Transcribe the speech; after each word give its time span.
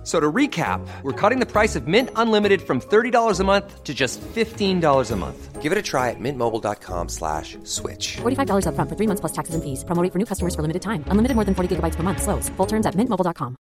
F- 0.00 0.06
So 0.06 0.18
to 0.18 0.32
recap, 0.32 0.80
we're 1.02 1.12
cutting 1.12 1.40
the 1.40 1.46
price 1.46 1.76
of 1.76 1.86
Mint 1.86 2.08
Unlimited 2.16 2.62
from 2.62 2.80
$30 2.80 3.38
a 3.38 3.44
month 3.44 3.84
to 3.84 3.92
just 3.92 4.18
$15 4.34 5.10
a 5.10 5.16
month. 5.16 5.60
Give 5.60 5.72
it 5.72 5.76
a 5.76 5.82
try 5.82 6.08
at 6.08 6.16
mintmobile.com 6.18 7.08
slash 7.10 7.58
switch. 7.64 8.16
$45 8.22 8.64
upfront 8.64 8.88
for 8.88 8.96
three 8.96 9.06
months 9.06 9.20
plus 9.20 9.32
taxes 9.32 9.54
and 9.54 9.62
fees. 9.62 9.84
Promo 9.84 10.02
rate 10.02 10.10
for 10.12 10.18
new 10.18 10.24
customers 10.24 10.54
for 10.54 10.62
limited 10.62 10.80
time. 10.80 11.04
Unlimited 11.08 11.34
more 11.36 11.44
than 11.44 11.54
40 11.54 11.76
gigabytes 11.76 11.96
per 11.96 12.02
month. 12.02 12.22
Slows. 12.22 12.48
Full 12.56 12.66
terms 12.66 12.86
at 12.86 12.94
mintmobile.com. 12.94 13.56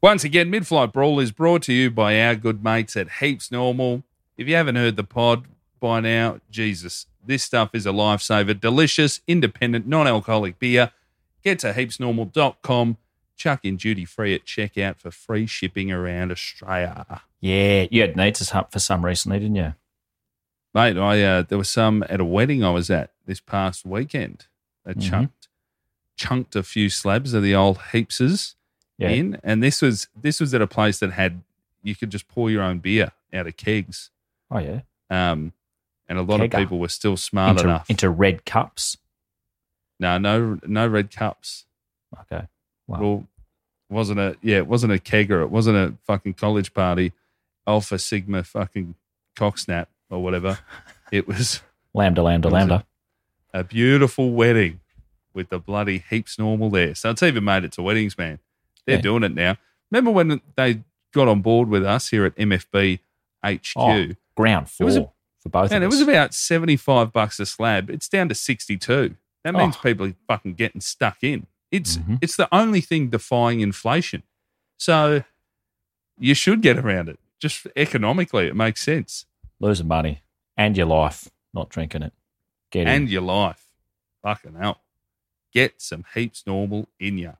Once 0.00 0.24
again, 0.24 0.48
Mid 0.48 0.66
Flight 0.66 0.92
Brawl 0.92 1.20
is 1.20 1.30
brought 1.32 1.62
to 1.64 1.72
you 1.72 1.90
by 1.90 2.20
our 2.22 2.36
good 2.36 2.62
mates 2.64 2.96
at 2.96 3.08
Heaps 3.20 3.50
Normal. 3.50 4.02
If 4.36 4.48
you 4.48 4.54
haven't 4.54 4.76
heard 4.76 4.96
the 4.96 5.04
pod 5.04 5.46
by 5.80 6.00
now, 6.00 6.40
Jesus, 6.50 7.06
this 7.24 7.42
stuff 7.42 7.70
is 7.74 7.84
a 7.84 7.90
lifesaver. 7.90 8.58
Delicious, 8.58 9.20
independent, 9.26 9.86
non 9.86 10.06
alcoholic 10.06 10.58
beer. 10.58 10.92
Get 11.42 11.58
to 11.60 11.72
heapsnormal.com. 11.72 12.96
Chuck 13.38 13.60
in 13.64 13.76
duty 13.76 14.04
free 14.04 14.34
at 14.34 14.44
checkout 14.44 14.96
for 14.98 15.10
free 15.10 15.46
shipping 15.46 15.90
around 15.90 16.30
Australia. 16.32 17.22
Yeah, 17.40 17.86
you 17.90 18.02
had 18.02 18.16
Neats 18.16 18.54
up 18.54 18.72
for 18.72 18.80
some 18.80 19.04
recently, 19.04 19.38
didn't 19.38 19.54
you? 19.56 19.74
Mate, 20.74 20.98
I 20.98 21.22
uh, 21.22 21.42
there 21.42 21.56
was 21.56 21.68
some 21.68 22.04
at 22.10 22.20
a 22.20 22.24
wedding 22.24 22.62
I 22.64 22.70
was 22.70 22.90
at 22.90 23.12
this 23.26 23.40
past 23.40 23.86
weekend. 23.86 24.46
They 24.84 24.94
Mhm. 24.94 25.02
chunked 25.08 25.48
chunked 26.16 26.56
a 26.56 26.64
few 26.64 26.90
slabs 26.90 27.32
of 27.32 27.44
the 27.44 27.54
old 27.54 27.78
heapses 27.92 28.56
Yeah. 28.98 29.10
in, 29.10 29.38
and 29.44 29.62
this 29.62 29.80
was 29.80 30.08
this 30.20 30.40
was 30.40 30.52
at 30.52 30.60
a 30.60 30.66
place 30.66 30.98
that 30.98 31.12
had 31.12 31.42
you 31.82 31.94
could 31.94 32.10
just 32.10 32.26
pour 32.28 32.50
your 32.50 32.62
own 32.62 32.80
beer 32.80 33.12
out 33.32 33.46
of 33.46 33.56
kegs. 33.56 34.10
Oh 34.50 34.58
yeah. 34.58 34.80
Um, 35.08 35.52
and 36.08 36.18
a 36.18 36.22
lot 36.22 36.40
Kegger. 36.40 36.44
of 36.46 36.50
people 36.52 36.78
were 36.80 36.88
still 36.88 37.16
smart 37.16 37.50
Into, 37.58 37.64
enough. 37.64 37.88
into 37.88 38.10
red 38.10 38.44
cups. 38.44 38.96
no, 40.00 40.18
no, 40.18 40.58
no 40.66 40.86
red 40.88 41.10
cups. 41.14 41.66
Wow. 42.88 43.00
Well, 43.00 43.28
wasn't 43.90 44.18
a 44.20 44.36
yeah, 44.42 44.56
it 44.56 44.66
wasn't 44.66 44.92
a 44.92 44.98
kegger. 44.98 45.42
It 45.42 45.50
wasn't 45.50 45.76
a 45.76 45.94
fucking 46.06 46.34
college 46.34 46.74
party, 46.74 47.12
Alpha 47.66 47.98
Sigma 47.98 48.42
fucking 48.42 48.94
cocksnap 49.36 49.86
or 50.10 50.22
whatever. 50.22 50.58
it 51.12 51.26
was 51.28 51.62
lambda, 51.94 52.22
lambda, 52.22 52.48
was 52.48 52.54
lambda. 52.54 52.84
a 53.54 53.64
beautiful 53.64 54.32
wedding 54.32 54.80
with 55.32 55.48
the 55.50 55.58
bloody 55.58 56.04
heaps 56.10 56.38
normal 56.38 56.68
there. 56.70 56.94
So 56.94 57.10
it's 57.10 57.22
even 57.22 57.44
made 57.44 57.64
it 57.64 57.72
to 57.72 57.82
weddings, 57.82 58.18
man. 58.18 58.40
They're 58.86 58.96
Yeah. 58.96 59.02
doing 59.02 59.22
it 59.22 59.34
now. 59.34 59.56
Remember 59.90 60.10
when 60.10 60.40
they 60.56 60.82
got 61.14 61.28
on 61.28 61.40
board 61.40 61.68
with 61.68 61.84
us 61.84 62.08
here 62.08 62.24
at 62.24 62.34
MFB 62.36 62.98
HQ? 63.44 63.72
Oh, 63.76 64.08
ground 64.34 64.68
floor 64.70 64.90
a- 64.90 65.10
for 65.40 65.48
both 65.48 65.70
and 65.72 65.84
it 65.84 65.86
was 65.86 66.00
about 66.00 66.34
75 66.34 67.12
bucks 67.12 67.38
a 67.40 67.46
slab. 67.46 67.88
It's 67.90 68.08
down 68.08 68.28
to 68.28 68.34
62. 68.34 69.14
That 69.44 69.54
oh. 69.54 69.58
means 69.58 69.76
Oh. 69.76 69.80
people 69.82 70.06
are 70.06 70.14
fucking 70.26 70.54
getting 70.54 70.80
stuck 70.80 71.18
in. 71.22 71.46
It's 71.70 71.98
Mhm. 71.98 72.18
it's 72.22 72.36
the 72.36 72.48
only 72.52 72.80
thing 72.80 73.10
defying 73.10 73.60
inflation. 73.60 74.22
So 74.78 75.24
you 76.18 76.34
should 76.34 76.62
get 76.62 76.78
around 76.78 77.08
it. 77.08 77.18
Just 77.38 77.66
economically, 77.76 78.46
it 78.46 78.56
makes 78.56 78.82
sense. 78.82 79.26
losing 79.60 79.88
money 79.88 80.22
and 80.56 80.76
your 80.76 80.86
life 80.86 81.30
not 81.52 81.68
drinking 81.68 82.02
it. 82.02 82.12
Get 82.70 82.82
in. 82.82 82.88
And 82.88 83.10
your 83.10 83.22
life. 83.22 83.66
Fucking 84.22 84.54
hell. 84.54 84.82
Get 85.52 85.82
some 85.82 86.04
heaps 86.14 86.44
normal 86.46 86.88
in 87.00 87.18
you. 87.18 87.32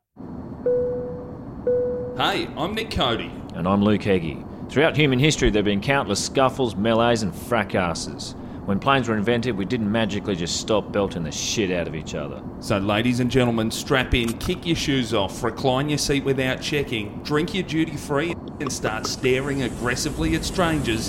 Hey, 2.17 2.49
I'm 2.57 2.75
Nick 2.75 2.91
Cody. 2.91 3.31
And 3.55 3.69
I'm 3.69 3.83
Luke 3.85 4.03
Heggie. 4.03 4.45
Throughout 4.69 4.97
human 4.97 5.21
history, 5.21 5.51
there 5.51 5.61
have 5.61 5.67
been 5.67 5.81
countless 5.81 6.25
scuffles, 6.25 6.75
melees, 6.75 7.23
and 7.23 7.33
fracasses. 7.33 8.35
When 8.69 8.79
planes 8.79 9.09
were 9.09 9.17
invented, 9.17 9.57
we 9.57 9.65
didn't 9.65 9.91
magically 9.91 10.37
just 10.37 10.61
stop 10.61 10.93
belting 10.93 11.23
the 11.23 11.33
shit 11.33 11.71
out 11.71 11.89
of 11.89 11.95
each 11.95 12.15
other. 12.15 12.43
So, 12.61 12.77
ladies 12.77 13.19
and 13.19 13.31
gentlemen, 13.31 13.71
strap 13.71 14.13
in, 14.13 14.35
kick 14.35 14.67
your 14.67 14.77
shoes 14.77 15.15
off, 15.15 15.43
recline 15.43 15.89
your 15.89 15.97
seat 15.97 16.23
without 16.23 16.61
checking, 16.61 17.23
drink 17.23 17.55
your 17.55 17.63
duty 17.63 17.97
free, 17.97 18.35
and 18.61 18.71
start 18.71 19.07
staring 19.07 19.63
aggressively 19.63 20.35
at 20.35 20.45
strangers. 20.45 21.09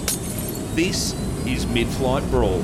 This 0.73 1.13
is 1.45 1.67
Mid 1.67 1.87
Flight 1.89 2.23
Brawl. 2.31 2.63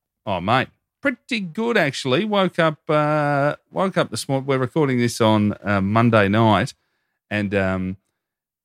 Oh, 0.25 0.39
mate, 0.39 0.67
pretty 1.01 1.39
good 1.39 1.77
actually. 1.77 2.25
Woke 2.25 2.59
up, 2.59 2.77
uh, 2.89 3.55
woke 3.71 3.97
up 3.97 4.11
this 4.11 4.27
morning. 4.29 4.45
We're 4.45 4.59
recording 4.59 4.99
this 4.99 5.19
on 5.19 5.55
uh, 5.63 5.81
Monday 5.81 6.27
night, 6.27 6.73
and 7.29 7.53
um, 7.55 7.97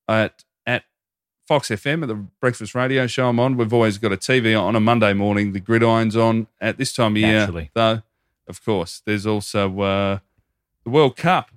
at 0.08 0.44
at 0.66 0.84
Fox 1.48 1.68
FM 1.68 2.02
at 2.02 2.08
the 2.08 2.14
breakfast 2.14 2.74
radio 2.74 3.06
show 3.06 3.28
I'm 3.28 3.40
on. 3.40 3.56
We've 3.56 3.72
always 3.72 3.98
got 3.98 4.12
a 4.12 4.16
TV 4.16 4.60
on 4.60 4.76
a 4.76 4.80
Monday 4.80 5.14
morning. 5.14 5.52
The 5.52 5.60
gridiron's 5.60 6.16
on 6.16 6.46
at 6.60 6.76
this 6.78 6.92
time 6.92 7.12
of 7.12 7.18
year, 7.18 7.40
Naturally. 7.40 7.70
though. 7.74 8.02
Of 8.48 8.64
course, 8.64 9.02
there's 9.04 9.26
also 9.26 9.80
uh, 9.80 10.18
the 10.84 10.90
World 10.90 11.16
Cup, 11.16 11.50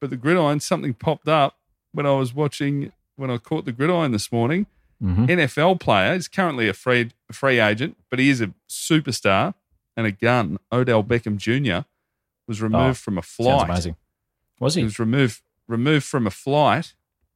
but 0.00 0.10
the 0.10 0.16
gridiron 0.16 0.60
something 0.60 0.94
popped 0.94 1.28
up 1.28 1.58
when 1.92 2.06
I 2.06 2.12
was 2.12 2.32
watching 2.32 2.92
when 3.16 3.30
I 3.30 3.36
caught 3.36 3.64
the 3.66 3.72
gridiron 3.72 4.12
this 4.12 4.30
morning. 4.32 4.66
Mm-hmm. 5.02 5.24
NFL 5.26 5.80
player. 5.80 6.14
He's 6.14 6.28
currently 6.28 6.68
a 6.68 6.74
free 6.74 7.10
a 7.28 7.32
free 7.32 7.58
agent, 7.58 7.96
but 8.10 8.18
he 8.18 8.28
is 8.28 8.40
a 8.40 8.52
superstar 8.68 9.54
and 9.96 10.06
a 10.06 10.12
gun. 10.12 10.58
Odell 10.70 11.02
Beckham 11.02 11.36
Jr. 11.38 11.86
was 12.46 12.60
removed 12.60 12.90
Oh, 12.90 12.94
from 12.94 13.16
a 13.18 13.22
flight. 13.22 13.68
amazing. 13.70 13.96
Was 14.58 14.74
He 14.74 14.82
he? 14.82 14.84
was 14.84 14.98
removed 14.98 15.40
removed 15.66 16.04
from 16.04 16.26
a 16.26 16.30
flight 16.30 16.94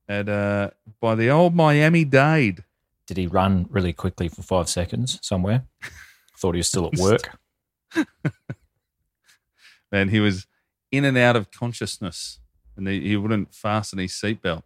at 0.09 0.29
uh, 0.29 0.71
by 1.01 1.15
the 1.15 1.31
old 1.31 1.55
Miami 1.55 2.05
Dade. 2.05 2.65
Did 3.07 3.17
he 3.17 3.27
run 3.27 3.67
really 3.71 3.93
quickly 3.93 4.29
for 4.29 4.43
five 4.43 4.69
seconds 4.69 5.19
somewhere? 5.23 5.65
Thought 6.39 6.55
he 6.55 6.59
was 6.59 6.69
still 6.69 6.87
at 6.93 6.99
work. 6.99 7.39
And 9.93 10.11
he 10.11 10.19
was 10.21 10.47
in 10.91 11.05
and 11.05 11.17
out 11.17 11.37
of 11.37 11.51
consciousness, 11.53 12.41
and 12.77 12.89
he, 12.89 13.01
he 13.01 13.17
wouldn't 13.17 13.55
fasten 13.55 14.01
his 14.01 14.11
seatbelt. 14.13 14.65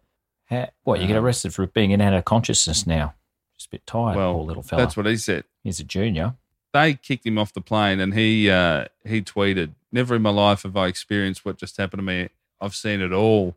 How, 0.49 0.69
what, 0.83 0.99
you 0.99 1.07
get 1.07 1.15
Um, 1.17 1.23
arrested 1.25 1.53
for 1.53 1.65
being 1.67 1.91
in 1.91 2.01
and 2.01 2.13
out 2.15 2.17
of 2.17 2.25
consciousness 2.25 2.87
now? 2.87 3.13
Just 3.57 3.67
a 3.67 3.71
bit 3.71 3.85
tired, 3.85 4.15
well, 4.15 4.33
poor 4.35 4.43
little 4.45 4.63
fella. 4.63 4.81
that's 4.83 4.97
what 4.97 5.05
he 5.05 5.17
said. 5.17 5.43
He's 5.63 5.79
a 5.79 5.83
junior. 5.83 6.35
They 6.73 6.93
kicked 6.95 7.25
him 7.25 7.37
off 7.37 7.51
the 7.53 7.61
plane, 7.61 7.99
and 7.99 8.13
he 8.13 8.49
uh, 8.49 8.85
he 9.05 9.21
tweeted, 9.21 9.73
"Never 9.91 10.15
in 10.15 10.21
my 10.21 10.29
life 10.29 10.63
have 10.63 10.77
I 10.77 10.87
experienced 10.87 11.43
what 11.45 11.57
just 11.57 11.77
happened 11.77 11.99
to 11.99 12.03
me. 12.03 12.29
I've 12.61 12.75
seen 12.75 13.01
it 13.01 13.11
all." 13.11 13.55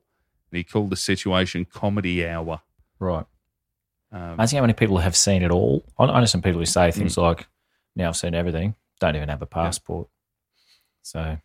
And 0.50 0.56
he 0.58 0.64
called 0.64 0.90
the 0.90 0.96
situation 0.96 1.64
comedy 1.66 2.26
hour. 2.26 2.60
Right. 2.98 3.26
Um, 4.10 4.32
Amazing 4.32 4.58
how 4.58 4.62
many 4.62 4.72
people 4.74 4.98
have 4.98 5.16
seen 5.16 5.42
it 5.42 5.50
all. 5.50 5.84
I 5.98 6.04
I 6.04 6.20
know 6.20 6.26
some 6.26 6.42
people 6.42 6.58
who 6.60 6.66
say 6.66 6.88
Mm. 6.88 6.94
things 6.94 7.16
like, 7.16 7.46
now 7.96 8.08
I've 8.08 8.16
seen 8.16 8.34
everything, 8.34 8.74
don't 9.00 9.16
even 9.16 9.28
have 9.30 9.40
a 9.42 9.46
passport. 9.46 10.08
So, 11.02 11.38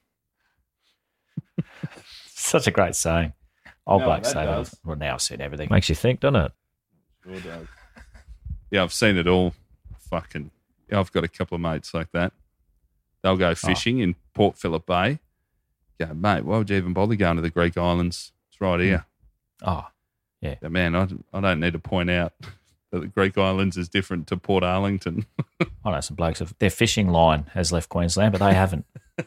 such 2.27 2.67
a 2.67 2.71
great 2.71 2.95
saying. 2.95 3.33
Old 3.87 4.01
No, 4.01 4.09
that 4.09 4.25
say 4.25 4.45
does. 4.45 4.75
Well, 4.83 4.97
now 4.97 5.13
I've 5.13 5.21
seen 5.21 5.41
everything. 5.41 5.69
Makes 5.71 5.89
you 5.89 5.95
think, 5.95 6.19
doesn't 6.19 6.35
it? 6.35 6.51
Sure 7.23 7.39
does. 7.39 7.67
Yeah, 8.69 8.83
I've 8.83 8.93
seen 8.93 9.17
it 9.17 9.27
all. 9.27 9.53
Fucking, 10.09 10.51
yeah, 10.89 10.99
I've 10.99 11.11
got 11.11 11.23
a 11.23 11.27
couple 11.29 11.55
of 11.55 11.61
mates 11.61 11.93
like 11.93 12.11
that. 12.11 12.33
They'll 13.21 13.33
Oh. 13.33 13.37
go 13.37 13.51
ah. 13.51 13.55
fishing 13.55 13.99
in 13.99 14.15
Port 14.33 14.57
Phillip 14.57 14.85
Bay. 14.85 15.19
Go, 15.99 16.13
mate, 16.13 16.43
why 16.45 16.57
would 16.57 16.69
you 16.69 16.75
even 16.77 16.93
bother 16.93 17.15
going 17.15 17.37
to 17.37 17.41
the 17.41 17.49
Greek 17.49 17.77
islands? 17.77 18.33
It's 18.49 18.61
right 18.61 18.79
here. 18.79 19.05
Oh, 19.65 19.87
Yeah, 20.41 20.55
man, 20.61 20.95
I, 20.95 21.07
I 21.33 21.39
don't 21.41 21.59
need 21.59 21.73
to 21.73 21.79
point 21.79 22.09
out 22.11 22.33
that 22.91 22.99
the 22.99 23.07
Greek 23.07 23.37
islands 23.37 23.77
is 23.77 23.89
different 23.89 24.27
to 24.27 24.37
Port 24.37 24.63
Arlington. 24.63 25.25
I 25.83 25.91
know 25.91 25.99
some 26.01 26.15
blokes, 26.15 26.39
have, 26.39 26.53
their 26.59 26.69
fishing 26.69 27.07
line 27.09 27.45
has 27.53 27.71
left 27.71 27.89
Queensland, 27.89 28.33
but 28.33 28.39
they 28.45 28.53
haven't. 28.53 28.85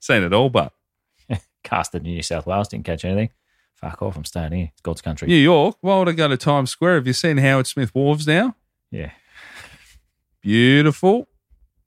seen 0.00 0.22
it 0.22 0.32
all, 0.32 0.50
but 0.50 0.72
Casted 1.68 2.06
in 2.06 2.12
New 2.12 2.22
South 2.22 2.46
Wales, 2.46 2.68
didn't 2.68 2.84
catch 2.86 3.04
anything. 3.04 3.30
Fuck 3.74 4.02
off, 4.02 4.16
I'm 4.16 4.24
staying 4.24 4.52
here. 4.52 4.68
It's 4.72 4.80
God's 4.80 5.02
country. 5.02 5.28
New 5.28 5.34
York, 5.36 5.76
why 5.82 5.98
would 5.98 6.08
I 6.08 6.12
go 6.12 6.26
to 6.28 6.36
Times 6.36 6.70
Square? 6.70 6.96
Have 6.96 7.06
you 7.06 7.12
seen 7.12 7.36
Howard 7.38 7.66
Smith 7.66 7.92
Wharves 7.94 8.26
now? 8.26 8.56
Yeah. 8.90 9.10
Beautiful. 10.40 11.28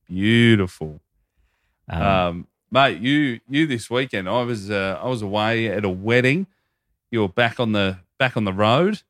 Beautiful. 0.07 1.01
Um, 1.89 2.01
Um, 2.01 2.47
mate. 2.71 2.99
You 3.01 3.39
you 3.49 3.65
this 3.67 3.89
weekend. 3.89 4.29
I 4.29 4.43
was 4.43 4.69
uh, 4.69 4.99
I 5.01 5.07
was 5.07 5.21
away 5.21 5.67
at 5.67 5.83
a 5.85 5.89
wedding. 5.89 6.47
You 7.09 7.21
were 7.21 7.29
back 7.29 7.59
on 7.59 7.71
the 7.71 7.99
back 8.19 8.37
on 8.37 8.43
the 8.45 8.53
road. 8.53 9.01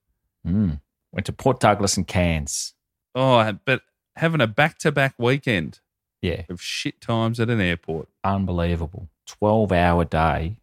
Mm. 0.48 0.80
Went 1.12 1.26
to 1.26 1.34
Port 1.34 1.60
Douglas 1.60 1.98
and 1.98 2.08
Cairns. 2.08 2.74
Oh, 3.14 3.52
but 3.66 3.82
having 4.16 4.42
a 4.42 4.48
back 4.48 4.78
to 4.80 4.92
back 4.92 5.14
weekend 5.18 5.80
Yeah, 6.22 6.44
of 6.50 6.62
shit 6.62 7.02
times 7.02 7.40
at 7.40 7.50
an 7.50 7.60
airport. 7.60 8.08
unbelievable. 8.24 9.10
12 9.28 9.72
hour 9.72 10.04
day 10.06 10.58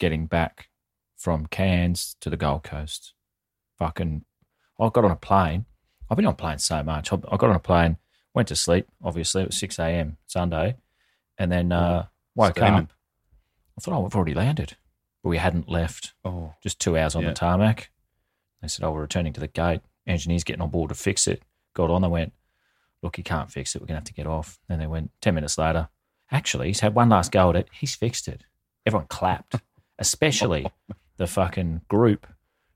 getting 0.00 0.26
back 0.26 0.68
from 1.16 1.46
Cairns 1.46 2.16
to 2.20 2.28
the 2.30 2.36
Gold 2.36 2.64
Coast. 2.64 3.14
Fucking, 3.78 4.24
I 4.80 4.88
got 4.88 5.04
on 5.04 5.10
a 5.12 5.16
plane. 5.16 5.66
I've 6.10 6.16
been 6.16 6.26
on 6.26 6.34
planes 6.34 6.64
so 6.64 6.82
much. 6.82 7.12
I 7.12 7.16
got 7.16 7.44
on 7.50 7.54
a 7.54 7.60
plane, 7.60 7.98
went 8.34 8.48
to 8.48 8.56
sleep, 8.56 8.88
obviously. 9.04 9.42
It 9.42 9.48
was 9.48 9.56
6 9.58 9.78
a.m. 9.78 10.16
Sunday. 10.26 10.74
And 11.38 11.52
then 11.52 11.70
uh, 11.70 12.06
woke 12.34 12.56
Steaming. 12.56 12.74
up. 12.80 12.92
I 13.78 13.80
thought, 13.80 13.94
oh, 13.94 14.00
we've 14.00 14.16
already 14.16 14.34
landed. 14.34 14.76
But 15.22 15.28
we 15.30 15.36
hadn't 15.38 15.68
left. 15.68 16.14
Oh, 16.24 16.54
Just 16.62 16.80
two 16.80 16.96
hours 16.98 17.14
on 17.14 17.22
Yeah. 17.22 17.28
the 17.28 17.34
tarmac. 17.34 17.90
They 18.60 18.68
said, 18.68 18.84
oh, 18.84 18.90
we're 18.92 19.02
returning 19.02 19.32
to 19.34 19.40
the 19.40 19.46
gate. 19.48 19.80
Engineers 20.06 20.44
getting 20.44 20.62
on 20.62 20.70
board 20.70 20.88
to 20.88 20.94
fix 20.94 21.26
it. 21.28 21.42
Got 21.74 21.90
on, 21.90 22.02
they 22.02 22.08
went, 22.08 22.32
look, 23.02 23.16
you 23.16 23.24
can't 23.24 23.50
fix 23.50 23.74
it. 23.74 23.80
We're 23.80 23.86
going 23.86 23.94
to 23.96 24.00
have 24.00 24.04
to 24.04 24.12
get 24.14 24.26
off. 24.26 24.58
And 24.68 24.80
they 24.80 24.86
went 24.86 25.12
10 25.22 25.34
minutes 25.34 25.56
later. 25.56 25.88
Actually, 26.32 26.66
he's 26.68 26.80
had 26.80 26.94
one 26.94 27.08
last 27.08 27.32
go 27.32 27.50
at 27.50 27.56
it. 27.56 27.68
He's 27.72 27.94
fixed 27.94 28.28
it. 28.28 28.44
Everyone 28.86 29.06
clapped, 29.08 29.56
especially 30.00 30.66
the 31.16 31.26
fucking 31.28 31.82
group 31.88 32.26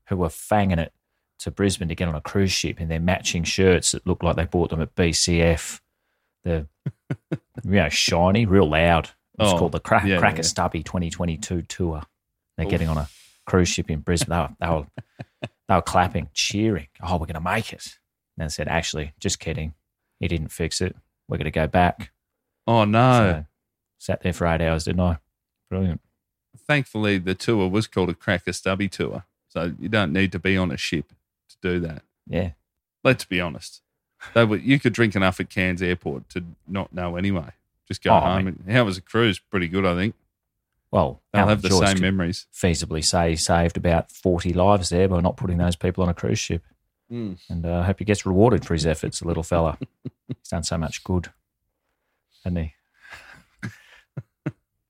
who 0.07 0.15
were 0.17 0.29
fanging 0.29 0.77
it 0.79 0.93
to 1.39 1.51
Brisbane 1.51 1.89
to 1.89 1.95
get 1.95 2.07
on 2.07 2.15
a 2.15 2.21
cruise 2.21 2.51
ship 2.51 2.79
in 2.79 2.87
their 2.87 2.99
matching 2.99 3.43
shirts 3.43 3.91
that 3.91 4.07
looked 4.07 4.23
like 4.23 4.37
they 4.37 4.45
bought 4.45 4.69
them 4.69 4.81
at 4.81 4.95
BCF. 4.95 5.81
The, 6.45 6.67
you 7.31 7.39
know, 7.71 7.89
shiny, 7.89 8.45
real 8.45 8.69
loud. 8.69 9.09
It's 9.39 9.51
Oh, 9.51 9.57
called 9.57 9.73
the 9.73 9.79
Cra- 9.81 10.07
yeah, 10.07 10.17
Cracker 10.19 10.37
yeah. 10.37 10.41
Stubby 10.43 10.81
2022 10.83 11.63
tour. 11.63 12.03
They're 12.57 12.67
getting 12.69 12.87
on 12.87 12.97
a 12.97 13.09
cruise 13.45 13.67
ship 13.67 13.89
in 13.89 13.99
Brisbane. 13.99 14.29
They 14.29 14.37
were, 14.39 14.49
they 14.61 14.67
were, 14.69 14.85
they 15.67 15.75
were 15.75 15.81
clapping, 15.81 16.29
cheering. 16.33 16.87
Oh, 17.01 17.13
we're 17.17 17.25
going 17.25 17.33
to 17.33 17.41
make 17.41 17.73
it. 17.73 17.97
And 18.37 18.43
then 18.43 18.49
said, 18.49 18.69
actually, 18.69 19.11
just 19.19 19.39
kidding. 19.39 19.73
He 20.21 20.27
didn't 20.29 20.49
fix 20.49 20.79
it. 20.79 20.95
We're 21.27 21.37
going 21.37 21.45
to 21.45 21.51
go 21.51 21.67
back. 21.67 22.11
oh 22.67 22.85
no! 22.85 22.99
So, 22.99 23.45
sat 23.97 24.21
there 24.21 24.31
for 24.31 24.47
eight 24.47 24.61
hours, 24.61 24.85
didn't 24.85 25.01
I? 25.01 25.17
Brilliant. 25.69 25.99
Thankfully, 26.67 27.17
the 27.19 27.35
tour 27.35 27.69
was 27.69 27.87
called 27.87 28.09
a 28.09 28.13
Cracker 28.13 28.53
Stubby 28.53 28.87
tour, 28.89 29.25
so 29.47 29.73
you 29.79 29.89
don't 29.89 30.11
need 30.13 30.31
to 30.31 30.39
be 30.39 30.57
on 30.57 30.71
a 30.71 30.77
ship 30.77 31.13
to 31.49 31.55
do 31.61 31.79
that. 31.81 32.01
Yeah. 32.27 32.51
Let's 33.03 33.25
be 33.25 33.39
honest. 33.39 33.81
They 34.33 34.43
were, 34.45 34.57
you 34.57 34.79
could 34.79 34.93
drink 34.93 35.15
enough 35.15 35.39
at 35.39 35.49
Cairns 35.51 35.81
Airport 35.83 36.27
to 36.29 36.43
not 36.67 36.91
know 36.91 37.15
anyway. 37.17 37.49
Just 37.87 38.03
go 38.03 38.15
Oh, 38.15 38.19
home. 38.19 38.45
mate. 38.45 38.55
And, 38.65 38.75
how 38.75 38.83
was 38.85 38.95
the 38.95 39.01
cruise? 39.01 39.37
Pretty 39.37 39.67
good, 39.67 39.85
I 39.85 39.93
think. 39.95 40.15
Well, 40.89 41.21
They'll 41.31 41.41
Alan 41.43 41.49
have 41.49 41.61
the 41.61 41.69
same 41.69 42.01
memories. 42.01 42.47
feasibly 42.53 43.03
say 43.05 43.31
he 43.31 43.35
saved 43.35 43.77
about 43.77 44.11
40 44.11 44.53
lives 44.53 44.89
there 44.89 45.07
by 45.07 45.19
not 45.21 45.37
putting 45.37 45.57
those 45.57 45.75
people 45.75 46.01
on 46.03 46.09
a 46.09 46.13
cruise 46.15 46.39
ship. 46.39 46.63
Mm. 47.11 47.37
And 47.49 47.65
uh, 47.65 47.79
I 47.81 47.83
hope 47.83 47.99
he 47.99 48.05
gets 48.05 48.25
rewarded 48.25 48.65
for 48.65 48.73
his 48.73 48.87
efforts, 48.87 49.19
the 49.19 49.27
little 49.27 49.43
fella. 49.43 49.77
He's 50.27 50.49
done 50.49 50.63
so 50.63 50.77
much 50.79 51.03
good. 51.03 51.29
Hasn't 52.43 52.57
he? 52.59 52.73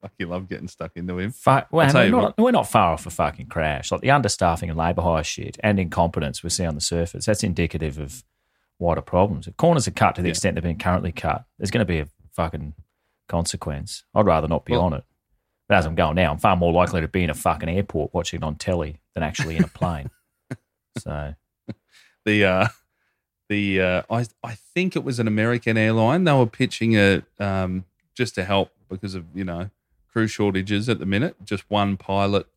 Fuck, 0.06 0.14
you 0.20 0.28
love 0.28 0.48
getting 0.48 0.68
stuck 0.68 0.92
into 0.96 1.18
him. 1.18 1.32
Fu- 1.32 1.50
well, 1.72 1.92
we're 1.94 2.10
not, 2.12 2.38
we're 2.38 2.52
not 2.52 2.70
far 2.70 2.94
off 2.94 3.08
a 3.08 3.10
fucking 3.10 3.48
crash. 3.48 3.92
Like 3.92 4.02
the 4.02 4.10
understaffing 4.10 4.70
and 4.70 4.78
labour 4.78 5.02
hire 5.02 5.24
shit 5.24 5.58
and 5.64 5.80
incompetence 5.80 6.44
we 6.44 6.52
see 6.52 6.64
on 6.64 6.76
the 6.76 6.82
surface, 6.82 7.26
that's 7.26 7.44
indicative 7.44 7.98
of 7.98 8.24
wider 8.78 9.02
problems. 9.02 9.48
If 9.48 9.58
corners 9.58 9.88
are 9.88 9.92
cut 9.92 10.14
to 10.16 10.22
the 10.22 10.28
Yeah. 10.28 10.34
extent 10.34 10.54
they're 10.56 10.62
being 10.62 10.78
currently 10.78 11.12
cut, 11.12 11.46
there's 11.58 11.72
going 11.72 11.80
to 11.86 11.92
be 11.92 11.98
a 12.00 12.08
fucking 12.34 12.76
consequence. 13.28 14.04
I'd 14.14 14.28
rather 14.28 14.48
not 14.48 14.64
be 14.66 14.74
Well- 14.74 14.82
on 14.82 14.94
it. 14.94 15.04
But 15.68 15.78
as 15.80 15.88
I'm 15.88 15.96
going 15.96 16.14
now, 16.16 16.32
I'm 16.32 16.38
far 16.38 16.56
more 16.56 16.72
likely 16.72 17.02
to 17.02 17.08
be 17.08 17.24
in 17.24 17.32
a 17.32 17.34
fucking 17.34 17.68
airport 17.68 18.14
watching 18.14 18.42
it 18.42 18.44
on 18.44 18.54
telly 18.58 19.00
than 19.16 19.24
actually 19.24 19.58
in 19.58 19.64
a 19.64 19.68
plane. 19.68 20.12
so, 21.00 21.34
the 22.24 22.46
uh 22.46 22.68
the 23.50 23.82
uh 23.82 24.02
I 24.12 24.28
I 24.44 24.54
think 24.76 24.96
it 24.96 25.04
was 25.04 25.18
an 25.18 25.28
American 25.28 25.76
airline. 25.76 26.24
They 26.26 26.34
were 26.34 26.46
pitching 26.46 26.94
it 26.94 27.24
um 27.40 27.86
just 28.16 28.36
to 28.36 28.44
help 28.46 28.70
because 28.90 29.16
of, 29.16 29.26
you 29.34 29.44
know, 29.44 29.72
crew 30.16 30.28
shortages 30.28 30.88
at 30.88 31.00
the 31.00 31.06
minute. 31.06 31.36
Just 31.44 31.70
one 31.70 31.98
pilot 31.98 32.48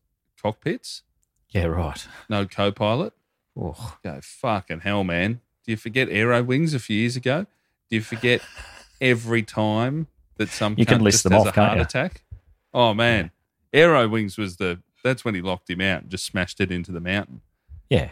cockpits, 0.41 1.03
yeah, 1.49 1.65
right. 1.65 2.07
no 2.29 2.45
co 2.45 2.71
pilot. 2.71 3.11
Oh, 3.59 3.97
Go 4.03 4.19
fucking 4.21 4.79
hell, 4.81 5.03
man. 5.03 5.41
Do 5.65 5.71
you 5.71 5.77
forget 5.77 6.07
Germanwings 6.07 6.73
a 6.73 6.79
few 6.79 6.95
years 6.97 7.17
ago? 7.17 7.45
Do 7.89 7.97
you 7.97 8.01
forget 8.01 8.41
every 9.01 9.43
time 9.43 10.07
that 10.37 10.47
some 10.47 10.75
You 10.77 10.85
can 10.85 11.03
list 11.03 11.23
them 11.23 11.33
off, 11.33 11.47
a 11.47 11.51
heart 11.51 11.75
you? 11.77 11.83
attack? 11.83 12.23
Oh 12.73 12.93
man. 12.93 13.31
Germanwings 13.73 14.37
was 14.37 14.55
the 14.55 14.79
that's 15.03 15.25
when 15.25 15.35
he 15.35 15.41
locked 15.41 15.69
him 15.69 15.81
out 15.81 16.03
and 16.03 16.09
just 16.11 16.25
smashed 16.25 16.61
it 16.61 16.71
into 16.71 16.91
the 16.93 17.01
mountain. 17.01 17.41
yeah. 17.89 18.11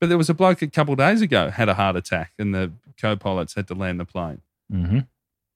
But 0.00 0.08
there 0.08 0.18
was 0.18 0.30
a 0.30 0.34
bloke 0.34 0.62
a 0.62 0.68
couple 0.68 0.94
days 0.94 1.20
ago 1.22 1.50
had 1.50 1.68
a 1.68 1.74
heart 1.74 1.96
attack, 1.96 2.30
and 2.38 2.54
the 2.54 2.70
co-pilots 3.00 3.54
had 3.54 3.66
to 3.66 3.74
land 3.74 3.98
the 3.98 4.04
plane. 4.04 4.42
Mm-hmm. 4.72 5.00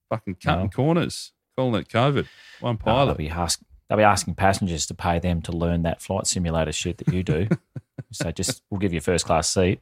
Fucking 0.08 0.34
cutting 0.42 0.68
corners, 0.68 1.30
calling 1.56 1.80
it 1.80 1.88
COVID. 1.88 2.26
One 2.60 2.76
they'll, 2.84 2.94
pilot. 2.94 3.16
be 3.18 3.28
ask, 3.28 3.60
they'll 3.88 3.98
be 3.98 4.04
asking 4.04 4.34
passengers 4.34 4.86
to 4.86 4.94
pay 4.94 5.18
them 5.18 5.42
to 5.42 5.52
learn 5.52 5.82
that 5.82 6.00
flight 6.02 6.26
simulator 6.26 6.72
shit 6.72 6.98
that 6.98 7.12
you 7.12 7.22
do. 7.22 7.48
so 8.12 8.30
just, 8.30 8.62
we'll 8.70 8.80
give 8.80 8.92
you 8.92 8.98
a 8.98 9.02
first 9.02 9.26
class 9.26 9.48
seat. 9.48 9.80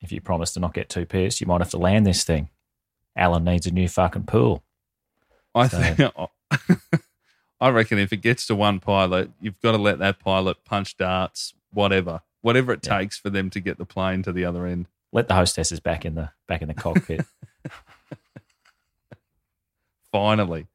If 0.00 0.12
you 0.12 0.20
promise 0.20 0.52
to 0.54 0.60
not 0.60 0.74
get 0.74 0.88
too 0.88 1.06
pissed, 1.06 1.40
you 1.40 1.46
might 1.46 1.60
have 1.60 1.70
to 1.70 1.78
land 1.78 2.06
this 2.06 2.24
thing. 2.24 2.50
Alan 3.16 3.44
needs 3.44 3.66
a 3.66 3.70
new 3.70 3.88
fucking 3.88 4.24
pool. 4.24 4.62
I 5.54 5.68
So- 5.68 5.80
think. 5.80 7.00
I 7.60 7.68
reckon 7.70 7.98
if 7.98 8.12
it 8.12 8.18
gets 8.18 8.46
to 8.48 8.54
one 8.54 8.80
pilot, 8.80 9.30
you've 9.40 9.60
got 9.60 9.72
to 9.72 9.78
let 9.78 9.98
that 10.00 10.18
pilot 10.18 10.64
punch 10.64 10.96
darts, 10.98 11.54
whatever, 11.72 12.20
whatever 12.42 12.72
it 12.72 12.80
Yeah. 12.84 12.98
takes 12.98 13.16
for 13.16 13.30
them 13.30 13.48
to 13.50 13.60
get 13.60 13.78
the 13.78 13.86
plane 13.86 14.22
to 14.24 14.32
the 14.32 14.44
other 14.44 14.66
end. 14.66 14.86
Let 15.12 15.28
the 15.28 15.34
hostesses 15.34 15.80
back 15.80 16.04
in 16.04 16.16
the 16.16 16.30
back 16.48 16.60
in 16.60 16.68
the 16.68 16.74
cockpit. 16.74 17.24
Finally, 20.12 20.66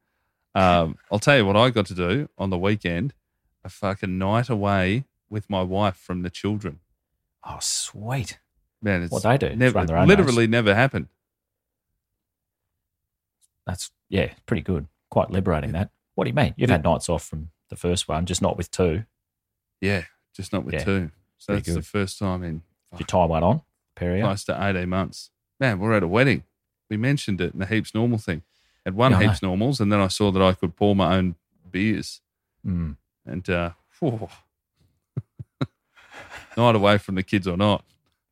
um, 0.54 0.96
I'll 1.10 1.18
tell 1.18 1.36
you 1.36 1.46
what 1.46 1.56
I 1.56 1.70
got 1.70 1.86
to 1.86 1.94
do 1.94 2.28
on 2.38 2.50
the 2.50 2.58
weekend: 2.58 3.14
a 3.64 3.68
fucking 3.68 4.18
night 4.18 4.48
away 4.48 5.04
with 5.28 5.48
my 5.48 5.62
wife 5.62 5.96
from 5.96 6.22
the 6.22 6.30
children. 6.30 6.80
oh, 7.44 7.58
sweet. 7.60 8.38
Man, 8.82 9.02
it's 9.02 9.12
What 9.12 9.22
they 9.22 9.36
do? 9.36 9.54
Never, 9.54 9.76
run 9.76 9.86
their 9.86 9.98
own 9.98 10.08
literally 10.08 10.46
never 10.46 10.74
happened. 10.74 11.08
That's 13.66 13.90
yeah, 14.08 14.32
pretty 14.46 14.62
good. 14.62 14.86
Quite 15.10 15.30
liberating. 15.30 15.72
That. 15.72 15.90
What 16.14 16.24
do 16.24 16.30
you 16.30 16.34
mean? 16.34 16.54
You've 16.56 16.70
had 16.70 16.82
nights 16.82 17.08
off 17.08 17.24
from 17.24 17.50
the 17.68 17.76
first 17.76 18.08
one, 18.08 18.26
just 18.26 18.42
not 18.42 18.56
with 18.56 18.70
two. 18.70 19.04
Yeah, 19.80 20.04
just 20.34 20.52
not 20.52 20.64
with 20.64 20.74
Yeah, 20.74 20.84
two. 20.84 21.10
So 21.38 21.54
pretty 21.54 21.72
that's 21.72 21.86
the 21.86 21.90
first 21.90 22.18
time 22.18 22.42
in 22.42 22.62
Did 22.92 23.00
you 23.00 23.06
tie 23.06 23.24
one 23.24 23.42
on? 23.42 23.62
Period. 23.96 24.24
close 24.24 24.44
to 24.44 24.58
18 24.62 24.88
months. 24.88 25.30
Man, 25.58 25.78
we're 25.78 25.94
at 25.94 26.02
a 26.02 26.08
wedding. 26.08 26.44
We 26.88 26.96
mentioned 26.96 27.40
it 27.40 27.52
in 27.52 27.60
the 27.60 27.66
heaps 27.66 27.94
normal 27.94 28.18
thing. 28.18 28.42
Had 28.84 28.94
one 28.94 29.12
Yeah, 29.12 29.20
heaps 29.28 29.42
normals, 29.42 29.80
and 29.80 29.92
then 29.92 30.00
I 30.00 30.08
saw 30.08 30.30
that 30.30 30.42
I 30.42 30.52
could 30.54 30.74
pour 30.76 30.96
my 30.96 31.16
own 31.16 31.36
beers. 31.70 32.20
Mm. 32.66 32.96
And 33.26 33.48
uh, 33.50 33.70
night 36.56 36.74
away 36.74 36.98
from 36.98 37.14
the 37.16 37.22
kids 37.22 37.46
or 37.46 37.56
not, 37.56 37.84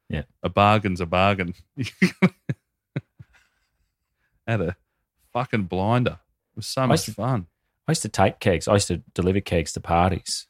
Yeah. 0.09 0.23
a 0.43 0.49
bargain's 0.49 1.01
a 1.01 1.07
bargain. 1.07 1.55
Had 4.47 4.61
a 4.63 4.77
fucking 5.33 5.65
blinder. 5.65 6.19
It 6.53 6.57
was 6.57 6.67
so 6.67 6.87
much 6.87 7.01
used 7.01 7.05
to- 7.07 7.13
fun. 7.13 7.47
I 7.87 7.93
used 7.93 8.03
to 8.03 8.09
take 8.09 8.39
kegs. 8.41 8.69
I 8.69 8.75
used 8.75 8.89
to 8.89 8.99
deliver 9.15 9.41
kegs 9.41 9.73
to 9.73 9.81
parties. 9.81 10.47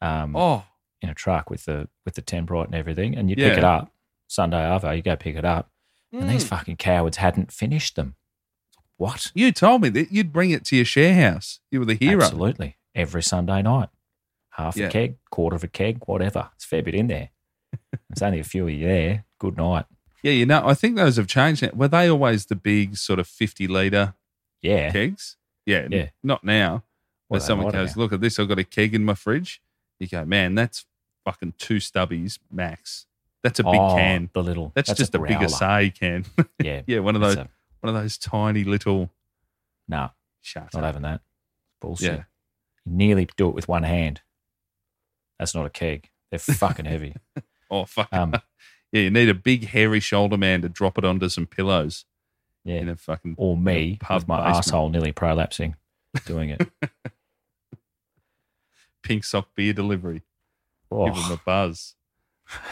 Um, 0.00 0.34
Oh, 0.36 0.64
in 1.02 1.08
a 1.10 1.14
truck 1.14 1.50
with 1.50 1.64
the 1.66 1.88
with 2.04 2.14
the 2.14 2.22
temperite 2.22 2.66
and 2.66 2.74
everything, 2.74 3.14
and 3.16 3.28
you 3.30 3.36
pick 3.36 3.58
it 3.58 3.64
up 3.64 3.92
Sunday 4.26 4.56
Arvo. 4.58 4.96
You 4.96 5.02
go 5.02 5.16
pick 5.16 5.36
it 5.36 5.44
up, 5.44 5.70
and 6.12 6.28
these 6.30 6.44
Mm. 6.44 6.48
fucking 6.48 6.76
cowards 6.76 7.18
hadn't 7.18 7.52
finished 7.52 7.94
them. 7.96 8.16
What? 8.98 9.30
you 9.34 9.52
told 9.52 9.82
me 9.82 9.88
that 9.90 10.12
you'd 10.12 10.32
bring 10.32 10.50
it 10.50 10.64
to 10.66 10.76
your 10.76 10.84
share 10.84 11.14
house. 11.14 11.60
You 11.70 11.78
were 11.80 11.86
the 11.86 11.94
hero. 11.94 12.22
Absolutely, 12.22 12.76
every 12.94 13.22
Sunday 13.22 13.62
night, 13.62 13.88
half 14.50 14.76
Yeah. 14.76 14.86
a 14.88 14.90
keg, 14.90 15.16
quarter 15.30 15.56
of 15.56 15.64
a 15.64 15.68
keg, 15.68 16.02
whatever. 16.06 16.50
It's 16.56 16.64
a 16.64 16.68
fair 16.68 16.82
bit 16.82 16.94
in 16.94 17.06
there. 17.06 17.30
There's 18.10 18.22
only 18.22 18.40
a 18.40 18.44
few 18.44 18.64
of 18.68 18.74
you 18.74 18.86
there. 18.86 19.24
Good 19.38 19.56
night. 19.56 19.86
Yeah, 20.22 20.32
you 20.32 20.46
know, 20.46 20.66
I 20.66 20.74
think 20.74 20.96
those 20.96 21.16
have 21.16 21.28
changed. 21.28 21.62
now. 21.62 21.70
Were 21.74 21.86
they 21.88 22.08
always 22.10 22.46
the 22.46 22.56
big 22.56 22.96
sort 22.96 23.20
of 23.20 23.28
50 23.28 23.68
litre 23.68 24.14
Yeah, 24.62 24.90
kegs? 24.90 25.36
Yeah, 25.64 25.78
n- 25.78 25.92
Yeah. 25.92 26.08
not 26.24 26.42
now. 26.42 26.82
Where 27.28 27.38
Well, 27.38 27.46
someone 27.46 27.70
goes, 27.72 27.94
now. 27.96 28.02
look 28.02 28.12
at 28.12 28.20
this, 28.20 28.38
I've 28.40 28.48
got 28.48 28.58
a 28.58 28.64
keg 28.64 28.94
in 28.94 29.04
my 29.04 29.14
fridge. 29.14 29.62
You 30.00 30.08
go, 30.08 30.24
man, 30.24 30.54
that's 30.56 30.86
fucking 31.24 31.54
two 31.58 31.76
stubbies 31.76 32.38
max. 32.50 33.06
That's 33.44 33.60
a 33.60 33.62
big 33.62 33.74
Oh, 33.76 33.94
can. 33.94 34.30
The 34.32 34.42
little. 34.42 34.72
That's, 34.74 34.92
just 34.92 35.14
a, 35.14 35.18
bigger 35.20 35.34
growler. 35.34 35.48
say 35.48 35.90
can. 35.90 36.24
Yeah, 36.60 36.82
yeah, 36.88 36.98
one 36.98 37.14
of 37.14 37.20
those, 37.20 37.36
a- 37.36 37.48
one 37.80 37.94
of 37.94 38.00
those 38.00 38.18
tiny 38.18 38.64
little. 38.64 39.10
no, 39.88 40.10
Shut 40.40 40.72
not 40.74 40.80
up. 40.82 40.84
having 40.86 41.02
that. 41.02 41.20
Bullshit. 41.80 42.06
Yeah. 42.12 42.22
You 42.84 42.92
nearly 42.92 43.28
do 43.36 43.48
it 43.48 43.54
with 43.54 43.68
one 43.68 43.82
hand. 43.84 44.20
That's 45.38 45.54
not 45.54 45.66
a 45.66 45.70
keg. 45.70 46.10
They're 46.30 46.38
fucking 46.38 46.84
heavy. 46.86 47.14
Oh 47.70 47.84
fuck. 47.84 48.08
Um, 48.12 48.32
yeah, 48.92 49.02
you 49.02 49.10
need 49.10 49.28
a 49.28 49.34
big 49.34 49.66
hairy 49.66 50.00
shoulder 50.00 50.38
man 50.38 50.62
to 50.62 50.70
drop 50.70 50.96
it 50.96 51.04
onto 51.04 51.28
some 51.28 51.44
pillows 51.46 52.06
Yeah. 52.64 52.76
in 52.76 52.88
a 52.88 52.96
fucking 52.96 53.34
or 53.36 53.58
me 53.58 53.98
pub 54.00 54.22
with 54.22 54.28
my 54.28 54.38
basement. 54.38 54.56
asshole 54.56 54.88
nearly 54.88 55.12
prolapsing 55.12 55.74
doing 56.24 56.48
it. 56.48 56.66
pink 59.02 59.24
sock 59.24 59.54
beer 59.54 59.74
delivery. 59.74 60.22
Oh, 60.90 61.04
Give 61.06 61.14
them 61.16 61.32
a 61.32 61.36
buzz. 61.44 61.94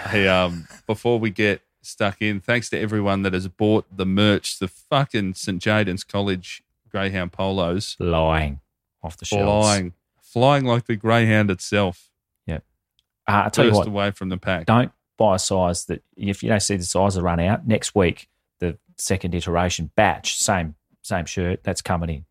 Hey, 0.09 0.27
um, 0.27 0.67
before 0.87 1.19
we 1.19 1.29
get 1.29 1.61
stuck 1.87 2.21
in, 2.21 2.41
thanks 2.41 2.69
to 2.71 2.79
everyone 2.79 3.23
that 3.23 3.33
has 3.33 3.49
bought 3.49 3.85
the 3.95 4.07
merch, 4.07 4.59
the 4.59 4.69
fucking 4.69 5.35
St. 5.35 5.61
Jaden's 5.63 6.05
College 6.05 6.63
Greyhound 6.91 7.33
polos, 7.33 7.97
lying 7.99 8.61
off 9.03 9.17
the 9.17 9.25
shelves. 9.25 9.67
flying, 9.67 9.93
flying 10.21 10.65
like 10.65 10.87
the 10.87 10.97
Greyhound 10.97 11.51
itself, 11.51 12.11
Yep. 12.47 12.65
Uh, 13.29 13.43
I 13.47 13.49
tell 13.49 13.65
you 13.67 13.73
what, 13.73 13.87
away 13.87 14.11
from 14.13 14.29
the 14.29 14.39
pack. 14.39 14.67
don't 14.67 14.93
buy 15.17 15.37
a 15.37 15.39
size 15.39 15.87
that 15.87 16.03
if 16.17 16.43
you 16.43 16.49
don't 16.49 16.61
see 16.61 16.77
the 16.77 16.85
sizes 16.85 17.21
run 17.21 17.41
out 17.41 17.67
next 17.67 17.95
week, 17.95 18.29
the 18.59 18.79
second 18.99 19.35
iteration 19.35 19.91
batch, 19.97 20.37
same 20.39 20.75
same 21.03 21.25
shirt, 21.27 21.63
that's 21.63 21.83
coming 21.83 22.11
in. 22.11 22.25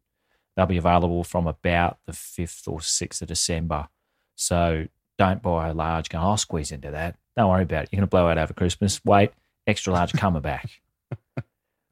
They'll 0.55 0.65
be 0.65 0.77
available 0.77 1.23
from 1.23 1.47
about 1.47 1.97
the 2.05 2.13
fifth 2.13 2.67
or 2.67 2.81
sixth 2.81 3.21
of 3.21 3.27
December. 3.27 3.87
So 4.35 4.87
don't 5.17 5.41
buy 5.41 5.69
a 5.69 5.73
large. 5.73 6.09
Go, 6.09 6.19
I'll 6.19 6.37
squeeze 6.37 6.71
into 6.71 6.91
that. 6.91 7.15
Don't 7.37 7.49
worry 7.49 7.63
about 7.63 7.83
it. 7.83 7.89
You're 7.91 7.99
going 7.99 8.07
to 8.07 8.09
blow 8.09 8.27
out 8.27 8.37
over 8.37 8.53
Christmas. 8.53 9.03
Wait, 9.03 9.31
extra 9.67 9.93
large 9.93 10.13
coming 10.17 10.41
back. 10.41 10.69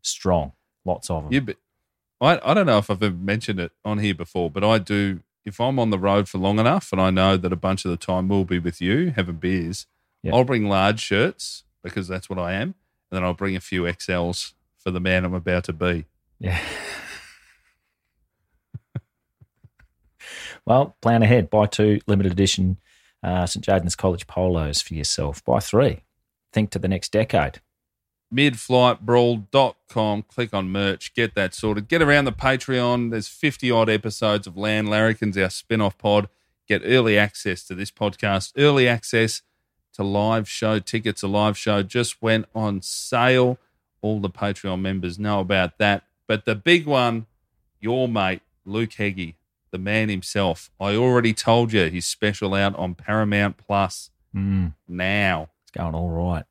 Strong, 0.01 0.53
lots 0.86 1.10
of 1.10 1.24
them. 1.24 1.34
Yeah, 1.34 1.39
but 1.42 1.58
I, 2.20 2.39
I 2.51 2.53
don't 2.53 2.65
know 2.65 2.77
if 2.77 2.89
I've 2.89 3.01
ever 3.03 3.15
mentioned 3.15 3.60
it 3.60 3.72
on 3.86 4.00
here 4.00 4.13
before, 4.15 4.50
but 4.51 4.63
I 4.63 4.77
do. 4.77 5.22
If 5.46 5.60
I'm 5.60 5.77
on 5.77 5.89
the 5.89 6.00
road 6.00 6.30
for 6.30 6.38
long 6.38 6.58
enough 6.58 6.94
and 6.94 7.01
I 7.01 7.10
know 7.10 7.36
that 7.36 7.51
a 7.51 7.58
bunch 7.58 7.84
of 7.84 7.92
the 7.92 7.98
time 7.98 8.30
we'll 8.30 8.46
be 8.46 8.60
with 8.60 8.80
you 8.82 9.12
having 9.13 9.36
beers, 9.36 9.88
Yeah. 10.22 10.34
I'll 10.34 10.46
bring 10.46 10.70
large 10.70 11.01
shirts 11.01 11.65
because 11.84 12.08
that's 12.08 12.30
what 12.30 12.39
I 12.39 12.53
am. 12.53 12.75
And 13.12 13.18
then 13.18 13.24
I'll 13.25 13.34
bring 13.34 13.58
a 13.58 13.60
few 13.60 13.84
XLs 13.84 14.53
for 14.77 14.89
the 14.89 15.01
man 15.01 15.25
I'm 15.25 15.34
about 15.34 15.65
to 15.65 15.74
be. 15.74 16.06
Yeah. 16.39 16.62
well, 20.65 20.96
plan 21.01 21.24
ahead. 21.24 21.50
Buy 21.50 21.65
two 21.65 22.00
limited 22.08 22.32
edition 22.32 22.77
uh, 23.22 23.46
St. 23.46 23.65
Jaden's 23.65 23.96
College 23.96 24.27
polos 24.27 24.82
for 24.82 24.94
yourself. 24.94 25.44
Buy 25.44 25.60
three. 25.60 26.01
Think 26.54 26.70
to 26.72 26.80
the 26.80 26.88
next 26.88 27.12
decade. 27.12 27.60
midflightbrawl.com. 28.34 30.22
Click 30.24 30.54
on 30.54 30.70
merch, 30.70 31.14
get 31.14 31.36
that 31.36 31.54
sorted. 31.54 31.88
Get 31.88 32.02
around 32.02 32.26
the 32.26 32.32
Patreon. 32.32 33.12
There's 33.12 33.28
50 33.28 33.70
odd 33.72 33.90
episodes 33.90 34.48
of 34.48 34.58
Land 34.58 34.88
Larrikins, 34.88 35.38
our 35.42 35.50
spin 35.50 35.82
off 35.82 35.98
pod. 35.98 36.30
Get 36.68 36.82
early 36.86 37.18
access 37.18 37.64
to 37.66 37.76
this 37.76 37.92
podcast, 37.92 38.54
early 38.58 38.88
access 38.88 39.42
to 39.94 40.04
live 40.04 40.48
show 40.50 40.80
tickets. 40.80 41.22
A 41.24 41.28
live 41.28 41.58
show 41.58 41.84
just 41.84 42.22
went 42.22 42.46
on 42.56 42.82
sale. 42.82 43.58
All 44.02 44.20
the 44.20 44.30
Patreon 44.30 44.80
members 44.82 45.20
know 45.20 45.40
about 45.40 45.78
that. 45.80 46.04
But 46.28 46.46
the 46.46 46.56
big 46.56 46.86
one, 46.86 47.26
your 47.80 48.08
mate, 48.08 48.42
Luke 48.66 48.94
Heggie, 48.94 49.36
the 49.72 49.78
man 49.78 50.10
himself. 50.10 50.72
I 50.80 50.96
already 50.96 51.34
told 51.34 51.74
you 51.74 51.86
he's 51.90 52.06
special 52.06 52.54
out 52.54 52.76
on 52.76 52.96
Paramount 52.96 53.58
Plus 53.58 54.10
Mm, 54.36 54.74
now. 54.88 55.50
Going 55.74 55.96
all 55.96 56.10
right. 56.10 56.44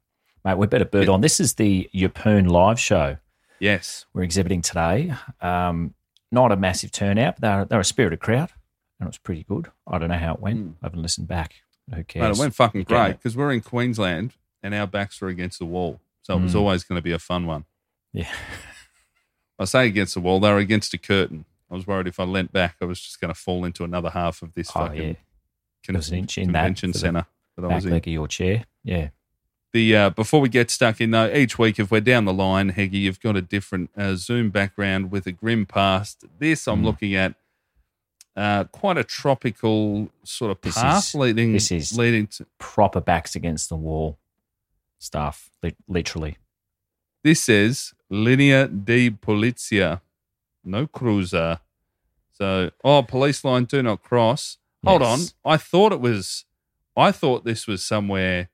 Mate, 0.45 0.59
we 0.59 0.67
better 0.67 0.85
bird 0.85 1.09
on. 1.09 1.21
This 1.21 1.38
is 1.38 1.55
the 1.55 1.88
Yeppoon 1.95 2.49
live 2.50 2.79
show 2.81 3.19
Yes. 3.61 4.07
we're 4.12 4.25
exhibiting 4.25 4.61
today. 4.62 5.14
Um, 5.41 5.95
not 6.33 6.50
a 6.50 6.57
massive 6.57 6.91
turnout, 6.91 7.37
but 7.37 7.43
they're, 7.43 7.64
they're 7.64 7.81
a 7.81 7.85
spirited 7.85 8.19
crowd, 8.21 8.50
and 8.99 9.07
it 9.07 9.11
was 9.11 9.19
pretty 9.19 9.45
good. 9.45 9.71
I 9.87 9.99
don't 9.99 10.09
know 10.09 10.17
how 10.19 10.35
it 10.35 10.41
went. 10.41 10.76
I 10.83 10.87
haven't 10.87 11.02
listened 11.02 11.29
back. 11.29 11.55
Who 11.95 12.02
cares? 12.02 12.23
Mate, 12.23 12.31
it 12.37 12.41
went 12.41 12.55
fucking 12.55 12.83
great 12.85 13.12
because 13.19 13.37
we're 13.37 13.52
in 13.52 13.61
Queensland 13.61 14.33
and 14.62 14.75
our 14.75 14.87
backs 14.87 15.21
were 15.21 15.29
against 15.29 15.59
the 15.61 15.67
wall. 15.67 16.00
So 16.23 16.37
it 16.37 16.43
was 16.43 16.55
Mm. 16.55 16.59
always 16.61 16.85
going 16.85 16.99
to 16.99 17.02
be 17.02 17.12
a 17.12 17.19
fun 17.19 17.47
one. 17.47 17.64
Yeah. 18.12 18.29
I 19.59 19.64
say 19.64 19.87
against 19.87 20.14
the 20.14 20.21
wall, 20.21 20.41
they 20.41 20.50
were 20.50 20.59
against 20.59 20.95
a 20.95 20.99
curtain. 20.99 21.45
I 21.71 21.75
was 21.75 21.87
worried 21.87 22.07
if 22.09 22.19
I 22.21 22.25
leant 22.25 22.52
back, 22.52 22.76
I 22.81 22.85
was 22.85 23.00
just 23.00 23.21
going 23.21 23.33
to 23.33 23.38
fall 23.38 23.64
into 23.64 23.85
another 23.85 24.11
half 24.11 24.43
of 24.43 24.55
this 24.55 24.71
Oh, 24.75 24.81
fucking 24.87 25.00
yeah. 25.02 25.12
con- 25.85 25.95
There 25.95 25.97
was 25.99 26.11
an 26.11 26.19
inch 26.19 26.38
in 26.38 26.45
convention 26.47 26.93
the 26.93 26.99
centre 26.99 27.26
that 27.57 27.64
I 27.71 27.75
was 27.75 27.85
in. 27.87 27.93
of 27.93 28.07
your 28.07 28.29
chair. 28.29 28.64
Yeah. 28.85 29.09
The 29.73 29.97
uh, 29.97 30.11
before 30.11 30.41
we 30.41 30.49
get 30.51 30.71
stuck 30.71 31.01
in 31.01 31.12
though, 31.12 31.33
each 31.33 31.59
week 31.59 31.79
if 31.79 31.91
we're 31.91 32.01
down 32.03 32.27
the 32.27 32.33
line, 32.33 32.73
Heggy, 32.73 32.93
you've 33.01 33.21
got 33.21 33.37
a 33.37 33.43
different 33.43 33.91
uh, 33.97 34.17
Zoom 34.17 34.51
background 34.51 35.11
with 35.11 35.27
a 35.27 35.33
grim 35.33 35.65
past. 35.67 36.25
This 36.39 36.67
I'm 36.69 36.83
Mm. 36.83 36.85
looking 36.85 37.15
at 37.15 37.35
uh, 38.37 38.65
quite 38.65 38.99
a 38.99 39.05
tropical 39.05 40.11
sort 40.25 40.51
of 40.51 40.61
This 40.61 40.75
path 40.75 41.09
is- 41.09 41.15
leading 41.15 41.53
this 41.55 41.71
is- 41.73 41.97
leading 41.97 42.27
to 42.29 42.47
Proper 42.59 43.01
backs 43.01 43.35
against 43.35 43.69
the 43.71 43.77
wall 43.77 44.19
stuff, 44.99 45.51
li- 45.62 45.77
literally. 45.89 46.37
This 47.25 47.43
says 47.45 47.95
Linea 48.11 48.69
di 48.69 49.11
Polizia, 49.11 50.01
no 50.65 50.87
cruiser. 50.87 51.61
So, 52.33 52.71
oh, 52.85 53.03
police 53.03 53.45
line, 53.45 53.65
do 53.65 53.83
not 53.83 54.03
cross. 54.03 54.59
Hold 54.85 55.03
on. 55.03 55.21
I 55.45 55.57
thought 55.57 55.93
it 55.93 56.01
was, 56.01 56.45
I 56.97 57.12
thought 57.12 57.45
this 57.45 57.67
was 57.67 57.85
somewhere 57.85 58.49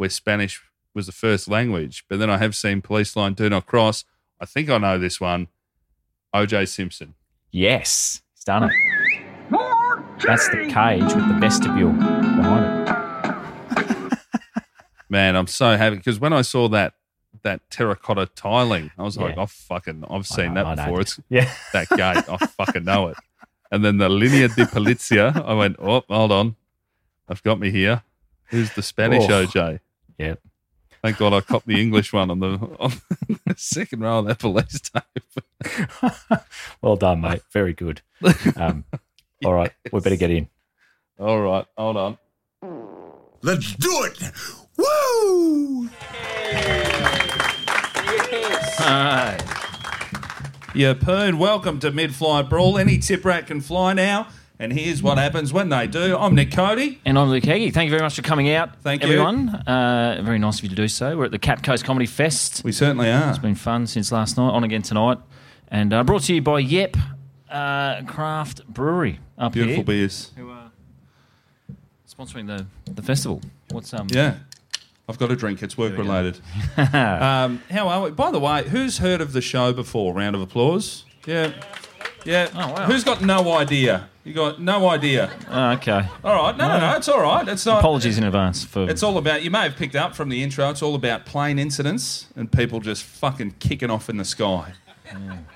where 0.00 0.08
Spanish 0.08 0.62
was 0.94 1.04
the 1.04 1.12
first 1.12 1.46
language, 1.46 2.04
but 2.08 2.18
then 2.18 2.30
I 2.30 2.38
have 2.38 2.56
seen 2.56 2.80
police 2.80 3.14
line, 3.16 3.34
do 3.34 3.50
not 3.50 3.66
cross. 3.66 4.02
I 4.40 4.46
think 4.46 4.70
I 4.70 4.78
know 4.78 4.98
this 4.98 5.20
one. 5.20 5.48
OJ 6.34 6.68
Simpson. 6.68 7.12
Yes, 7.50 8.22
he's 8.34 8.44
done 8.44 8.62
it. 8.64 8.72
That's 10.26 10.48
the 10.48 10.70
cage 10.72 11.14
with 11.14 11.28
the 11.28 11.36
vestibule 11.38 11.92
behind 11.92 12.88
it. 12.88 14.18
Man, 15.10 15.36
I'm 15.36 15.46
so 15.46 15.76
happy 15.76 15.96
because 15.96 16.18
when 16.18 16.32
I 16.32 16.40
saw 16.40 16.66
that 16.70 16.94
that 17.42 17.60
terracotta 17.70 18.24
tiling, 18.34 18.90
I 18.96 19.02
was 19.02 19.18
like, 19.18 19.36
Yeah. 19.36 19.42
oh 19.42 19.46
fucking, 19.46 20.04
I've 20.08 20.26
seen 20.26 20.54
know, 20.54 20.64
that 20.64 20.66
I 20.66 20.74
know. 20.76 20.84
before. 20.86 21.00
It's 21.02 21.20
Yeah. 21.28 21.52
that 21.74 21.90
gate. 21.90 22.24
I 22.26 22.36
fucking 22.64 22.84
know 22.84 23.08
it. 23.08 23.18
And 23.70 23.84
then 23.84 23.98
the 23.98 24.08
Linea 24.08 24.48
di 24.48 24.64
Polizia, 24.64 25.44
I 25.44 25.52
went, 25.52 25.76
oh, 25.78 26.04
hold 26.08 26.32
on. 26.32 26.56
I've 27.28 27.42
got 27.42 27.60
me 27.60 27.70
here. 27.70 28.02
Who's 28.46 28.72
the 28.72 28.82
Spanish 28.82 29.24
Oh. 29.28 29.44
OJ? 29.46 29.80
Yeah. 30.20 30.34
Thank 31.02 31.16
God 31.16 31.32
I 31.32 31.40
copped 31.40 31.66
the 31.66 31.80
English 31.80 32.12
one 32.12 32.30
on 32.30 32.40
the, 32.40 32.76
on 32.78 32.92
the 33.46 33.54
second 33.56 34.00
row 34.00 34.18
of 34.18 34.26
that 34.26 34.38
police 34.38 34.78
tape. 34.78 36.42
well 36.82 36.96
done, 36.96 37.22
mate. 37.22 37.40
Very 37.50 37.72
good. 37.72 38.02
Um, 38.54 38.84
All 39.46 39.54
right, 39.54 39.72
we 39.90 40.00
better 40.00 40.16
get 40.16 40.30
in. 40.30 40.50
All 41.18 41.40
right, 41.40 41.64
hold 41.74 41.96
on. 41.96 42.18
Let's 43.40 43.74
do 43.76 44.04
it! 44.04 44.30
Woo! 44.76 45.88
Yeppoon, 50.74 51.38
welcome 51.38 51.78
to 51.78 51.90
Mid 51.90 52.14
Flight 52.14 52.50
Brawl. 52.50 52.76
Any 52.76 52.98
tip 52.98 53.24
rat 53.24 53.46
can 53.46 53.62
fly 53.62 53.94
now. 53.94 54.28
And 54.60 54.74
here's 54.74 55.02
what 55.02 55.16
happens 55.16 55.54
when 55.54 55.70
they 55.70 55.86
do. 55.86 56.14
I'm 56.18 56.34
Nick 56.34 56.52
Cody. 56.52 57.00
And 57.06 57.18
I'm 57.18 57.30
Luke 57.30 57.44
Heggie. 57.44 57.70
Thank 57.70 57.86
you 57.86 57.92
very 57.92 58.02
much 58.02 58.14
for 58.14 58.20
coming 58.20 58.50
out, 58.50 58.78
Thank 58.82 59.02
you. 59.02 59.08
everyone. 59.08 59.48
Uh, 59.48 60.20
very 60.22 60.38
nice 60.38 60.58
of 60.58 60.64
you 60.64 60.68
to 60.68 60.74
do 60.74 60.86
so. 60.86 61.16
We're 61.16 61.24
at 61.24 61.30
the 61.30 61.38
Cap 61.38 61.62
Coast 61.62 61.82
Comedy 61.82 62.04
Fest. 62.04 62.60
We 62.62 62.70
certainly 62.70 63.10
are. 63.10 63.30
It's 63.30 63.38
been 63.38 63.54
fun 63.54 63.86
since 63.86 64.12
last 64.12 64.36
night, 64.36 64.50
on 64.50 64.62
again 64.62 64.82
tonight. 64.82 65.16
And 65.68 65.94
uh, 65.94 66.04
brought 66.04 66.24
to 66.24 66.34
you 66.34 66.42
by 66.42 66.58
Yep 66.58 66.98
uh, 67.48 68.02
Craft 68.02 68.66
Brewery 68.66 69.20
up 69.38 69.54
Beautiful 69.54 69.76
here. 69.76 69.84
beers. 69.84 70.30
Who 70.36 70.50
are 70.50 70.70
sponsoring 72.06 72.46
the, 72.46 72.66
the 72.92 73.02
festival. 73.02 73.40
What's 73.70 73.94
um? 73.94 74.08
Yeah. 74.10 74.40
I've 75.08 75.18
got 75.18 75.32
a 75.32 75.36
drink. 75.36 75.62
It's 75.62 75.78
work 75.78 75.96
related. 75.96 76.38
um, 76.76 77.62
how 77.70 77.88
are 77.88 78.02
we? 78.02 78.10
By 78.10 78.30
the 78.30 78.38
way, 78.38 78.68
who's 78.68 78.98
heard 78.98 79.22
of 79.22 79.32
the 79.32 79.40
show 79.40 79.72
before? 79.72 80.12
Round 80.12 80.36
of 80.36 80.42
applause. 80.42 81.06
Yeah. 81.24 81.54
Yeah. 82.26 82.50
Oh, 82.54 82.72
wow. 82.74 82.84
Who's 82.84 83.04
got 83.04 83.22
no 83.22 83.54
idea? 83.56 84.09
You 84.24 84.34
got 84.34 84.60
no 84.60 84.88
idea. 84.90 85.30
Oh, 85.48 85.70
okay. 85.72 86.06
All 86.22 86.34
right. 86.42 86.56
No, 86.56 86.68
no, 86.68 86.78
no. 86.78 86.96
It's 86.96 87.08
all 87.08 87.20
right. 87.22 87.46
It's 87.48 87.64
not. 87.64 87.78
Apologies 87.78 88.18
in 88.18 88.24
advance 88.24 88.64
for. 88.64 88.88
It's 88.88 89.02
all 89.02 89.16
about, 89.16 89.42
you 89.42 89.50
may 89.50 89.62
have 89.62 89.76
picked 89.76 89.96
up 89.96 90.14
from 90.14 90.28
the 90.28 90.42
intro, 90.42 90.68
it's 90.68 90.82
all 90.82 90.94
about 90.94 91.24
plane 91.24 91.58
incidents 91.58 92.26
and 92.36 92.52
people 92.52 92.80
just 92.80 93.02
fucking 93.02 93.54
kicking 93.60 93.88
off 93.90 94.10
in 94.10 94.18
the 94.18 94.24
sky. 94.24 94.74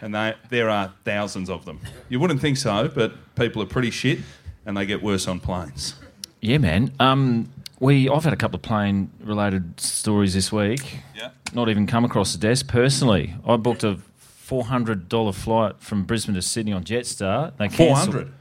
And 0.01 0.15
they, 0.15 0.35
there 0.49 0.69
are 0.71 0.93
thousands 1.05 1.49
of 1.51 1.65
them. 1.65 1.79
You 2.09 2.19
wouldn't 2.21 2.41
think 2.41 2.57
so, 2.57 2.89
but 2.89 3.13
people 3.37 3.63
are 3.63 3.67
pretty 3.67 3.91
shit 3.91 4.19
and 4.67 4.77
they 4.77 4.87
get 4.87 5.03
worse 5.03 5.29
on 5.29 5.41
planes. 5.41 5.95
Yeah, 6.41 6.59
man. 6.59 6.93
Um, 6.99 7.51
we 7.81 8.09
I've 8.09 8.25
had 8.25 8.33
a 8.33 8.37
couple 8.37 8.57
of 8.57 8.63
plane 8.63 9.11
related 9.21 9.79
stories 9.79 10.35
this 10.35 10.51
week. 10.51 11.01
Yeah. 11.15 11.31
Not 11.53 11.69
even 11.69 11.87
come 11.87 12.05
across 12.05 12.33
the 12.33 12.39
desk 12.39 12.67
personally. 12.67 13.35
I 13.47 13.57
booked 13.57 13.85
a 13.85 13.99
four 14.17 14.65
hundred 14.65 15.09
dollar 15.09 15.33
flight 15.33 15.77
from 15.81 16.05
Brisbane 16.05 16.35
to 16.35 16.43
Sydney 16.43 16.73
on 16.73 16.83
Jetstar. 16.85 17.57
They 17.59 17.69
cancelled- 17.69 18.13
400 18.15 18.33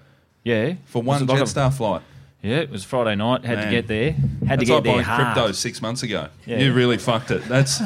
Yeah, 0.43 0.73
for 0.85 1.01
one 1.01 1.25
like 1.25 1.39
a- 1.39 1.43
Jetstar 1.43 1.73
flight. 1.73 2.01
Yeah, 2.41 2.57
it 2.57 2.69
was 2.69 2.83
Friday 2.83 3.15
night. 3.15 3.45
Had 3.45 3.57
Man. 3.59 3.65
to 3.67 3.71
get 3.71 3.87
there. 3.87 4.11
Had 4.11 4.59
That's 4.59 4.67
to 4.67 4.73
like 4.75 4.83
get 4.83 4.83
there 4.83 4.93
buying 4.95 5.05
hard. 5.05 5.33
crypto 5.35 5.51
six 5.53 5.81
months 5.81 6.03
ago. 6.03 6.27
Yeah. 6.45 6.59
You 6.59 6.73
really 6.73 6.97
fucked 6.97 7.31
it. 7.31 7.41
That's 7.45 7.79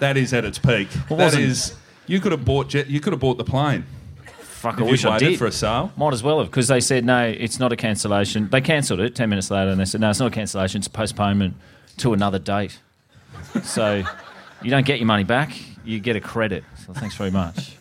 that 0.00 0.18
is 0.18 0.34
at 0.34 0.44
its 0.44 0.58
peak. 0.58 0.88
Well, 1.10 1.30
that. 1.30 1.74
You 2.06 2.20
could 2.20 2.32
have 2.32 2.44
bought 2.44 2.68
jet. 2.68 2.88
You 2.88 3.00
could 3.00 3.12
have 3.14 3.20
bought 3.20 3.38
the 3.38 3.44
plane. 3.44 3.84
Fuck, 4.40 4.74
If 4.74 4.80
I 4.80 4.90
wish 4.90 5.04
I 5.06 5.18
did. 5.18 5.38
for 5.38 5.46
a 5.46 5.52
sale. 5.52 5.92
Might 5.96 6.12
as 6.12 6.22
well 6.22 6.38
have 6.40 6.48
because 6.50 6.68
they 6.68 6.80
said 6.80 7.04
no, 7.04 7.24
it's 7.26 7.58
not 7.58 7.72
a 7.72 7.76
cancellation. 7.76 8.48
They 8.50 8.60
cancelled 8.60 9.00
it 9.00 9.14
ten 9.14 9.30
minutes 9.30 9.50
later, 9.50 9.70
and 9.70 9.80
they 9.80 9.84
said 9.86 10.00
no, 10.02 10.10
it's 10.10 10.20
not 10.20 10.26
a 10.26 10.34
cancellation. 10.34 10.80
It's 10.80 10.88
a 10.88 10.90
postponement 10.90 11.54
to 11.98 12.12
another 12.12 12.38
date. 12.38 12.78
so 13.62 14.04
you 14.62 14.70
don't 14.70 14.84
get 14.84 14.98
your 14.98 15.06
money 15.06 15.24
back. 15.24 15.52
You 15.84 15.98
get 16.00 16.16
a 16.16 16.20
credit. 16.20 16.64
So 16.86 16.92
thanks 16.92 17.14
very 17.16 17.30
much. 17.30 17.76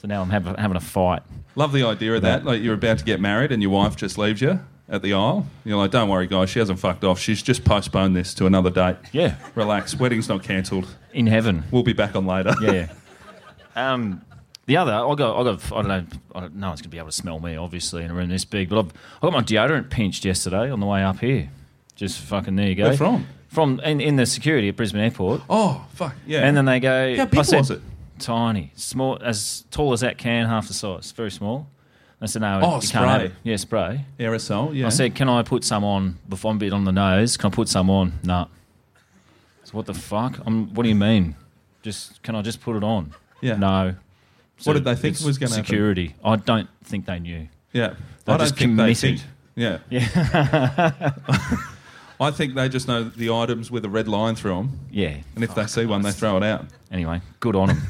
So 0.00 0.08
now 0.08 0.22
I'm 0.22 0.30
having, 0.30 0.54
having 0.54 0.78
a 0.78 0.80
fight. 0.80 1.22
Love 1.56 1.72
the 1.72 1.84
idea 1.84 2.14
of 2.14 2.22
that. 2.22 2.42
Like 2.42 2.62
you're 2.62 2.72
about 2.72 2.98
to 3.00 3.04
get 3.04 3.20
married 3.20 3.52
and 3.52 3.60
your 3.60 3.70
wife 3.70 3.96
just 3.96 4.16
leaves 4.16 4.40
you 4.40 4.58
at 4.88 5.02
the 5.02 5.12
aisle. 5.12 5.46
You're 5.62 5.76
like, 5.76 5.90
don't 5.90 6.08
worry, 6.08 6.26
guys, 6.26 6.48
she 6.48 6.58
hasn't 6.58 6.78
fucked 6.78 7.04
off. 7.04 7.20
She's 7.20 7.42
just 7.42 7.66
postponed 7.66 8.16
this 8.16 8.32
to 8.34 8.46
another 8.46 8.70
date. 8.70 8.96
Yeah. 9.12 9.36
Relax. 9.54 9.94
Wedding's 9.94 10.26
not 10.26 10.42
cancelled. 10.42 10.88
In 11.12 11.26
heaven. 11.26 11.64
We'll 11.70 11.82
be 11.82 11.92
back 11.92 12.16
on 12.16 12.24
later. 12.24 12.54
Yeah. 12.62 12.90
um, 13.76 14.22
the 14.64 14.78
other, 14.78 14.92
I 14.92 15.14
got, 15.16 15.38
I 15.38 15.44
got, 15.44 15.72
I 15.72 15.82
don't 15.82 15.88
know, 15.88 16.06
I 16.34 16.40
don't, 16.40 16.54
no 16.56 16.68
one's 16.68 16.80
going 16.80 16.84
to 16.84 16.88
be 16.88 16.98
able 16.98 17.08
to 17.08 17.12
smell 17.12 17.38
me, 17.38 17.56
obviously, 17.56 18.02
in 18.02 18.10
a 18.10 18.14
room 18.14 18.30
this 18.30 18.46
big, 18.46 18.70
but 18.70 18.78
I've, 18.78 18.92
I 19.20 19.26
got 19.26 19.32
my 19.34 19.42
deodorant 19.42 19.90
pinched 19.90 20.24
yesterday 20.24 20.70
on 20.70 20.80
the 20.80 20.86
way 20.86 21.02
up 21.02 21.18
here. 21.18 21.50
Just 21.94 22.20
fucking, 22.20 22.56
there 22.56 22.68
you 22.68 22.74
go. 22.74 22.84
Where 22.88 22.96
from? 22.96 23.26
From, 23.48 23.80
in, 23.80 24.00
in 24.00 24.16
the 24.16 24.24
security 24.24 24.70
at 24.70 24.76
Brisbane 24.76 25.02
Airport. 25.02 25.42
Oh, 25.50 25.84
fuck. 25.92 26.14
Yeah. 26.26 26.40
And 26.40 26.56
then 26.56 26.64
they 26.64 26.80
go, 26.80 27.16
How 27.16 27.26
big 27.26 27.40
I 27.40 27.42
said, 27.42 27.58
was 27.58 27.70
it? 27.72 27.82
Tiny, 28.20 28.70
small, 28.76 29.18
as 29.22 29.64
tall 29.70 29.92
as 29.92 30.00
that 30.00 30.18
can, 30.18 30.46
half 30.46 30.68
the 30.68 30.74
size, 30.74 31.10
very 31.12 31.30
small. 31.30 31.66
I 32.22 32.26
said, 32.26 32.42
no, 32.42 32.60
Oh, 32.62 32.74
you 32.80 32.86
can't 32.88 33.08
have 33.08 33.20
spray. 33.20 33.24
it. 33.26 33.32
Yeah, 33.42 33.56
spray. 33.56 34.04
Aerosol, 34.18 34.74
yeah. 34.76 34.86
I 34.86 34.90
said, 34.90 35.14
can 35.14 35.28
I 35.28 35.42
put 35.42 35.64
some 35.64 35.84
on 35.84 36.18
before 36.28 36.50
I'm 36.50 36.58
bit 36.58 36.72
on 36.74 36.84
the 36.84 36.92
nose? 36.92 37.38
Can 37.38 37.50
I 37.50 37.54
put 37.54 37.66
some 37.68 37.88
on? 37.88 38.12
No. 38.22 38.46
So 39.64 39.72
what 39.72 39.86
the 39.86 39.94
fuck? 39.94 40.38
I'm, 40.44 40.72
what 40.74 40.82
do 40.82 40.88
you 40.90 40.94
mean? 40.94 41.34
Just 41.82 42.22
can 42.22 42.34
I 42.34 42.42
just 42.42 42.60
put 42.60 42.76
it 42.76 42.84
on? 42.84 43.14
Yeah. 43.40 43.56
No. 43.56 43.94
What 44.64 44.74
did 44.74 44.84
they 44.84 44.94
think 44.94 45.18
was 45.20 45.38
gonna 45.38 45.50
happen? 45.52 45.64
Security. 45.64 46.14
I 46.22 46.36
don't 46.36 46.68
think 46.84 47.06
they 47.06 47.18
knew. 47.20 47.48
Yeah. 47.72 47.94
They're 48.26 48.34
I 48.34 48.36
don't 48.36 48.40
just 48.48 48.56
think 48.56 48.76
they 48.76 48.94
committed. 48.94 49.20
think. 49.20 49.30
Yeah. 49.56 49.78
Yeah. 49.88 51.12
I 52.20 52.30
think 52.30 52.54
they 52.54 52.68
just 52.68 52.86
know 52.86 53.04
the 53.04 53.30
items 53.32 53.70
with 53.70 53.84
a 53.84 53.88
red 53.88 54.06
line 54.06 54.34
through 54.34 54.54
them. 54.56 54.80
Yeah. 54.90 55.16
And 55.34 55.42
if 55.42 55.54
they 55.54 55.66
see 55.66 55.86
one, 55.86 56.02
they 56.02 56.12
throw 56.12 56.36
it 56.36 56.42
out. 56.42 56.66
Anyway, 56.92 57.22
good 57.40 57.56
on 57.56 57.68
them. 57.68 57.82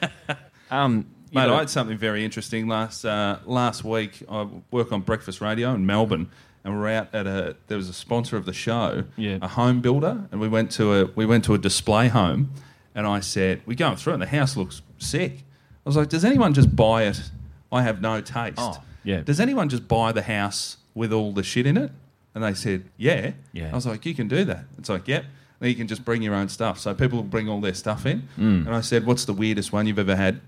um, 0.70 1.06
Mate, 1.32 1.46
know- 1.46 1.54
I 1.54 1.58
had 1.60 1.70
something 1.70 1.96
very 1.96 2.24
interesting 2.24 2.66
last 2.66 3.04
uh, 3.04 3.38
last 3.46 3.84
week. 3.84 4.22
I 4.28 4.48
work 4.70 4.90
on 4.92 5.02
breakfast 5.02 5.40
radio 5.40 5.72
in 5.74 5.86
Melbourne, 5.86 6.28
and 6.64 6.74
we're 6.78 6.88
out 6.90 7.14
at 7.14 7.26
a. 7.26 7.56
There 7.68 7.76
was 7.76 7.88
a 7.88 7.92
sponsor 7.92 8.36
of 8.36 8.44
the 8.46 8.52
show, 8.52 9.04
Yeah. 9.16 9.38
a 9.40 9.46
home 9.48 9.80
builder, 9.80 10.24
and 10.32 10.40
we 10.40 10.48
went 10.48 10.72
to 10.72 10.92
a 10.94 11.04
we 11.14 11.24
went 11.26 11.44
to 11.44 11.54
a 11.54 11.58
display 11.58 12.08
home, 12.08 12.50
and 12.94 13.06
I 13.06 13.20
said 13.20 13.62
we're 13.66 13.74
going 13.76 13.96
through 13.96 14.14
it. 14.14 14.14
and 14.14 14.22
The 14.22 14.26
house 14.38 14.56
looks 14.56 14.82
sick. 14.98 15.44
I 15.86 15.88
was 15.88 15.96
like, 15.96 16.08
does 16.08 16.24
anyone 16.24 16.52
just 16.54 16.74
buy 16.74 17.04
it? 17.04 17.30
I 17.72 17.82
have 17.82 18.00
no 18.02 18.20
taste. 18.20 18.56
Oh, 18.58 18.82
yeah. 19.04 19.20
Does 19.20 19.38
anyone 19.40 19.68
just 19.68 19.86
buy 19.88 20.10
the 20.12 20.22
house 20.22 20.76
with 20.94 21.12
all 21.12 21.32
the 21.32 21.42
shit 21.44 21.66
in 21.66 21.76
it? 21.76 21.92
And 22.34 22.44
they 22.44 22.54
said, 22.54 22.84
yeah. 22.96 23.32
Yeah. 23.52 23.70
I 23.72 23.74
was 23.74 23.86
like, 23.86 24.06
you 24.06 24.14
can 24.14 24.28
do 24.28 24.44
that. 24.44 24.64
It's 24.78 24.88
like, 24.88 25.08
yep. 25.08 25.24
Then 25.58 25.68
you 25.68 25.74
can 25.74 25.88
just 25.88 26.04
bring 26.04 26.22
your 26.22 26.34
own 26.34 26.48
stuff. 26.48 26.78
So 26.78 26.94
people 26.94 27.18
will 27.18 27.24
bring 27.24 27.48
all 27.48 27.60
their 27.60 27.74
stuff 27.74 28.06
in. 28.06 28.28
Mm. 28.38 28.66
And 28.66 28.70
I 28.70 28.80
said, 28.80 29.04
what's 29.04 29.24
the 29.24 29.32
weirdest 29.32 29.72
one 29.72 29.86
you've 29.86 29.98
ever 29.98 30.16
had? 30.16 30.40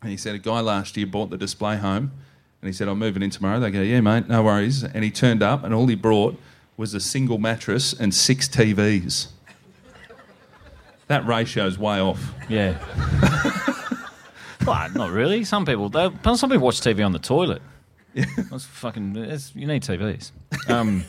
And 0.00 0.10
he 0.10 0.16
said, 0.16 0.34
a 0.34 0.38
guy 0.38 0.60
last 0.60 0.96
year 0.96 1.06
bought 1.06 1.30
the 1.30 1.36
display 1.36 1.76
home. 1.76 2.12
And 2.60 2.68
he 2.68 2.72
said, 2.72 2.88
I'm 2.88 2.98
moving 2.98 3.22
in 3.22 3.30
tomorrow. 3.30 3.60
They 3.60 3.70
go, 3.70 3.82
yeah, 3.82 4.00
mate, 4.00 4.28
no 4.28 4.42
worries. 4.42 4.82
And 4.82 5.04
he 5.04 5.10
turned 5.10 5.42
up, 5.42 5.64
and 5.64 5.72
all 5.72 5.86
he 5.86 5.94
brought 5.94 6.38
was 6.76 6.94
a 6.94 7.00
single 7.00 7.38
mattress 7.38 7.92
and 7.92 8.14
six 8.14 8.48
TVs. 8.48 9.28
That 11.08 11.26
ratio's 11.26 11.78
way 11.78 12.00
off. 12.00 12.32
Yeah. 12.48 12.76
well, 14.66 14.90
not 14.90 15.10
really. 15.10 15.44
Some 15.44 15.64
people, 15.64 15.88
they, 15.88 16.10
some 16.34 16.50
people 16.50 16.64
watch 16.64 16.80
TV 16.80 17.04
on 17.04 17.12
the 17.12 17.18
toilet. 17.18 17.62
Yeah. 18.14 18.24
That's 18.50 18.64
fucking. 18.64 19.16
It's, 19.16 19.54
you 19.54 19.66
need 19.66 19.82
TVs. 19.82 20.32
Um, 20.68 21.04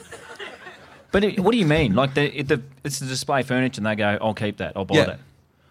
but 1.11 1.23
it, 1.23 1.39
what 1.39 1.51
do 1.51 1.57
you 1.57 1.65
mean? 1.65 1.95
Like 1.95 2.13
the, 2.13 2.39
it, 2.39 2.47
the 2.47 2.61
it's 2.83 2.99
the 2.99 3.07
display 3.07 3.43
furniture, 3.43 3.79
and 3.79 3.85
they 3.85 3.95
go, 3.95 4.17
"I'll 4.21 4.33
keep 4.33 4.57
that. 4.57 4.73
I'll 4.75 4.85
buy 4.85 4.95
Yeah. 4.97 5.05
that." 5.05 5.19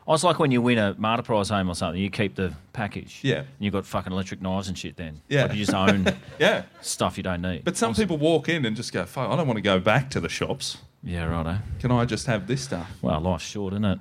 Oh, 0.06 0.14
it's 0.14 0.24
like 0.24 0.38
when 0.38 0.50
you 0.50 0.62
win 0.62 0.78
a 0.78 0.94
Mater 0.96 1.22
Prize 1.22 1.50
home 1.50 1.68
or 1.68 1.74
something. 1.74 2.00
You 2.00 2.08
keep 2.08 2.34
the 2.34 2.54
package. 2.72 3.20
Yeah. 3.22 3.40
And 3.40 3.46
you've 3.60 3.74
got 3.74 3.84
fucking 3.84 4.10
electric 4.10 4.40
knives 4.40 4.68
and 4.68 4.78
shit. 4.78 4.96
Then. 4.96 5.20
Yeah. 5.28 5.42
Like 5.42 5.52
you 5.52 5.58
just 5.66 5.74
own. 5.74 6.06
Yeah. 6.38 6.62
Stuff 6.80 7.18
you 7.18 7.22
don't 7.22 7.42
need. 7.42 7.62
But 7.62 7.76
some 7.76 7.94
people 7.94 8.16
walk 8.16 8.48
in 8.48 8.64
and 8.64 8.74
just 8.74 8.90
go, 8.90 9.04
fuck, 9.04 9.28
I 9.28 9.36
don't 9.36 9.46
want 9.46 9.58
to 9.58 9.62
go 9.62 9.78
back 9.78 10.08
to 10.12 10.20
the 10.20 10.30
shops. 10.30 10.78
Yeah, 11.04 11.26
righto. 11.26 11.58
Can 11.78 11.90
I 11.92 12.06
just 12.06 12.26
have 12.26 12.46
this 12.46 12.62
stuff? 12.62 12.90
Well, 13.02 13.20
life's 13.20 13.44
short, 13.44 13.74
isn't 13.74 13.84
it? 13.84 13.98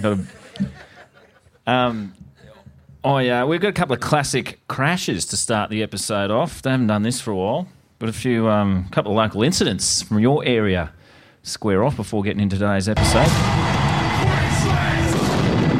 Gotta- 0.00 0.26
um, 1.66 2.14
oh 3.04 3.18
yeah, 3.18 3.44
we've 3.44 3.60
got 3.60 3.68
a 3.68 3.72
couple 3.72 3.94
of 3.94 4.00
classic 4.00 4.60
crashes 4.68 5.26
to 5.26 5.36
start 5.36 5.70
the 5.70 5.82
episode 5.82 6.30
off. 6.30 6.62
They 6.62 6.70
haven't 6.70 6.88
done 6.88 7.02
this 7.02 7.20
for 7.20 7.30
a 7.30 7.36
while, 7.36 7.68
but 7.98 8.08
a 8.08 8.12
few, 8.12 8.48
um, 8.48 8.88
couple 8.90 9.12
of 9.12 9.16
local 9.16 9.42
incidents 9.42 10.02
from 10.02 10.18
your 10.18 10.44
area. 10.44 10.92
Square 11.42 11.84
off 11.84 11.96
before 11.96 12.22
getting 12.22 12.40
into 12.40 12.56
today's 12.56 12.88
episode. 12.88 13.28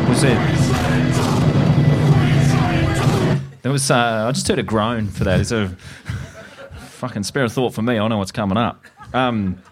What's 0.09 0.23
it? 0.23 0.39
There 3.63 3.71
was. 3.71 3.91
Uh, 3.91 4.27
I 4.29 4.33
just 4.33 4.49
heard 4.49 4.59
a 4.59 4.63
groan 4.63 5.09
for 5.09 5.25
that. 5.25 5.39
It's 5.39 5.53
a 5.53 5.69
fucking 6.79 7.25
spare 7.25 7.45
a 7.45 7.49
thought 7.51 7.75
for 7.75 7.83
me. 7.83 7.99
I 7.99 8.09
know 8.09 8.17
what's 8.17 8.33
coming 8.33 8.57
up. 8.57 8.83
Um, 9.13 9.63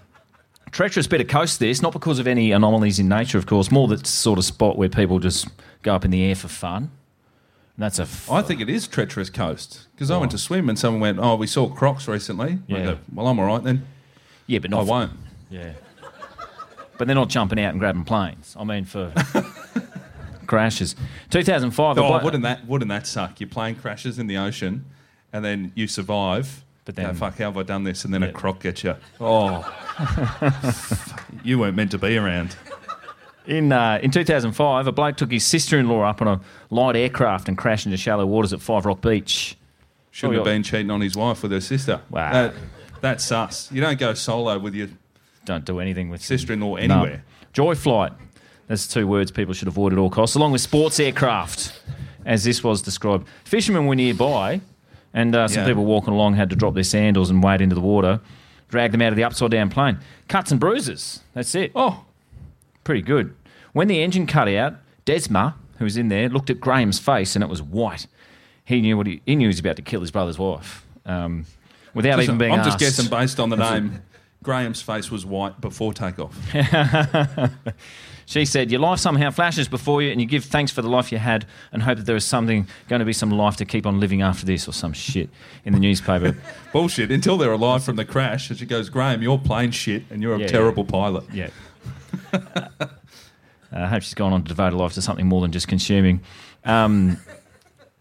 treacherous 0.71 1.07
bit 1.07 1.23
of 1.23 1.29
coast 1.29 1.59
this, 1.59 1.81
not 1.81 1.95
because 1.95 2.19
of 2.19 2.27
any 2.27 2.53
anomalies 2.53 2.99
in 2.99 3.09
nature, 3.09 3.39
of 3.39 3.47
course, 3.47 3.71
more 3.71 3.89
that 3.89 4.07
sort 4.07 4.39
of 4.39 4.45
spot 4.45 4.77
where 4.77 4.91
people 4.91 5.19
just 5.19 5.49
go 5.83 5.95
up 5.95 6.05
in 6.05 6.11
the 6.11 6.23
air 6.23 6.35
for 6.35 6.49
fun. 6.49 6.91
That's 7.79 7.99
a 8.01 8.03
f- 8.03 8.29
I 8.31 8.43
think 8.43 8.61
it 8.61 8.69
is 8.69 8.89
treacherous 8.89 9.31
coast 9.31 9.87
because 9.95 10.11
I 10.11 10.17
went 10.19 10.33
to 10.33 10.39
swim 10.39 10.69
and 10.69 10.77
someone 10.77 11.01
went, 11.01 11.19
"Oh, 11.21 11.37
we 11.37 11.47
saw 11.47 11.69
crocs 11.69 12.09
recently." 12.09 12.55
I 12.69 12.73
Yeah. 12.73 12.85
go, 12.85 12.99
well, 13.15 13.29
I'm 13.29 13.39
all 13.39 13.47
right 13.47 13.63
then. 13.63 13.87
yeah, 14.49 14.59
but 14.59 14.71
not 14.71 14.81
I 14.81 14.85
for- 14.85 14.91
won't. 14.91 15.13
Yeah, 15.49 15.73
but 16.99 17.07
they're 17.07 17.15
not 17.15 17.29
jumping 17.29 17.61
out 17.61 17.71
and 17.71 17.79
grabbing 17.79 18.05
planes. 18.05 18.57
I 18.59 18.65
mean, 18.65 18.85
for 18.85 19.13
crashes. 20.47 20.97
2005. 21.31 21.97
a 21.99 22.03
Oh, 22.03 22.09
blo- 22.09 22.21
wouldn't 22.25 22.43
that 22.43 22.67
wouldn't 22.67 22.89
that 22.89 23.07
suck? 23.07 23.39
Your 23.41 23.49
plane 23.49 23.77
crashes 23.77 24.19
in 24.19 24.27
the 24.27 24.37
ocean, 24.39 24.85
and 25.33 25.45
then 25.45 25.71
you 25.77 25.87
survive. 25.87 26.65
But 26.85 26.97
then, 26.97 27.05
then- 27.07 27.15
fuck, 27.17 27.39
how 27.39 27.45
have 27.45 27.57
I 27.59 27.63
done 27.63 27.85
this? 27.85 28.05
And 28.05 28.13
then 28.13 28.23
Yeah. 28.23 28.29
a 28.29 28.33
croc 28.33 28.61
gets 28.61 28.83
you. 28.83 28.97
Oh, 29.21 29.63
you 31.45 31.59
weren't 31.59 31.77
meant 31.77 31.91
to 31.93 31.99
be 31.99 32.17
around. 32.17 32.57
In, 33.49 33.73
uh, 33.73 33.99
in 34.03 34.11
2005, 34.11 34.87
a 34.87 34.93
bloke 34.93 35.17
took 35.17 35.33
his 35.33 35.43
sister 35.45 35.79
in 35.79 35.89
law 35.89 36.03
up 36.03 36.21
on 36.21 36.29
a 36.29 36.41
light 36.69 36.97
aircraft 36.97 37.49
and 37.49 37.57
crashed 37.57 37.87
into 37.87 37.97
shallow 37.97 38.27
waters 38.27 38.53
at 38.53 38.61
Five 38.61 38.85
Rock 38.85 39.01
Beach. 39.01 39.57
Shouldn't 40.11 40.37
have 40.37 40.45
been 40.45 40.63
cheating 40.63 40.91
on 40.91 41.01
his 41.01 41.17
wife 41.17 41.43
with 41.43 41.53
her 41.53 41.61
sister. 41.61 42.03
Wow. 42.11 42.31
That, 42.33 42.55
that's 43.01 43.25
sus. 43.25 43.73
You 43.73 43.81
don't 43.81 43.99
go 43.99 44.13
solo 44.13 44.59
with 44.59 44.75
your 44.75 44.89
Don't 45.47 45.65
do 45.65 45.81
anything 45.81 46.11
with 46.11 46.23
sister-in-law 46.23 46.77
No. 46.77 46.77
anywhere. 46.77 47.25
Joy 47.55 47.75
flight. 47.75 48.13
That's 48.67 48.87
two 48.87 49.07
words 49.07 49.31
people 49.31 49.55
should 49.55 49.69
avoid 49.69 49.95
at 49.95 49.99
all 49.99 50.11
costs, 50.11 50.37
along 50.37 50.53
with 50.53 50.61
sports 50.61 51.01
aircraft, 51.01 51.81
as 52.27 52.45
this 52.45 52.63
was 52.63 52.83
described. 52.83 53.27
Fishermen 53.45 53.87
were 53.87 53.95
nearby, 53.97 54.61
and 55.15 55.35
uh, 55.35 55.49
some 55.49 55.63
Yeah. 55.63 55.69
people 55.69 55.87
walking 55.87 56.13
along 56.13 56.35
had 56.35 56.51
to 56.51 56.57
drop 56.57 56.75
their 56.75 56.83
sandals 56.83 57.31
and 57.31 57.43
wade 57.43 57.63
into 57.63 57.75
the 57.75 57.81
water, 57.81 58.21
drag 58.69 58.93
them 58.93 59.01
out 59.01 59.09
of 59.09 59.17
the 59.17 59.25
upside 59.25 59.51
down 59.53 59.71
plane. 59.71 59.99
Cuts 60.29 60.51
and 60.51 60.61
bruises. 60.61 61.21
That's 61.33 61.55
it. 61.55 61.73
Oh, 61.75 62.05
Pretty 62.85 63.03
good. 63.03 63.35
When 63.79 63.87
the 63.87 64.03
engine 64.03 64.27
cut 64.27 64.49
out, 64.49 64.75
Desma, 65.07 65.55
who 65.77 65.85
was 65.85 65.97
in 65.97 66.09
there, 66.09 66.29
looked 66.29 66.51
at 66.51 66.59
Graham's 66.59 66.99
face 66.99 67.37
and 67.37 67.45
it 67.45 67.49
was 67.49 67.63
white. 67.63 68.09
He 68.65 68.81
knew 68.81 68.97
what 68.97 69.07
he, 69.07 69.23
he 69.25 69.37
knew 69.37 69.45
he 69.45 69.47
was 69.47 69.61
about 69.61 69.77
to 69.77 69.83
kill 69.83 70.01
his 70.01 70.11
brother's 70.11 70.37
wife. 70.37 70.85
Um, 71.07 71.47
without 71.95 72.17
Just- 72.17 72.25
even 72.25 72.39
being 72.39 72.51
I'm 72.55 72.59
asked. 72.59 72.71
just 72.71 72.79
guessing 72.81 73.09
based 73.09 73.39
on 73.39 73.51
the 73.51 73.57
name. 73.57 74.03
Graham's 74.43 74.83
face 74.83 75.13
was 75.13 75.25
white 75.25 75.61
before 75.61 75.95
takeoff. 75.95 76.37
She 78.27 78.45
said, 78.47 78.73
Your 78.73 78.81
life 78.81 78.99
somehow 78.99 79.31
flashes 79.31 79.69
before 79.69 80.03
you, 80.03 80.11
and 80.11 80.21
you 80.21 80.27
give 80.27 80.45
thanks 80.45 80.73
for 80.73 80.83
the 80.83 80.89
life 80.89 81.13
you 81.13 81.19
had 81.19 81.47
and 81.73 81.83
hope 81.83 81.99
that 81.99 82.05
there 82.07 82.17
is 82.17 82.25
something 82.25 82.67
going 82.89 82.99
to 82.99 83.07
be 83.07 83.13
some 83.13 83.31
life 83.31 83.57
to 83.59 83.65
keep 83.65 83.87
on 83.87 84.01
living 84.01 84.21
after 84.23 84.45
this, 84.45 84.67
or 84.69 84.73
some 84.73 84.93
shit 84.93 85.31
in 85.65 85.73
the 85.73 85.79
newspaper. 85.79 86.37
Bullshit. 86.73 87.11
Until 87.13 87.39
they're 87.39 87.53
alive 87.53 87.85
from 87.85 87.95
the 87.95 88.05
crash, 88.05 88.51
and 88.51 88.59
she 88.59 88.67
goes, 88.67 88.91
Graham, 88.91 89.23
you're 89.23 89.39
plane 89.39 89.71
shit, 89.71 90.03
and 90.11 90.21
you're 90.21 90.35
a 90.35 90.41
Yeah, 90.41 90.47
terrible 90.49 90.85
pilot. 90.85 91.25
yeah. 91.33 91.49
Uh, 93.73 93.81
I 93.81 93.87
hope 93.87 94.03
she's 94.03 94.15
gone 94.15 94.33
on 94.33 94.43
to 94.43 94.49
devote 94.49 94.73
her 94.73 94.79
life 94.79 94.95
to 94.95 95.03
something 95.03 95.27
more 95.27 95.41
than 95.43 95.53
just 95.53 95.69
consuming. 95.69 96.21
Um, 96.65 97.19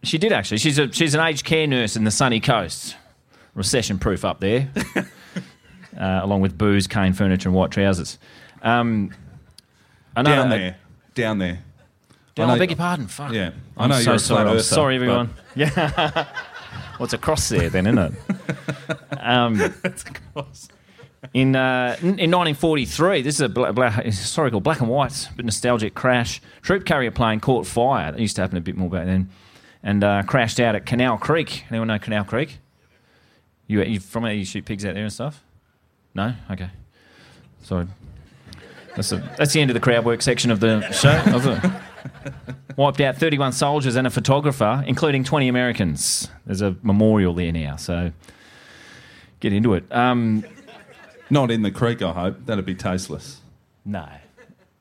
she 0.04 0.18
did 0.18 0.32
actually. 0.32 0.58
She's, 0.60 0.80
a, 0.80 0.92
she's 0.92 1.14
an 1.14 1.20
aged 1.22 1.44
care 1.46 1.68
nurse 1.68 1.96
in 1.96 2.04
the 2.04 2.12
sunny 2.12 2.40
coast. 2.40 2.96
Recession 3.54 3.98
proof 3.98 4.24
up 4.24 4.40
there, 4.40 4.70
uh, 6.00 6.20
along 6.22 6.42
with 6.42 6.58
booze, 6.58 6.86
cane 6.86 7.14
furniture, 7.14 7.50
and 7.50 7.56
white 7.56 7.72
trousers. 7.72 8.20
Um, 8.62 9.12
another- 10.16 10.36
Down 10.36 10.50
there. 10.50 10.78
Down 11.16 11.38
there. 11.40 11.64
Down, 12.36 12.52
I 12.52 12.54
I, 12.54 12.60
beg 12.60 12.70
your 12.70 12.78
pardon. 12.78 13.08
Fuck. 13.08 13.32
Yeah. 13.34 13.50
I 13.76 13.84
I'm 13.86 13.90
know 13.90 13.96
so 14.00 14.04
you're 14.12 14.16
a 14.16 14.20
sorry. 14.20 14.50
earther, 14.50 14.62
sorry, 14.62 14.98
but- 15.00 15.04
everyone. 15.06 15.34
Yeah. 15.56 16.28
What's 16.98 17.14
a 17.14 17.18
cross 17.18 17.50
there 17.50 17.70
then, 17.70 17.88
isn't 17.88 17.98
it? 17.98 18.14
Um, 19.20 19.58
in, 21.34 21.56
uh, 21.56 21.96
in 22.02 22.20
in 22.20 22.32
1943, 22.32 23.22
this 23.22 23.36
is 23.36 23.42
a 23.42 23.50
bla- 23.50 23.74
bla- 23.74 23.90
historical 23.90 24.60
black 24.62 24.80
and 24.80 24.90
white, 24.90 25.30
but 25.36 25.46
nostalgic 25.46 25.94
crash. 25.96 26.42
Troop 26.62 26.86
carrier 26.86 27.12
plane 27.12 27.40
caught 27.40 27.66
fire. 27.66 28.12
That 28.12 28.20
used 28.22 28.36
to 28.38 28.42
happen 28.42 28.58
a 28.58 28.62
bit 28.62 28.78
more 28.78 28.90
back 28.90 29.06
then, 29.06 29.30
and 29.84 30.04
uh, 30.04 30.24
crashed 30.24 30.60
out 30.60 30.76
at 30.76 30.86
Canal 30.86 31.18
Creek. 31.18 31.66
Anyone 31.70 31.88
know 31.88 32.00
Canal 32.00 32.24
Creek? 32.24 32.60
You, 33.68 33.84
you 33.84 34.00
from 34.00 34.24
there? 34.24 34.34
You 34.34 34.46
shoot 34.46 34.66
pigs 34.66 34.86
out 34.86 34.94
there 34.94 35.04
and 35.04 35.12
stuff? 35.14 35.44
No. 36.14 36.34
Okay. 36.52 36.70
Sorry. 37.64 37.88
That's, 38.96 39.12
a, 39.12 39.18
that's 39.38 39.54
the 39.54 39.62
end 39.62 39.70
of 39.70 39.76
the 39.76 39.80
crowd 39.80 40.06
work 40.06 40.22
section 40.22 40.50
of 40.52 40.60
the 40.60 40.90
show. 40.92 41.22
Of 41.34 41.44
the- 41.44 41.82
Wiped 42.78 43.02
out 43.02 43.18
31 43.18 43.52
soldiers 43.52 43.96
and 43.96 44.08
a 44.08 44.10
photographer, 44.10 44.84
including 44.88 45.24
20 45.24 45.48
Americans. 45.48 46.30
There's 46.46 46.62
a 46.62 46.76
memorial 46.84 47.34
there 47.34 47.52
now. 47.52 47.76
So, 47.76 48.12
Get 49.40 49.54
into 49.54 49.76
it. 49.76 49.84
Um, 49.92 50.44
Not 51.30 51.52
in 51.52 51.62
the 51.62 51.72
creek, 51.72 52.02
I 52.02 52.12
hope. 52.14 52.46
That'd 52.46 52.66
be 52.66 52.76
tasteless. 52.76 53.42
no. 53.86 54.08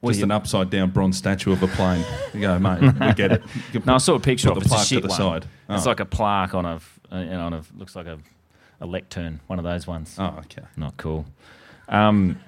Just 0.05 0.23
an 0.23 0.31
upside 0.31 0.71
down 0.71 0.91
bronze 0.91 1.17
statue 1.17 1.51
of 1.51 1.61
a 1.65 1.67
plane. 1.67 2.05
You 2.33 2.41
go, 2.41 2.59
mate, 2.61 2.81
we 3.01 3.13
get 3.15 3.33
it. 3.33 3.43
You 3.73 3.81
can 3.81 3.87
No, 3.87 3.95
I 3.97 3.99
saw 3.99 4.15
a 4.15 4.21
picture 4.21 4.51
of 4.51 4.55
the 4.55 4.61
it. 4.61 4.65
It's 4.67 4.73
a 4.73 4.77
plaque 4.77 4.87
shit 4.87 5.03
to 5.03 5.09
the 5.09 5.09
one. 5.09 5.17
side. 5.19 5.49
It's 5.71 5.85
Oh. 5.85 5.89
like 5.89 5.99
a 5.99 6.05
plaque 6.05 6.55
on 6.55 6.65
a, 6.65 6.81
uh, 7.11 7.19
you 7.19 7.31
know, 7.31 7.41
on 7.47 7.53
a 7.55 7.63
looks 7.77 7.97
like 7.97 8.07
a, 8.07 8.19
a 8.81 8.87
lectern, 8.87 9.41
one 9.49 9.59
of 9.59 9.65
those 9.65 9.85
ones. 9.89 10.15
Oh, 10.17 10.37
okay. 10.45 10.63
Not 10.77 10.97
cool. 10.97 11.27
Um, 11.89 12.39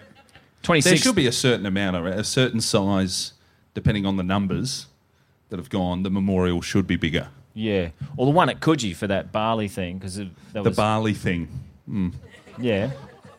There 0.63 0.97
should 0.97 1.17
be 1.17 1.27
a 1.27 1.33
certain 1.33 1.67
amount 1.67 1.97
of 1.97 2.07
a 2.07 2.23
certain 2.23 2.61
size, 2.61 3.33
depending 3.75 4.07
on 4.07 4.17
the 4.17 4.23
numbers 4.23 4.87
that 5.49 5.59
have 5.59 5.71
gone. 5.71 6.05
The 6.05 6.11
memorial 6.11 6.61
should 6.63 6.87
be 6.87 6.95
bigger. 6.97 7.29
Yeah, 7.55 7.89
or 8.17 8.27
the 8.27 8.33
one 8.33 8.49
at 8.51 8.61
Coogee 8.61 8.95
for 8.95 9.09
that 9.09 9.33
Bali 9.33 9.67
thing 9.67 9.99
because 9.99 10.15
The 10.17 10.29
was 10.63 10.77
Bali 10.77 11.15
thing. 11.15 11.49
yeah 12.61 12.91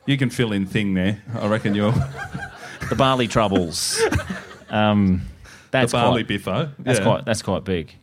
You 0.10 0.18
can 0.18 0.32
fill 0.32 0.54
in 0.54 0.66
thing 0.66 0.96
there. 0.96 1.22
I 1.36 1.46
reckon 1.46 1.76
you're 1.76 1.92
the 2.90 2.96
Bali 2.98 3.28
troubles. 3.28 4.02
um, 4.72 5.22
the 5.44 5.68
that's 5.70 5.92
barley 5.92 6.24
quite, 6.24 6.28
biffo. 6.28 6.72
That's 6.80 6.98
yeah. 6.98 7.06
quite 7.06 7.26
that's 7.26 7.44
quite 7.44 7.64
big. 7.64 7.94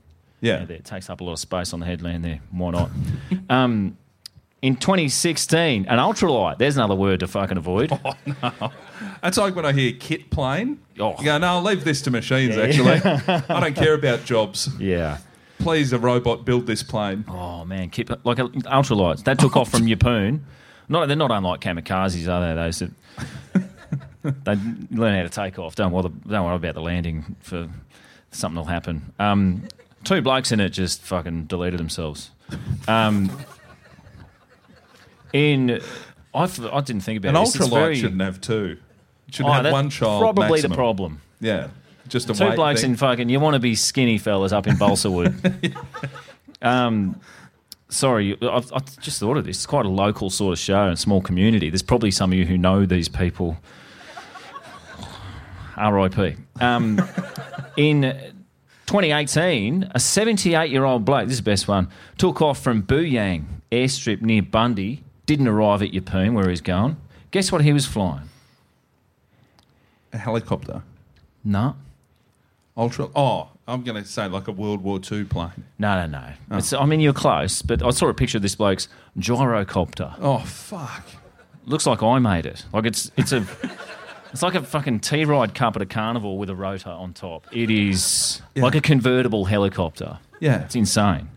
Yeah. 0.41 0.65
Yeah, 0.69 0.77
it 0.77 0.85
takes 0.85 1.11
up 1.11 1.21
a 1.21 1.25
lot 1.25 1.33
of 1.33 1.41
space 1.41 1.73
on 1.73 1.81
the 1.81 1.87
headland 1.87 2.25
there. 2.25 2.39
Why 2.53 2.71
not? 2.71 2.91
um, 3.51 3.99
in 4.63 4.77
2016, 4.77 5.87
an 5.87 5.99
ultralight. 5.99 6.59
There's 6.59 6.77
another 6.77 6.95
word 6.95 7.19
to 7.21 7.27
fucking 7.27 7.57
avoid. 7.57 7.91
Oh, 8.05 8.15
no. 8.25 8.73
That's 9.21 9.37
like 9.37 9.57
when 9.57 9.67
I 9.67 9.73
hear 9.73 9.93
kit 9.93 10.31
plane. 10.31 10.79
Oh. 11.01 11.17
You 11.19 11.25
go, 11.25 11.39
no, 11.39 11.47
I'll 11.49 11.63
leave 11.63 11.83
this 11.83 12.03
to 12.03 12.13
machines, 12.13 12.57
actually. 12.57 13.01
I 13.03 13.61
don't 13.61 13.75
care 13.75 13.95
about 13.95 14.25
jobs. 14.25 14.71
Yeah. 14.79 15.19
Please, 15.59 15.93
a 15.93 15.99
robot, 15.99 16.45
build 16.45 16.67
this 16.67 16.85
plane. 16.85 17.25
Oh 17.27 17.65
man, 17.65 17.91
keep 17.91 18.11
like 18.25 18.39
ultralights. 18.39 19.25
That 19.25 19.41
took 19.41 19.57
off 19.57 19.71
from 19.71 19.87
Yeppoon. 19.87 20.43
Not 20.89 21.07
they're 21.09 21.17
not 21.17 21.31
unlike 21.31 21.61
kamikazes, 21.61 22.29
are 22.29 22.41
they? 22.55 22.55
Those 22.63 22.79
that 22.79 22.91
they 24.45 24.97
learn 24.97 25.17
how 25.17 25.23
to 25.23 25.29
take 25.29 25.59
off. 25.59 25.75
Don't 25.75 25.93
worry, 25.93 26.11
don't 26.29 26.45
worry 26.45 26.57
about 26.57 26.75
the 26.75 26.81
landing. 26.83 27.37
For 27.41 27.69
something 28.31 28.57
will 28.57 28.65
happen. 28.67 29.13
Um, 29.19 29.63
two 30.05 30.21
blokes 30.23 30.53
in 30.53 30.61
it 30.61 30.71
just 30.71 31.03
fucking 31.03 31.45
deleted 31.47 31.81
themselves. 31.81 32.31
Um, 32.87 33.31
in 35.33 35.81
I, 36.35 36.45
f- 36.45 36.61
I 36.61 36.81
didn't 36.81 37.03
think 37.03 37.19
about 37.19 37.35
it. 37.35 37.39
An 37.39 37.45
this. 37.45 37.57
Ultralight 37.57 37.71
very- 37.71 37.97
shouldn't 37.97 38.21
have 38.23 38.41
two. 38.41 38.79
It 39.29 39.35
should 39.35 39.47
Oh, 39.47 39.53
have 39.53 39.73
one 39.73 39.91
child. 39.91 40.21
Probably 40.23 40.49
maximum. 40.51 40.71
the 40.71 40.77
problem. 40.77 41.21
Yeah. 41.41 41.69
Just 42.09 42.31
a 42.31 42.35
Two 42.35 42.53
blokes 42.55 42.83
thing. 42.83 42.91
in 42.93 42.97
fucking. 42.97 43.29
You 43.29 43.41
want 43.41 43.55
to 43.55 43.59
be 43.61 43.75
skinny 43.75 44.19
fellas 44.19 44.53
up 44.53 44.69
in 44.69 44.77
Balsa 44.77 45.11
Wood. 45.11 45.35
um, 46.63 47.21
sorry, 47.89 48.37
I've, 48.43 48.73
I've 48.73 49.01
just 49.01 49.21
thought 49.21 49.37
of 49.37 49.45
this. 49.45 49.57
It's 49.59 49.67
quite 49.67 49.87
a 49.87 49.91
local 49.91 50.31
sort 50.31 50.53
of 50.53 50.59
show 50.59 50.87
and 50.87 50.99
small 50.99 51.21
community. 51.21 51.71
There's 51.71 51.83
probably 51.83 52.11
some 52.11 52.33
of 52.33 52.39
you 52.39 52.47
who 52.47 52.59
know 52.59 52.87
these 52.87 53.09
people. 53.09 53.57
R.I.P. 55.77 56.37
Um, 56.61 56.99
in 57.77 58.03
2018, 58.87 59.91
a 59.95 60.01
78 60.01 60.71
year 60.71 60.85
old 60.85 61.05
bloke, 61.05 61.27
this 61.27 61.35
is 61.35 61.41
the 61.41 61.51
best 61.51 61.69
one, 61.69 61.89
took 62.17 62.41
off 62.41 62.63
from 62.63 62.83
Buyang 62.83 63.45
airstrip 63.71 64.23
near 64.23 64.43
Bundy, 64.43 65.03
didn't 65.27 65.49
arrive 65.49 65.83
at 65.83 65.91
Yeppoon 65.91 66.33
where 66.33 66.49
he's 66.49 66.61
going. 66.61 66.97
Guess 67.31 67.53
what 67.53 67.63
he 67.63 67.73
was 67.73 67.85
flying? 67.85 68.29
a 70.17 70.19
helicopter. 70.19 70.83
No. 71.45 71.77
Ultra. 72.77 73.09
Oh, 73.15 73.51
I'm 73.69 73.83
going 73.83 74.01
to 74.03 74.09
say 74.09 74.29
like 74.29 74.47
a 74.49 74.53
World 74.53 74.83
War 74.83 75.01
II 75.11 75.25
plane. 75.25 75.65
No, 75.79 76.07
no, 76.07 76.07
no. 76.51 76.57
It's, 76.59 76.73
I 76.73 76.85
mean, 76.87 77.01
you're 77.01 77.13
close, 77.13 77.63
but 77.63 77.83
I 77.83 77.91
saw 77.91 78.09
a 78.09 78.15
picture 78.15 78.39
of 78.39 78.43
this 78.43 78.55
bloke's 78.55 78.89
gyrocopter. 79.19 80.15
Oh, 80.21 80.39
fuck. 80.39 81.05
Looks 81.65 81.85
like 81.87 82.03
I 82.03 82.19
made 82.21 82.47
it. 82.47 82.65
Like 82.73 82.87
it's 82.87 83.11
it's 83.17 83.33
a 83.33 83.45
it's 84.33 84.43
like 84.43 84.55
a 84.55 84.63
fucking 84.63 85.01
T 85.01 85.25
ride 85.25 85.53
cup 85.55 85.75
at 85.75 85.83
a 85.83 85.87
carnival 85.87 86.39
with 86.39 86.49
a 86.49 86.55
rotor 86.55 86.91
on 86.91 87.13
top. 87.13 87.47
It 87.53 87.71
is 87.73 88.41
like 88.55 88.77
a 88.77 88.81
convertible 88.81 89.47
helicopter. 89.47 90.19
Yeah. 90.39 90.63
It's 90.63 90.77
insane. 90.77 91.29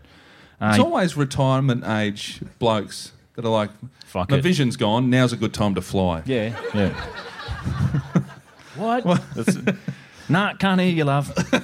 It's 0.62 0.78
Uh, 0.78 0.84
always 0.84 1.16
retirement 1.16 1.84
age 1.84 2.40
blokes 2.60 3.10
that 3.34 3.44
are 3.44 3.50
like, 3.50 3.70
Fuck 4.04 4.30
my 4.30 4.36
it. 4.36 4.42
vision's 4.42 4.76
gone. 4.76 5.10
Now's 5.10 5.32
a 5.32 5.36
good 5.36 5.52
time 5.54 5.74
to 5.74 5.80
fly. 5.80 6.22
yeah, 6.26 6.54
yeah. 6.74 6.90
what? 8.76 9.04
That's, 9.34 9.56
nah, 10.30 10.54
can't 10.54 10.80
hear 10.80 10.90
you, 10.90 11.04
love. 11.04 11.32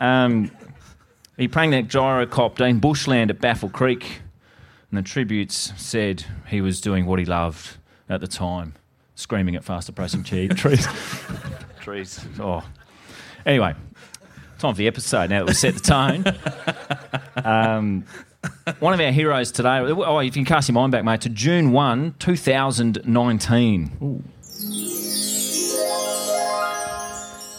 um, 0.00 0.50
he 1.36 1.48
prang 1.48 1.70
that 1.70 1.88
gyrocopter 1.88 2.68
in 2.68 2.78
bushland 2.78 3.30
at 3.30 3.40
Baffle 3.40 3.70
Creek, 3.70 4.20
and 4.90 4.98
the 4.98 5.02
tributes 5.02 5.72
said 5.76 6.24
he 6.48 6.60
was 6.60 6.80
doing 6.80 7.06
what 7.06 7.18
he 7.18 7.24
loved 7.24 7.76
at 8.08 8.20
the 8.20 8.26
time, 8.26 8.74
screaming 9.14 9.56
at 9.56 9.64
fast 9.64 9.88
approaching 9.88 10.22
trees. 10.24 10.86
trees. 11.80 12.26
Oh. 12.38 12.62
Anyway, 13.46 13.74
time 14.58 14.74
for 14.74 14.78
the 14.78 14.86
episode 14.86 15.30
now 15.30 15.40
that 15.40 15.46
we've 15.46 15.56
set 15.56 15.74
the 15.74 15.80
tone. 15.80 16.24
Um, 17.44 18.04
one 18.80 18.94
of 18.94 19.00
our 19.00 19.12
heroes 19.12 19.52
today, 19.52 19.78
oh, 19.78 20.18
if 20.18 20.26
you 20.26 20.32
can 20.32 20.44
cast 20.44 20.68
your 20.68 20.74
mind 20.74 20.92
back, 20.92 21.04
mate, 21.04 21.20
to 21.22 21.28
June 21.28 21.70
1, 21.70 22.16
2019. 22.18 24.24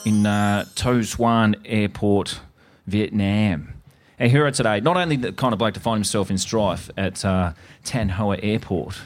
In 0.06 0.26
uh, 0.26 0.66
Tho 0.76 1.00
Xuan 1.00 1.56
Airport, 1.66 2.40
Vietnam. 2.88 3.74
Our 4.20 4.28
hero 4.28 4.50
today, 4.52 4.80
not 4.80 4.98
only 4.98 5.18
the 5.18 5.32
kind 5.32 5.54
of 5.54 5.60
bloke 5.60 5.74
to 5.76 5.80
find 5.80 5.98
himself 5.98 6.30
in 6.32 6.38
strife 6.38 6.90
at 6.98 7.24
uh, 7.24 7.54
Thanh 7.84 8.10
Hoa 8.12 8.38
Airport, 8.42 8.98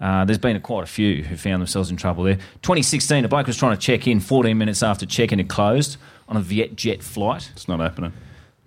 uh, 0.00 0.24
there's 0.24 0.38
been 0.38 0.56
a, 0.56 0.60
quite 0.60 0.84
a 0.84 0.86
few 0.86 1.22
who 1.22 1.36
found 1.36 1.60
themselves 1.60 1.90
in 1.90 1.96
trouble 1.96 2.24
there. 2.24 2.36
2016, 2.62 3.24
a 3.24 3.28
bloke 3.28 3.46
was 3.46 3.56
trying 3.56 3.76
to 3.76 3.80
check 3.80 4.06
in 4.06 4.20
14 4.20 4.56
minutes 4.56 4.82
after 4.82 5.06
check-in 5.06 5.38
had 5.38 5.48
closed 5.48 5.96
on 6.28 6.36
a 6.36 6.40
Vietjet 6.40 7.02
flight. 7.02 7.50
It's 7.54 7.68
not 7.68 7.80
happening. 7.80 8.12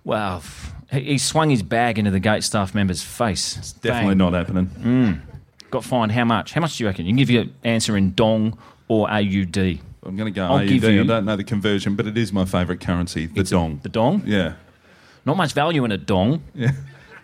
Well, 0.04 0.42
he 0.90 1.18
swung 1.18 1.50
his 1.50 1.62
bag 1.62 1.98
into 1.98 2.10
the 2.10 2.20
gate 2.20 2.42
staff 2.44 2.74
member's 2.74 3.02
face. 3.02 3.56
It's 3.56 3.72
definitely 3.72 4.14
Bang. 4.14 4.18
not 4.18 4.32
happening. 4.34 5.22
Got 5.70 5.84
fined 5.84 6.12
how 6.12 6.24
much? 6.24 6.52
How 6.52 6.60
much 6.60 6.76
do 6.76 6.84
you 6.84 6.88
reckon? 6.88 7.06
You 7.06 7.10
can 7.10 7.18
give 7.18 7.30
your 7.30 7.44
answer 7.62 7.96
in 7.96 8.14
dong 8.14 8.58
or 8.88 9.10
AUD. 9.10 9.80
I'm 10.04 10.16
going 10.16 10.32
to 10.32 10.36
go 10.36 10.44
I'll 10.46 10.56
AUD. 10.58 10.70
you- 10.70 11.00
I 11.02 11.04
don't 11.04 11.24
know 11.24 11.36
the 11.36 11.44
conversion, 11.44 11.96
but 11.96 12.06
it 12.06 12.16
is 12.16 12.32
my 12.32 12.44
favourite 12.44 12.80
currency, 12.80 13.26
the 13.26 13.42
dong. 13.44 13.80
The 13.82 13.88
dong? 13.88 14.22
yeah. 14.26 14.54
Not 15.24 15.36
much 15.36 15.52
value 15.52 15.84
in 15.84 15.92
a 15.92 15.98
dong. 15.98 16.42
Yeah. 16.54 16.70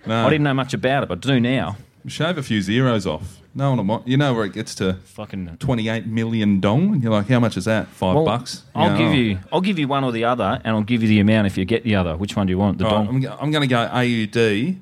No. 0.06 0.26
I 0.26 0.28
didn't 0.28 0.44
know 0.44 0.52
much 0.52 0.74
about 0.74 1.02
it, 1.04 1.08
but 1.08 1.24
I 1.24 1.30
do 1.34 1.40
now. 1.40 1.78
Shave 2.06 2.36
a 2.36 2.42
few 2.42 2.60
zeros 2.60 3.06
off. 3.06 3.38
No 3.54 3.72
one 3.74 3.86
will. 3.86 4.02
You 4.04 4.18
know 4.18 4.34
where 4.34 4.44
it 4.44 4.52
gets 4.52 4.74
to 4.74 4.94
Fucking. 5.04 5.56
28 5.58 6.06
million 6.06 6.60
dong? 6.60 6.92
And 6.92 7.02
you're 7.02 7.10
like, 7.10 7.26
how 7.28 7.40
much 7.40 7.56
is 7.56 7.64
that? 7.64 7.86
Five 7.88 8.16
Well, 8.16 8.24
bucks? 8.26 8.64
I'll 8.74 8.90
Yeah, 8.90 8.98
give 8.98 9.08
oh. 9.08 9.12
you. 9.14 9.38
I'll 9.50 9.60
give 9.62 9.78
you 9.78 9.88
one 9.88 10.04
or 10.04 10.12
the 10.12 10.24
other, 10.24 10.60
and 10.62 10.76
I'll 10.76 10.82
give 10.82 11.00
you 11.02 11.08
the 11.08 11.20
amount 11.20 11.46
if 11.46 11.56
you 11.56 11.64
get 11.64 11.84
the 11.84 11.94
other. 11.94 12.18
Which 12.18 12.36
one 12.36 12.46
do 12.46 12.50
you 12.50 12.58
want? 12.58 12.76
The 12.76 12.84
dong. 12.84 13.08
I'm, 13.08 13.32
I'm 13.40 13.50
going 13.50 13.62
to 13.62 13.66
go 13.66 13.78
AUD. 13.80 14.76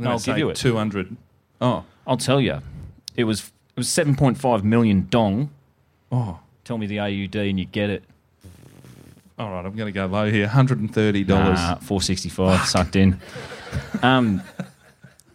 I'm 0.00 0.06
I'll 0.08 0.18
give 0.18 0.36
you 0.38 0.50
it. 0.50 0.56
200. 0.56 1.16
Oh. 1.60 1.84
I'll 2.08 2.16
tell 2.16 2.40
you. 2.40 2.58
It 3.14 3.22
was. 3.24 3.52
It 3.76 3.76
was 3.76 3.88
seven 3.88 4.16
point 4.16 4.36
five 4.36 4.64
million 4.64 5.06
dong. 5.10 5.50
Oh. 6.10 6.40
Tell 6.70 6.78
me 6.78 6.86
the 6.86 7.00
AUD, 7.00 7.34
and 7.34 7.58
you 7.58 7.64
get 7.64 7.90
it. 7.90 8.04
All 9.40 9.50
right, 9.50 9.66
I'm 9.66 9.74
going 9.74 9.88
to 9.88 9.90
go 9.92 10.06
low 10.06 10.30
here. 10.30 10.46
$130. 10.46 11.26
Nah, 11.26 11.74
465 11.78 12.64
sucked 12.68 12.94
in. 12.94 13.18
Um, 14.04 14.40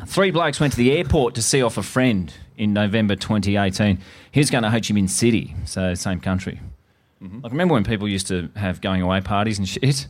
three 0.05 0.31
blokes 0.31 0.61
went 0.61 0.71
to 0.71 0.77
the 0.77 0.93
airport 0.93 1.35
to 1.35 1.41
see 1.41 1.61
off 1.61 1.77
a 1.77 1.83
friend 1.83 2.33
in 2.55 2.71
November 2.71 3.17
2018. 3.17 3.99
He's 4.31 4.49
going 4.49 4.63
to 4.63 4.69
Ho 4.69 4.77
Chi 4.77 4.93
Minh 4.93 5.09
City, 5.09 5.53
so 5.65 5.93
same 5.93 6.21
country. 6.21 6.61
Like, 7.19 7.51
remember 7.51 7.73
when 7.73 7.83
people 7.83 8.07
used 8.07 8.27
to 8.27 8.47
have 8.55 8.79
going 8.79 9.01
away 9.01 9.19
parties 9.19 9.57
and 9.59 9.67
shit? 9.67 10.07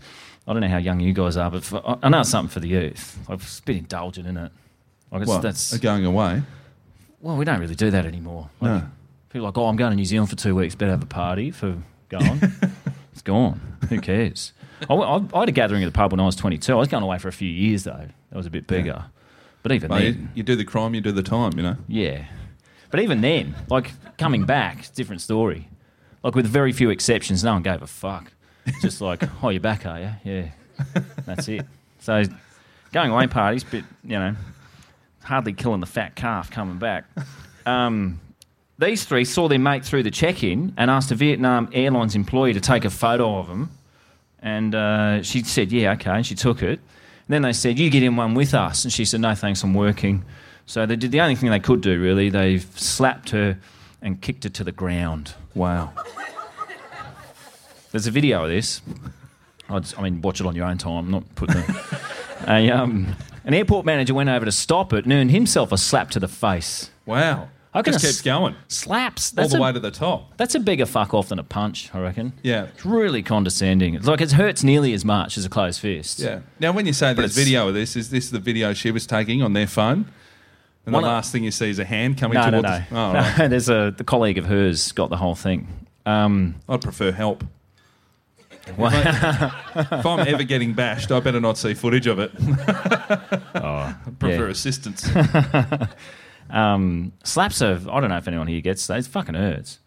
I 0.47 0.53
don't 0.53 0.61
know 0.61 0.67
how 0.67 0.77
young 0.77 0.99
you 0.99 1.11
guys 1.11 1.38
are, 1.38 1.49
but 1.49 1.63
for, 1.63 1.81
I- 1.89 1.97
I 2.03 2.09
know 2.09 2.19
it's 2.19 2.29
something 2.29 2.53
for 2.53 2.59
the 2.59 2.67
youth. 2.67 3.17
Like, 3.27 3.39
it's 3.41 3.57
a 3.57 3.63
bit 3.63 3.77
indulgent, 3.77 4.27
isn't 4.27 4.38
it? 4.38 4.51
Like, 5.11 5.21
it's, 5.23 5.29
What? 5.29 5.41
that's 5.41 5.75
going 5.79 6.05
away? 6.05 6.43
well, 7.19 7.35
we 7.35 7.45
don't 7.45 7.59
really 7.59 7.73
do 7.73 7.89
that 7.89 8.05
anymore. 8.05 8.51
Like, 8.61 8.83
No. 8.83 8.88
People 9.36 9.48
are 9.48 9.50
like, 9.50 9.58
oh, 9.58 9.65
I'm 9.65 9.76
going 9.76 9.89
to 9.91 9.98
New 9.98 10.06
Zealand 10.06 10.30
for 10.30 10.38
two 10.38 10.56
weeks. 10.56 10.76
Better 10.76 10.91
have 10.91 11.04
a 11.04 11.06
party 11.06 11.52
for 11.52 11.78
going. 12.08 12.39
it's 13.12 13.21
gone. 13.21 13.60
Who 13.89 14.00
cares? 14.00 14.54
I, 14.89 14.93
I, 14.93 15.21
I 15.34 15.39
had 15.41 15.50
a 15.50 15.52
gathering 15.52 15.84
at 15.84 15.88
the 15.88 15.91
pub 15.91 16.13
when 16.13 16.21
I 16.21 16.26
was 16.26 16.38
22. 16.38 16.71
I 16.71 16.76
was 16.78 16.88
going 16.88 17.04
away 17.04 17.17
for 17.17 17.28
a 17.28 17.34
few 17.34 17.50
years 17.50 17.84
though. 17.84 18.08
That 18.30 18.38
was 18.38 18.45
a 18.45 18.50
bit 18.50 18.65
bigger. 18.65 19.04
But 19.62 19.74
even 19.74 19.89
Well, 19.89 20.02
you, 20.02 20.13
then, 20.13 20.32
you 20.36 20.43
do 20.43 20.56
the 20.56 20.63
crime, 20.63 20.95
you 20.95 21.02
do 21.02 21.12
the 21.12 21.21
time, 21.21 21.52
you 21.58 21.63
know? 21.63 21.76
yeah. 21.89 22.28
But 22.91 23.02
even 23.02 23.19
then, 23.19 23.56
like 23.69 23.91
coming 24.17 24.45
back, 24.45 24.80
it's 24.80 24.89
a 24.89 24.95
different 24.95 25.21
story. 25.21 25.67
Like 26.24 26.34
with 26.34 26.48
very 26.48 26.71
few 26.71 26.89
exceptions, 26.89 27.43
no 27.43 27.52
one 27.52 27.62
gave 27.62 27.82
a 27.82 27.88
fuck. 27.88 28.32
It's 28.65 28.82
just 28.82 29.02
like, 29.02 29.21
oh, 29.43 29.50
you're 29.50 29.60
back, 29.60 29.86
are 29.86 30.00
you? 30.00 30.12
Yeah. 30.24 30.50
That's 31.26 31.50
it. 31.50 31.65
So 32.00 32.24
going 32.93 33.12
away 33.12 33.28
parties, 33.28 33.65
but 33.65 33.84
you 34.02 34.17
know, 34.17 34.34
hardly 35.24 35.52
killing 35.52 35.82
the 35.82 35.88
fat 35.88 36.15
calf 36.15 36.50
coming 36.50 36.78
back. 36.78 37.04
Um, 37.65 38.21
these 38.77 39.05
three 39.05 39.25
saw 39.25 39.47
their 39.47 39.59
mate 39.59 39.85
through 39.85 40.03
the 40.03 40.11
check-in 40.11 40.73
and 40.77 40.91
asked 40.91 41.11
a 41.11 41.15
Vietnam 41.15 41.69
Airlines 41.71 42.15
employee 42.15 42.53
to 42.53 42.59
take 42.59 42.85
a 42.85 42.89
photo 42.89 43.38
of 43.38 43.47
them. 43.47 43.69
And 44.39 44.75
uh, 44.75 45.23
she 45.23 45.43
said, 45.43 45.71
"Yeah, 45.71 45.93
okay." 45.93 46.11
And 46.11 46.25
she 46.25 46.35
took 46.35 46.61
it. 46.61 46.79
And 46.79 47.29
then 47.29 47.41
they 47.41 47.53
said, 47.53 47.79
"You 47.79 47.89
get 47.89 48.03
in 48.03 48.15
one 48.15 48.35
with 48.35 48.53
us." 48.53 48.83
And 48.83 48.93
she 48.93 49.05
said, 49.05 49.21
"No, 49.21 49.33
thanks, 49.33 49.63
I'm 49.63 49.73
working." 49.73 50.23
So 50.65 50.85
they 50.85 50.95
did 50.95 51.11
the 51.11 51.21
only 51.21 51.35
thing 51.35 51.49
they 51.49 51.59
could 51.59 51.81
do, 51.81 51.99
really. 51.99 52.29
They've 52.29 52.65
slapped 52.75 53.29
her 53.29 53.57
and 54.01 54.21
kicked 54.21 54.43
her 54.43 54.49
to 54.49 54.63
the 54.63 54.71
ground. 54.71 55.33
Wow. 55.53 55.93
There's 57.91 58.07
a 58.07 58.11
video 58.11 58.43
of 58.43 58.49
this. 58.49 58.81
I 59.69 60.01
mean, 60.01 60.21
watch 60.21 60.41
it 60.41 60.45
on 60.45 60.55
your 60.55 60.65
own 60.65 60.77
time. 60.77 61.05
I'm 61.05 61.11
not 61.11 61.23
it. 61.41 61.69
a, 62.47 62.69
um, 62.71 63.15
an 63.45 63.53
airport 63.53 63.85
manager 63.85 64.13
went 64.13 64.29
over 64.29 64.45
to 64.45 64.51
stop 64.51 64.93
it 64.93 65.05
and 65.05 65.13
earned 65.13 65.31
himself 65.31 65.71
a 65.71 65.77
slap 65.77 66.11
to 66.11 66.19
the 66.19 66.27
face. 66.27 66.91
Wow. 67.05 67.49
I 67.75 67.81
Just 67.81 68.05
keeps 68.05 68.21
going. 68.21 68.55
Slaps. 68.69 69.38
All 69.38 69.49
the 69.49 69.57
a, 69.57 69.61
way 69.61 69.73
to 69.73 69.81
the 69.81 69.91
top. 69.91 70.38
That's 70.38 70.55
a 70.55 70.59
bigger 70.61 70.85
fuck 70.85 71.13
off 71.13 71.27
than 71.27 71.39
a 71.39 71.43
punch, 71.43 71.93
I 71.93 71.99
reckon. 71.99 72.31
Yeah. 72.41 72.67
It's 72.73 72.85
really 72.85 73.21
condescending. 73.21 73.95
It's 73.95 74.07
like 74.07 74.21
it 74.21 74.31
hurts 74.31 74.63
nearly 74.63 74.93
as 74.93 75.03
much 75.03 75.38
as 75.38 75.43
a 75.43 75.49
closed 75.49 75.81
fist. 75.81 76.19
Yeah. 76.19 76.39
Now, 76.57 76.71
when 76.71 76.85
you 76.85 76.93
say 76.93 77.13
But 77.13 77.23
there's 77.23 77.35
video 77.35 77.67
of 77.67 77.73
this, 77.73 77.97
is 77.97 78.11
this 78.11 78.29
the 78.29 78.39
video 78.39 78.73
she 78.73 78.91
was 78.91 79.05
taking 79.05 79.43
on 79.43 79.51
their 79.51 79.67
phone? 79.67 80.09
And 80.85 80.95
the 80.95 81.01
last 81.01 81.33
thing 81.33 81.43
you 81.43 81.51
see 81.51 81.69
is 81.69 81.77
a 81.77 81.83
hand 81.83 82.17
coming 82.17 82.35
No, 82.35 82.49
no, 82.49 82.61
towards. 82.61 82.91
no. 82.91 82.97
Oh, 82.97 82.97
all 83.07 83.13
right. 83.13 83.47
There's 83.49 83.67
a 83.69 83.93
the 83.97 84.03
colleague 84.05 84.38
of 84.38 84.45
hers 84.45 84.93
got 84.93 85.09
the 85.09 85.17
whole 85.17 85.35
thing. 85.35 85.67
Um, 86.05 86.55
I'd 86.69 86.81
prefer 86.81 87.11
help. 87.11 87.43
Well- 88.77 88.91
if 89.75 90.05
I'm 90.07 90.27
ever 90.27 90.43
getting 90.43 90.73
bashed, 90.73 91.11
I 91.11 91.19
better 91.19 91.39
not 91.39 91.55
see 91.55 91.75
footage 91.75 92.07
of 92.07 92.17
it. 92.17 92.31
oh, 92.39 93.61
I 93.63 93.95
prefer 94.17 94.45
yeah. 94.45 94.49
assistance. 94.51 95.07
Um, 96.49 97.12
slaps 97.23 97.62
are. 97.62 97.75
I 97.89 97.99
don't 97.99 98.10
know 98.10 98.17
if 98.17 98.27
anyone 98.27 98.47
here 98.47 98.62
gets. 98.62 98.89
It 98.89 99.05
fucking 99.05 99.36
hurts, 99.36 99.79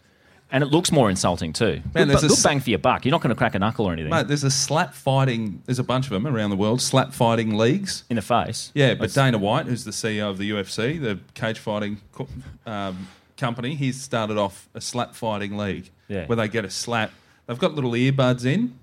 and 0.51 0.63
it 0.65 0.67
looks 0.67 0.91
more 0.93 1.09
insulting 1.11 1.53
too. 1.53 1.81
Man, 1.95 2.07
good, 2.07 2.09
there's 2.09 2.21
bu- 2.23 2.27
a 2.27 2.29
good 2.31 2.43
bang 2.43 2.61
for 2.61 2.71
your 2.71 2.79
buck. 2.79 3.05
You're 3.05 3.13
not 3.13 3.21
going 3.21 3.31
to 3.31 3.37
crack 3.37 3.55
a 3.55 3.59
knuckle 3.59 3.87
or 3.87 3.93
anything 3.93 4.11
Mate, 4.11 4.29
there's 4.29 4.45
a 4.45 4.51
slap 4.51 4.95
fighting. 4.95 5.63
There's 5.67 5.79
a 5.79 5.85
bunch 5.85 6.07
of 6.07 6.11
them 6.11 6.27
around 6.27 6.51
the 6.51 6.57
world. 6.57 6.81
Slap 6.81 7.13
fighting 7.13 7.57
leagues. 7.57 8.05
in 8.11 8.17
the 8.17 8.23
face. 8.23 8.71
Yeah, 8.75 8.95
but 8.95 9.05
It's- 9.05 9.15
Dana 9.15 9.39
White, 9.39 9.67
who's 9.67 9.85
the 9.85 9.93
CEO 9.93 10.31
of 10.31 10.39
the 10.39 10.51
UFC, 10.51 10.99
the 11.01 11.19
cage 11.35 11.59
fighting 11.59 12.01
co- 12.13 12.29
um, 12.67 13.09
company, 13.37 13.75
he's 13.75 14.01
started 14.01 14.37
off 14.37 14.69
a 14.75 14.81
slap 14.81 15.15
fighting 15.15 15.57
league 15.57 15.91
Yeah. 16.09 16.27
where 16.27 16.37
they 16.37 16.49
get 16.49 16.65
a 16.65 16.71
slap. 16.71 17.13
They've 17.47 17.59
got 17.59 17.75
little 17.75 17.93
earbuds 17.93 18.45
in. 18.45 18.75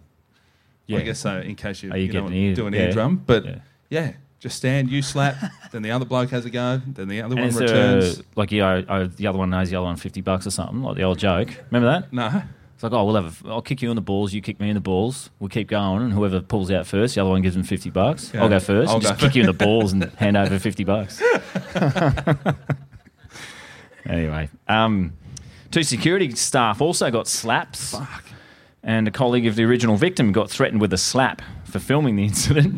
Yeah. 0.88 1.00
I 1.00 1.02
guess 1.02 1.20
so, 1.20 1.40
in 1.40 1.56
case 1.56 1.82
you, 1.82 1.92
Oh, 1.92 1.96
you 1.96 2.04
you 2.06 2.12
get 2.12 2.22
know, 2.22 2.28
an 2.28 2.34
ear- 2.34 2.56
do 2.56 2.68
an 2.68 2.74
yeah. 2.74 2.82
eardrum. 2.82 3.24
But 3.26 3.44
Yeah. 3.46 3.56
yeah. 3.90 4.12
Just 4.46 4.58
stand, 4.58 4.92
you 4.92 5.02
slap, 5.02 5.36
then 5.72 5.82
the 5.82 5.90
other 5.90 6.06
bloke 6.06 6.30
has 6.30 6.46
a 6.46 6.52
go, 6.52 6.80
then 6.86 7.08
the 7.08 7.20
other 7.20 7.36
and 7.36 7.52
one 7.52 7.64
returns. 7.64 8.20
a- 8.20 8.24
like 8.36 8.52
you 8.52 8.64
oh, 8.64 9.08
the 9.08 9.26
other 9.26 9.40
one 9.40 9.50
knows 9.50 9.72
the 9.72 9.76
other 9.76 9.86
one 9.86 9.96
fifty 9.96 10.22
bucks 10.22 10.46
or 10.46 10.52
something, 10.52 10.84
like 10.84 10.96
the 10.96 11.02
old 11.02 11.18
joke. 11.18 11.50
Remember 11.72 11.90
that? 11.92 12.14
No. 12.14 12.44
It's 12.76 12.84
like, 12.84 12.92
oh, 12.92 13.06
we'll 13.06 13.16
have. 13.16 13.44
A, 13.44 13.50
I'll 13.50 13.64
kick 13.64 13.82
you 13.82 13.90
in 13.90 13.96
the 13.96 14.04
balls. 14.04 14.34
You 14.36 14.42
kick 14.44 14.60
me 14.60 14.70
in 14.70 14.76
the 14.76 14.82
balls. 14.82 15.32
We'll 15.40 15.50
keep 15.50 15.68
going, 15.68 16.04
and 16.04 16.14
whoever 16.14 16.42
pulls 16.42 16.70
out 16.70 16.86
first, 16.86 17.16
the 17.16 17.22
other 17.22 17.32
one 17.32 17.42
gives 17.42 17.56
them 17.56 17.64
fifty 17.64 17.90
bucks. 17.90 18.36
I'll 18.36 18.48
go 18.50 18.58
1st 18.58 18.88
I'll 18.88 18.94
and 18.96 19.02
just 19.04 19.20
kick 19.20 19.34
you 19.34 19.42
in 19.42 19.48
the 19.48 19.54
balls 19.54 19.94
and 19.94 20.04
hand 20.18 20.38
over 20.38 20.60
fifty 20.60 20.84
bucks. 20.84 21.20
anyway, 24.06 24.50
um, 24.68 25.14
two 25.72 25.82
security 25.82 26.36
staff 26.36 26.82
also 26.82 27.10
got 27.10 27.28
slaps. 27.28 27.96
And 28.84 29.08
a 29.08 29.12
colleague 29.12 29.48
of 29.48 29.56
the 29.56 29.64
original 29.64 29.98
victim 29.98 30.32
got 30.32 30.52
threatened 30.52 30.80
with 30.80 30.94
a 30.94 30.98
slap 31.00 31.42
for 31.64 31.80
filming 31.80 32.16
the 32.18 32.26
incident 32.26 32.78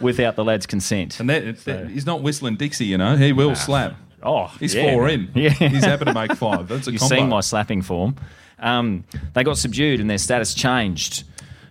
without 0.00 0.36
the 0.36 0.44
lad's 0.44 0.66
consent. 0.66 1.18
And 1.20 1.28
that, 1.30 1.58
that- 1.64 1.88
he's 1.90 2.06
not 2.06 2.22
whistling 2.22 2.56
Dixie, 2.56 2.86
you 2.86 2.98
know. 2.98 3.16
He 3.16 3.32
will 3.32 3.54
slap. 3.54 3.94
Oh, 4.22 4.46
He's 4.58 4.74
yeah, 4.74 4.92
four 4.92 5.06
man. 5.06 5.30
in. 5.34 5.42
Yeah. 5.42 5.50
He's 5.50 5.84
happy 5.84 6.04
to 6.06 6.12
make 6.14 6.32
five. 6.34 6.66
That's 6.66 6.88
a 6.88 6.90
You've 6.92 7.00
combo. 7.00 7.14
seen 7.16 7.28
my 7.28 7.40
slapping 7.40 7.82
form. 7.82 8.16
Um, 8.58 9.04
they 9.34 9.44
got 9.44 9.56
subdued 9.58 10.00
and 10.00 10.10
their 10.10 10.18
status 10.18 10.54
changed 10.54 11.22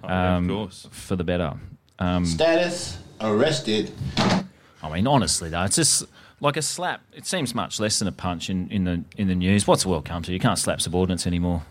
Oh, 0.03 0.07
yeah, 0.07 0.31
of 0.31 0.37
um, 0.37 0.47
course. 0.47 0.87
for 0.91 1.17
the 1.17 1.25
better. 1.25 1.53
Um, 1.99 2.25
Status 2.25 2.97
arrested. 3.19 3.91
I 4.17 4.89
mean, 4.93 5.07
honestly 5.07 5.49
though, 5.49 5.63
it's 5.63 5.75
just 5.75 6.05
like 6.39 6.55
a 6.55 6.61
slap. 6.61 7.01
It 7.11 7.25
seems 7.25 7.53
much 7.53 7.79
less 7.81 7.99
than 7.99 8.07
a 8.07 8.11
punch 8.13 8.49
in, 8.49 8.69
in 8.69 8.85
the 8.85 9.03
in 9.17 9.27
the 9.27 9.35
news. 9.35 9.67
What's 9.67 9.83
the 9.83 9.89
world 9.89 10.05
come 10.05 10.23
to? 10.23 10.31
You 10.31 10.39
can't 10.39 10.57
slap 10.59 10.79
subordinates 10.79 11.27
anymore. 11.27 11.63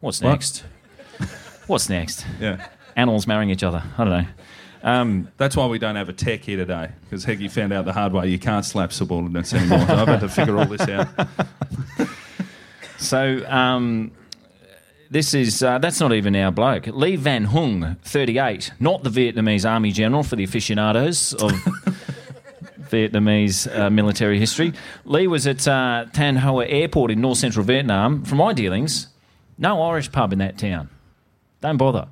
What's 0.00 0.20
What? 0.20 0.30
next? 0.30 0.64
What's 1.66 1.88
next? 1.88 2.24
Yeah. 2.40 2.64
Animals 2.94 3.26
marrying 3.26 3.50
each 3.50 3.62
other. 3.64 3.82
I 3.98 4.04
don't 4.04 4.10
know. 4.22 4.28
Um, 4.82 5.28
That's 5.36 5.56
why 5.56 5.66
we 5.66 5.78
don't 5.78 5.94
have 5.96 6.08
a 6.08 6.12
tech 6.12 6.40
here 6.42 6.56
today, 6.56 6.90
because 7.04 7.24
Heggy 7.24 7.50
found 7.50 7.72
out 7.72 7.84
the 7.84 7.92
hard 7.92 8.12
way 8.12 8.28
you 8.28 8.38
can't 8.38 8.64
slap 8.64 8.92
subordinates 8.92 9.54
anymore. 9.54 9.86
so 9.86 9.94
I've 9.94 10.08
had 10.08 10.20
to 10.20 10.28
figure 10.28 10.58
all 10.58 10.66
this 10.66 10.88
out. 10.88 11.08
So 12.98 13.44
um, 13.48 14.12
this 15.10 15.34
is 15.34 15.60
uh, 15.60 15.78
that's 15.78 15.98
not 15.98 16.12
even 16.12 16.36
our 16.36 16.52
bloke. 16.52 16.86
Lee 16.86 17.16
Van 17.16 17.44
Hung, 17.46 17.96
thirty-eight, 18.04 18.70
not 18.78 19.02
the 19.02 19.10
Vietnamese 19.10 19.68
army 19.68 19.90
general 19.90 20.22
for 20.22 20.36
the 20.36 20.44
aficionados 20.44 21.34
of 21.34 21.50
Vietnamese 22.90 23.66
uh, 23.76 23.90
military 23.90 24.38
history. 24.38 24.72
Lee 25.04 25.26
was 25.26 25.48
at 25.48 25.66
uh, 25.66 26.06
Thanh 26.12 26.38
Hoa 26.38 26.64
Airport 26.66 27.10
in 27.10 27.20
north 27.20 27.38
central 27.38 27.64
Vietnam. 27.64 28.24
From 28.24 28.38
my 28.38 28.52
dealings, 28.52 29.08
no 29.58 29.82
Irish 29.82 30.12
pub 30.12 30.32
in 30.32 30.38
that 30.38 30.56
town. 30.56 30.88
Don't 31.60 31.76
bother. 31.78 32.06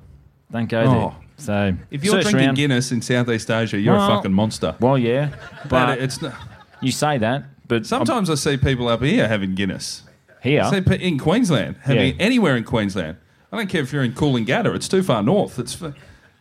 Don't 0.51 0.67
go 0.69 0.81
Oh. 0.81 0.93
there. 0.93 1.15
So 1.41 1.73
If 1.89 2.03
you're 2.03 2.21
drinking 2.21 2.45
around. 2.45 2.55
Guinness 2.55 2.91
in 2.91 3.01
Southeast 3.01 3.49
Asia, 3.49 3.79
you're 3.79 3.95
Well, 3.95 4.11
a 4.11 4.15
fucking 4.15 4.33
monster. 4.33 4.75
well, 4.79 4.97
yeah, 4.97 5.29
But 5.69 5.99
it's 5.99 6.21
not, 6.21 6.33
you 6.81 6.91
say 6.91 7.17
that, 7.17 7.43
but 7.67 7.85
sometimes 7.85 8.29
I 8.29 8.35
see 8.35 8.57
people 8.57 8.87
up 8.87 9.01
here 9.01 9.27
having 9.27 9.55
Guinness. 9.55 10.03
here, 10.43 10.61
I 10.61 10.69
see 10.81 10.95
in 10.95 11.17
Queensland 11.17 11.75
having 11.81 12.15
Yeah. 12.15 12.23
anywhere 12.23 12.55
in 12.55 12.63
Queensland. 12.63 13.17
I 13.51 13.57
don't 13.57 13.67
care 13.69 13.81
if 13.81 13.91
you're 13.91 14.03
in 14.03 14.13
Coolangatta; 14.13 14.73
it's 14.75 14.87
too 14.87 15.03
far 15.03 15.21
north. 15.23 15.59
It's 15.59 15.77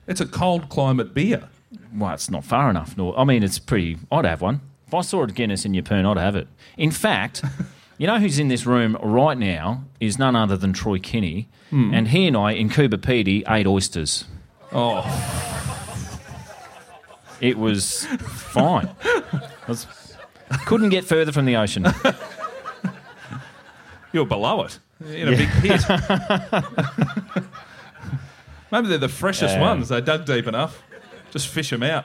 it's 0.06 0.20
a 0.20 0.26
cold 0.26 0.68
climate 0.68 1.12
beer. 1.12 1.42
Well, 1.94 2.14
it's 2.14 2.30
not 2.30 2.44
far 2.44 2.70
enough. 2.70 2.96
Nor 2.96 3.18
I 3.18 3.24
mean, 3.24 3.42
it's 3.42 3.58
pretty. 3.58 3.98
I'd 4.12 4.24
have 4.24 4.40
one. 4.42 4.60
If 4.86 4.94
I 4.94 5.00
saw 5.00 5.22
a 5.24 5.26
Guinness 5.26 5.64
in 5.64 5.72
Yeppoon, 5.72 6.04
I'd 6.06 6.20
have 6.22 6.36
it. 6.36 6.46
In 6.76 6.90
fact, 6.92 7.42
you 7.98 8.06
know 8.06 8.18
who's 8.20 8.38
in 8.38 8.46
this 8.48 8.64
room 8.64 8.96
right 9.02 9.36
now 9.38 9.84
is 9.98 10.18
none 10.20 10.36
other 10.36 10.56
than 10.56 10.72
Troy 10.72 10.98
Kinne, 10.98 11.46
Hmm. 11.70 11.92
and 11.94 12.08
he 12.08 12.26
and 12.28 12.36
I 12.36 12.52
in 12.52 12.68
Coober 12.70 12.96
Pedy 12.98 13.42
ate 13.50 13.66
oysters. 13.66 14.24
Oh, 14.72 15.02
It 17.40 17.56
was 17.59 18.04
fine. 18.20 18.88
Was- 19.66 19.87
couldn't 20.66 20.90
get 20.90 21.04
further 21.04 21.33
from 21.33 21.44
the 21.46 21.56
ocean. 21.56 21.87
you're 24.12 24.26
below 24.26 24.62
it 24.64 24.78
in 25.04 25.28
a 25.28 25.37
big 25.37 25.48
pit. 25.61 25.80
Maybe 28.72 28.88
they're 28.88 28.98
the 28.98 29.09
freshest 29.09 29.54
Yeah. 29.54 29.61
ones. 29.61 29.88
They 29.88 30.00
dug 30.00 30.24
deep 30.26 30.46
enough. 30.46 30.83
Just 31.30 31.48
fish 31.48 31.70
them 31.70 31.83
out. 31.83 32.04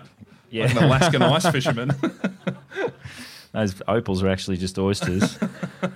Yeah. 0.49 0.65
Like 0.65 0.75
an 0.77 0.83
Alaskan 0.83 1.21
ice 1.23 1.47
fisherman. 1.49 1.91
Those 3.51 3.75
opals 3.87 4.21
are 4.23 4.27
actually 4.29 4.57
just 4.57 4.77
oysters. 4.77 5.37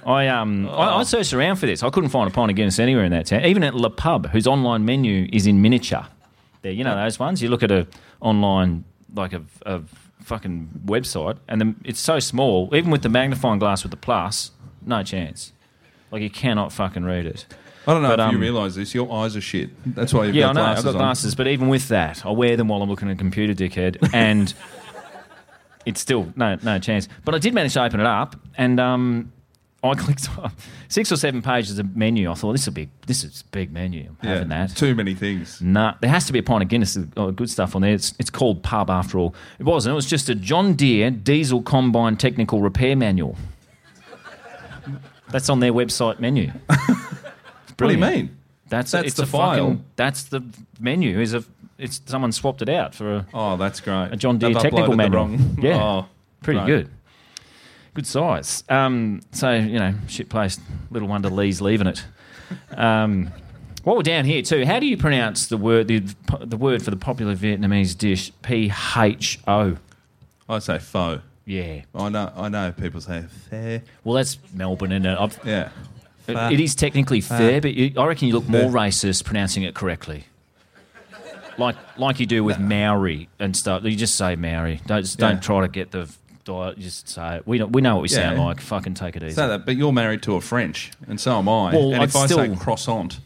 I 0.06 0.28
um 0.28 0.68
I, 0.70 0.98
I 1.00 1.04
searched 1.04 1.34
around 1.34 1.58
for 1.58 1.66
this. 1.66 1.84
I 1.84 1.90
couldn't 1.90 2.10
find 2.10 2.30
a 2.30 2.34
pint 2.34 2.50
of 2.52 2.56
Guinness 2.56 2.80
anywhere 2.80 3.04
in 3.04 3.12
that 3.12 3.26
town. 3.26 3.44
Even 3.46 3.64
at 3.64 3.76
La 3.76 3.90
Pub, 3.90 4.28
whose 4.30 4.48
online 4.48 4.86
menu 4.86 5.28
is 5.34 5.46
in 5.48 5.62
miniature. 5.62 6.06
There, 6.62 6.72
you 6.72 6.84
know 6.84 6.96
those 6.96 7.20
ones. 7.20 7.42
You 7.42 7.50
look 7.50 7.64
at 7.64 7.72
a 7.72 7.88
online 8.20 8.84
like 9.16 9.34
a, 9.34 9.44
a 9.66 9.82
fucking 10.24 10.70
website, 10.86 11.38
and 11.48 11.62
the, 11.62 11.76
it's 11.86 12.00
so 12.00 12.20
small. 12.20 12.70
Even 12.76 12.92
with 12.92 13.02
the 13.02 13.10
magnifying 13.10 13.60
glass 13.60 13.84
with 13.84 13.92
the 13.92 13.98
plus, 13.98 14.52
no 14.86 15.04
chance. 15.04 15.54
Like 16.12 16.22
you 16.22 16.30
cannot 16.30 16.72
fucking 16.74 17.04
read 17.06 17.26
it. 17.26 17.46
I 17.88 17.94
don't 17.94 18.04
know 18.04 18.10
But, 18.10 18.20
if 18.20 18.32
you 18.32 18.38
um, 18.38 18.42
realise 18.42 18.76
this. 18.76 18.94
Your 18.94 19.12
eyes 19.12 19.36
are 19.36 19.42
shit. 19.42 19.70
That's 19.96 20.14
why 20.14 20.26
you've 20.26 20.36
got 20.36 20.36
glasses. 20.36 20.36
yeah, 20.36 20.50
I 20.50 20.54
know. 20.54 20.62
glasses 20.62 20.86
I've 20.86 20.94
got 20.94 21.00
on. 21.00 21.06
glasses, 21.06 21.36
but 21.36 21.48
even 21.48 21.70
with 21.70 21.88
that, 21.88 22.26
I 22.26 22.32
wear 22.32 22.56
them 22.58 22.68
while 22.68 22.82
I'm 22.84 22.90
looking 22.90 23.10
at 23.10 23.14
a 23.14 23.18
computer, 23.18 23.54
dickhead, 23.54 24.10
and 24.14 24.54
it's 25.86 26.02
still 26.02 26.32
no 26.36 26.58
no 26.62 26.78
chance. 26.80 27.08
But 27.26 27.36
I 27.36 27.40
did 27.40 27.54
manage 27.54 27.74
to 27.74 27.84
open 27.84 28.00
it 28.00 28.06
up, 28.06 28.36
and 28.58 28.80
um, 28.80 29.32
I 29.84 29.94
clicked 29.96 30.28
on 30.38 30.52
six 30.90 31.12
or 31.12 31.16
seven 31.16 31.42
pages 31.42 31.80
of 31.80 31.96
menu. 31.96 32.30
I 32.30 32.34
thought 32.34 32.52
this 32.52 32.66
will 32.66 32.74
be 32.74 32.90
this 33.08 33.24
is 33.24 33.42
a 33.42 33.50
big 33.52 33.72
menu. 33.72 34.10
I'm 34.10 34.18
Yeah, 34.28 34.34
having 34.36 34.50
that. 34.50 34.76
Too 34.76 34.94
many 34.94 35.16
things. 35.16 35.62
Nah, 35.62 35.94
there 36.02 36.10
has 36.10 36.26
to 36.26 36.34
be 36.34 36.40
a 36.40 36.44
pint 36.44 36.64
of 36.64 36.70
Guinness, 36.70 36.98
uh, 37.16 37.32
good 37.32 37.50
stuff 37.50 37.76
on 37.76 37.82
there. 37.82 37.94
It's, 37.94 38.14
it's 38.20 38.30
called 38.30 38.62
Pub 38.62 38.90
after 38.90 39.18
all. 39.20 39.34
It 39.58 39.64
wasn't. 39.64 39.94
It 39.94 39.96
was 39.96 40.06
just 40.06 40.28
a 40.30 40.36
John 40.36 40.74
Deere 40.74 41.12
diesel 41.12 41.62
combine 41.62 42.18
technical 42.18 42.62
repair 42.62 42.96
manual. 42.96 43.38
That's 45.30 45.50
on 45.50 45.60
their 45.60 45.74
website 45.74 46.20
menu. 46.20 46.52
What 47.78 47.88
do 47.88 47.94
you 47.94 47.98
mean? 48.02 48.36
That's 48.68 48.92
That's 48.92 49.08
it's 49.08 49.16
the 49.16 49.24
a 49.24 49.26
file. 49.26 49.56
Fucking, 49.68 49.86
that's 49.96 50.24
the 50.24 50.44
menu. 50.82 51.18
Is 51.22 51.34
a 51.34 51.46
it's 51.78 52.02
someone 52.08 52.34
swapped 52.34 52.62
it 52.62 52.68
out 52.68 52.94
for 52.94 53.16
a, 53.16 53.26
Oh, 53.34 53.56
that's 53.56 53.80
great. 53.80 54.10
a 54.12 54.18
John 54.18 54.38
Deere 54.38 54.50
They've 54.54 54.62
technical 54.62 54.98
manual. 54.98 55.28
wrong- 55.28 55.58
Yeah, 55.62 55.82
Oh, 55.82 56.06
pretty 56.44 56.60
great. 56.60 56.68
good. 56.68 56.90
Good 58.00 58.08
size. 58.08 58.64
Um, 58.70 59.20
so 59.34 59.52
you 59.52 59.78
know, 59.78 59.94
shit 60.08 60.30
place. 60.30 60.58
Little 60.90 61.10
wonder 61.10 61.30
Lee's 61.30 61.60
leaving 61.60 61.88
it. 61.88 62.06
Um, 62.72 63.30
while 63.84 63.98
we're 63.98 64.04
down 64.04 64.24
here 64.24 64.42
too, 64.42 64.66
how 64.66 64.80
do 64.80 64.86
you 64.86 64.96
pronounce 64.96 65.48
the 65.48 65.58
word 65.58 65.90
the, 65.90 66.02
the 66.40 66.56
word 66.56 66.82
for 66.82 66.92
the 66.92 66.96
popular 66.96 67.36
Vietnamese 67.36 67.98
dish 67.98 68.32
P 68.42 68.72
H 68.96 69.38
O? 69.50 69.76
I 70.48 70.60
say 70.60 70.80
faux. 70.80 71.22
Yeah. 71.44 71.82
I 71.94 72.08
know. 72.08 72.32
I 72.38 72.48
know. 72.48 72.72
People 72.72 73.02
say 73.02 73.26
fair. 73.50 73.82
Well, 74.06 74.16
that's 74.16 74.38
Melbourne, 74.54 74.94
and 74.94 75.06
I've, 75.06 75.38
Yeah. 75.44 75.68
it, 76.26 76.54
it 76.54 76.60
is 76.62 76.76
technically 76.76 77.20
fair, 77.20 77.60
but 77.60 77.74
you, 77.74 78.00
I 78.02 78.06
reckon 78.06 78.30
you 78.30 78.34
look 78.34 78.48
more 78.48 78.72
racist 78.72 79.26
pronouncing 79.26 79.64
it 79.64 79.76
correctly. 79.76 80.24
Like 81.58 81.76
like 81.98 82.22
you 82.22 82.26
do 82.26 82.46
with 82.46 82.60
Maori 82.60 83.28
and 83.40 83.58
stuff. 83.58 83.84
You 83.84 83.94
just 83.98 84.16
say 84.16 84.38
Maori. 84.38 84.80
Don't 84.86 85.18
don't 85.18 85.44
try 85.44 85.60
to 85.60 85.68
get 85.68 85.92
the 85.92 86.10
diet. 86.50 86.80
Just 86.80 87.08
say 87.08 87.38
it. 87.38 87.48
We 87.48 87.58
don't, 87.58 87.72
we 87.72 87.82
know 87.82 87.96
what 87.96 88.02
we 88.02 88.08
sound 88.08 88.40
like. 88.40 88.60
Fucking 88.62 88.96
take 88.96 89.16
it 89.16 89.24
easy. 89.24 89.36
Say 89.36 89.48
that, 89.48 89.66
but 89.66 89.76
you're 89.78 89.94
married 89.94 90.22
to 90.24 90.36
a 90.36 90.42
French, 90.42 90.92
and 91.08 91.20
so 91.20 91.38
am 91.38 91.48
I. 91.48 91.74
Well, 91.74 91.94
and 91.94 92.02
I'd 92.02 92.10
if 92.10 92.16
I 92.16 92.26
say 92.26 92.34
still- 92.34 92.56
croissant, 92.56 93.20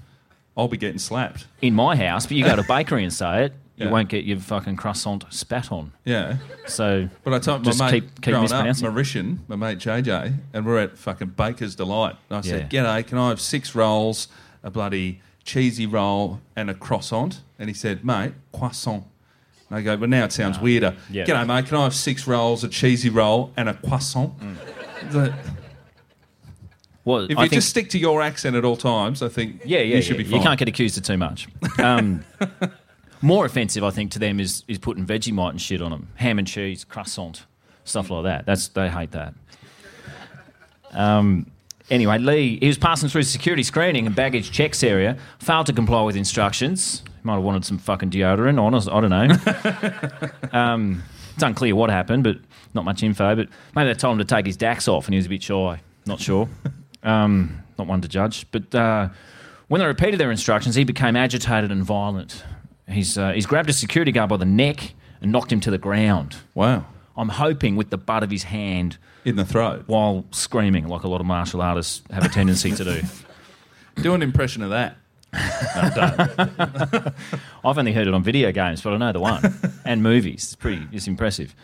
I'll 0.57 0.67
be 0.67 0.77
getting 0.77 0.99
slapped. 0.99 1.47
In 1.62 1.73
my 1.73 1.95
house, 1.95 2.25
but 2.27 2.38
you 2.38 2.43
go 2.43 2.55
to 2.55 2.62
a 2.62 2.65
bakery 2.65 3.03
and 3.03 3.12
say 3.13 3.45
it, 3.45 3.53
you 3.77 3.86
Yeah. 3.86 3.91
won't 3.91 4.09
get 4.09 4.23
your 4.25 4.39
fucking 4.39 4.75
croissant 4.75 5.25
spat 5.31 5.71
on. 5.71 5.93
Yeah. 6.05 6.38
So, 6.67 7.09
But 7.23 7.33
I 7.33 7.39
told 7.39 7.63
just 7.63 7.79
my 7.79 7.91
mate, 7.91 8.01
keep, 8.03 8.21
keep 8.21 8.33
growing 8.33 8.51
up, 8.51 8.65
mispronouncing. 8.65 8.88
Mauritian, 8.89 9.38
my 9.47 9.55
mate 9.55 9.79
JJ, 9.79 10.36
and 10.53 10.65
we're 10.65 10.79
at 10.79 10.97
fucking 10.97 11.29
Baker's 11.29 11.75
Delight. 11.75 12.15
And 12.29 12.38
I 12.38 12.41
said, 12.41 12.69
G'day, 12.69 13.05
can 13.07 13.17
I 13.17 13.29
have 13.29 13.41
six 13.41 13.73
rolls, 13.73 14.27
a 14.62 14.69
bloody 14.69 15.21
cheesy 15.43 15.86
roll, 15.88 16.39
and 16.55 16.69
a 16.69 16.73
croissant? 16.75 17.41
And 17.57 17.69
he 17.69 17.73
said, 17.73 18.03
mate, 18.05 18.33
croissant. 18.51 19.05
And 19.73 19.79
I 19.79 19.81
go, 19.81 19.97
but 19.97 20.07
now 20.07 20.23
it 20.23 20.31
sounds 20.31 20.59
weirder. 20.59 20.95
Yeah. 21.09 21.25
G'day, 21.25 21.47
mate, 21.47 21.65
can 21.65 21.77
I 21.77 21.86
have 21.86 21.95
six 21.95 22.27
rolls, 22.27 22.63
a 22.63 22.67
cheesy 22.67 23.09
roll, 23.09 23.51
and 23.57 23.67
a 23.67 23.73
croissant? 23.73 24.31
The- 25.09 25.33
Well, 27.03 27.25
if 27.27 27.36
I 27.39 27.45
you 27.45 27.49
think, 27.49 27.53
just 27.53 27.69
stick 27.69 27.89
to 27.89 27.97
your 27.97 28.21
accent 28.21 28.55
at 28.55 28.63
all 28.63 28.77
times, 28.77 29.23
I 29.23 29.29
think 29.29 29.62
yeah, 29.65 29.79
yeah, 29.79 29.95
you 29.95 30.01
should 30.03 30.17
yeah. 30.17 30.23
be 30.23 30.29
fine. 30.29 30.39
You 30.41 30.45
can't 30.45 30.59
get 30.59 30.67
accused 30.67 30.95
of 30.99 31.03
too 31.03 31.17
much. 31.17 31.47
Um, 31.79 32.23
more 33.23 33.45
offensive, 33.47 33.83
I 33.83 33.89
think, 33.89 34.12
to 34.12 34.19
them 34.19 34.39
is 34.39 34.63
is 34.67 34.77
putting 34.77 35.07
Vegemite 35.07 35.49
and 35.49 35.62
shit 35.62 35.81
on 35.81 35.89
them, 35.89 36.07
ham 36.15 36.38
and 36.38 36.47
cheese, 36.47 36.83
croissant, 36.86 37.47
stuff 37.83 38.12
like 38.12 38.25
that. 38.25 38.45
That's 38.45 38.67
they 38.67 38.89
hate 38.89 39.12
that. 39.12 39.33
Um, 40.91 41.47
anyway, 41.89 42.19
Lee, 42.19 42.59
he 42.59 42.67
was 42.67 42.77
passing 42.77 43.09
through 43.09 43.23
the 43.23 43.29
security 43.29 43.63
screening 43.63 44.05
and 44.05 44.15
baggage 44.15 44.51
checks 44.51 44.83
area, 44.83 45.17
failed 45.39 45.65
to 45.65 45.73
comply 45.73 46.03
with 46.03 46.15
instructions. 46.15 47.01
Might 47.23 47.36
have 47.36 47.43
wanted 47.43 47.63
some 47.65 47.77
fucking 47.77 48.09
deodorant. 48.12 48.59
Honest, 48.59 48.89
I 48.89 48.99
don't 49.01 49.09
know. 49.09 50.49
um, 50.59 51.03
it's 51.33 51.43
unclear 51.43 51.75
what 51.75 51.89
happened, 51.89 52.23
but 52.23 52.38
not 52.73 52.83
much 52.86 53.01
info. 53.01 53.36
But 53.36 53.47
maybe 53.75 53.88
they 53.88 53.93
told 53.93 54.13
him 54.13 54.17
to 54.19 54.36
take 54.36 54.45
his 54.45 54.57
Dax 54.57 54.88
off, 54.88 55.05
and 55.07 55.13
he 55.13 55.17
was 55.17 55.25
a 55.25 55.29
bit 55.29 55.41
shy. 55.43 55.81
Not 56.05 56.19
sure. 56.19 56.49
Um, 57.05 57.62
not 57.77 57.86
one 57.88 57.99
to 57.99 58.07
judge. 58.07 58.45
But 58.51 58.73
uh, 58.73 59.09
when 59.67 59.79
they 59.81 59.86
repeated 59.86 60.21
their 60.21 60.31
instructions, 60.31 60.75
he 60.75 60.86
became 60.86 61.17
agitated 61.17 61.69
and 61.69 61.83
violent. 61.83 62.45
He's 62.88 63.17
uh, 63.17 63.33
he's 63.33 63.45
grabbed 63.45 63.69
a 63.69 63.73
security 63.73 64.13
guard 64.13 64.29
by 64.29 64.38
the 64.38 64.45
neck 64.45 64.93
and 65.21 65.29
knocked 65.29 65.51
him 65.51 65.59
to 65.59 65.69
the 65.69 65.77
ground. 65.77 66.38
Wow. 66.55 66.86
I'm 67.17 67.27
hoping 67.27 67.75
with 67.75 67.89
the 67.89 67.97
butt 67.97 68.23
of 68.23 68.31
his 68.31 68.43
hand 68.43 68.97
In 69.25 69.36
the 69.36 69.43
throat. 69.43 69.83
while 69.88 70.23
screaming, 70.31 70.88
like 70.88 71.03
a 71.03 71.09
lot 71.09 71.19
of 71.19 71.27
martial 71.27 71.62
artists 71.62 72.03
have 72.09 72.23
a 72.23 72.29
tendency 72.29 72.71
to 72.71 72.83
do. 72.86 73.01
Do 74.01 74.13
an 74.15 74.21
impression 74.21 74.63
of 74.63 74.69
that. 74.69 74.95
I've 77.65 77.78
only 77.78 77.93
heard 77.93 78.08
it 78.08 78.13
on 78.13 78.24
video 78.24 78.52
games, 78.52 78.82
but 78.82 78.93
I 78.93 78.98
know 78.98 79.12
the 79.12 79.19
one 79.19 79.41
and 79.86 80.04
movies. 80.04 80.43
It's 80.43 80.56
pretty. 80.56 80.88
It's 80.91 81.08
impressive. 81.08 81.56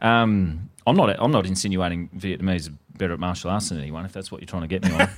Um, 0.00 0.70
I'm 0.86 0.96
not. 0.96 1.16
I'm 1.18 1.32
not 1.32 1.46
insinuating 1.46 2.10
Vietnamese 2.16 2.68
are 2.68 2.74
better 2.96 3.14
at 3.14 3.20
martial 3.20 3.50
arts 3.50 3.70
than 3.70 3.80
anyone. 3.80 4.04
If 4.04 4.12
that's 4.12 4.30
what 4.30 4.40
you're 4.40 4.46
trying 4.46 4.62
to 4.62 4.68
get 4.68 4.84
me 4.84 4.92
on, 4.92 5.10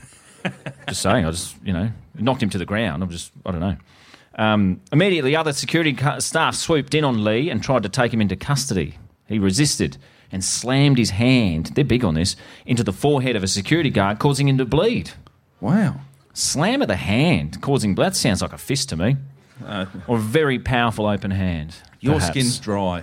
just 0.88 1.03
saying. 1.03 1.27
I 1.27 1.31
just 1.31 1.57
you 1.62 1.73
know 1.73 1.90
knocked 2.14 2.42
him 2.42 2.51
to 2.51 2.59
the 2.59 2.66
ground. 2.66 3.03
I'm 3.03 3.11
just. 3.11 3.33
I 3.44 3.51
don't 3.51 3.61
know. 3.61 3.77
Um, 4.37 4.81
immediately, 4.92 5.37
other 5.37 5.53
security 5.53 5.97
staff 6.21 6.55
swooped 6.55 6.94
in 6.94 7.05
on 7.05 7.25
Lee 7.25 7.51
and 7.51 7.62
tried 7.62 7.83
to 7.83 7.88
take 7.88 8.14
him 8.14 8.21
into 8.21 8.37
custody. 8.37 8.99
He 9.27 9.38
resisted 9.38 9.99
and 10.31 10.44
slammed 10.44 10.99
his 10.99 11.11
hand. 11.11 11.73
They're 11.75 11.85
big 11.85 12.05
on 12.05 12.14
this 12.14 12.37
into 12.64 12.85
the 12.85 12.92
forehead 12.92 13.37
of 13.37 13.42
a 13.42 13.49
security 13.49 13.90
guard, 13.90 14.18
causing 14.18 14.49
him 14.49 14.59
to 14.59 14.64
bleed. 14.64 15.11
Wow. 15.61 16.01
Slam 16.38 16.83
of 16.83 16.88
the 16.88 16.96
hand 16.96 17.61
causing 17.61 17.94
blood. 17.94 18.12
That 18.12 18.16
sounds 18.16 18.42
like 18.42 18.53
a 18.53 18.59
fist 18.59 18.88
to 18.90 18.96
me. 18.96 19.16
Uh, 19.66 19.87
or 20.07 20.18
a 20.18 20.20
very 20.20 20.59
powerful 20.59 21.07
open 21.07 21.33
hand. 21.33 21.74
Your 22.01 22.14
perhaps. 22.14 22.31
skin's 22.33 22.59
dry. 22.61 23.03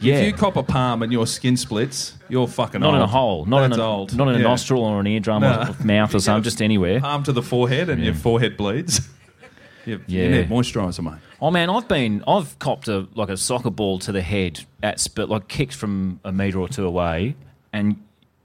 Yeah. 0.00 0.14
If 0.16 0.26
you 0.26 0.32
cop 0.32 0.56
a 0.56 0.62
palm 0.62 1.02
and 1.02 1.12
your 1.12 1.26
skin 1.26 1.56
splits, 1.58 2.14
you're 2.28 2.48
fucking 2.48 2.80
not 2.80 2.88
old. 2.88 2.96
in 2.96 3.02
a 3.02 3.06
hole, 3.06 3.44
not 3.46 3.60
That's 3.60 3.74
in 3.74 3.80
a, 3.80 3.84
old. 3.86 4.16
not 4.16 4.28
in 4.28 4.34
a 4.36 4.38
Yeah. 4.38 4.44
nostril 4.44 4.82
or 4.82 4.98
an 5.00 5.06
eardrum 5.06 5.42
No. 5.42 5.74
or 5.78 5.84
mouth 5.84 6.14
or 6.14 6.20
something, 6.20 6.42
just 6.42 6.62
anywhere. 6.62 7.00
Palm 7.00 7.22
to 7.24 7.32
the 7.32 7.42
forehead 7.42 7.88
and 7.90 8.02
your 8.02 8.14
forehead 8.14 8.56
bleeds. 8.56 9.08
you, 9.86 10.00
Yeah. 10.06 10.24
you 10.24 10.30
need 10.30 10.48
moisturiser, 10.48 11.04
mate. 11.04 11.20
Oh 11.42 11.50
man, 11.50 11.68
I've 11.68 11.86
been, 11.86 12.24
I've 12.26 12.58
copped 12.58 12.88
a 12.88 13.06
like 13.14 13.28
a 13.28 13.36
soccer 13.36 13.70
ball 13.70 13.98
to 14.00 14.10
the 14.12 14.22
head 14.22 14.64
at 14.82 15.00
spit, 15.00 15.28
like 15.28 15.48
kicked 15.48 15.74
from 15.74 16.18
a 16.24 16.32
metre 16.32 16.58
or 16.58 16.68
two 16.68 16.86
away, 16.86 17.36
and 17.74 17.96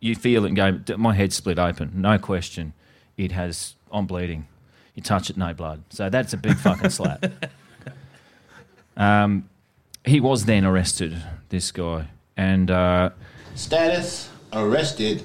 you 0.02 0.14
feel 0.16 0.44
it 0.46 0.50
and 0.50 0.86
go, 0.88 0.98
my 0.98 1.14
head 1.14 1.32
split 1.32 1.58
open, 1.58 1.92
no 1.96 2.18
question. 2.18 2.74
It 3.18 3.32
has, 3.34 3.76
I'm 3.92 4.06
bleeding. 4.06 4.48
You 4.96 5.04
touch 5.04 5.30
it, 5.30 5.38
no 5.38 5.54
blood. 5.54 5.84
So 5.90 6.10
that's 6.10 6.34
a 6.34 6.38
big 6.38 6.58
fucking 6.58 6.90
slap. 6.90 7.26
Um, 8.98 9.50
he 10.06 10.20
was 10.20 10.44
then 10.44 10.66
arrested, 10.66 11.16
this 11.50 11.72
guy, 11.72 12.08
and 12.36 12.70
uh, 12.70 13.12
Status 13.56 14.30
arrested. 14.52 15.24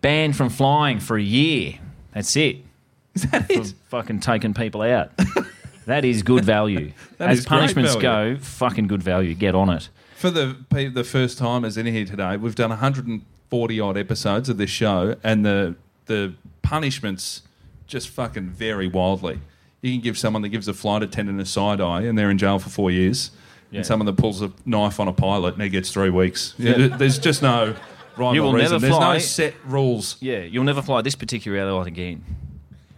banned 0.00 0.36
from 0.36 0.48
flying 0.48 0.98
for 0.98 1.18
a 1.18 1.22
year. 1.22 1.78
That's 2.14 2.34
it. 2.36 2.58
Is 3.14 3.22
that 3.30 3.52
for 3.52 3.64
fucking 3.90 4.20
taking 4.20 4.54
people 4.54 4.80
out. 4.80 5.10
that 5.86 6.02
is 6.06 6.22
good 6.22 6.46
value. 6.46 6.92
That 7.18 7.28
As 7.28 7.40
is 7.40 7.44
great 7.44 7.58
punishments 7.58 7.94
value. 7.94 8.36
go, 8.36 8.40
fucking 8.40 8.86
good 8.86 9.02
value. 9.02 9.34
Get 9.34 9.54
on 9.54 9.68
it. 9.68 9.90
For 10.16 10.30
the 10.30 10.56
pe- 10.70 10.88
the 10.88 11.04
first 11.04 11.36
timers 11.36 11.76
in 11.76 11.84
here 11.84 12.06
today, 12.06 12.38
we've 12.38 12.54
done 12.54 12.70
140 12.70 13.80
odd 13.80 13.98
episodes 13.98 14.48
of 14.48 14.56
this 14.56 14.70
show, 14.70 15.16
and 15.22 15.44
the 15.44 15.74
the 16.06 16.32
punishments 16.62 17.42
just 17.86 18.08
fucking 18.08 18.50
vary 18.50 18.86
wildly. 18.88 19.40
You 19.80 19.92
can 19.92 20.00
give 20.00 20.16
someone 20.16 20.42
that 20.42 20.50
gives 20.50 20.68
a 20.68 20.74
flight 20.74 21.02
attendant 21.02 21.40
a 21.40 21.44
side 21.44 21.80
eye, 21.80 22.02
and 22.02 22.16
they're 22.16 22.30
in 22.30 22.38
jail 22.38 22.58
for 22.58 22.70
four 22.70 22.90
years, 22.90 23.30
Yeah. 23.70 23.78
and 23.78 23.86
someone 23.86 24.06
that 24.06 24.16
pulls 24.16 24.40
a 24.42 24.52
knife 24.64 25.00
on 25.00 25.08
a 25.08 25.12
pilot 25.12 25.54
and 25.54 25.62
he 25.62 25.68
gets 25.68 25.90
three 25.92 26.10
weeks. 26.10 26.54
Yeah. 26.58 26.88
There's 26.96 27.18
just 27.18 27.42
no 27.42 27.74
rhyme 28.16 28.34
You 28.34 28.42
or 28.42 28.46
will 28.46 28.52
reason. 28.54 28.72
never 28.72 28.86
There's 28.86 28.98
no 29.00 29.18
set 29.18 29.54
rules. 29.66 30.16
Yeah, 30.20 30.40
you'll 30.40 30.64
never 30.64 30.82
fly 30.82 31.02
this 31.02 31.14
particular 31.16 31.58
airline 31.58 31.86
again. 31.88 32.24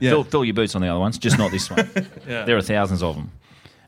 Yeah. 0.01 0.11
Fill, 0.11 0.25
fill 0.25 0.45
your 0.45 0.55
boots 0.55 0.75
on 0.75 0.83
the 0.83 0.89
other 0.89 1.01
ones, 1.01 1.17
just 1.19 1.39
not 1.39 1.51
this 1.53 1.71
one. 1.71 1.89
Yeah. 2.29 2.45
There 2.45 2.57
are 2.57 2.63
thousands 2.63 3.03
of 3.03 3.15
them. 3.17 3.31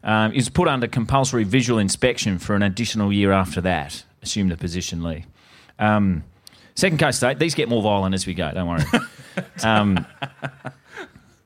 Um, 0.05 0.33
is 0.33 0.49
put 0.49 0.69
under 0.69 0.87
compulsory 0.87 1.43
visual 1.45 1.79
inspection 1.81 2.39
for 2.39 2.55
an 2.55 2.63
additional 2.63 3.13
year 3.13 3.33
after 3.33 3.61
that. 3.63 4.05
Assume 4.23 4.49
the 4.49 4.57
position, 4.57 5.03
Lee. 5.03 5.25
Um, 5.81 6.23
second 6.77 6.99
case 6.99 7.17
state. 7.17 7.39
These 7.41 7.55
get 7.57 7.69
more 7.69 7.83
violent 7.83 8.15
as 8.15 8.25
we 8.27 8.33
go. 8.35 8.51
Don't 8.55 8.69
worry. 8.69 8.85
um, 9.63 10.07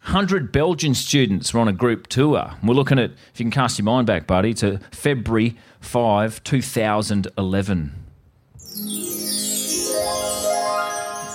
100 0.03 0.50
Belgian 0.53 0.94
students 0.94 1.53
were 1.55 1.61
on 1.61 1.68
a 1.68 1.72
group 1.72 2.07
tour. 2.09 2.53
We're 2.62 2.74
looking 2.74 2.98
at, 2.98 3.11
if 3.33 3.38
you 3.40 3.44
can 3.44 3.50
cast 3.50 3.79
your 3.79 3.85
mind 3.85 4.07
back, 4.07 4.26
buddy, 4.26 4.55
to 4.55 4.79
February 4.90 5.57
5, 5.81 6.42
2011. 6.44 7.92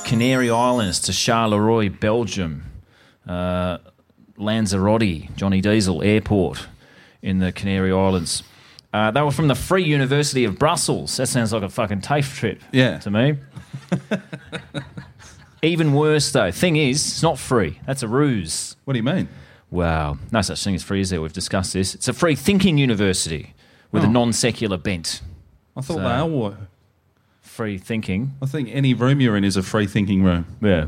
Canary 0.05 0.49
Islands 0.51 0.99
to 1.01 1.11
Charleroi, 1.11 1.89
Belgium. 1.99 2.63
Uh, 3.27 3.79
Lanzarote, 4.37 5.35
Johnny 5.35 5.61
Diesel 5.61 6.03
Airport 6.03 6.67
in 7.21 7.39
the 7.39 7.51
Canary 7.51 7.91
Islands. 7.91 8.43
Uh, 8.93 9.09
they 9.11 9.21
were 9.21 9.31
from 9.31 9.47
the 9.47 9.55
Free 9.55 9.83
University 9.83 10.45
of 10.45 10.59
Brussels. 10.59 11.17
That 11.17 11.27
sounds 11.27 11.51
like 11.51 11.63
a 11.63 11.69
fucking 11.69 12.01
TAFE 12.01 12.35
trip 12.35 12.61
Yeah. 12.71 12.99
to 12.99 13.09
me. 13.11 13.37
Even 15.61 15.93
worse, 15.93 16.31
though. 16.31 16.51
Thing 16.51 16.75
is, 16.75 16.97
it's 17.05 17.23
not 17.23 17.39
free. 17.39 17.79
That's 17.87 18.03
a 18.03 18.07
ruse. 18.07 18.75
What 18.85 18.93
do 18.93 18.99
you 18.99 19.03
mean? 19.03 19.27
Wow. 19.71 20.17
No 20.31 20.41
such 20.41 20.63
thing 20.63 20.75
as 20.75 20.83
free 20.83 21.01
is 21.01 21.09
there. 21.09 21.21
We've 21.21 21.33
discussed 21.33 21.73
this. 21.73 21.95
It's 21.95 22.07
a 22.07 22.13
free 22.13 22.35
thinking 22.35 22.77
university 22.77 23.53
with 23.91 24.03
a 24.03 24.07
Oh. 24.07 24.11
non 24.11 24.33
secular 24.33 24.77
bent. 24.77 25.21
I 25.75 25.81
thought 25.81 25.97
So- 25.97 26.03
they 26.03 26.09
all 26.15 26.29
were. 26.29 26.57
Free 27.41 27.77
thinking. 27.77 28.33
I 28.41 28.47
think 28.47 28.69
any 28.71 28.93
room 28.93 29.21
you're 29.21 29.37
in 29.37 29.43
is 29.45 29.55
a 29.57 29.63
free 29.63 29.87
thinking 29.87 30.23
room. 30.23 30.45
Yeah. 30.61 30.87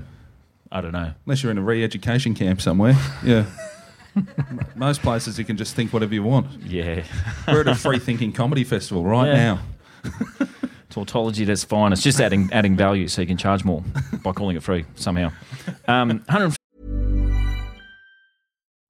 I 0.71 0.81
don't 0.81 0.91
know. 0.91 1.13
Unless 1.25 1.41
you're 1.43 1.51
in 1.51 1.57
a 1.57 1.61
re-education 1.61 2.33
camp 2.35 2.61
somewhere. 2.61 2.95
Yeah. 3.23 3.45
M- 4.15 4.27
Most 4.75 5.01
places 5.01 5.37
you 5.39 5.45
can 5.45 5.57
just 5.57 5.75
think 5.75 5.93
whatever 5.93 6.13
you 6.13 6.23
want. 6.23 6.47
Yeah. 6.65 7.03
We're 7.47 7.61
at 7.61 7.67
a 7.67 7.75
free 7.75 7.99
thinking 7.99 8.31
comedy 8.33 8.63
festival 8.63 9.03
right 9.03 9.27
Yeah. 9.27 9.35
now. 9.35 9.59
Tautology 11.05 11.43
at 11.43 11.49
its 11.49 11.63
finest. 11.63 12.03
Just 12.03 12.19
adding 12.19 12.49
adding 12.51 12.75
value 12.75 13.07
so 13.07 13.21
you 13.21 13.27
can 13.27 13.37
charge 13.37 13.63
more 13.63 13.83
by 14.23 14.31
calling 14.31 14.57
it 14.57 14.63
free 14.63 14.85
somehow. 14.95 15.31
Um, 15.87 16.09
100 16.09 16.55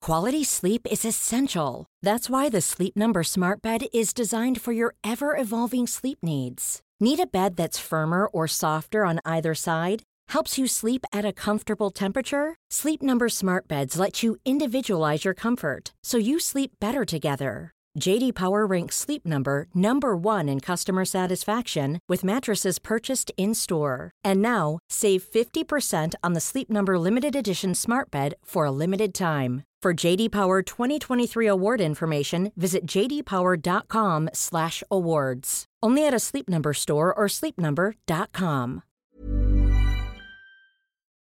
Quality 0.02 0.46
sleep 0.46 0.88
is 0.90 1.04
essential. 1.04 1.86
That's 2.02 2.30
why 2.30 2.48
the 2.48 2.62
Sleep 2.62 2.96
Number 2.96 3.24
Smart 3.24 3.62
Bed 3.62 3.88
is 3.94 4.14
designed 4.14 4.62
for 4.62 4.72
your 4.72 4.96
ever 5.04 5.36
evolving 5.36 5.86
sleep 5.86 6.20
needs. 6.24 6.80
Need 7.02 7.20
a 7.20 7.28
bed 7.28 7.58
that's 7.58 7.78
firmer 7.78 8.28
or 8.28 8.48
softer 8.48 9.04
on 9.04 9.20
either 9.26 9.54
side? 9.54 10.04
Helps 10.30 10.58
you 10.58 10.66
sleep 10.66 11.06
at 11.12 11.26
a 11.26 11.34
comfortable 11.34 11.92
temperature? 11.92 12.56
Sleep 12.72 13.02
Number 13.02 13.28
Smart 13.28 13.68
Beds 13.68 14.00
let 14.00 14.24
you 14.24 14.38
individualize 14.46 15.26
your 15.26 15.34
comfort 15.34 15.94
so 16.04 16.18
you 16.18 16.40
sleep 16.40 16.72
better 16.80 17.04
together. 17.04 17.74
JD 18.00 18.34
Power 18.36 18.66
ranks 18.66 18.96
Sleep 18.96 19.26
Number 19.26 19.68
number 19.74 20.16
1 20.16 20.48
in 20.50 20.60
customer 20.60 21.04
satisfaction 21.04 22.00
with 22.08 22.24
mattresses 22.24 22.78
purchased 22.80 23.32
in-store. 23.38 24.12
And 24.24 24.40
now, 24.42 24.78
save 24.90 25.24
50% 25.24 26.14
on 26.24 26.34
the 26.34 26.40
Sleep 26.40 26.70
Number 26.70 27.00
limited 27.00 27.36
edition 27.36 27.74
Smart 27.74 28.12
Bed 28.12 28.36
for 28.44 28.66
a 28.66 28.72
limited 28.72 29.16
time. 29.16 29.64
For 29.82 29.94
JD 29.94 30.32
Power 30.32 30.62
2023 30.62 31.48
award 31.48 31.82
information, 31.82 32.52
visit 32.56 32.86
jdpower.com/awards. 32.86 35.66
Only 35.84 36.08
at 36.08 36.14
a 36.14 36.20
Sleep 36.20 36.50
Number 36.50 36.74
store 36.74 37.14
or 37.14 37.28
sleepnumber.com. 37.28 38.84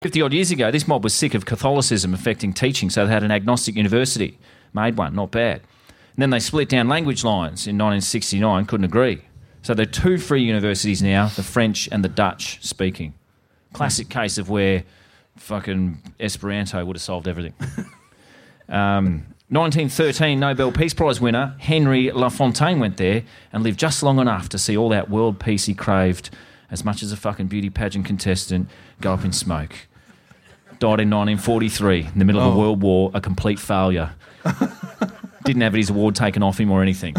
50 0.01 0.21
odd 0.21 0.33
years 0.33 0.51
ago, 0.51 0.71
this 0.71 0.87
mob 0.87 1.03
was 1.03 1.13
sick 1.13 1.33
of 1.33 1.45
Catholicism 1.45 2.13
affecting 2.13 2.53
teaching, 2.53 2.89
so 2.89 3.05
they 3.05 3.11
had 3.11 3.23
an 3.23 3.31
agnostic 3.31 3.75
university. 3.75 4.39
Made 4.73 4.97
one, 4.97 5.15
not 5.15 5.31
bad. 5.31 5.61
And 6.15 6.21
then 6.21 6.29
they 6.29 6.39
split 6.39 6.69
down 6.69 6.87
language 6.87 7.23
lines 7.23 7.67
in 7.67 7.77
1969, 7.77 8.65
couldn't 8.65 8.85
agree. 8.85 9.21
So 9.63 9.73
there 9.73 9.83
are 9.83 9.89
two 9.89 10.17
free 10.17 10.43
universities 10.43 11.01
now, 11.03 11.27
the 11.27 11.43
French 11.43 11.89
and 11.91 12.03
the 12.03 12.09
Dutch 12.09 12.59
speaking. 12.63 13.13
Classic 13.73 14.07
case 14.09 14.37
of 14.37 14.49
where 14.49 14.83
fucking 15.35 16.01
Esperanto 16.19 16.85
would 16.85 16.95
have 16.95 17.01
solved 17.03 17.27
everything. 17.27 17.53
Um, 18.67 19.27
1913 19.49 20.39
Nobel 20.39 20.71
Peace 20.71 20.95
Prize 20.95 21.21
winner 21.21 21.55
Henry 21.59 22.09
Lafontaine 22.09 22.79
went 22.79 22.97
there 22.97 23.21
and 23.53 23.61
lived 23.61 23.77
just 23.79 24.01
long 24.01 24.17
enough 24.17 24.49
to 24.49 24.57
see 24.57 24.75
all 24.75 24.89
that 24.89 25.07
world 25.07 25.39
peace 25.39 25.65
he 25.65 25.75
craved, 25.75 26.31
as 26.71 26.83
much 26.83 27.03
as 27.03 27.11
a 27.11 27.15
fucking 27.15 27.45
beauty 27.45 27.69
pageant 27.69 28.05
contestant, 28.07 28.67
go 29.01 29.13
up 29.13 29.23
in 29.23 29.31
smoke. 29.31 29.73
Died 30.79 30.99
in 30.99 31.11
1943 31.11 32.07
in 32.11 32.17
the 32.17 32.25
middle 32.25 32.41
of 32.41 32.47
a 32.53 32.55
Oh. 32.55 32.59
world 32.59 32.81
war, 32.81 33.11
a 33.13 33.21
complete 33.21 33.59
failure. 33.59 34.13
Didn't 35.45 35.61
have 35.61 35.73
his 35.73 35.89
award 35.89 36.15
taken 36.15 36.43
off 36.43 36.59
him 36.59 36.71
or 36.71 36.81
anything. 36.81 37.15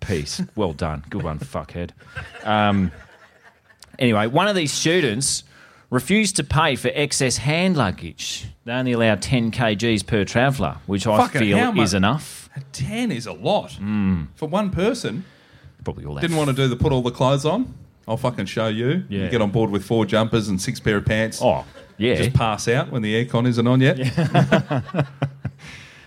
Peace. 0.00 0.42
Well 0.54 0.72
done. 0.72 1.04
Good 1.10 1.22
one, 1.22 1.38
fuckhead. 1.38 1.90
Um, 2.44 2.92
anyway, 3.98 4.26
one 4.26 4.46
of 4.48 4.54
these 4.54 4.72
students 4.72 5.42
refused 5.90 6.36
to 6.36 6.44
pay 6.44 6.76
for 6.76 6.90
excess 6.94 7.38
hand 7.38 7.76
luggage. 7.76 8.46
They 8.64 8.72
only 8.72 8.92
allow 8.92 9.14
10 9.16 9.50
kgs 9.52 10.06
per 10.06 10.24
traveller, 10.24 10.76
which 10.86 11.06
I 11.06 11.16
Fucking 11.16 11.40
feel 11.40 11.56
hell, 11.58 11.72
mate. 11.72 11.82
is 11.82 11.94
enough. 11.94 12.48
10 12.72 13.10
is 13.12 13.26
a 13.26 13.32
lot. 13.32 13.72
For 14.34 14.48
one 14.48 14.70
person. 14.70 15.24
Probably 15.84 16.04
all 16.04 16.14
that. 16.14 16.20
Didn't 16.20 16.36
want 16.36 16.50
to 16.50 16.56
do 16.56 16.68
the 16.68 16.76
put 16.76 16.92
all 16.92 17.02
the 17.02 17.10
clothes 17.10 17.44
on. 17.44 17.74
I'll 18.08 18.16
fucking 18.16 18.46
show 18.46 18.68
you. 18.68 19.04
Yeah. 19.08 19.24
You 19.24 19.28
get 19.30 19.42
on 19.42 19.50
board 19.50 19.70
with 19.70 19.84
four 19.84 20.06
jumpers 20.06 20.48
and 20.48 20.60
six 20.60 20.78
pair 20.78 20.96
of 20.98 21.04
pants. 21.04 21.40
Oh, 21.42 21.64
yeah. 21.98 22.14
Just 22.14 22.34
pass 22.34 22.68
out 22.68 22.90
when 22.92 23.02
the 23.02 23.24
aircon 23.24 23.46
isn't 23.48 23.66
on 23.66 23.80
yet. 23.80 23.96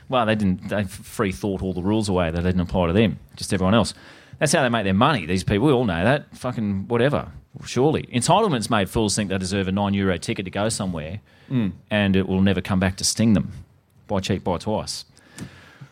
Well, 0.09 0.25
they 0.25 0.35
didn't. 0.35 0.67
They 0.69 0.83
free 0.83 1.31
thought 1.31 1.61
all 1.61 1.73
the 1.73 1.81
rules 1.83 2.09
away. 2.09 2.31
They 2.31 2.41
didn't 2.41 2.59
apply 2.61 2.87
to 2.87 2.93
them, 2.93 3.19
just 3.35 3.53
everyone 3.53 3.75
else. 3.75 3.93
That's 4.39 4.51
how 4.53 4.63
they 4.63 4.69
make 4.69 4.83
their 4.85 4.93
money. 4.93 5.25
These 5.25 5.43
people, 5.43 5.67
we 5.67 5.73
all 5.73 5.85
know 5.85 6.03
that. 6.03 6.35
Fucking 6.35 6.87
whatever. 6.87 7.31
Surely, 7.65 8.03
entitlements 8.03 8.69
made 8.69 8.89
fools 8.89 9.15
think 9.15 9.29
they 9.29 9.37
deserve 9.37 9.67
a 9.67 9.71
nine 9.71 9.93
euro 9.93 10.17
ticket 10.17 10.45
to 10.45 10.51
go 10.51 10.69
somewhere, 10.69 11.19
Mm. 11.51 11.71
and 11.91 12.15
it 12.15 12.27
will 12.27 12.41
never 12.41 12.61
come 12.61 12.79
back 12.79 12.95
to 12.97 13.03
sting 13.03 13.33
them. 13.33 13.51
Buy 14.07 14.19
cheap, 14.19 14.43
buy 14.43 14.57
twice. 14.57 15.05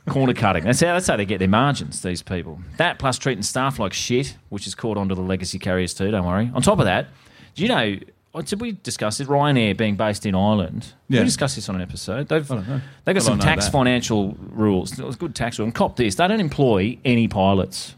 Corner 0.08 0.34
cutting. 0.34 0.64
That's 0.64 0.80
how. 0.80 0.94
That's 0.94 1.08
how 1.08 1.18
they 1.18 1.26
get 1.26 1.40
their 1.40 1.48
margins. 1.50 2.02
These 2.02 2.22
people. 2.22 2.62
That 2.78 2.98
plus 2.98 3.18
treating 3.18 3.44
staff 3.44 3.78
like 3.78 3.92
shit, 3.92 4.38
which 4.50 4.66
is 4.66 4.74
caught 4.74 4.98
onto 4.98 5.14
the 5.16 5.22
legacy 5.22 5.60
carriers 5.60 5.94
too. 5.94 6.10
Don't 6.12 6.26
worry. 6.26 6.50
On 6.54 6.62
top 6.62 6.80
of 6.80 6.86
that, 6.86 7.08
do 7.56 7.64
you 7.64 7.68
know? 7.70 7.98
Oh, 8.34 8.42
Did 8.42 8.62
we 8.62 8.74
discuss 8.74 9.20
it? 9.20 9.28
Ryanair 9.28 9.76
being 9.78 9.96
based 9.96 10.26
in 10.26 10.36
Ireland. 10.36 10.94
Yeah. 11.10 11.22
We 11.22 11.26
discussed 11.26 11.56
this 11.56 11.70
on 11.70 11.76
an 11.76 11.82
episode. 11.82 12.28
They've 12.28 12.50
I 12.52 12.56
don't 12.56 12.68
know. 12.68 12.82
they've 13.06 13.16
got 13.16 13.24
some 13.24 13.40
tax 13.40 13.66
that. 13.66 13.72
financial 13.72 14.38
rules. 14.40 14.98
It 14.98 15.06
was 15.06 15.16
good 15.16 15.36
tax 15.36 15.60
rule. 15.60 15.66
And 15.66 15.76
cop 15.76 15.96
this: 15.96 16.16
they 16.16 16.28
don't 16.28 16.40
employ 16.40 16.98
any 17.04 17.28
pilots. 17.28 17.96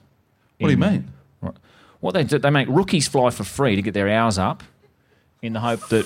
What 0.60 0.68
do 0.68 0.72
you 0.74 0.78
mean? 0.78 1.12
Right. 1.42 1.56
What 2.00 2.14
they 2.14 2.24
do, 2.24 2.38
they 2.38 2.50
make 2.50 2.68
rookies 2.70 3.08
fly 3.08 3.30
for 3.30 3.44
free 3.44 3.76
to 3.76 3.82
get 3.82 3.94
their 3.94 4.10
hours 4.10 4.38
up, 4.38 4.64
in 5.42 5.54
the 5.54 5.60
hope 5.60 5.88
that 5.90 6.06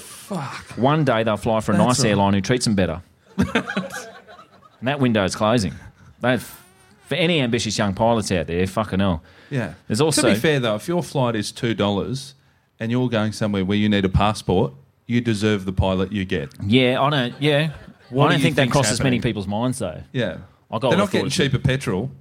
one 0.76 1.06
day 1.06 1.24
they'll 1.24 1.38
fly 1.38 1.60
for 1.60 1.72
a 1.72 1.78
That's 1.78 1.88
nice 1.88 2.04
right. 2.04 2.10
airline 2.12 2.34
who 2.34 2.42
treats 2.42 2.66
them 2.66 2.76
better. 2.76 3.02
and 3.38 4.88
that 4.88 5.00
window 5.00 5.24
is 5.24 5.36
closing. 5.36 5.74
They've 6.22 6.60
for 7.08 7.16
any 7.16 7.42
ambitious 7.42 7.78
young 7.78 7.94
pilots 7.94 8.32
out 8.32 8.48
there, 8.48 8.66
fucking 8.66 9.00
hell. 9.00 9.24
Yeah. 9.50 9.74
There's 9.88 10.02
also 10.02 10.22
to 10.22 10.34
be 10.34 10.40
fair 10.40 10.60
though, 10.60 10.76
if 10.76 10.88
your 10.88 11.04
flight 11.04 11.36
is 11.36 11.52
two 11.52 11.74
dollars 11.74 12.36
and 12.84 12.92
you're 12.92 13.08
going 13.08 13.32
somewhere 13.32 13.64
where 13.64 13.78
you 13.78 13.88
need 13.88 14.04
a 14.04 14.10
passport, 14.10 14.74
you 15.08 15.22
deserve 15.22 15.64
the 15.64 15.72
pilot 15.72 16.12
you 16.12 16.26
get. 16.26 16.50
Yeah, 16.62 17.02
I 17.02 17.10
don't. 17.10 17.34
Yeah, 17.42 17.72
What 18.10 18.26
I 18.26 18.28
do 18.28 18.32
don't 18.34 18.40
you 18.40 18.44
think 18.44 18.56
that 18.58 18.62
think's 18.64 18.74
crosses 18.74 19.00
many 19.00 19.16
happening? 19.18 19.22
people's 19.22 19.48
minds 19.48 19.80
though. 19.80 20.04
Yeah. 20.12 20.38
I 20.70 20.80
got 20.80 20.90
They're 20.90 20.90
what 20.90 20.96
I 20.96 20.98
not 20.98 21.12
getting 21.12 21.30
thought. 21.30 21.36
cheaper 21.44 21.60
petrol. 21.60 22.12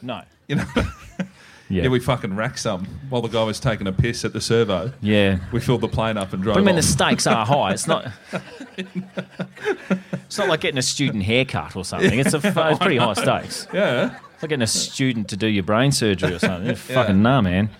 No. 0.00 0.22
You 0.48 0.56
know. 0.56 0.64
Yeah. 1.70 1.84
yeah. 1.84 1.88
we 1.88 2.00
fucking 2.00 2.36
racked 2.36 2.58
some 2.58 2.84
while 3.08 3.22
the 3.22 3.28
guy 3.28 3.42
was 3.44 3.58
taking 3.58 3.86
a 3.86 3.92
piss 3.92 4.26
at 4.26 4.34
the 4.34 4.42
servo. 4.42 4.92
Yeah. 5.00 5.38
We 5.52 5.60
filled 5.60 5.80
the 5.80 5.88
plane 5.88 6.18
up 6.18 6.34
and 6.34 6.42
drove. 6.42 6.56
But 6.56 6.60
I 6.60 6.64
mean, 6.64 6.74
the 6.74 6.80
off. 6.80 6.84
stakes 6.84 7.26
are 7.26 7.46
high. 7.46 7.72
It's 7.72 7.86
not. 7.86 8.08
it's 8.76 10.36
not 10.36 10.48
like 10.48 10.60
getting 10.60 10.76
a 10.76 10.82
student 10.82 11.22
haircut 11.22 11.74
or 11.74 11.84
something. 11.84 12.18
It's 12.18 12.34
a 12.34 12.40
it's 12.44 12.78
pretty 12.78 12.98
high 12.98 13.14
stakes. 13.14 13.66
Yeah. 13.72 14.18
It's 14.34 14.42
like 14.42 14.50
getting 14.50 14.62
a 14.62 14.66
student 14.66 15.28
to 15.30 15.36
do 15.36 15.46
your 15.46 15.62
brain 15.62 15.92
surgery 15.92 16.34
or 16.34 16.38
something. 16.38 16.74
Fucking 16.74 17.22
nah, 17.22 17.40
man. 17.40 17.70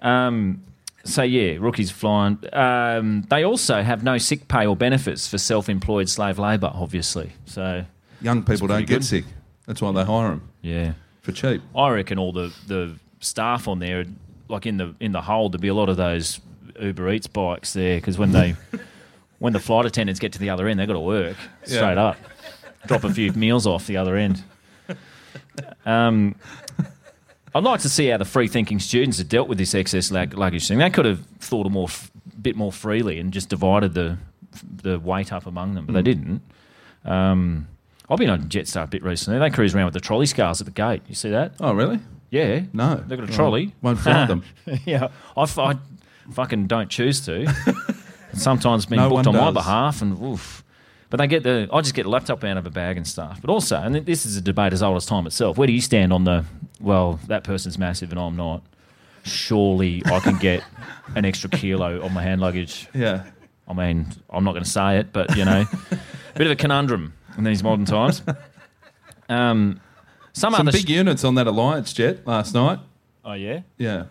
Um, 0.00 0.62
so 1.04 1.22
yeah, 1.22 1.56
rookies 1.60 1.90
flying. 1.90 2.38
Um, 2.52 3.22
they 3.30 3.44
also 3.44 3.82
have 3.82 4.02
no 4.04 4.18
sick 4.18 4.48
pay 4.48 4.66
or 4.66 4.76
benefits 4.76 5.26
for 5.28 5.38
self-employed 5.38 6.08
slave 6.08 6.38
labour, 6.38 6.70
obviously. 6.74 7.32
So 7.46 7.84
Young 8.20 8.42
people 8.42 8.66
don't 8.68 8.76
pretty 8.78 8.86
get 8.86 8.94
good. 9.00 9.04
sick. 9.04 9.24
That's 9.66 9.80
why 9.82 9.92
they 9.92 10.04
hire 10.04 10.28
them 10.30 10.48
yeah, 10.62 10.92
for 11.22 11.32
cheap. 11.32 11.62
I 11.76 11.90
reckon 11.90 12.18
all 12.18 12.32
the, 12.32 12.52
the 12.66 12.96
staff 13.20 13.68
on 13.68 13.78
there, 13.78 14.04
like 14.48 14.66
in 14.66 14.76
the 14.76 14.94
in 15.00 15.12
the 15.12 15.20
hold, 15.22 15.52
there'd 15.52 15.60
be 15.60 15.68
a 15.68 15.74
lot 15.74 15.88
of 15.88 15.96
those 15.96 16.40
Uber 16.80 17.10
Eats 17.12 17.26
bikes 17.26 17.72
there 17.72 17.96
because 17.98 18.18
when 18.18 18.32
they 18.32 18.54
when 19.38 19.52
the 19.52 19.60
flight 19.60 19.86
attendants 19.86 20.20
get 20.20 20.32
to 20.32 20.38
the 20.38 20.50
other 20.50 20.66
end, 20.68 20.78
they've 20.80 20.86
got 20.88 20.94
to 20.94 21.00
work 21.00 21.36
Yeah. 21.66 21.76
straight 21.76 21.98
up, 21.98 22.16
drop 22.86 23.04
a 23.04 23.12
few 23.12 23.32
meals 23.32 23.66
off 23.66 23.86
the 23.86 23.96
other 23.96 24.16
end. 24.16 24.42
Um, 25.86 26.34
I'd 27.54 27.64
like 27.64 27.80
to 27.80 27.88
see 27.88 28.06
how 28.08 28.16
the 28.18 28.24
free 28.24 28.48
thinking 28.48 28.78
students 28.78 29.18
have 29.18 29.28
dealt 29.28 29.48
with 29.48 29.58
this 29.58 29.74
excess 29.74 30.10
lug- 30.10 30.34
luggage 30.34 30.66
thing. 30.68 30.78
They 30.78 30.88
could 30.90 31.04
have 31.04 31.24
thought 31.38 31.66
a 31.66 31.70
more 31.70 31.88
f- 31.88 32.10
bit 32.40 32.56
more 32.56 32.72
freely 32.72 33.18
and 33.18 33.32
just 33.32 33.48
divided 33.48 33.94
the 33.94 34.18
the 34.82 34.98
weight 34.98 35.32
up 35.32 35.46
among 35.46 35.74
them, 35.74 35.86
but 35.86 35.92
they 35.94 36.00
Mm. 36.00 36.04
didn't. 36.04 36.42
Um, 37.04 37.68
I've 38.10 38.18
been 38.18 38.28
on 38.30 38.44
Jetstar 38.50 38.84
a 38.84 38.86
bit 38.86 39.02
recently. 39.02 39.38
They 39.38 39.48
cruise 39.50 39.74
around 39.74 39.86
with 39.86 39.94
the 39.94 40.00
trolley 40.00 40.26
scars 40.26 40.60
at 40.60 40.66
the 40.66 40.70
gate. 40.72 41.02
You 41.08 41.14
see 41.14 41.30
that? 41.30 41.52
Oh, 41.60 41.72
really? 41.72 42.00
Yeah. 42.30 42.62
No. 42.72 42.96
They've 42.96 43.18
got 43.18 43.28
a 43.30 43.32
trolley. 43.32 43.74
won't 43.80 44.02
them. 44.04 44.42
yeah. 44.84 45.08
I, 45.36 45.42
f- 45.42 45.58
I 45.58 45.76
fucking 46.32 46.66
don't 46.66 46.90
choose 46.90 47.20
to. 47.26 47.46
Sometimes 48.34 48.86
being 48.86 49.00
No 49.00 49.08
booked 49.10 49.26
on 49.26 49.36
my 49.36 49.50
behalf 49.50 50.00
and 50.02 50.18
oof. 50.22 50.61
But 51.12 51.18
they 51.18 51.26
get 51.26 51.42
the 51.42 51.68
I 51.70 51.82
just 51.82 51.94
get 51.94 52.04
the 52.04 52.08
laptop 52.08 52.42
out 52.42 52.56
of 52.56 52.64
a 52.66 52.70
bag 52.70 52.96
and 52.96 53.06
stuff. 53.06 53.38
But 53.42 53.50
also, 53.50 53.76
and 53.76 53.94
this 53.94 54.24
is 54.24 54.38
a 54.38 54.40
debate 54.40 54.72
as 54.72 54.82
old 54.82 54.96
as 54.96 55.04
time 55.04 55.26
itself. 55.26 55.58
Where 55.58 55.66
do 55.66 55.72
you 55.74 55.82
stand 55.82 56.10
on 56.10 56.24
the 56.24 56.46
well, 56.80 57.20
that 57.26 57.44
person's 57.44 57.76
massive 57.76 58.12
and 58.12 58.18
I'm 58.18 58.34
not? 58.34 58.62
Surely 59.22 60.02
I 60.06 60.20
can 60.20 60.38
get 60.38 60.64
an 61.14 61.26
extra 61.26 61.50
kilo 61.50 62.02
on 62.02 62.14
my 62.14 62.22
hand 62.22 62.40
luggage. 62.40 62.88
Yeah. 62.94 63.24
I 63.68 63.74
mean, 63.74 64.06
I'm 64.30 64.42
not 64.42 64.52
going 64.52 64.64
to 64.64 64.70
say 64.70 65.00
it, 65.00 65.12
but 65.12 65.36
you 65.36 65.44
know, 65.44 65.66
a 65.90 65.98
bit 66.38 66.46
of 66.46 66.50
a 66.52 66.56
conundrum 66.56 67.12
in 67.36 67.44
these 67.44 67.62
modern 67.62 67.84
times. 67.84 68.22
Um, 69.28 69.80
some, 70.32 70.54
Some 70.54 70.64
big 70.72 70.88
units 70.88 71.24
on 71.24 71.34
that 71.34 71.46
Alliance 71.46 71.92
jet 71.92 72.26
last 72.26 72.54
night. 72.54 72.78
oh 73.22 73.34
yeah, 73.34 73.60
Yeah. 73.76 74.04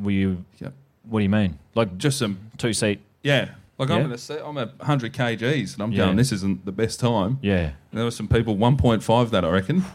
were 0.00 0.12
you? 0.12 0.44
Yep. 0.60 0.72
What 1.08 1.18
do 1.18 1.22
you 1.24 1.28
mean? 1.30 1.58
Like 1.74 1.98
Just 1.98 2.18
some. 2.18 2.38
two 2.58 2.72
seat? 2.72 3.00
Yeah. 3.24 3.50
Like 3.78 3.88
Yeah. 3.90 3.96
I'm 3.96 4.02
gonna 4.02 4.18
say 4.18 4.38
I'm 4.42 4.56
at 4.58 4.78
100 4.78 5.12
kgs 5.12 5.74
and 5.74 5.82
I'm 5.82 5.92
Yeah. 5.92 6.04
going. 6.06 6.16
This 6.16 6.32
isn't 6.32 6.64
the 6.64 6.72
best 6.72 6.98
time. 7.00 7.38
Yeah. 7.42 7.56
And 7.60 7.72
there 7.92 8.04
were 8.04 8.10
some 8.10 8.28
people 8.28 8.56
1.5 8.56 9.30
that 9.30 9.44
I 9.44 9.48
reckon. 9.50 9.84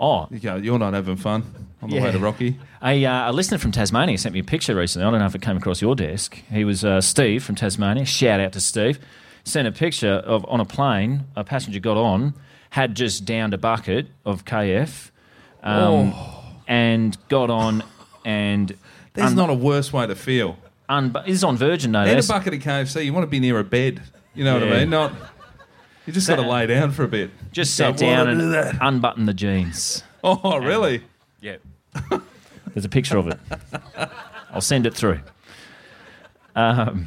Oh, 0.00 0.28
You 0.30 0.38
go. 0.38 0.54
You're 0.54 0.78
not 0.78 0.94
having 0.94 1.16
fun 1.16 1.42
on 1.82 1.90
the 1.90 1.96
Yeah. 1.96 2.04
way 2.04 2.12
to 2.12 2.20
Rocky. 2.20 2.56
A, 2.84 3.04
uh, 3.04 3.30
a 3.30 3.32
listener 3.32 3.58
from 3.58 3.72
Tasmania 3.72 4.16
sent 4.16 4.32
me 4.32 4.38
a 4.38 4.44
picture 4.44 4.76
recently. 4.76 5.04
I 5.08 5.10
don't 5.10 5.18
know 5.18 5.26
if 5.26 5.34
it 5.34 5.42
came 5.42 5.56
across 5.56 5.82
your 5.82 5.96
desk. 5.96 6.40
He 6.52 6.64
was 6.64 6.84
uh, 6.84 7.00
Steve 7.00 7.42
from 7.42 7.56
Tasmania. 7.56 8.04
Shout 8.04 8.38
out 8.38 8.52
to 8.52 8.60
Steve. 8.60 9.00
Sent 9.42 9.66
a 9.66 9.72
picture 9.72 10.12
of 10.12 10.44
on 10.48 10.60
a 10.60 10.64
plane. 10.64 11.24
A 11.34 11.42
passenger 11.42 11.80
got 11.80 11.96
on, 11.96 12.34
had 12.70 12.94
just 12.94 13.24
downed 13.24 13.54
a 13.54 13.58
bucket 13.58 14.06
of 14.24 14.44
KF, 14.44 15.10
um, 15.64 16.14
and 16.68 17.16
got 17.28 17.50
on 17.50 17.82
and 18.24 18.76
There's 19.14 19.30
un- 19.30 19.36
not 19.36 19.50
a 19.50 19.54
worse 19.54 19.92
way 19.92 20.06
to 20.06 20.14
feel. 20.14 20.58
Un- 20.88 21.12
this 21.12 21.36
is 21.36 21.44
on 21.44 21.56
Virgin. 21.56 21.92
No, 21.92 22.04
Eat 22.04 22.10
a 22.10 22.14
less. 22.16 22.28
bucket 22.28 22.54
of 22.54 22.60
KFC. 22.60 23.04
You 23.04 23.12
want 23.12 23.24
to 23.24 23.30
be 23.30 23.40
near 23.40 23.58
a 23.58 23.64
bed. 23.64 24.02
You 24.34 24.44
know 24.44 24.54
what 24.58 24.66
Yeah. 24.68 24.74
I 24.74 24.78
mean? 24.80 24.90
Not. 24.90 25.12
You 26.06 26.12
just 26.12 26.26
got 26.28 26.36
to 26.36 26.42
lay 26.42 26.66
down 26.66 26.92
for 26.92 27.04
a 27.04 27.08
bit. 27.08 27.30
just 27.52 27.76
Don't 27.76 27.96
down 27.98 28.18
wanna 28.26 28.30
and 28.30 28.40
do 28.40 28.50
that. 28.50 28.76
unbuttoned 28.80 29.28
the 29.28 29.34
jeans. 29.34 30.02
Oh, 30.24 30.58
really? 30.58 31.02
Yeah. 31.40 31.56
There's 32.74 32.84
a 32.84 32.88
picture 32.88 33.16
of 33.18 33.28
it. 33.28 33.38
I'll 34.52 34.60
send 34.60 34.86
it 34.86 34.94
through. 34.94 35.20
Um, 36.56 37.06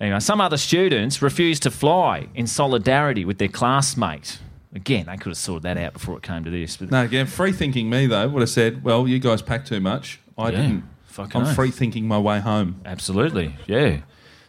anyway, 0.00 0.20
some 0.20 0.40
other 0.40 0.56
students 0.56 1.22
refused 1.22 1.62
to 1.64 1.70
fly 1.70 2.28
in 2.34 2.46
solidarity 2.46 3.24
with 3.24 3.38
their 3.38 3.48
classmate. 3.48 4.38
Again, 4.74 5.06
they 5.06 5.16
could 5.16 5.28
have 5.30 5.36
sorted 5.36 5.62
that 5.62 5.76
out 5.78 5.92
before 5.92 6.16
it 6.16 6.22
came 6.22 6.44
to 6.44 6.50
this. 6.50 6.76
But 6.76 6.90
No, 6.90 7.02
again, 7.04 7.26
free 7.26 7.52
thinking 7.52 7.88
me 7.88 8.06
though 8.06 8.28
would 8.28 8.40
have 8.40 8.50
said, 8.50 8.82
"Well, 8.82 9.06
you 9.06 9.18
guys 9.20 9.40
packed 9.40 9.68
too 9.68 9.80
much. 9.80 10.18
I 10.36 10.46
Yeah, 10.46 10.50
didn't. 10.50 10.84
Fucking 11.14 11.40
I'm 11.40 11.46
oath. 11.48 11.54
free 11.56 11.70
thinking 11.70 12.06
my 12.06 12.18
way 12.18 12.40
home." 12.40 12.80
Absolutely, 12.84 13.56
yeah. 13.66 13.98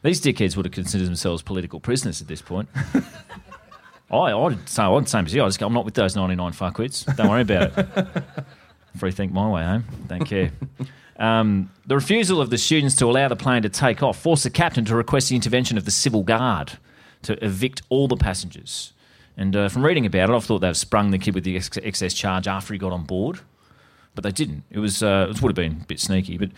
These 0.03 0.21
dickheads 0.21 0.55
would 0.55 0.65
have 0.65 0.73
considered 0.73 1.07
themselves 1.07 1.41
political 1.41 1.79
prisoners 1.79 2.21
at 2.21 2.27
this 2.27 2.41
point. 2.41 2.69
I, 4.11 4.31
I'd 4.33 4.69
say, 4.69 4.83
I'd 4.83 5.09
same 5.09 5.25
as 5.25 5.33
you. 5.33 5.43
I 5.43 5.47
just 5.47 5.59
go, 5.59 5.65
I'm 5.65 5.73
not 5.73 5.83
with 5.83 5.95
those 5.95 6.15
99 6.15 6.51
fuckwits. 6.51 7.15
Don't 7.15 7.27
worry 7.29 7.41
about 7.41 7.75
it. 7.75 8.23
Free 8.97 9.11
think 9.11 9.31
my 9.33 9.49
way 9.49 9.63
home. 9.63 9.83
Don't 10.07 10.23
care. 10.25 10.51
Um, 11.17 11.71
the 11.87 11.95
refusal 11.95 12.39
of 12.39 12.49
the 12.49 12.57
students 12.57 12.95
to 12.97 13.05
allow 13.05 13.27
the 13.29 13.35
plane 13.35 13.63
to 13.63 13.69
take 13.69 14.03
off 14.03 14.19
forced 14.21 14.43
the 14.43 14.49
captain 14.49 14.85
to 14.85 14.95
request 14.95 15.29
the 15.29 15.35
intervention 15.35 15.77
of 15.77 15.85
the 15.85 15.91
civil 15.91 16.23
guard 16.23 16.73
to 17.23 17.43
evict 17.43 17.81
all 17.89 18.07
the 18.07 18.15
passengers. 18.17 18.93
And 19.37 19.55
uh, 19.55 19.69
from 19.69 19.83
reading 19.83 20.05
about 20.05 20.29
it, 20.29 20.33
I've 20.33 20.45
thought 20.45 20.59
they've 20.59 20.77
sprung 20.77 21.11
the 21.11 21.17
kid 21.17 21.33
with 21.33 21.43
the 21.43 21.55
ex- 21.55 21.77
excess 21.77 22.13
charge 22.13 22.47
after 22.47 22.73
he 22.73 22.77
got 22.77 22.93
on 22.93 23.03
board, 23.05 23.39
but 24.15 24.23
they 24.23 24.31
didn't. 24.31 24.63
It 24.71 24.79
was 24.79 25.03
uh, 25.03 25.27
it 25.29 25.41
would 25.41 25.49
have 25.49 25.55
been 25.55 25.81
a 25.81 25.85
bit 25.85 25.99
sneaky, 25.99 26.37
but 26.37 26.49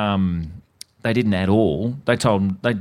um, 0.00 0.62
they 1.02 1.12
didn't 1.12 1.34
at 1.34 1.48
all. 1.48 1.96
They 2.04 2.16
told 2.16 2.62
they 2.62 2.74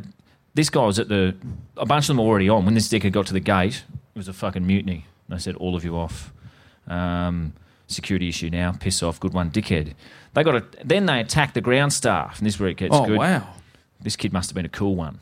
this 0.54 0.70
guy 0.70 0.86
was 0.86 1.00
at 1.00 1.10
the 1.10 1.36
a 1.78 1.86
bunch 1.86 2.06
of 2.06 2.08
them 2.10 2.18
were 2.18 2.24
already 2.24 2.50
on 2.50 2.66
when 2.66 2.74
this 2.74 2.88
dickhead 2.88 3.12
got 3.12 3.26
to 3.28 3.34
the 3.34 3.40
gate. 3.40 3.84
It 4.14 4.18
was 4.18 4.28
a 4.28 4.34
fucking 4.34 4.66
mutiny. 4.66 5.06
They 5.28 5.38
said 5.40 5.56
all 5.56 5.76
of 5.76 5.84
you 5.84 5.98
off. 5.98 6.32
Um, 6.88 7.54
security 7.88 8.30
issue 8.30 8.50
now. 8.50 8.72
Piss 8.74 9.02
off. 9.04 9.20
Good 9.20 9.34
one, 9.34 9.52
dickhead. 9.52 9.94
They 10.34 10.44
got 10.44 10.56
a, 10.56 10.64
then 10.84 11.06
they 11.06 11.20
attacked 11.20 11.54
the 11.54 11.62
ground 11.62 11.94
staff, 11.94 12.38
and 12.40 12.46
this 12.48 12.56
is 12.56 12.60
where 12.60 12.70
it 12.70 12.78
gets 12.78 12.96
Oh, 12.96 13.06
good. 13.06 13.18
wow. 13.18 13.48
This 14.02 14.16
kid 14.16 14.34
must 14.34 14.50
have 14.50 14.56
been 14.56 14.66
a 14.66 14.70
cool 14.70 14.96
one. 14.96 15.20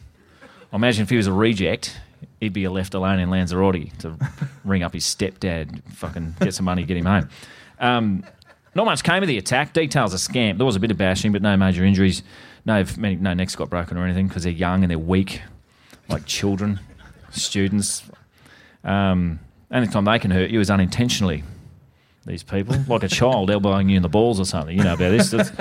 I 0.71 0.75
imagine 0.75 1.03
if 1.03 1.09
he 1.09 1.17
was 1.17 1.27
a 1.27 1.31
reject, 1.33 1.99
he'd 2.39 2.51
be 2.53 2.67
left 2.67 2.93
alone 2.95 3.19
in 3.19 3.29
Lanzarote 3.29 3.97
to 3.99 4.17
ring 4.65 4.83
up 4.83 4.93
his 4.93 5.05
stepdad, 5.05 5.81
fucking 5.93 6.35
get 6.41 6.53
some 6.53 6.65
money, 6.65 6.83
get 6.83 6.97
him 6.97 7.05
home. 7.05 7.29
Um, 7.79 8.23
not 8.75 8.85
much 8.85 9.03
came 9.03 9.23
of 9.23 9.27
the 9.27 9.37
attack. 9.37 9.73
Details 9.73 10.13
are 10.13 10.17
scant. 10.17 10.57
There 10.57 10.65
was 10.65 10.75
a 10.75 10.79
bit 10.79 10.91
of 10.91 10.97
bashing, 10.97 11.31
but 11.31 11.41
no 11.41 11.55
major 11.57 11.83
injuries. 11.83 12.23
No, 12.65 12.83
many, 12.97 13.15
no 13.15 13.33
necks 13.33 13.55
got 13.55 13.69
broken 13.69 13.97
or 13.97 14.05
anything 14.05 14.27
because 14.27 14.43
they're 14.43 14.51
young 14.51 14.83
and 14.83 14.91
they're 14.91 14.99
weak, 14.99 15.41
like 16.09 16.25
children, 16.25 16.79
students. 17.31 18.03
Um, 18.83 19.39
only 19.71 19.87
time 19.87 20.05
they 20.05 20.19
can 20.19 20.31
hurt 20.31 20.49
you 20.49 20.59
is 20.59 20.69
unintentionally. 20.69 21.43
These 22.25 22.43
people, 22.43 22.75
like 22.87 23.03
a 23.03 23.09
child 23.09 23.51
elbowing 23.51 23.89
you 23.89 23.97
in 23.97 24.01
the 24.01 24.09
balls 24.09 24.39
or 24.39 24.45
something. 24.45 24.77
You 24.77 24.83
know 24.83 24.93
about 24.93 25.09
this. 25.09 25.51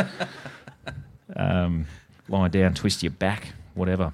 Um, 1.34 1.86
lie 2.28 2.48
down, 2.48 2.74
twist 2.74 3.02
your 3.02 3.10
back, 3.12 3.48
whatever. 3.74 4.12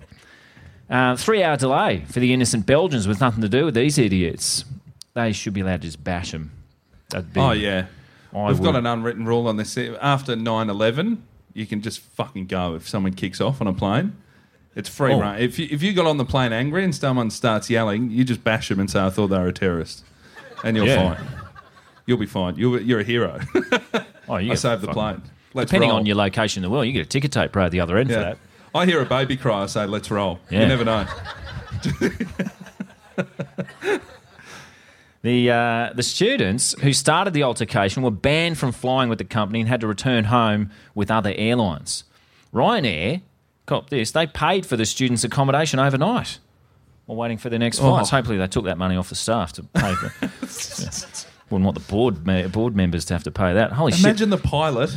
Uh, 0.89 1.17
three 1.17 1.43
hour 1.43 1.57
delay 1.57 2.05
for 2.09 2.21
the 2.21 2.33
innocent 2.33 2.65
Belgians 2.65 3.07
with 3.07 3.21
nothing 3.21 3.43
to 3.43 3.49
do 3.49 3.65
with 3.67 3.75
these 3.75 3.99
idiots. 3.99 4.65
They 5.15 5.33
should 5.33 5.53
be 5.53 5.61
allowed 5.61 5.83
to 5.83 5.89
just 5.89 6.03
bash 6.03 6.31
them. 6.33 6.53
Oh 7.37 7.51
yeah, 7.51 7.87
I 8.35 8.49
we've 8.49 8.63
got 8.63 8.77
an 8.77 8.87
unwritten 8.87 9.25
rule 9.27 9.47
on 9.49 9.57
this. 9.57 9.77
After 9.79 10.35
9-11, 10.37 11.19
you 11.55 11.67
can 11.67 11.81
just 11.83 12.01
fucking 12.01 12.47
go 12.47 12.75
if 12.75 12.87
someone 12.89 13.15
kicks 13.15 13.41
off 13.41 13.61
on 13.61 13.67
a 13.67 13.73
plane. 13.73 14.17
It's 14.77 14.89
free 14.89 15.13
Oh. 15.13 15.21
If 15.33 15.59
you, 15.59 15.67
if 15.71 15.83
you 15.83 15.93
got 15.93 16.07
on 16.07 16.19
the 16.19 16.25
plane 16.25 16.53
angry 16.53 16.85
and 16.85 16.95
someone 16.95 17.31
starts 17.31 17.69
yelling, 17.71 18.11
you 18.11 18.23
just 18.25 18.45
bash 18.45 18.69
them 18.69 18.79
and 18.79 18.89
say, 18.91 19.01
"I 19.01 19.11
thought 19.11 19.29
they 19.29 19.39
were 19.39 19.49
a 19.49 19.53
terrorist," 19.53 20.05
and 20.63 20.77
you're 20.77 20.87
Yeah. 20.87 21.15
fine. 21.15 21.27
You'll 22.07 22.19
be 22.19 22.27
fine. 22.27 22.57
You're, 22.57 22.81
you're 22.81 23.01
a 23.01 23.05
hero. 23.05 23.41
Oh, 24.29 24.37
you 24.39 24.47
I 24.53 24.55
get 24.55 24.59
saved 24.59 24.83
the 24.83 24.87
fucking- 24.89 24.93
plane. 24.95 25.23
Let's 25.55 25.71
Depending 25.71 25.91
roll. 25.91 25.99
on 25.99 26.07
your 26.07 26.17
location 26.17 26.63
in 26.63 26.69
the 26.69 26.73
world, 26.73 26.87
you 26.87 26.93
get 26.93 27.07
a 27.07 27.09
ticker 27.09 27.27
tape 27.29 27.57
right 27.57 27.65
at 27.67 27.73
the 27.73 27.81
other 27.81 27.97
end 27.97 28.11
for 28.11 28.17
that. 28.17 28.39
I 28.75 28.85
hear 28.87 29.01
a 29.01 29.07
baby 29.07 29.37
cry. 29.37 29.63
I 29.63 29.67
say, 29.67 29.87
"Let's 29.87 30.11
roll." 30.11 30.39
Yeah. 30.51 30.61
You 30.61 30.67
never 30.69 30.85
know. 30.85 31.07
The 35.23 35.51
uh, 35.51 35.93
the 35.95 36.03
students 36.05 36.75
who 36.81 36.93
started 36.93 37.35
the 37.35 37.43
altercation 37.43 38.03
were 38.03 38.11
banned 38.11 38.57
from 38.57 38.71
flying 38.73 39.09
with 39.09 39.19
the 39.19 39.25
company 39.25 39.61
and 39.61 39.69
had 39.69 39.81
to 39.81 39.87
return 39.89 40.25
home 40.25 40.71
with 40.95 41.11
other 41.11 41.33
airlines. 41.37 42.05
Ryanair, 42.55 43.23
cop 43.67 43.91
this, 43.91 44.13
they 44.13 44.27
paid 44.27 44.65
for 44.65 44.77
the 44.77 44.87
students' 44.87 45.25
accommodation 45.25 45.81
overnight 45.81 46.39
while 47.07 47.17
waiting 47.19 47.37
for 47.39 47.49
their 47.51 47.59
next 47.59 47.79
flights. 47.81 48.13
Oh. 48.13 48.17
Hopefully, 48.17 48.39
they 48.39 48.47
took 48.47 48.65
that 48.67 48.79
money 48.79 48.97
off 48.97 49.09
the 49.09 49.15
staff 49.17 49.53
to 49.55 49.63
pay 49.65 49.95
for. 49.95 50.13
Yeah. 50.83 50.91
Wouldn't 51.51 51.65
want 51.65 51.79
the 51.79 51.91
board 51.93 52.27
me- 52.27 52.47
board 52.47 52.77
members 52.77 53.07
to 53.07 53.15
have 53.15 53.25
to 53.25 53.31
pay 53.31 53.55
that. 53.55 53.73
Holy 53.73 53.91
shit! 53.93 54.05
Imagine 54.05 54.29
the 54.31 54.37
pilot, 54.37 54.95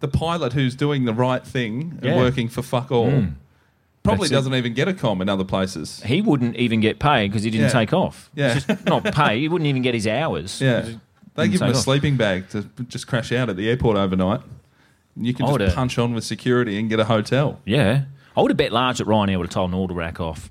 the 0.00 0.08
pilot 0.08 0.52
who's 0.52 0.74
doing 0.74 1.04
the 1.04 1.14
right 1.14 1.46
thing 1.46 1.92
and 2.02 2.04
Yeah. 2.04 2.16
working 2.16 2.48
for 2.48 2.62
fuck 2.62 2.90
all. 2.90 3.06
Mm. 3.08 3.34
Probably 4.02 4.28
That's 4.28 4.32
doesn't 4.32 4.54
even 4.54 4.74
get 4.74 4.88
a 4.88 4.94
com 4.94 5.22
in 5.22 5.28
other 5.28 5.44
places. 5.44 6.02
He 6.02 6.20
wouldn't 6.22 6.56
even 6.56 6.80
get 6.80 6.98
paid 6.98 7.28
because 7.30 7.44
he 7.44 7.50
didn't 7.50 7.66
Yeah. 7.66 7.72
take 7.72 7.92
off. 7.92 8.30
Yeah. 8.34 8.54
Just 8.54 8.84
not 8.86 9.04
pay. 9.14 9.38
He 9.40 9.48
wouldn't 9.48 9.68
even 9.68 9.82
get 9.82 9.94
his 9.94 10.06
hours. 10.08 10.60
Yeah. 10.60 10.80
Just 10.80 10.98
They 11.34 11.42
didn't 11.44 11.52
give 11.52 11.60
him 11.62 11.66
take 11.68 11.74
a 11.74 11.78
off. 11.78 11.84
sleeping 11.84 12.16
bag 12.16 12.48
to 12.50 12.62
just 12.88 13.06
crash 13.06 13.30
out 13.32 13.48
at 13.48 13.56
the 13.56 13.68
airport 13.68 13.96
overnight. 13.96 14.40
You 15.16 15.32
can 15.32 15.44
I 15.44 15.48
just 15.48 15.52
would've- 15.52 15.74
punch 15.74 15.98
on 15.98 16.14
with 16.14 16.24
security 16.24 16.78
and 16.78 16.88
get 16.88 16.98
a 16.98 17.04
hotel. 17.04 17.60
Yeah. 17.64 18.04
I 18.36 18.40
would 18.40 18.50
have 18.50 18.56
bet 18.56 18.72
large 18.72 18.98
that 18.98 19.06
Ryanair 19.06 19.36
would 19.36 19.46
have 19.46 19.50
told 19.54 19.70
them 19.70 19.78
all 19.78 19.86
to 19.86 19.94
rack 19.94 20.18
off, 20.18 20.50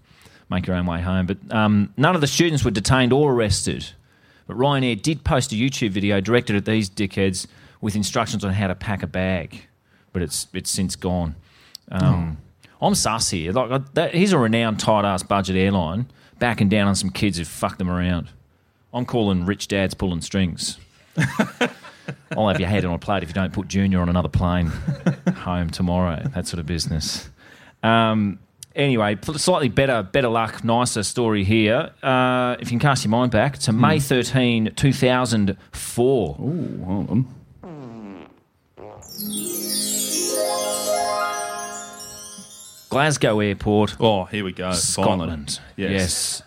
make 0.50 0.68
your 0.68 0.76
own 0.78 0.86
way 0.86 1.02
home. 1.02 1.26
But 1.26 1.38
um, 1.50 1.94
none 1.98 2.16
of 2.16 2.22
the 2.22 2.28
students 2.28 2.64
were 2.64 2.72
detained 2.72 3.12
or 3.12 3.34
arrested. 3.34 3.86
But 4.48 4.56
Ryanair 4.56 5.02
did 5.02 5.24
post 5.24 5.52
a 5.52 5.56
YouTube 5.56 5.90
video 5.92 6.22
directed 6.22 6.56
at 6.56 6.66
these 6.66 6.90
dickheads 6.90 7.48
with 7.82 7.96
instructions 7.96 8.46
on 8.46 8.54
how 8.54 8.68
to 8.68 8.76
pack 8.76 9.02
a 9.04 9.08
bag. 9.08 9.64
But 10.14 10.22
it's 10.22 10.48
it's 10.54 10.70
since 10.70 10.96
gone. 10.96 11.36
Um, 11.92 12.38
I'm 12.82 12.96
sus 12.96 13.30
here. 13.30 13.52
Like 13.52 13.72
I, 13.72 13.80
that, 13.94 14.16
he's 14.16 14.34
a 14.34 14.38
renowned 14.40 14.80
tight 14.80 15.06
ass 15.06 15.24
budget 15.24 15.56
airline 15.56 16.08
backing 16.40 16.70
down 16.70 16.88
on 16.88 16.96
some 16.96 17.12
kids 17.12 17.38
who 17.38 17.46
fucked 17.46 17.78
them 17.78 17.90
around. 17.90 18.30
I'm 18.94 19.06
calling 19.06 19.46
rich 19.46 19.68
dads 19.68 19.94
pulling 19.94 20.22
strings. 20.22 20.78
I'll 22.32 22.48
have 22.48 22.60
your 22.60 22.70
head 22.70 22.84
on 22.84 22.94
a 22.94 22.98
plate 22.98 23.24
if 23.24 23.30
you 23.30 23.34
don't 23.34 23.54
put 23.54 23.68
Junior 23.68 24.02
on 24.02 24.10
another 24.10 24.30
plane 24.30 24.68
home 25.36 25.70
tomorrow. 25.70 26.24
That 26.34 26.48
sort 26.48 26.60
of 26.60 26.66
business. 26.66 27.30
Um, 27.84 28.40
anyway, 28.76 29.18
slightly 29.22 29.70
better, 29.70 30.04
better 30.04 30.30
luck, 30.30 30.64
nicer 30.64 31.04
story 31.04 31.44
here. 31.44 31.92
Uh, 32.02 32.56
if 32.60 32.68
you 32.68 32.72
can 32.72 32.80
cast 32.80 33.04
your 33.04 33.12
mind 33.12 33.32
back 33.32 33.58
to 33.60 33.72
May 33.72 34.00
13, 34.00 34.74
2004. 34.76 36.38
Ooh, 36.40 36.84
hold 36.84 37.10
on. 37.10 37.28
Glasgow 42.92 43.40
Airport. 43.40 43.96
Oh, 44.02 44.26
here 44.26 44.44
we 44.44 44.52
go. 44.52 44.72
Scotland. 44.74 45.60
Finally. 45.78 45.94
Yes. 45.96 46.44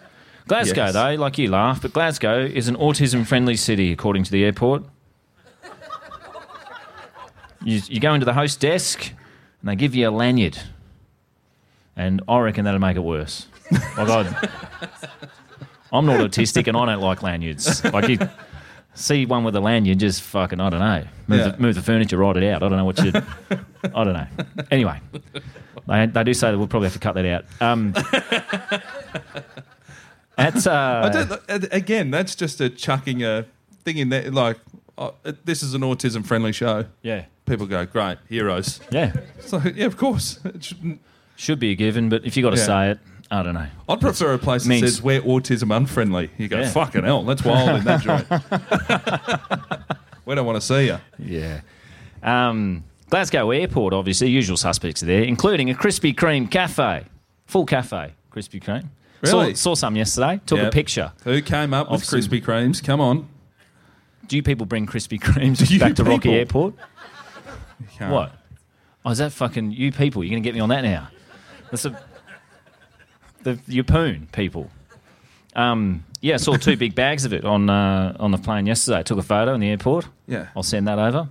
Glasgow, 0.47 0.85
Yes. 0.85 0.93
though, 0.93 1.15
like 1.15 1.39
you 1.39 1.51
laugh, 1.51 1.81
but 1.81 1.95
Glasgow 1.95 2.39
is 2.45 2.69
an 2.69 2.77
autism 2.77 3.27
friendly 3.27 3.57
city, 3.57 3.91
according 3.91 4.25
to 4.25 4.31
the 4.31 4.45
airport. 4.45 4.85
you, 7.65 7.81
you 7.89 7.99
go 7.99 8.13
into 8.13 8.27
the 8.27 8.35
host 8.35 8.61
desk 8.61 9.11
and 9.61 9.71
they 9.71 9.75
give 9.77 9.95
you 9.95 10.07
a 10.09 10.11
lanyard. 10.11 10.59
And 11.97 12.21
I 12.29 12.39
reckon 12.41 12.67
that'll 12.67 12.81
make 12.81 12.97
it 12.97 13.01
worse. 13.01 13.47
Like 13.97 14.09
I'd, 14.09 14.51
I'm 15.93 16.05
not 16.05 16.21
autistic 16.21 16.67
and 16.69 16.77
I 16.77 16.85
don't 16.85 17.01
like 17.01 17.23
lanyards. 17.23 17.83
Like 17.85 18.09
you 18.09 18.19
see 18.95 19.25
one 19.25 19.45
with 19.45 19.57
a 19.57 19.61
lanyard, 19.61 19.99
just 19.99 20.21
fucking, 20.23 20.61
I 20.61 20.69
don't 20.69 20.81
know. 20.81 21.05
Move, 21.27 21.39
Yeah. 21.41 21.49
the, 21.49 21.59
move 21.59 21.75
the 21.75 21.83
furniture, 21.83 22.19
write 22.19 22.37
it 22.37 22.45
out. 22.53 22.63
I 22.63 22.69
don't 22.69 22.77
know 22.77 22.85
what 22.85 22.99
you. 23.03 23.13
I 23.95 24.05
don't 24.05 24.13
know. 24.13 24.27
Anyway, 24.71 25.01
they, 25.87 26.07
they 26.07 26.25
do 26.25 26.35
say 26.35 26.51
that 26.51 26.59
we'll 26.59 26.67
probably 26.69 26.87
have 26.87 26.95
to 26.95 26.99
cut 26.99 27.15
that 27.15 27.27
out. 27.27 27.45
Um, 27.61 27.93
that's 30.37 30.67
uh, 30.67 31.03
I 31.05 31.09
don't, 31.57 31.69
again, 31.73 32.11
that's 32.11 32.35
just 32.35 32.61
a 32.61 32.69
chucking 32.69 33.23
a 33.23 33.47
thing 33.85 33.99
in 33.99 34.09
there. 34.09 34.31
Like, 34.31 34.59
oh, 34.99 35.15
uh, 35.25 35.33
this 35.45 35.63
is 35.63 35.75
an 35.75 35.83
autism 35.83 36.25
friendly 36.27 36.53
show. 36.53 36.87
Yeah. 37.03 37.25
People 37.47 37.67
go, 37.67 37.85
great, 37.87 38.19
heroes. 38.29 38.81
Yeah. 38.91 39.13
So, 39.41 39.61
yeah, 39.75 39.87
of 39.87 39.97
course. 39.97 40.41
It 40.45 40.65
shouldn't- 40.65 41.01
Should 41.37 41.59
be 41.59 41.73
a 41.73 41.75
given, 41.75 42.09
but 42.09 42.25
if 42.25 42.37
you've 42.37 42.45
got 42.45 42.51
to 42.51 42.57
Yeah. 42.57 42.65
say 42.67 42.91
it, 42.93 42.99
I 43.31 43.43
don't 43.43 43.55
know. 43.55 43.67
I'd 43.89 44.01
prefer 44.01 44.33
a 44.35 44.39
place 44.39 44.63
that 44.63 44.69
Means- 44.71 44.83
says 44.83 45.03
we're 45.03 45.21
autism 45.23 45.75
unfriendly. 45.77 46.31
You 46.39 46.49
go, 46.49 46.61
Yeah. 46.61 46.71
fucking 46.71 47.05
hell, 47.05 47.23
that's 47.25 47.45
wild 47.45 47.81
in 47.81 47.85
that 47.85 48.01
joint. 49.71 49.83
we 50.27 50.35
don't 50.35 50.47
want 50.47 50.57
to 50.61 50.67
see 50.67 50.87
you. 50.87 50.99
Yeah. 51.19 51.61
Um, 52.23 52.85
Glasgow 53.11 53.51
Airport, 53.51 53.93
obviously, 53.95 54.29
usual 54.31 54.57
suspects 54.57 55.03
are 55.03 55.07
there, 55.07 55.23
including 55.23 55.71
a 55.71 55.75
Krispy 55.75 56.15
Kreme 56.15 56.51
cafe, 56.51 57.05
full 57.47 57.67
cafe, 57.67 58.13
Krispy 58.33 58.63
Kreme. 58.63 58.89
Really? 59.23 59.55
Saw, 59.55 59.71
saw 59.71 59.75
some 59.75 59.97
yesterday. 59.97 60.41
Took 60.47 60.59
a 60.61 60.71
picture. 60.71 61.13
Who 61.25 61.41
came 61.43 61.73
up 61.73 61.91
with 61.91 62.05
some- 62.05 62.19
Krispy 62.19 62.43
Kremes? 62.43 62.83
Come 62.83 63.01
on. 63.01 63.29
Do 64.27 64.37
you 64.37 64.43
people 64.43 64.67
bring 64.67 64.87
Krispy 64.87 65.21
Kremes 65.21 65.79
back 65.81 65.95
to 65.97 66.05
Rocky? 66.05 66.33
Airport? 66.35 66.75
What? 67.99 68.33
Oh, 69.05 69.11
is 69.11 69.19
that 69.19 69.33
fucking 69.33 69.73
you 69.73 69.93
people? 69.93 70.25
You're 70.25 70.31
going 70.31 70.43
to 70.43 70.47
get 70.47 70.55
me 70.55 70.61
on 70.61 70.71
that 70.71 70.83
now? 70.83 71.09
That's 71.71 71.85
a 71.85 72.01
the 73.43 73.55
Yeppoon 73.69 74.33
people. 74.33 74.71
Um, 75.55 76.05
yeah, 76.23 76.35
I 76.35 76.37
saw 76.39 76.57
two 76.57 76.77
big 76.79 76.95
bags 76.95 77.27
of 77.27 77.35
it 77.35 77.45
on 77.45 77.69
uh, 77.69 78.17
on 78.19 78.31
the 78.31 78.39
plane 78.39 78.65
yesterday. 78.67 79.03
Took 79.03 79.19
a 79.19 79.23
photo 79.23 79.53
in 79.53 79.61
the 79.61 79.69
airport. 79.69 80.09
Yeah. 80.27 80.49
I'll 80.57 80.63
send 80.63 80.89
that 80.89 80.99
over. 80.99 81.29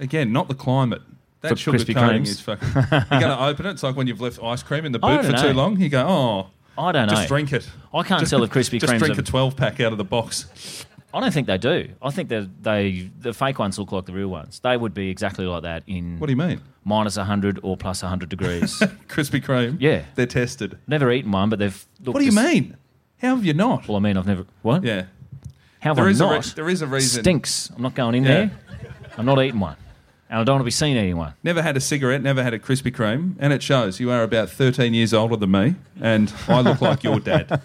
Again, 0.00 0.32
not 0.32 0.48
the 0.48 0.54
climate. 0.56 1.02
That 1.42 1.48
For 1.50 1.56
sugar 1.56 1.78
Krispy 1.78 1.94
coating 1.94 2.22
is 2.22 2.40
fucking. 2.40 2.68
You're 2.74 3.20
going 3.20 3.22
to 3.36 3.44
open 3.44 3.66
it. 3.66 3.70
It's 3.72 3.82
like 3.82 3.96
when 3.96 4.06
you've 4.06 4.20
left 4.20 4.42
ice 4.42 4.62
cream 4.62 4.84
in 4.84 4.92
the 4.92 4.98
boot 5.00 5.24
for 5.24 5.32
too 5.32 5.52
long. 5.52 5.78
You 5.80 5.88
go, 5.88 6.06
oh, 6.08 6.50
I 6.80 6.92
don't 6.92 7.08
know. 7.08 7.14
just 7.14 7.28
drink 7.28 7.52
it. 7.52 7.68
I 7.92 8.02
can't 8.04 8.20
Just- 8.20 8.30
tell 8.30 8.42
if 8.44 8.50
Krispy 8.50 8.80
Just 8.80 8.96
drink 8.96 9.18
a 9.18 9.22
12 9.22 9.56
pack 9.56 9.80
out 9.80 9.92
of 9.92 9.98
the 9.98 10.04
box. 10.04 10.86
I 11.14 11.20
don't 11.20 11.30
think 11.32 11.46
they 11.46 11.58
do. 11.58 11.90
I 12.00 12.10
think 12.10 12.30
that 12.30 12.62
they 12.62 13.10
the 13.20 13.34
fake 13.34 13.58
ones 13.58 13.78
look 13.78 13.92
like 13.92 14.06
the 14.06 14.14
real 14.14 14.28
ones. 14.28 14.60
They 14.60 14.76
would 14.78 14.94
be 14.94 15.10
exactly 15.10 15.44
like 15.44 15.62
that 15.64 15.82
in 15.86 16.18
What 16.18 16.28
do 16.28 16.32
you 16.32 16.38
mean? 16.38 16.62
minus 16.84 17.18
100 17.18 17.60
or 17.62 17.76
plus 17.76 18.02
100 18.02 18.30
degrees. 18.30 18.78
Krispy 19.08 19.42
Kreme. 19.44 19.76
Yeah. 19.78 20.04
they're 20.14 20.24
tested. 20.26 20.78
never 20.86 21.12
eaten 21.12 21.30
one, 21.30 21.50
but 21.50 21.58
they've. 21.58 21.86
looked 22.00 22.14
What 22.14 22.20
do 22.20 22.24
you 22.24 22.32
mean? 22.32 22.78
How 23.20 23.36
have 23.36 23.44
you 23.44 23.52
not? 23.52 23.86
Well, 23.88 23.96
I 23.98 24.00
mean, 24.00 24.16
I've 24.16 24.26
never. 24.26 24.46
What? 24.62 24.84
Yeah, 24.84 25.02
How 25.80 25.90
have 25.90 25.96
There 25.96 26.06
I 26.06 26.10
is 26.10 26.20
a 26.20 26.24
not? 26.24 26.44
re- 26.46 26.52
there 26.56 26.68
is 26.70 26.80
a 26.80 26.86
reason. 26.86 27.22
Stinks. 27.22 27.70
I'm 27.76 27.82
not 27.82 27.94
going 27.94 28.14
in 28.14 28.22
Yeah. 28.24 28.28
there. 28.30 28.50
I'm 29.18 29.26
not 29.26 29.38
eating 29.44 29.60
one, 29.60 29.76
and 30.32 30.40
I 30.40 30.44
don't 30.44 30.54
want 30.54 30.62
to 30.62 30.64
be 30.64 30.70
seen 30.72 30.96
eating 30.96 31.16
one. 31.18 31.34
never 31.44 31.60
had 31.62 31.76
a 31.76 31.80
cigarette, 31.80 32.22
never 32.22 32.42
had 32.42 32.54
a 32.54 32.58
Krispy 32.58 32.90
Kreme, 32.90 33.34
and 33.38 33.52
it 33.52 33.62
shows. 33.62 34.00
You 34.00 34.10
are 34.10 34.22
about 34.22 34.48
13 34.50 34.94
years 34.94 35.12
older 35.12 35.36
than 35.36 35.50
me, 35.50 35.74
and 36.00 36.32
I 36.48 36.60
look 36.62 36.80
like 36.80 37.04
your 37.04 37.20
dad. 37.20 37.60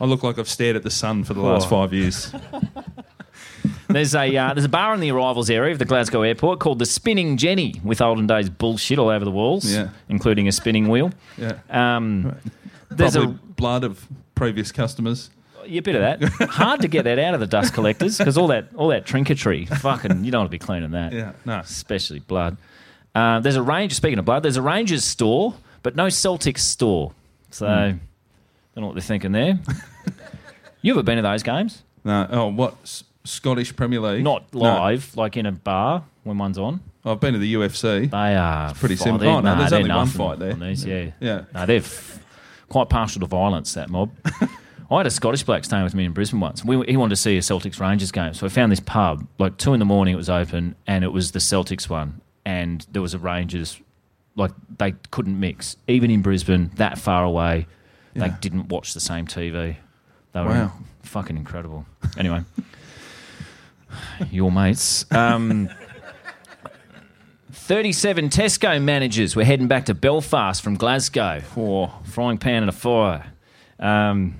I 0.00 0.04
look 0.06 0.22
like 0.22 0.38
I've 0.38 0.48
stared 0.48 0.76
at 0.76 0.82
the 0.82 0.90
sun 0.90 1.24
for 1.24 1.34
the 1.34 1.40
last 1.40 1.66
Oh. 1.66 1.70
five 1.70 1.92
years. 1.92 2.32
There's 3.88 4.14
a 4.14 4.36
uh, 4.36 4.54
there's 4.54 4.64
a 4.64 4.68
bar 4.68 4.94
in 4.94 5.00
the 5.00 5.10
arrivals 5.10 5.50
area 5.50 5.72
of 5.72 5.80
the 5.80 5.84
Glasgow 5.84 6.22
airport 6.22 6.60
called 6.60 6.78
the 6.78 6.86
Spinning 6.86 7.36
Jenny, 7.36 7.74
with 7.84 8.00
olden 8.00 8.26
days 8.26 8.48
bullshit 8.48 9.00
all 9.00 9.08
over 9.08 9.24
the 9.24 9.32
walls, 9.32 9.70
Yeah. 9.70 9.88
including 10.08 10.46
a 10.46 10.52
spinning 10.52 10.86
wheel. 10.88 11.10
Yeah, 11.36 11.54
Um, 11.68 12.36
there's 12.88 13.14
probably 13.16 13.34
a 13.34 13.52
blood 13.56 13.82
of 13.84 14.06
previous 14.36 14.70
customers. 14.70 15.30
Yeah, 15.70 15.80
bit 15.80 15.94
of 15.94 16.00
that. 16.20 16.48
Hard 16.50 16.80
to 16.82 16.88
get 16.88 17.04
that 17.04 17.18
out 17.18 17.34
of 17.34 17.40
the 17.40 17.46
dust 17.46 17.72
collectors 17.74 18.18
because 18.18 18.36
all 18.36 18.48
that 18.48 18.68
all 18.76 18.88
that 18.88 19.06
trinketry, 19.06 19.68
fucking, 19.78 20.24
you 20.24 20.30
don't 20.30 20.40
want 20.40 20.48
to 20.50 20.54
be 20.54 20.58
cleaning 20.58 20.90
that. 20.92 21.12
Yeah, 21.12 21.32
no. 21.44 21.58
especially 21.60 22.18
blood. 22.20 22.56
Uh, 23.14 23.40
there's 23.40 23.56
a 23.56 23.62
range. 23.62 23.94
Speaking 23.94 24.18
of 24.18 24.24
blood, 24.24 24.42
there's 24.42 24.56
a 24.56 24.62
Rangers 24.62 25.04
store, 25.04 25.54
but 25.82 25.96
no 25.96 26.08
Celtic 26.08 26.58
store. 26.58 27.12
So, 27.50 27.66
Hmm. 27.66 27.72
don't 28.74 28.82
know 28.82 28.86
what 28.86 28.94
they're 28.94 29.02
thinking 29.02 29.32
there. 29.32 29.58
you 30.82 30.92
ever 30.92 31.02
been 31.02 31.16
to 31.16 31.22
those 31.22 31.42
games? 31.42 31.82
No, 32.04 32.26
oh, 32.30 32.46
what 32.48 32.76
S- 32.84 33.04
Scottish 33.24 33.74
Premier 33.74 34.00
League? 34.00 34.22
Not 34.24 34.52
No. 34.54 34.60
live, 34.60 35.16
like 35.16 35.36
in 35.36 35.46
a 35.46 35.52
bar 35.52 36.04
when 36.24 36.38
one's 36.38 36.58
on. 36.58 36.80
I've 37.04 37.18
been 37.18 37.32
to 37.32 37.38
the 37.38 37.54
UFC. 37.54 38.10
They 38.10 38.36
are 38.36 38.74
pretty 38.74 38.94
fi- 38.96 39.04
simple. 39.04 39.18
they're- 39.18 39.28
Oh, 39.30 39.40
no, 39.40 39.54
nah, 39.54 39.58
there's 39.58 39.72
only 39.72 39.90
one 39.90 40.06
fight 40.06 40.38
there. 40.38 40.52
on 40.52 40.60
These, 40.60 40.84
yeah, 40.84 41.10
Yeah. 41.18 41.42
No, 41.54 41.66
they're 41.66 41.78
f- 41.78 42.22
quite 42.68 42.88
partial 42.88 43.20
to 43.20 43.26
violence. 43.26 43.72
That 43.74 43.90
mob. 43.90 44.10
I 44.90 44.96
had 44.98 45.06
a 45.06 45.10
Scottish 45.10 45.44
bloke 45.44 45.64
staying 45.64 45.84
with 45.84 45.94
me 45.94 46.04
in 46.04 46.12
Brisbane 46.12 46.40
once. 46.40 46.64
We, 46.64 46.84
he 46.86 46.96
wanted 46.96 47.10
to 47.10 47.16
see 47.16 47.36
a 47.36 47.40
Celtics 47.40 47.78
Rangers 47.78 48.10
game, 48.10 48.34
so 48.34 48.44
I 48.44 48.48
found 48.48 48.72
this 48.72 48.80
pub. 48.80 49.26
Like 49.38 49.56
two 49.56 49.72
in 49.72 49.78
the 49.78 49.84
morning, 49.84 50.14
it 50.14 50.16
was 50.16 50.28
open, 50.30 50.74
and 50.86 51.04
it 51.04 51.12
was 51.12 51.30
the 51.30 51.38
Celtics 51.38 51.88
one, 51.88 52.20
and 52.44 52.84
there 52.90 53.00
was 53.02 53.14
a 53.14 53.18
Rangers. 53.18 53.80
Like 54.34 54.50
they 54.78 54.94
couldn't 55.10 55.38
mix, 55.38 55.76
even 55.86 56.10
in 56.10 56.22
Brisbane, 56.22 56.70
that 56.76 56.98
far 56.98 57.24
away. 57.24 57.66
They 58.14 58.30
didn't 58.40 58.68
watch 58.68 58.92
the 58.94 59.00
same 59.00 59.26
TV. 59.26 59.76
They 60.32 60.40
were 60.40 60.46
Wow. 60.48 60.72
fucking 61.02 61.36
incredible. 61.36 61.86
Anyway, 62.18 62.42
your 64.30 64.50
mates. 64.50 65.10
Um, 65.12 65.68
37 67.52 68.28
Tesco 68.28 68.82
managers 68.82 69.36
were 69.36 69.44
heading 69.44 69.68
back 69.68 69.86
to 69.86 69.94
Belfast 69.94 70.62
from 70.62 70.74
Glasgow 70.76 71.40
for 71.40 71.92
frying 72.04 72.38
pan 72.38 72.62
and 72.64 72.68
a 72.68 72.72
fire. 72.72 73.32
Um, 73.78 74.36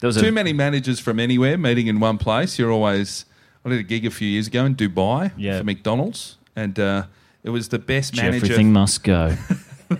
there 0.00 0.08
was 0.08 0.16
a, 0.16 0.20
Too 0.22 0.32
many 0.32 0.52
managers 0.52 0.98
from 1.00 1.18
anywhere 1.20 1.56
meeting 1.58 1.86
in 1.86 2.00
one 2.00 2.18
place. 2.18 2.58
You're 2.58 2.72
always. 2.72 3.24
I 3.64 3.68
did 3.68 3.78
a 3.80 3.82
gig 3.82 4.06
a 4.06 4.10
few 4.10 4.26
years 4.28 4.46
ago 4.46 4.64
in 4.64 4.74
Dubai 4.74 5.32
Yeah. 5.36 5.58
for 5.58 5.64
McDonald's, 5.64 6.38
and 6.56 6.78
uh, 6.78 7.04
it 7.44 7.50
was 7.50 7.68
the 7.68 7.78
best 7.78 8.16
manager. 8.16 8.36
Everything 8.46 8.72
must 8.72 9.04
go. 9.04 9.36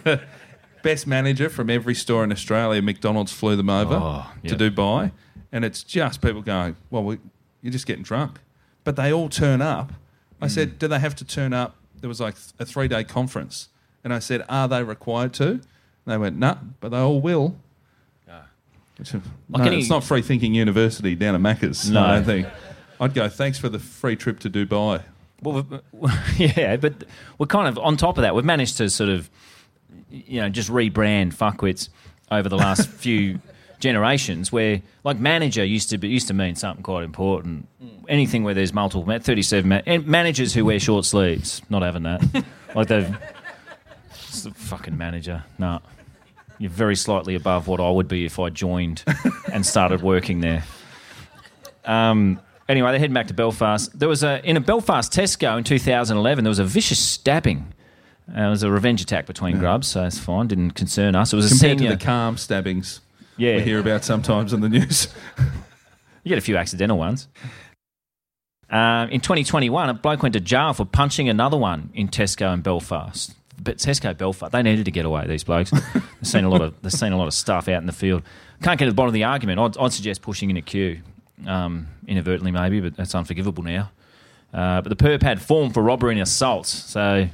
best 0.83 1.07
manager 1.07 1.49
from 1.49 1.69
every 1.71 1.95
store 1.95 2.25
in 2.25 2.33
Australia. 2.33 2.81
McDonald's 2.83 3.33
flew 3.33 3.57
them 3.57 3.69
over 3.71 3.95
Oh, 3.95 4.33
to. 4.47 4.57
Dubai, 4.57 5.13
and 5.53 5.65
it's 5.65 5.83
just 5.83 6.21
people 6.23 6.43
going, 6.43 6.77
"Well, 6.91 7.05
we, 7.05 7.19
you're 7.63 7.73
just 7.73 7.87
getting 7.87 8.03
drunk," 8.03 8.39
but 8.85 8.97
they 8.97 9.13
all 9.13 9.29
turn 9.29 9.61
up. 9.61 9.93
I 10.41 10.47
Mm. 10.47 10.51
said, 10.51 10.79
"Do 10.79 10.89
they 10.89 10.99
have 10.99 11.15
to 11.17 11.25
turn 11.25 11.53
up?" 11.53 11.77
There 12.01 12.09
was 12.09 12.21
like 12.21 12.37
a 12.59 12.65
three 12.65 12.89
day 12.89 13.05
conference, 13.05 13.69
and 14.03 14.13
I 14.15 14.21
said, 14.21 14.43
"Are 14.49 14.69
they 14.69 14.83
required 14.83 15.35
to?" 15.35 15.49
And 15.51 15.63
they 16.07 16.17
went, 16.17 16.39
"No, 16.39 16.57
but 16.81 16.91
they 16.91 16.99
all 16.99 17.21
will." 17.21 17.57
Which, 19.01 19.15
no, 19.15 19.21
any- 19.65 19.81
it's 19.81 19.89
not 19.89 20.05
free 20.05 20.21
thinking 20.21 20.55
university 20.55 21.15
down 21.15 21.35
at 21.35 21.41
Macca's. 21.41 21.91
No. 21.91 22.03
I 22.05 22.15
don't 22.17 22.25
think. 22.25 22.47
I'd 23.01 23.15
go. 23.15 23.29
Thanks 23.31 23.59
for 23.59 23.71
the 23.71 23.79
free 23.79 24.15
trip 24.15 24.41
to 24.41 24.51
Dubai. 24.51 25.03
Well, 25.43 25.67
yeah, 26.37 26.77
but 26.77 27.05
we're 27.39 27.47
kind 27.47 27.67
of 27.67 27.79
on 27.79 27.97
top 27.97 28.19
of 28.19 28.23
that. 28.23 28.35
We've 28.35 28.45
managed 28.45 28.77
to 28.77 28.91
sort 28.91 29.09
of, 29.09 29.31
you 30.11 30.43
know, 30.43 30.51
just 30.51 30.69
rebrand 30.69 31.35
fuckwits 31.35 31.89
over 32.31 32.51
the 32.51 32.59
last 32.59 32.89
few 32.91 33.41
generations. 33.79 34.53
Where 34.53 34.83
like 35.03 35.19
manager 35.19 35.65
used 35.65 35.89
to 35.91 35.99
be 35.99 36.09
used 36.09 36.29
to 36.29 36.35
mean 36.35 36.57
something 36.57 36.83
quite 36.83 37.05
important. 37.05 37.67
Anything 38.07 38.45
where 38.45 38.53
there's 38.53 38.75
multiple 38.75 39.19
thirty-seven 39.19 39.73
and 39.73 40.07
managers 40.07 40.53
who 40.53 40.67
wear 40.67 40.79
short 40.79 41.07
sleeves, 41.07 41.63
not 41.71 41.81
having 41.81 42.03
that. 42.03 42.45
like 42.75 42.89
they've 42.89 43.17
it's 44.29 44.43
the 44.43 44.51
fucking 44.51 44.99
manager. 44.99 45.43
No, 45.59 45.81
you're 46.61 46.71
very 46.71 46.95
slightly 46.95 47.35
above 47.35 47.67
what 47.67 47.81
I 47.81 47.91
would 47.91 48.07
be 48.07 48.25
if 48.25 48.39
I 48.39 48.51
joined 48.51 49.03
and 49.53 49.67
started 49.67 50.03
working 50.03 50.41
there. 50.41 50.63
Um, 51.85 52.39
anyway, 52.69 52.93
they're 52.93 53.01
heading 53.01 53.15
back 53.15 53.27
to 53.29 53.35
Belfast. 53.35 53.99
There 53.99 54.09
was 54.09 54.23
a 54.23 54.41
in 54.49 54.57
a 54.57 54.61
Belfast 54.61 55.13
Tesco 55.13 55.59
in 55.59 55.65
2011. 55.65 56.45
There 56.45 56.49
was 56.49 56.61
a 56.61 56.65
vicious 56.65 57.01
stabbing. 57.01 57.73
Uh, 58.29 58.43
it 58.43 58.51
was 58.51 58.63
a 58.63 58.71
revenge 58.71 59.01
attack 59.01 59.27
between 59.27 59.59
grubs, 59.59 59.89
so 59.89 60.05
it's 60.05 60.19
fine. 60.19 60.47
Didn't 60.47 60.73
concern 60.73 61.17
us. 61.17 61.33
It 61.33 61.37
was 61.37 61.51
a 61.51 61.55
senior. 61.57 61.91
to 61.91 61.97
the 61.97 62.05
calm 62.05 62.37
stabbings 62.37 63.01
yeah, 63.41 63.57
we 63.57 63.63
hear 63.63 63.81
about 63.81 64.05
sometimes 64.05 64.53
in 64.53 64.61
the 64.61 64.69
news. 64.69 65.09
you 66.25 66.29
get 66.29 66.39
a 66.39 66.43
few 66.43 66.57
accidental 66.59 66.99
ones. 66.99 67.27
Um, 68.69 69.09
in 69.09 69.21
2021, 69.21 69.89
a 69.89 69.95
bloke 69.95 70.23
went 70.23 70.35
to 70.35 70.41
jail 70.41 70.75
for 70.75 70.85
punching 70.85 71.29
another 71.29 71.57
one 71.57 71.91
in 71.95 72.09
Tesco 72.09 72.53
in 72.53 72.61
Belfast. 72.61 73.35
But 73.63 73.79
Tesco 73.79 74.17
Belfast, 74.17 74.53
they 74.53 74.63
needed 74.63 74.85
to 74.87 74.91
get 74.91 75.05
away. 75.05 75.27
These 75.27 75.45
blokes, 75.45 75.71
they've 75.71 76.03
seen 76.23 76.45
a 76.45 76.49
lot 76.49 76.63
of 76.63 76.75
they've 76.83 76.93
seen 76.93 77.13
a 77.13 77.17
lot 77.19 77.27
of 77.27 77.35
stuff 77.35 77.69
out 77.69 77.81
in 77.81 77.87
the 77.87 77.93
field. 77.93 78.23
Can't 78.63 78.79
get 78.79 78.87
to 78.87 78.91
the 78.91 78.95
bottom 78.95 79.09
of 79.09 79.15
the 79.15 79.25
argument. 79.25 79.59
I'd, 79.59 79.77
I'd 79.79 79.93
suggest 79.93 80.23
pushing 80.23 80.51
in 80.51 80.57
a 80.57 80.63
queue, 80.63 81.01
um, 81.47 81.87
inadvertently 82.07 82.53
maybe, 82.53 82.81
but 82.81 82.97
that's 82.97 83.15
unforgivable 83.15 83.63
now. 83.63 83.91
Uh, 84.53 84.81
but 84.81 84.89
the 84.89 84.97
perp 84.97 85.23
had 85.23 85.41
form 85.41 85.71
for 85.73 85.83
robbery 85.83 86.13
and 86.15 86.23
assault, 86.23 86.67
so 86.67 87.29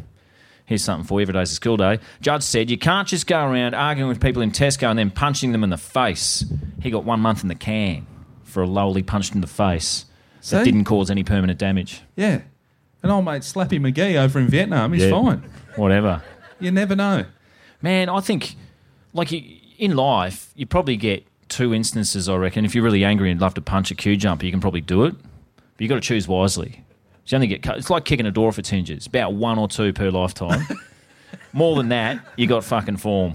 here's 0.67 0.85
something 0.85 1.07
for 1.07 1.21
you. 1.21 1.23
Every 1.23 1.33
day's 1.33 1.51
a 1.53 1.55
school 1.55 1.77
day. 1.77 1.99
Judge 2.21 2.43
said 2.43 2.71
you 2.71 2.77
can't 2.79 3.07
just 3.09 3.27
go 3.27 3.45
around 3.45 3.75
arguing 3.75 4.09
with 4.09 4.21
people 4.21 4.43
in 4.43 4.51
Tesco 4.51 4.89
and 4.91 4.99
then 4.99 5.11
punching 5.11 5.53
them 5.53 5.63
in 5.65 5.71
the 5.71 5.79
face. 5.79 6.45
He 6.83 6.91
got 6.91 7.05
one 7.05 7.21
month 7.21 7.43
in 7.43 7.49
the 7.49 7.55
can 7.55 8.07
for 8.43 8.63
a 8.63 8.67
lowly 8.67 9.03
punched 9.03 9.35
in 9.35 9.41
the 9.41 9.47
face 9.47 10.07
that 10.51 10.65
didn't 10.65 10.85
cause 10.85 11.11
any 11.11 11.23
permanent 11.25 11.59
damage. 11.59 12.03
Yeah. 12.17 12.43
And 13.03 13.13
old 13.13 13.25
mate 13.25 13.43
Slappy 13.43 13.79
McGee 13.81 14.17
over 14.17 14.39
in 14.39 14.49
Vietnam, 14.49 14.93
he's 14.93 15.05
Yeah. 15.05 15.11
fine. 15.11 15.43
Whatever. 15.77 16.23
You 16.59 16.71
never 16.71 16.97
know. 16.97 17.25
Man, 17.83 18.09
I 18.09 18.21
think, 18.21 18.57
like 19.13 19.33
in 19.33 19.95
life, 19.95 20.51
you 20.57 20.67
probably 20.67 20.97
get 20.97 21.27
two 21.49 21.75
instances. 21.75 22.29
I 22.29 22.37
reckon 22.37 22.65
if 22.65 22.75
you're 22.75 22.85
really 22.85 23.05
angry 23.05 23.31
and 23.31 23.41
love 23.41 23.55
to 23.55 23.61
punch 23.61 23.91
a 23.91 23.95
queue 23.95 24.17
jumper, 24.17 24.45
you 24.45 24.51
can 24.51 24.61
probably 24.61 24.81
do 24.81 25.05
it. 25.05 25.15
But 25.15 25.81
you've 25.81 25.89
got 25.89 25.97
to 25.97 26.01
choose 26.01 26.27
wisely. 26.27 26.85
You 27.27 27.37
only 27.37 27.49
get 27.49 27.63
cut. 27.63 27.77
It's 27.77 27.91
like 27.91 28.05
kicking 28.05 28.27
a 28.27 28.31
door 28.31 28.49
if 28.49 28.59
it's 28.59 28.69
hinges. 28.69 29.07
About 29.07 29.35
one 29.35 29.59
or 29.59 29.69
two 29.69 29.93
per 29.93 30.11
lifetime. 30.11 30.67
More 31.53 31.77
than 31.77 31.89
that, 31.89 32.21
you 32.37 32.47
got 32.47 32.65
fucking 32.65 32.99
form. 32.99 33.35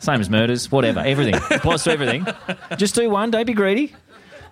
Same 0.00 0.20
as 0.20 0.28
murders, 0.28 0.70
whatever. 0.70 1.00
Everything 1.00 1.34
applies 1.34 1.84
to 1.84 1.92
everything. 1.92 2.26
Just 2.76 2.94
do 2.94 3.08
one. 3.08 3.30
Don't 3.30 3.46
be 3.46 3.52
greedy. 3.52 3.94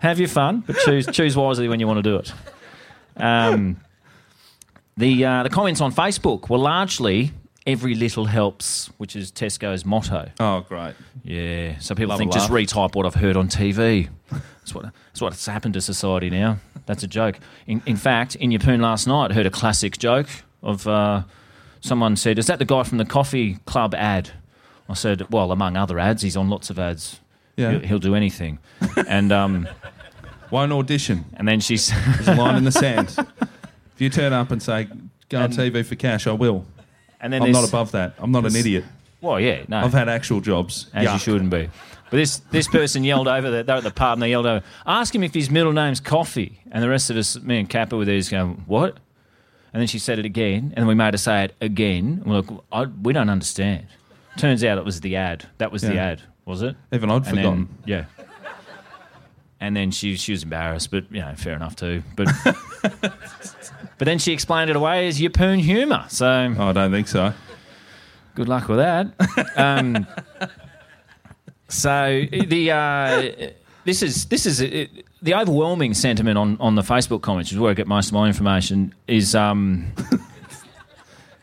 Have 0.01 0.21
your 0.21 0.29
fun, 0.29 0.63
but 0.67 0.77
choose 0.79 1.07
choose 1.07 1.37
wisely 1.37 1.69
when 1.69 1.81
you 1.81 1.87
want 1.89 1.99
to 1.99 2.03
do 2.03 2.17
it. 2.17 2.33
Um, 3.17 3.81
the 4.99 5.25
uh, 5.25 5.43
the 5.45 5.49
comments 5.49 5.81
on 5.81 5.93
Facebook 5.93 6.51
were 6.51 6.59
largely 6.59 7.31
"every 7.67 7.95
little 7.95 8.27
helps," 8.27 8.91
which 8.99 9.15
is 9.17 9.31
Tesco's 9.33 9.85
motto. 9.85 10.31
Oh, 10.41 10.61
great. 10.69 10.95
Yeah, 11.23 11.79
so 11.79 11.95
people 11.95 12.11
Love 12.11 12.19
think 12.19 12.33
just 12.33 12.51
retype 12.51 12.95
what 12.95 13.07
I've 13.07 13.15
heard 13.15 13.37
on 13.37 13.49
TV. 13.49 14.09
That's 14.31 14.75
what 14.75 14.93
that's 15.07 15.21
what's 15.21 15.47
happened 15.47 15.75
to 15.75 15.81
society 15.81 16.31
now. 16.31 16.59
That's 16.87 17.03
a 17.03 17.07
joke. 17.07 17.39
In, 17.67 17.81
in 17.87 17.97
fact, 17.97 18.35
in 18.35 18.51
Yeppoon 18.51 18.81
last 18.81 19.07
night, 19.07 19.31
I 19.31 19.35
heard 19.35 19.47
a 19.47 19.51
classic 19.51 19.99
joke 19.99 20.29
of 20.63 20.87
uh, 20.87 21.23
someone 21.81 22.17
said, 22.17 22.39
"Is 22.39 22.47
that 22.47 22.59
the 22.59 22.65
guy 22.65 22.83
from 22.83 22.99
the 22.99 23.05
coffee 23.05 23.59
club 23.67 23.95
ad?" 23.95 24.33
I 24.89 24.95
said, 24.95 25.31
"Well, 25.31 25.53
among 25.53 25.77
other 25.77 25.99
ads, 25.99 26.23
he's 26.23 26.37
on 26.37 26.51
lots 26.51 26.71
of 26.71 26.79
ads. 26.79 27.21
Yeah. 27.57 27.71
He'll, 27.71 27.81
he'll 27.81 27.99
do 27.99 28.15
anything." 28.17 28.59
and 29.07 29.31
um, 29.31 29.69
Won't 30.51 30.73
audition. 30.73 31.27
and 31.35 31.47
then 31.47 31.61
she's 31.61 31.91
There's 31.91 32.29
a 32.29 32.35
line 32.35 32.57
in 32.57 32.65
the 32.65 32.73
sand. 32.73 33.17
If 33.99 34.03
you 34.03 34.11
turn 34.11 34.33
up 34.33 34.53
and 34.53 34.63
say, 34.63 34.87
go 35.29 35.39
on 35.39 35.45
And- 35.47 35.53
TV 35.55 35.85
for 35.85 35.97
cash, 35.97 36.29
I 36.29 36.33
will. 36.33 36.65
and 37.21 37.33
then 37.33 37.43
I'm 37.43 37.51
not 37.51 37.69
above 37.69 37.91
that. 37.93 38.15
I'm 38.21 38.31
not 38.31 38.47
an 38.47 38.55
idiot. 38.55 38.85
Well, 39.21 39.41
yeah, 39.41 39.65
no. 39.67 39.79
I've 39.79 39.93
had 39.93 40.09
actual 40.09 40.41
jobs. 40.41 40.87
as 40.95 41.03
you 41.03 41.09
Yuck. 41.11 41.19
shouldn't 41.21 41.51
be. 41.51 41.69
But 42.11 42.17
this 42.19 42.37
this 42.53 42.69
person 42.69 43.03
yelled 43.03 43.27
over 43.27 43.51
that 43.51 43.67
they're 43.67 43.79
at 43.79 43.83
the 43.83 43.91
pub 43.91 44.13
and 44.13 44.23
they 44.23 44.31
yelled 44.31 44.47
over, 44.47 44.65
ask 44.87 45.13
him 45.13 45.25
if 45.25 45.35
his 45.35 45.51
middle 45.51 45.73
name's 45.73 45.99
Coffee. 45.99 46.61
And 46.71 46.81
the 46.81 46.89
rest 46.89 47.11
of 47.11 47.17
us, 47.17 47.37
me 47.43 47.59
and 47.59 47.69
Kappa, 47.69 47.97
were 47.97 48.05
there 48.05 48.17
just 48.17 48.31
going, 48.31 48.63
what? 48.69 48.99
And 49.73 49.81
then 49.81 49.89
she 49.89 49.99
said 49.99 50.21
it 50.21 50.25
again, 50.25 50.73
and 50.75 50.77
then 50.77 50.87
we 50.87 50.95
made 50.95 51.13
her 51.15 51.19
say 51.19 51.47
it 51.47 51.55
again. 51.61 52.21
And 52.23 52.27
we're 52.27 52.41
like, 52.43 52.61
I, 52.71 52.85
we 53.03 53.13
don't 53.13 53.29
understand. 53.29 53.89
Turns 54.37 54.63
out 54.63 54.79
it 54.79 54.85
was 54.85 55.01
the 55.01 55.17
ad. 55.17 55.45
That 55.59 55.73
was 55.73 55.83
the 55.83 55.95
Yeah. 55.95 56.05
ad, 56.07 56.23
was 56.45 56.63
it? 56.63 56.77
Even 56.93 57.11
I'd 57.11 57.17
And 57.17 57.25
then- 57.25 57.35
forgotten. 57.35 57.69
yeah. 57.85 58.05
And 59.61 59.77
then 59.77 59.91
she 59.91 60.15
she 60.17 60.31
was 60.31 60.45
embarrassed, 60.45 60.93
but 60.93 61.11
you 61.11 61.19
know, 61.21 61.35
fair 61.35 61.57
enough 61.57 61.75
too. 61.75 62.05
But 62.15 62.29
but 63.99 64.05
then 64.07 64.19
she 64.19 64.33
explained 64.33 64.71
it 64.71 64.77
away 64.77 65.09
as 65.09 65.21
Yeppoon 65.21 65.61
humour. 65.61 66.05
So 66.09 66.27
I 66.27 66.73
don't 66.73 66.91
think 66.91 67.09
so. 67.09 67.33
Good 68.35 68.49
luck 68.49 68.69
with 68.69 68.79
that. 68.79 69.09
Um, 69.57 70.07
so 71.69 72.25
the 72.31 72.71
uh, 72.71 73.51
this 73.85 74.03
is 74.03 74.27
this 74.27 74.47
is 74.47 74.63
uh, 74.63 74.87
the 75.23 75.35
overwhelming 75.35 75.95
sentiment 75.95 76.39
on, 76.39 76.57
on 76.61 76.75
the 76.77 76.83
Facebook 76.83 77.23
comments, 77.23 77.51
which 77.51 77.55
is 77.55 77.61
where 77.61 77.71
I 77.71 77.75
get 77.75 77.87
most 77.87 78.09
of 78.09 78.13
my 78.13 78.27
information. 78.29 78.95
Is 79.07 79.35
um, 79.35 79.93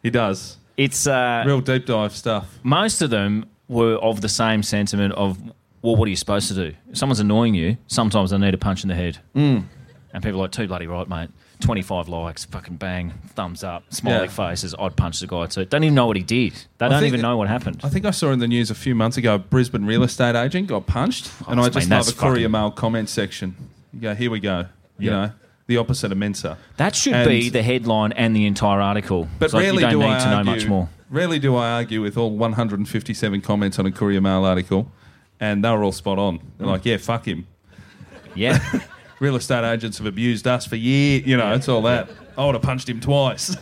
He 0.02 0.10
does. 0.10 0.58
it's 0.78 1.08
uh, 1.08 1.44
Real 1.46 1.62
deep 1.62 1.86
dive 1.86 2.16
stuff. 2.16 2.60
most 2.64 3.02
of 3.02 3.10
them 3.10 3.46
were 3.68 3.96
of 3.96 4.22
the 4.22 4.30
same 4.30 4.62
sentiment 4.64 5.14
of 5.16 5.40
well, 5.82 5.96
what 5.96 6.08
are 6.08 6.10
you 6.10 6.16
supposed 6.16 6.48
to 6.48 6.54
do? 6.54 6.76
If 6.90 6.98
someone's 6.98 7.20
annoying 7.20 7.54
you, 7.54 7.78
sometimes 7.88 8.32
they 8.32 8.38
need 8.38 8.54
a 8.54 8.58
punch 8.58 8.84
in 8.84 8.90
the 8.90 8.96
head. 8.96 9.20
Mm. 9.36 9.66
And 10.14 10.24
people 10.24 10.40
are 10.40 10.44
like, 10.44 10.52
too 10.52 10.68
bloody 10.68 10.88
right, 10.88 11.08
mate. 11.08 11.30
25 11.60 12.08
likes, 12.10 12.46
fucking 12.46 12.76
bang, 12.76 13.14
thumbs 13.36 13.64
up, 13.64 13.84
smiley 13.90 14.26
Yeah. 14.26 14.32
faces. 14.32 14.76
I'd 14.78 14.96
punch 14.96 15.20
the 15.20 15.28
guy 15.28 15.46
too. 15.48 15.66
Don't 15.66 15.84
even 15.84 15.96
know 15.96 16.08
what 16.08 16.18
he 16.18 16.24
did. 16.24 16.54
They 16.78 16.86
I 16.86 16.90
don't 16.90 17.00
think 17.00 17.08
even 17.10 17.22
that- 17.22 17.28
know 17.28 17.38
what 17.38 17.48
happened. 17.48 17.82
I 17.84 17.90
think 17.90 18.06
I 18.06 18.12
saw 18.12 18.32
in 18.32 18.40
the 18.40 18.48
news 18.48 18.70
a 18.70 18.76
few 18.76 18.96
months 18.96 19.18
ago 19.18 19.36
a 19.36 19.40
Brisbane 19.40 19.86
real 19.86 20.04
estate 20.04 20.36
agent 20.36 20.68
got 20.68 20.86
punched. 20.88 21.32
Oh, 21.48 21.52
and 21.52 21.60
I 21.60 21.66
just 21.70 21.76
mean, 21.78 21.90
love 21.90 22.06
that's 22.06 22.10
a 22.18 22.20
Courier 22.20 22.34
fucking- 22.48 22.52
Mail 22.52 22.72
comment 22.72 23.10
section. 23.10 23.56
You 23.94 24.02
go, 24.02 24.16
here 24.16 24.30
we 24.32 24.40
go. 24.40 24.66
You 25.00 25.10
Yeah. 25.10 25.16
know, 25.26 25.32
the 25.68 25.78
opposite 25.78 26.12
of 26.12 26.18
Mensa. 26.18 26.58
That 26.78 26.96
should 26.96 27.14
And- 27.14 27.30
be 27.30 27.50
the 27.50 27.64
headline 27.64 28.12
and 28.14 28.36
the 28.36 28.46
entire 28.46 28.82
article. 28.82 29.28
But 29.40 29.46
It's 29.46 29.54
like 29.54 29.64
rarely 29.64 29.84
you 29.84 29.90
don't 29.90 29.92
do 29.92 30.00
need 30.00 30.14
I 30.14 30.20
to 30.20 30.30
know 30.30 30.36
argue, 30.38 30.52
much 30.52 30.68
more. 30.68 30.90
Rarely 31.10 31.40
do 31.40 31.56
I 31.56 31.72
argue 31.72 32.02
with 32.02 32.18
all 32.18 32.32
157 32.32 33.42
comments 33.42 33.80
on 33.80 33.86
a 33.86 33.92
Courier 33.92 34.22
Mail 34.22 34.44
article, 34.46 34.92
and 35.40 35.64
they 35.64 35.70
were 35.72 35.84
all 35.84 35.92
spot 35.92 36.18
on. 36.18 36.40
They're 36.58 36.68
mm. 36.68 36.72
like, 36.72 36.86
yeah, 36.86 36.98
fuck 36.98 37.28
him. 37.28 37.48
Yeah. 38.34 38.60
Real 39.20 39.36
estate 39.36 39.64
agents 39.64 39.98
have 39.98 40.08
abused 40.08 40.46
us 40.46 40.66
for 40.66 40.76
years. 40.76 41.26
You 41.26 41.38
know, 41.38 41.54
it's 41.54 41.70
all 41.70 41.82
that. 41.84 42.10
I 42.38 42.46
would 42.46 42.56
have 42.56 42.62
punched 42.62 42.90
him 42.90 43.00
twice. 43.00 43.56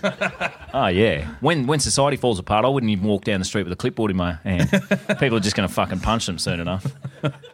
oh 0.74 0.88
yeah. 0.88 1.28
When 1.42 1.68
when 1.68 1.80
society 1.80 2.18
falls 2.18 2.40
apart, 2.40 2.66
I 2.66 2.70
wouldn't 2.70 2.92
even 2.92 3.06
walk 3.06 3.24
down 3.24 3.40
the 3.40 3.46
street 3.46 3.64
with 3.64 3.74
a 3.74 3.76
clipboard 3.76 4.10
in 4.10 4.18
my 4.18 4.34
hand. 4.44 4.70
People 5.20 5.38
are 5.38 5.42
just 5.42 5.56
going 5.56 5.68
to 5.68 5.74
fucking 5.74 6.00
punch 6.00 6.26
them 6.26 6.40
soon 6.40 6.60
enough, 6.60 6.86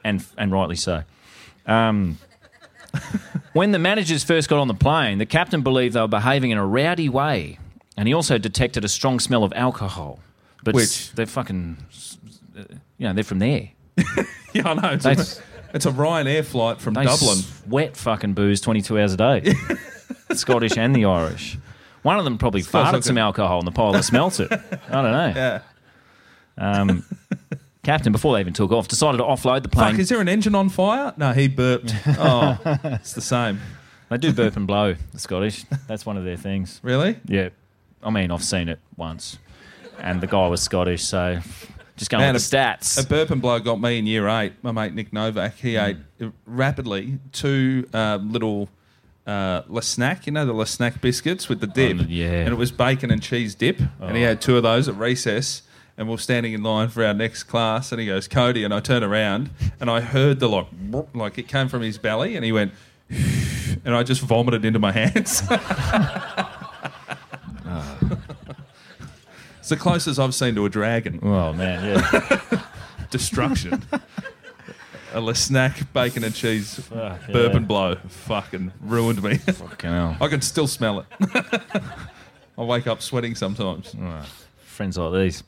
and 0.04 0.26
and 0.38 0.52
rightly 0.52 0.78
so. 0.78 1.04
Um, 1.66 2.18
when 3.54 3.72
the 3.72 3.80
managers 3.80 4.24
first 4.24 4.50
got 4.50 4.60
on 4.60 4.68
the 4.68 4.74
plane, 4.74 5.18
the 5.18 5.26
captain 5.26 5.62
believed 5.62 5.96
they 5.96 6.02
were 6.02 6.08
behaving 6.08 6.52
in 6.52 6.58
a 6.58 6.66
rowdy 6.66 7.10
way, 7.10 7.60
and 7.98 8.08
he 8.08 8.14
also 8.14 8.38
detected 8.38 8.86
a 8.86 8.90
strong 8.90 9.20
smell 9.20 9.44
of 9.44 9.54
alcohol. 9.54 10.20
But 10.64 10.76
Which? 10.76 11.12
they're 11.14 11.26
fucking, 11.26 11.78
uh, 12.58 12.64
you 12.98 13.08
know, 13.08 13.14
they're 13.14 13.24
from 13.24 13.40
there. 13.40 13.70
yeah, 14.54 14.68
I 14.70 14.74
know. 14.74 14.98
It's, 15.02 15.42
it's 15.74 15.86
a 15.86 15.92
Ryanair 15.92 16.46
flight 16.46 16.80
from 16.82 16.94
They 16.94 17.04
Dublin. 17.06 17.40
Wet 17.68 17.98
fucking 17.98 18.34
booze 18.34 18.62
22 18.62 19.00
hours 19.00 19.14
a 19.14 19.18
day. 19.18 19.54
Scottish 20.34 20.78
and 20.78 20.96
the 20.96 21.06
Irish. 21.06 21.58
One 22.02 22.18
of 22.18 22.24
them 22.24 22.38
probably 22.38 22.62
Smells 22.62 22.88
farted 22.88 23.04
some 23.04 23.18
alcohol 23.18 23.60
and 23.60 23.68
the 23.68 23.72
pilot 23.72 24.04
smelt 24.04 24.40
it. 24.40 24.52
I 24.52 25.02
don't 25.02 25.12
know. 25.12 25.34
Yeah. 25.36 25.62
Um, 26.58 27.06
captain, 27.84 28.12
before 28.12 28.36
they 28.36 28.42
even 28.42 28.54
took 28.54 28.72
off, 28.72 28.88
decided 28.88 29.18
to 29.18 29.24
offload 29.24 29.64
the 29.64 29.70
plane. 29.70 29.92
Fuck, 29.92 30.00
is 30.00 30.10
there 30.10 30.22
an 30.22 30.30
engine 30.30 30.56
on 30.56 30.70
fire? 30.70 31.14
No, 31.18 31.34
he 31.34 31.48
burped. 31.48 31.94
Oh, 32.08 32.58
it's 32.66 33.14
the 33.14 33.22
same. 33.22 33.60
They 34.10 34.18
do 34.18 34.34
burp 34.34 34.56
and 34.56 34.66
blow, 34.66 34.96
the 35.12 35.20
Scottish. 35.20 35.66
That's 35.88 36.06
one 36.06 36.18
of 36.18 36.24
their 36.24 36.38
things. 36.38 36.80
Really? 36.84 37.20
Yeah. 37.26 37.50
I 38.04 38.10
mean, 38.10 38.32
I've 38.32 38.44
seen 38.44 38.70
it 38.70 38.80
once. 38.98 39.38
And 40.00 40.22
the 40.22 40.28
guy 40.28 40.48
was 40.48 40.62
Scottish, 40.62 41.04
so 41.04 41.40
just 42.00 42.10
going 42.10 42.22
Man, 42.22 42.34
with 42.34 42.50
the 42.50 42.58
stats. 42.58 43.04
A 43.04 43.08
burp 43.08 43.30
and 43.30 43.42
blow 43.42 43.60
got 43.60 43.80
me 43.80 44.00
in 44.00 44.08
year 44.08 44.28
eight. 44.28 44.54
My 44.64 44.72
mate 44.72 44.94
Nick 44.96 45.14
Novak, 45.14 45.56
he 45.56 45.76
ate 45.76 45.98
rapidly 46.48 47.20
two 47.32 47.88
um, 47.94 48.32
little 48.32 48.70
uh, 49.28 49.62
Le 49.68 49.82
Snack, 49.84 50.26
you 50.26 50.32
know, 50.32 50.46
the 50.46 50.54
Le 50.54 50.66
Snack 50.66 51.02
biscuits 51.02 51.48
with 51.48 51.60
the 51.60 51.68
dip. 51.68 51.98
Oh, 52.00 52.06
yeah. 52.08 52.32
And 52.32 52.50
it 52.50 52.56
was 52.58 52.72
bacon 52.72 53.12
and 53.12 53.22
cheese 53.22 53.54
dip. 53.54 53.80
And 54.00 54.18
he 54.18 54.24
Oh. 54.24 54.28
had 54.30 54.42
two 54.42 54.58
of 54.58 54.64
those 54.64 54.88
at 54.88 54.96
recess. 54.96 55.62
And 55.98 56.08
we 56.08 56.14
we're 56.14 56.18
standing 56.18 56.54
in 56.54 56.64
line 56.64 56.88
for 56.88 57.04
our 57.06 57.14
next 57.14 57.44
class. 57.44 57.92
And 57.92 58.00
he 58.00 58.08
goes, 58.08 58.28
Cody. 58.28 58.64
And 58.64 58.74
I 58.74 58.80
turn 58.80 59.04
around 59.04 59.50
and 59.82 59.90
I 59.90 60.00
heard 60.00 60.40
the 60.40 60.48
like, 60.48 60.68
like 61.14 61.38
it 61.38 61.48
came 61.50 61.68
from 61.68 61.82
his 61.82 61.98
belly. 61.98 62.36
And 62.38 62.46
he 62.46 62.52
went, 62.54 62.72
and 63.10 63.94
I 63.94 64.04
just 64.04 64.22
vomited 64.22 64.64
into 64.66 64.80
my 64.80 64.94
hands. 64.94 65.44
It's 69.60 69.70
the 69.70 69.78
closest 69.78 70.20
I've 70.20 70.34
seen 70.34 70.56
to 70.56 70.66
a 70.66 70.70
dragon. 70.70 71.20
Oh, 71.22 71.54
man, 71.54 71.84
yeah. 72.02 72.62
Destruction. 73.12 73.84
a 75.14 75.20
Le 75.22 75.36
snack, 75.36 75.92
bacon 75.94 76.24
and 76.24 76.34
cheese, 76.34 76.76
Fuck, 76.76 77.28
burp 77.32 77.54
yeah. 77.54 77.60
blow. 77.60 77.96
Fucking 78.08 78.72
ruined 78.82 79.22
me. 79.24 79.36
Fucking 79.38 79.90
hell. 79.90 80.18
I 80.22 80.28
can 80.28 80.42
still 80.42 80.68
smell 80.68 81.00
it. 81.02 81.06
I 82.58 82.64
wake 82.64 82.88
up 82.88 83.02
sweating 83.02 83.36
sometimes. 83.36 83.96
friends 84.64 84.98
like 84.98 85.14
these. 85.14 85.44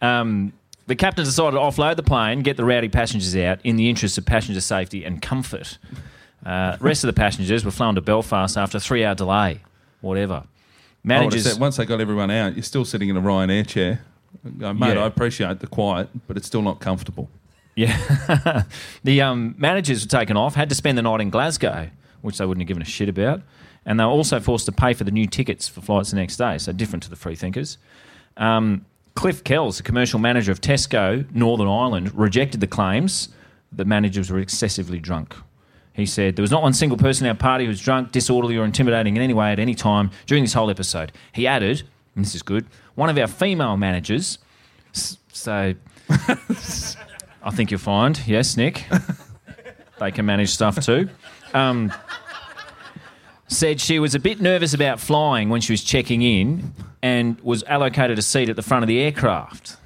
Um, 0.00 0.52
the 0.86 0.96
captain 0.96 1.24
decided 1.24 1.52
to 1.52 1.58
offload 1.58 1.96
the 1.96 2.02
plane, 2.02 2.40
get 2.40 2.56
the 2.56 2.64
rowdy 2.64 2.88
passengers 2.88 3.36
out 3.36 3.60
in 3.64 3.76
the 3.76 3.88
interest 3.90 4.16
of 4.18 4.24
passenger 4.26 4.60
safety 4.60 5.04
and 5.04 5.20
comfort. 5.20 5.78
Uh, 6.46 6.76
rest 6.80 7.04
of 7.04 7.08
the 7.08 7.12
passengers 7.12 7.64
were 7.64 7.70
flown 7.70 7.94
to 7.96 8.00
Belfast 8.00 8.56
after 8.56 8.78
a 8.78 8.80
three-hour 8.80 9.14
delay. 9.14 9.60
Whatever. 10.00 10.44
I 11.04 11.08
Managers. 11.08 11.50
said, 11.50 11.60
once 11.60 11.76
they 11.76 11.86
got 11.86 12.00
everyone 12.00 12.30
out, 12.30 12.54
you're 12.54 12.62
still 12.62 12.84
sitting 12.84 13.08
in 13.08 13.16
a 13.16 13.20
Ryanair 13.22 13.66
chair. 13.66 14.02
Mate, 14.44 14.76
Yeah. 14.78 15.02
I 15.02 15.06
appreciate 15.06 15.60
the 15.60 15.66
quiet, 15.66 16.08
but 16.26 16.36
it's 16.36 16.46
still 16.46 16.62
not 16.62 16.80
comfortable. 16.80 17.30
Yeah. 17.76 18.64
the 19.04 19.22
um, 19.22 19.54
managers 19.56 20.04
were 20.04 20.10
taken 20.10 20.36
off, 20.36 20.54
had 20.54 20.68
to 20.68 20.74
spend 20.74 20.98
the 20.98 21.02
night 21.02 21.20
in 21.20 21.30
Glasgow, 21.30 21.90
which 22.22 22.38
they 22.38 22.44
wouldn't 22.46 22.62
have 22.62 22.68
given 22.68 22.82
a 22.82 22.86
shit 22.86 23.08
about. 23.08 23.42
And 23.86 23.98
they 23.98 24.04
were 24.04 24.10
also 24.10 24.40
forced 24.40 24.66
to 24.66 24.72
pay 24.72 24.92
for 24.92 25.04
the 25.04 25.10
new 25.12 25.26
tickets 25.26 25.68
for 25.68 25.80
flights 25.80 26.10
the 26.10 26.16
next 26.16 26.36
day, 26.36 26.58
so 26.58 26.72
different 26.72 27.04
to 27.04 27.10
the 27.10 27.16
free 27.16 27.36
thinkers. 27.36 27.78
Um, 28.36 28.84
Cliff 29.14 29.42
Kells, 29.44 29.78
the 29.78 29.82
commercial 29.82 30.18
manager 30.18 30.52
of 30.52 30.60
Tesco, 30.60 31.24
Northern 31.34 31.68
Ireland, 31.68 32.14
rejected 32.14 32.60
the 32.60 32.66
claims 32.66 33.30
that 33.72 33.86
managers 33.86 34.30
were 34.30 34.38
excessively 34.38 34.98
drunk. 34.98 35.34
He 35.98 36.06
said, 36.06 36.36
There 36.36 36.42
was 36.44 36.52
not 36.52 36.62
one 36.62 36.72
single 36.74 36.96
person 36.96 37.26
in 37.26 37.30
our 37.30 37.36
party 37.36 37.64
who 37.64 37.68
was 37.70 37.80
drunk, 37.80 38.12
disorderly, 38.12 38.56
or 38.56 38.64
intimidating 38.64 39.16
in 39.16 39.22
any 39.22 39.34
way 39.34 39.50
at 39.50 39.58
any 39.58 39.74
time 39.74 40.12
during 40.26 40.44
this 40.44 40.52
whole 40.52 40.70
episode. 40.70 41.10
He 41.32 41.44
added, 41.44 41.82
and 42.14 42.24
this 42.24 42.36
is 42.36 42.42
good, 42.42 42.66
one 42.94 43.10
of 43.10 43.18
our 43.18 43.26
female 43.26 43.76
managers, 43.76 44.38
so 44.92 45.74
I 46.08 47.50
think 47.50 47.72
you'll 47.72 47.80
find, 47.80 48.20
yes, 48.28 48.56
Nick, 48.56 48.86
they 49.98 50.12
can 50.12 50.24
manage 50.24 50.50
stuff 50.50 50.78
too. 50.78 51.08
Um, 51.52 51.92
said 53.48 53.80
she 53.80 53.98
was 53.98 54.14
a 54.14 54.20
bit 54.20 54.40
nervous 54.40 54.74
about 54.74 55.00
flying 55.00 55.48
when 55.48 55.60
she 55.60 55.72
was 55.72 55.82
checking 55.82 56.22
in 56.22 56.74
and 57.02 57.40
was 57.40 57.64
allocated 57.64 58.20
a 58.20 58.22
seat 58.22 58.48
at 58.48 58.54
the 58.54 58.62
front 58.62 58.84
of 58.84 58.88
the 58.88 59.00
aircraft. 59.00 59.76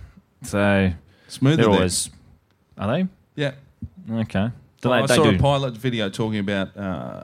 So 0.43 0.93
Smoother 1.29 1.57
they're 1.57 1.71
always 1.71 2.11
are 2.77 2.99
they? 2.99 3.09
Yeah. 3.35 3.53
Okay. 4.11 4.51
I 4.85 5.07
saw 5.07 5.25
do. 5.25 5.37
a 5.37 5.39
pilot 5.39 5.75
video 5.77 6.09
talking 6.09 6.39
about. 6.39 6.77
Uh, 6.77 7.23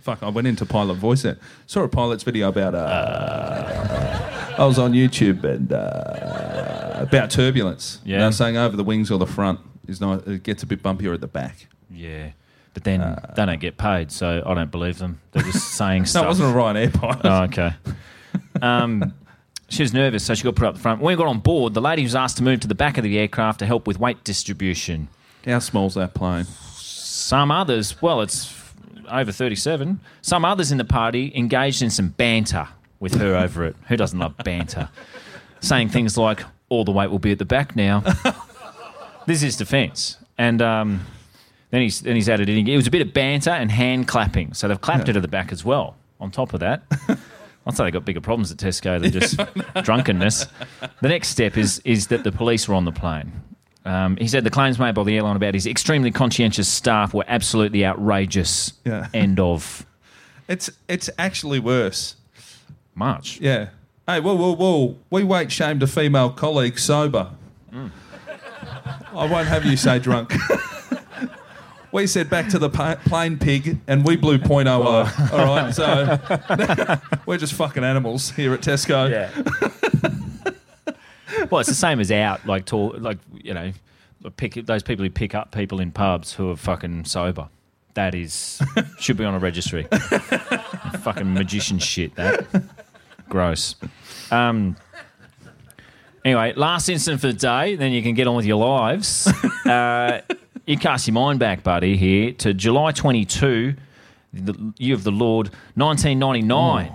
fuck, 0.00 0.22
I 0.22 0.28
went 0.28 0.46
into 0.46 0.64
pilot 0.66 0.94
voice 0.94 1.22
there. 1.22 1.38
Saw 1.66 1.82
a 1.82 1.88
pilot's 1.88 2.22
video 2.22 2.48
about. 2.48 2.74
Uh, 2.74 4.54
I 4.58 4.64
was 4.64 4.78
on 4.78 4.92
YouTube 4.92 5.44
and 5.44 5.72
uh, 5.72 6.94
about 6.96 7.30
turbulence. 7.30 8.00
Yeah. 8.04 8.20
They're 8.20 8.32
saying 8.32 8.56
over 8.56 8.76
the 8.76 8.84
wings 8.84 9.10
or 9.10 9.18
the 9.18 9.26
front 9.26 9.60
is 9.86 10.00
not. 10.00 10.26
It 10.26 10.42
gets 10.42 10.62
a 10.62 10.66
bit 10.66 10.82
bumpier 10.82 11.12
at 11.14 11.20
the 11.20 11.26
back. 11.26 11.66
Yeah. 11.90 12.30
But 12.74 12.84
then 12.84 13.00
they 13.34 13.46
don't 13.46 13.60
get 13.60 13.78
paid, 13.78 14.12
so 14.12 14.42
I 14.44 14.52
don't 14.52 14.70
believe 14.70 14.98
them. 14.98 15.20
They're 15.32 15.42
just 15.44 15.68
saying 15.76 16.02
No, 16.02 16.06
stuff. 16.06 16.24
it 16.24 16.28
wasn't 16.28 16.54
a 16.54 16.58
Ryanair 16.58 16.92
pilot. 17.00 17.20
Oh, 17.24 17.42
okay. 17.44 17.72
Um, 18.60 19.14
she 19.68 19.82
was 19.82 19.94
nervous, 19.94 20.24
so 20.24 20.34
she 20.34 20.44
got 20.44 20.56
put 20.56 20.66
up 20.68 20.74
the 20.74 20.80
front. 20.80 21.00
When 21.00 21.14
we 21.14 21.16
got 21.16 21.26
on 21.26 21.40
board, 21.40 21.72
the 21.72 21.80
lady 21.80 22.02
was 22.02 22.14
asked 22.14 22.36
to 22.36 22.42
move 22.42 22.60
to 22.60 22.68
the 22.68 22.74
back 22.74 22.98
of 22.98 23.04
the 23.04 23.18
aircraft 23.18 23.60
to 23.60 23.66
help 23.66 23.86
with 23.86 23.98
weight 23.98 24.22
distribution. 24.24 25.08
How 25.46 25.60
small's 25.60 25.94
that 25.94 26.12
plane? 26.12 26.44
Some 26.74 27.50
others, 27.50 28.02
well, 28.02 28.20
it's 28.20 28.52
over 29.08 29.30
37. 29.30 30.00
Some 30.20 30.44
others 30.44 30.72
in 30.72 30.78
the 30.78 30.84
party 30.84 31.32
engaged 31.36 31.82
in 31.82 31.90
some 31.90 32.08
banter 32.08 32.68
with 32.98 33.14
her 33.14 33.36
over 33.36 33.64
it. 33.64 33.76
Who 33.88 33.96
doesn't 33.96 34.18
love 34.18 34.36
banter? 34.38 34.88
Saying 35.60 35.90
things 35.90 36.18
like, 36.18 36.42
all 36.68 36.84
the 36.84 36.90
weight 36.90 37.10
will 37.10 37.20
be 37.20 37.30
at 37.30 37.38
the 37.38 37.44
back 37.44 37.76
now. 37.76 38.02
this 39.26 39.42
is 39.44 39.56
defence. 39.56 40.18
And 40.36 40.60
um, 40.60 41.06
then, 41.70 41.82
he's, 41.82 42.00
then 42.00 42.16
he's 42.16 42.28
added 42.28 42.48
in, 42.48 42.66
it 42.66 42.76
was 42.76 42.88
a 42.88 42.90
bit 42.90 43.02
of 43.02 43.14
banter 43.14 43.50
and 43.50 43.70
hand 43.70 44.08
clapping. 44.08 44.52
So 44.52 44.66
they've 44.66 44.80
clapped 44.80 45.08
it 45.08 45.16
at 45.16 45.22
the 45.22 45.28
back 45.28 45.52
as 45.52 45.64
well, 45.64 45.96
on 46.20 46.32
top 46.32 46.54
of 46.54 46.60
that. 46.60 46.82
I'd 47.66 47.76
say 47.76 47.84
they 47.84 47.90
got 47.90 48.04
bigger 48.04 48.20
problems 48.20 48.52
at 48.52 48.58
Tesco 48.58 49.00
than 49.00 49.10
just 49.10 49.40
drunkenness. 49.84 50.46
The 51.00 51.08
next 51.08 51.28
step 51.28 51.56
is 51.56 51.80
is 51.84 52.06
that 52.08 52.22
the 52.22 52.30
police 52.30 52.68
were 52.68 52.76
on 52.76 52.84
the 52.84 52.92
plane. 52.92 53.32
Um, 53.86 54.16
he 54.16 54.26
said 54.26 54.42
the 54.42 54.50
claims 54.50 54.80
made 54.80 54.96
by 54.96 55.04
the 55.04 55.16
airline 55.16 55.36
about 55.36 55.54
his 55.54 55.66
extremely 55.66 56.10
conscientious 56.10 56.68
staff 56.68 57.14
were 57.14 57.24
absolutely 57.28 57.86
outrageous. 57.86 58.72
Yeah. 58.84 59.06
End 59.14 59.38
of 59.38 59.86
It's 60.48 60.70
it's 60.88 61.08
actually 61.18 61.60
worse. 61.60 62.16
March. 62.96 63.40
Yeah. 63.40 63.68
Hey, 64.06 64.20
whoa, 64.20 64.34
whoa, 64.34 64.54
whoa! 64.54 64.96
We 65.10 65.24
weight 65.24 65.52
shamed 65.52 65.82
a 65.82 65.86
female 65.86 66.30
colleague 66.30 66.78
sober. 66.78 67.30
Mm. 67.72 67.90
I 69.14 69.26
won't 69.26 69.48
have 69.48 69.64
you 69.64 69.76
say 69.76 69.98
drunk. 69.98 70.32
we 71.92 72.06
said 72.06 72.28
back 72.28 72.48
to 72.48 72.58
the 72.58 72.70
pa- 72.70 72.96
plain 73.04 73.38
pig, 73.38 73.78
and 73.86 74.04
we 74.04 74.16
blew 74.16 74.38
point 74.38 74.68
oh 74.68 74.82
oh. 74.84 75.28
All 75.32 75.46
right, 75.46 75.74
so 75.74 76.18
we're 77.26 77.38
just 77.38 77.54
fucking 77.54 77.84
animals 77.84 78.30
here 78.30 78.52
at 78.52 78.60
Tesco. 78.60 79.10
Yeah 79.10 79.30
well, 81.50 81.60
it's 81.60 81.68
the 81.68 81.74
same 81.74 82.00
as 82.00 82.10
out, 82.10 82.46
like 82.46 82.64
tall, 82.64 82.94
like 82.98 83.18
you 83.32 83.54
know, 83.54 83.72
pick 84.36 84.54
those 84.54 84.82
people 84.82 85.04
who 85.04 85.10
pick 85.10 85.34
up 85.34 85.52
people 85.52 85.80
in 85.80 85.90
pubs 85.90 86.32
who 86.32 86.50
are 86.50 86.56
fucking 86.56 87.04
sober. 87.04 87.48
That 87.94 88.14
is 88.14 88.60
should 88.98 89.16
be 89.16 89.24
on 89.24 89.34
a 89.34 89.38
registry. 89.38 89.84
fucking 91.00 91.32
magician 91.32 91.78
shit. 91.78 92.14
That 92.16 92.46
gross. 93.28 93.76
Um, 94.30 94.76
anyway, 96.24 96.52
last 96.54 96.88
incident 96.88 97.20
for 97.20 97.28
the 97.28 97.32
day. 97.32 97.76
Then 97.76 97.92
you 97.92 98.02
can 98.02 98.14
get 98.14 98.26
on 98.26 98.36
with 98.36 98.46
your 98.46 98.58
lives. 98.58 99.30
Uh, 99.66 100.20
you 100.64 100.78
cast 100.78 101.08
your 101.08 101.14
mind 101.14 101.40
back, 101.40 101.64
buddy, 101.64 101.96
here 101.96 102.30
to 102.34 102.54
July 102.54 102.92
22, 102.92 103.74
the 104.32 104.72
year 104.78 104.94
of 104.94 105.02
the 105.02 105.10
Lord, 105.10 105.48
1999. 105.74 106.94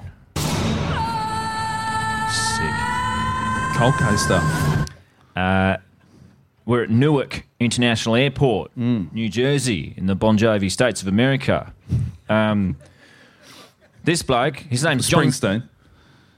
Coast 3.81 3.97
coaster. 3.97 4.41
Uh, 5.35 5.77
we're 6.67 6.83
at 6.83 6.91
Newark 6.91 7.47
International 7.59 8.15
Airport, 8.15 8.69
mm. 8.77 9.11
New 9.11 9.27
Jersey, 9.27 9.95
in 9.97 10.05
the 10.05 10.13
Bon 10.13 10.37
Jovi 10.37 10.69
states 10.69 11.01
of 11.01 11.07
America. 11.07 11.73
Um, 12.29 12.77
this 14.03 14.21
bloke, 14.21 14.57
his 14.57 14.83
name's 14.83 15.09
John 15.09 15.23
Springsteen. 15.23 15.67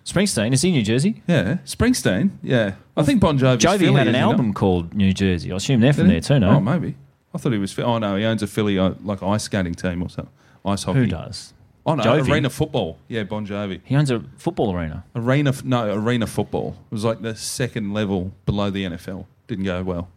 Springsteen 0.05 0.53
is 0.53 0.61
he 0.61 0.71
New 0.71 0.83
Jersey? 0.83 1.21
Yeah, 1.27 1.57
Springsteen. 1.65 2.29
Yeah, 2.41 2.75
I 2.95 3.03
think 3.03 3.19
Bon 3.19 3.37
Jovi. 3.37 3.57
Jovi 3.57 3.79
Philly, 3.79 3.93
had 3.95 4.07
an 4.07 4.15
album 4.15 4.47
know? 4.47 4.53
called 4.53 4.93
New 4.93 5.11
Jersey. 5.11 5.51
I 5.51 5.57
assume 5.57 5.81
they're 5.81 5.91
from 5.91 6.07
there 6.07 6.21
too. 6.21 6.39
No, 6.39 6.51
oh 6.51 6.59
maybe. 6.61 6.95
I 7.35 7.39
thought 7.39 7.51
he 7.51 7.57
was. 7.57 7.77
Oh 7.77 7.97
no, 7.97 8.15
he 8.15 8.23
owns 8.23 8.41
a 8.41 8.47
Philly 8.47 8.79
uh, 8.79 8.93
like 9.03 9.21
ice 9.21 9.43
skating 9.43 9.75
team 9.75 10.01
or 10.01 10.07
something. 10.07 10.33
Ice 10.65 10.83
hockey. 10.83 10.99
Who 10.99 11.07
does? 11.07 11.52
Oh 11.85 11.95
no, 11.95 12.03
Jovi? 12.03 12.29
arena 12.31 12.49
football. 12.49 12.97
Yeah, 13.09 13.23
Bon 13.23 13.45
Jovi. 13.45 13.81
He 13.83 13.95
owns 13.95 14.09
a 14.09 14.23
football 14.37 14.73
arena. 14.73 15.03
Arena, 15.15 15.49
f- 15.49 15.63
no, 15.65 15.93
arena 15.93 16.27
football. 16.27 16.77
It 16.89 16.93
was 16.93 17.03
like 17.03 17.21
the 17.21 17.35
second 17.35 17.93
level 17.93 18.31
below 18.45 18.69
the 18.69 18.85
NFL. 18.85 19.25
Didn't 19.47 19.65
go 19.65 19.83
well. 19.83 20.07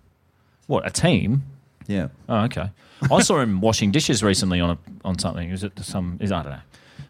What, 0.68 0.86
a 0.86 0.90
team? 0.90 1.42
Yeah. 1.88 2.08
Oh, 2.28 2.44
okay. 2.44 2.70
I 3.10 3.20
saw 3.22 3.40
him 3.40 3.60
washing 3.60 3.90
dishes 3.90 4.22
recently 4.22 4.60
on 4.60 4.70
a, 4.70 4.78
on 5.04 5.18
something. 5.18 5.50
Is 5.50 5.64
it 5.64 5.72
some? 5.82 6.18
Is 6.20 6.30
I 6.30 6.42
don't 6.42 6.52
know. 6.52 6.58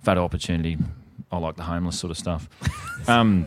Photo 0.03 0.25
opportunity. 0.25 0.79
I 1.31 1.39
like 1.39 1.57
the 1.57 1.63
homeless 1.65 1.99
sort 1.99 2.11
of 2.11 2.19
stuff. 2.19 2.49
Um, 3.09 3.47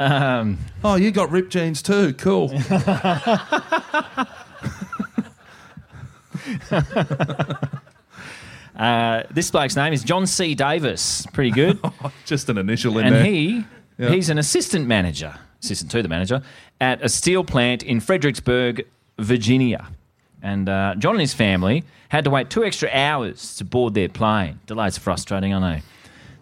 um, 0.00 0.58
Oh, 0.82 0.96
you 0.96 1.12
got 1.12 1.30
ripped 1.30 1.50
jeans 1.52 1.80
too. 1.80 2.12
Cool. 2.14 2.48
uh, 8.76 9.22
this 9.30 9.50
bloke's 9.50 9.76
name 9.76 9.92
is 9.92 10.02
John 10.02 10.26
C. 10.26 10.54
Davis. 10.54 11.26
Pretty 11.32 11.50
good. 11.50 11.78
Just 12.24 12.48
an 12.48 12.58
initial 12.58 12.98
in 12.98 13.06
and 13.06 13.14
there. 13.16 13.24
he 13.24 13.64
Yeah. 13.98 14.10
he's 14.10 14.28
an 14.30 14.38
assistant 14.38 14.86
manager, 14.86 15.34
assistant 15.62 15.90
to 15.92 16.02
the 16.02 16.08
manager 16.08 16.42
at 16.80 17.02
a 17.02 17.08
steel 17.08 17.44
plant 17.44 17.82
in 17.82 18.00
Fredericksburg, 18.00 18.86
Virginia. 19.18 19.88
And 20.42 20.68
uh, 20.68 20.94
John 20.98 21.12
and 21.12 21.20
his 21.20 21.32
family 21.34 21.84
had 22.10 22.24
to 22.24 22.30
wait 22.30 22.50
two 22.50 22.64
extra 22.64 22.90
hours 22.92 23.56
to 23.56 23.64
board 23.64 23.94
their 23.94 24.08
plane. 24.08 24.60
Delays 24.66 24.98
are 24.98 25.00
frustrating, 25.00 25.54
I 25.54 25.58
know. 25.76 25.80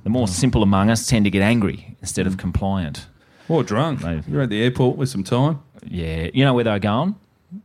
The 0.05 0.11
more 0.11 0.27
simple 0.27 0.63
among 0.65 0.91
us 0.91 1.07
tend 1.07 1.25
to 1.27 1.31
get 1.31 1.43
angry 1.43 1.97
instead 2.01 2.27
of 2.27 2.37
compliant. 2.37 3.07
Or 3.49 3.63
drunk. 3.63 4.01
You're 4.27 4.43
at 4.43 4.49
the 4.51 4.61
airport 4.63 4.97
with 4.97 5.09
some 5.09 5.23
time. 5.23 5.63
Yeah, 5.87 6.29
you 6.35 6.45
know 6.45 6.55
where 6.55 6.65
they 6.65 6.71
were 6.71 6.79
going? 6.81 7.15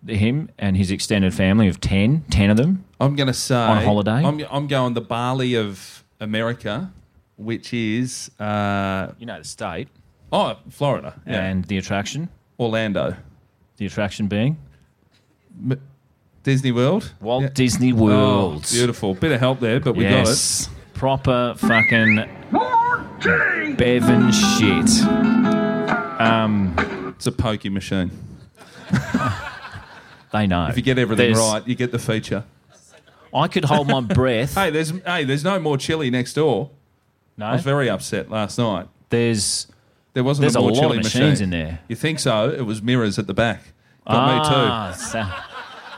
Him 0.06 0.50
and 0.58 0.76
his 0.78 0.92
extended 0.92 1.34
family 1.34 1.68
of 1.68 1.80
10, 1.80 2.26
10 2.30 2.50
of 2.50 2.58
them. 2.58 2.84
I'm 3.00 3.16
going 3.16 3.28
to 3.28 3.34
say 3.34 3.56
On 3.56 3.84
holiday? 3.84 4.24
I'm, 4.24 4.42
I'm 4.52 4.68
going 4.68 4.94
the 4.94 5.02
Bali 5.02 5.56
of 5.56 6.04
America, 6.20 6.92
which 7.38 7.74
is 7.74 8.30
uh, 8.40 9.10
You 9.20 9.26
know 9.26 9.38
the 9.40 9.44
state. 9.46 9.88
oh 10.32 10.58
Florida 10.70 11.14
yeah. 11.28 11.44
And 11.44 11.64
the 11.66 11.78
attraction? 11.78 12.30
Orlando, 12.60 13.16
The 13.78 13.86
attraction 13.86 14.28
being? 14.28 14.58
M- 15.70 15.80
Disney 16.44 16.72
World. 16.72 17.14
Walt 17.22 17.44
Yeah. 17.44 17.50
Disney 17.54 17.94
World. 17.94 18.64
Oh, 18.66 18.72
beautiful. 18.72 19.14
Bit 19.16 19.32
of 19.34 19.40
help 19.40 19.60
there, 19.60 19.80
but 19.80 19.94
we 19.96 20.04
got 20.06 20.12
it. 20.14 20.28
yes. 20.28 20.70
Proper 20.94 21.54
fucking 21.58 22.26
Bevan 23.78 24.32
shit. 24.32 25.04
Um, 26.20 26.74
got 26.76 26.88
it. 26.88 27.08
It's 27.16 27.28
a 27.28 27.32
pokey 27.32 27.70
machine. 27.70 28.12
they 30.32 30.48
know. 30.48 30.68
If 30.68 30.78
you 30.78 30.84
get 30.84 30.98
everything 31.00 31.34
There's- 31.34 31.52
right, 31.54 31.68
you 31.68 31.76
get 31.76 31.92
the 31.92 32.00
feature. 32.00 32.44
I 33.34 33.48
could 33.48 33.66
hold 33.66 33.88
my 33.88 34.02
breath. 34.16 34.56
Hey, 34.56 34.70
there's 34.70 34.92
hey, 35.06 35.24
there's 35.26 35.44
no 35.44 35.60
more 35.60 35.78
chili 35.78 36.10
next 36.10 36.34
door. 36.34 36.72
I 37.38 37.42
No, 37.42 37.52
was 37.54 37.62
very 37.64 37.90
upset 37.90 38.30
last 38.32 38.58
night. 38.58 38.88
there's 39.10 39.68
There 40.14 40.24
wasn't 40.24 40.44
There's 40.44 40.56
a 40.56 40.60
a 40.60 40.62
more 40.62 40.72
lot 40.72 40.80
chili 40.80 40.98
of 40.98 41.04
machine 41.04 41.22
machines 41.24 41.42
in 41.42 41.50
there. 41.52 41.80
You 41.88 41.96
think 41.96 42.20
so? 42.20 42.50
It 42.50 42.62
was 42.66 42.82
mirrors 42.82 43.20
at 43.20 43.28
the 43.28 43.34
back. 43.34 43.62
Got 44.08 44.16
ah, 44.16 44.88
me 44.88 44.94
too. 44.96 45.00
so- 45.04 45.28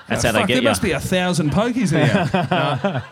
that's 0.08 0.26
Ah, 0.26 0.28
how 0.30 0.32
they 0.34 0.40
fuck, 0.40 0.48
get 0.48 0.54
there 0.56 0.64
you. 0.64 0.70
must 0.70 0.82
be 0.82 0.92
a 0.92 1.00
thousand 1.00 1.52
pokies 1.52 1.94
in 1.94 2.04
here. 2.10 3.04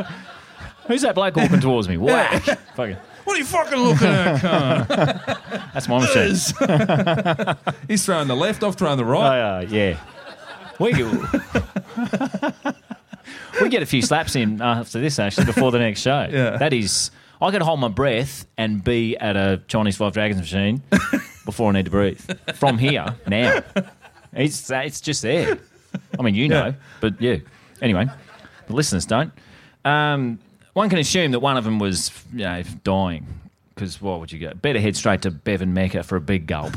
Who's 0.88 1.01
that 1.03 1.13
bloke 1.15 1.36
walking 1.36 1.59
towards 1.59 1.88
me? 1.88 1.97
Whack! 1.97 2.43
Fucking- 2.76 2.97
what 3.24 3.36
are 3.36 3.39
you 3.39 3.45
fucking 3.45 3.78
looking 3.78 4.07
at? 4.07 4.39
cunt? 4.41 5.74
that's 5.74 5.88
my 5.89 5.99
machine. 5.99 7.76
He's 7.88 8.05
throwing 8.05 8.28
the 8.30 8.36
left, 8.36 8.63
I've 8.63 8.76
thrown 8.76 8.97
the 8.97 9.03
Oh, 9.03 9.07
right. 9.07 9.68
yeah, 9.70 9.89
yeah. 9.89 9.99
We 10.80 10.93
we 13.61 13.69
get 13.69 13.82
a 13.82 13.86
few 13.86 14.01
slaps 14.01 14.36
in 14.36 14.61
after 14.61 14.99
this 14.99 15.19
actually 15.19 15.45
before 15.45 15.71
the 15.71 15.80
next 15.80 16.01
show. 16.01 16.28
Yeah. 16.32 16.57
That 16.57 16.73
is, 16.73 17.11
I 17.41 17.51
could 17.51 17.61
hold 17.61 17.80
my 17.80 17.88
breath 17.88 18.45
and 18.57 18.84
be 18.84 19.17
at 19.17 19.36
a 19.36 19.61
Chinese 19.67 19.97
Five 19.97 20.13
Dragons 20.13 20.39
machine 20.39 20.82
before 21.45 21.69
I 21.69 21.73
need 21.73 21.86
to 21.86 21.91
breathe. 21.91 22.19
From 22.55 22.78
here 22.78 23.15
now, 23.28 23.61
it's 24.34 24.69
it's 24.69 25.01
just 25.01 25.21
there. 25.21 25.57
I 26.19 26.21
mean, 26.21 26.36
you 26.36 26.47
know, 26.47 26.67
Yeah. 26.67 26.73
but 27.01 27.21
yeah. 27.21 27.38
Anyway, 27.82 28.07
the 28.67 28.73
listeners 28.75 29.05
don't. 29.05 29.32
Um, 29.86 30.39
one 30.73 30.89
can 30.89 30.99
assume 30.99 31.32
that 31.32 31.39
one 31.39 31.57
of 31.57 31.63
them 31.63 31.80
was, 31.80 32.11
you 32.34 32.39
know, 32.39 32.61
dying 32.84 33.25
because 33.73 34.01
what 34.01 34.19
would 34.19 34.32
you 34.32 34.39
go? 34.39 34.53
Better 34.53 34.80
head 34.80 34.95
straight 34.95 35.21
to 35.23 35.32
Bevan 35.32 35.73
Mecca 35.73 36.03
for 36.03 36.15
a 36.15 36.21
big 36.21 36.47
gulp 36.47 36.73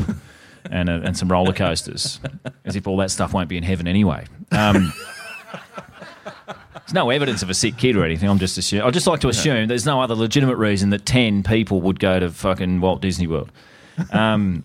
and 0.71 0.89
a, 0.89 1.01
and 1.03 1.17
some 1.17 1.31
roller 1.31 1.53
coasters, 1.53 2.21
as 2.65 2.77
if 2.77 2.87
all 2.87 2.97
that 2.99 3.11
stuff 3.11 3.33
won't 3.33 3.49
be 3.49 3.57
in 3.57 3.63
heaven 3.63 3.87
anyway. 3.87 4.25
Um, 4.53 4.93
there's 6.47 6.95
no 6.95 7.11
evidence 7.11 7.43
of 7.43 7.51
a 7.51 7.55
sick 7.55 7.77
kid 7.77 7.97
or 7.97 8.05
anything. 8.05 8.29
I'm 8.29 8.39
just 8.39 8.59
assuming. 8.59 8.87
I 8.87 8.91
just 8.91 9.07
like 9.07 9.21
to 9.21 9.29
assume 9.29 9.69
there's 9.69 9.87
no 9.87 10.01
other 10.01 10.15
legitimate 10.15 10.57
reason 10.57 10.91
that 10.91 11.07
ten 11.07 11.43
people 11.43 11.81
would 11.83 12.01
go 12.01 12.19
to 12.21 12.31
fucking 12.31 12.81
Walt 12.81 13.01
Disney 13.01 13.27
World. 13.27 13.51
Um, 14.13 14.65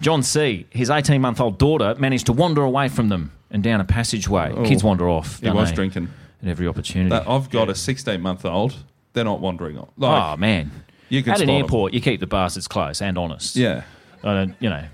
John 0.00 0.22
C. 0.22 0.66
His 0.70 0.90
18 0.90 1.20
month 1.20 1.40
old 1.40 1.58
daughter 1.58 1.94
managed 1.98 2.26
to 2.26 2.32
wander 2.32 2.62
away 2.62 2.88
from 2.88 3.08
them 3.08 3.32
and 3.50 3.62
down 3.62 3.80
a 3.80 3.84
passageway. 3.84 4.52
Oh. 4.54 4.64
Kids 4.64 4.82
wander 4.82 5.08
off. 5.08 5.40
He 5.40 5.50
was 5.50 5.70
they, 5.70 5.76
drinking. 5.76 6.08
at 6.42 6.48
every 6.48 6.66
opportunity. 6.66 7.10
But 7.10 7.28
I've 7.28 7.50
got 7.50 7.68
a 7.70 7.74
16 7.74 8.20
month 8.20 8.44
old. 8.44 8.76
They're 9.12 9.24
not 9.24 9.40
wandering 9.40 9.78
off. 9.78 9.90
Like, 9.96 10.22
oh 10.22 10.36
man! 10.38 10.70
you 11.08 11.22
can 11.22 11.34
At 11.34 11.42
an 11.42 11.50
airport, 11.50 11.92
you 11.92 12.00
keep 12.00 12.20
the 12.20 12.26
bastards 12.26 12.66
close 12.66 13.02
and 13.02 13.18
honest. 13.18 13.56
Yeah. 13.56 13.82
I 14.24 14.34
don't, 14.34 14.54
you 14.60 14.70
know, 14.70 14.84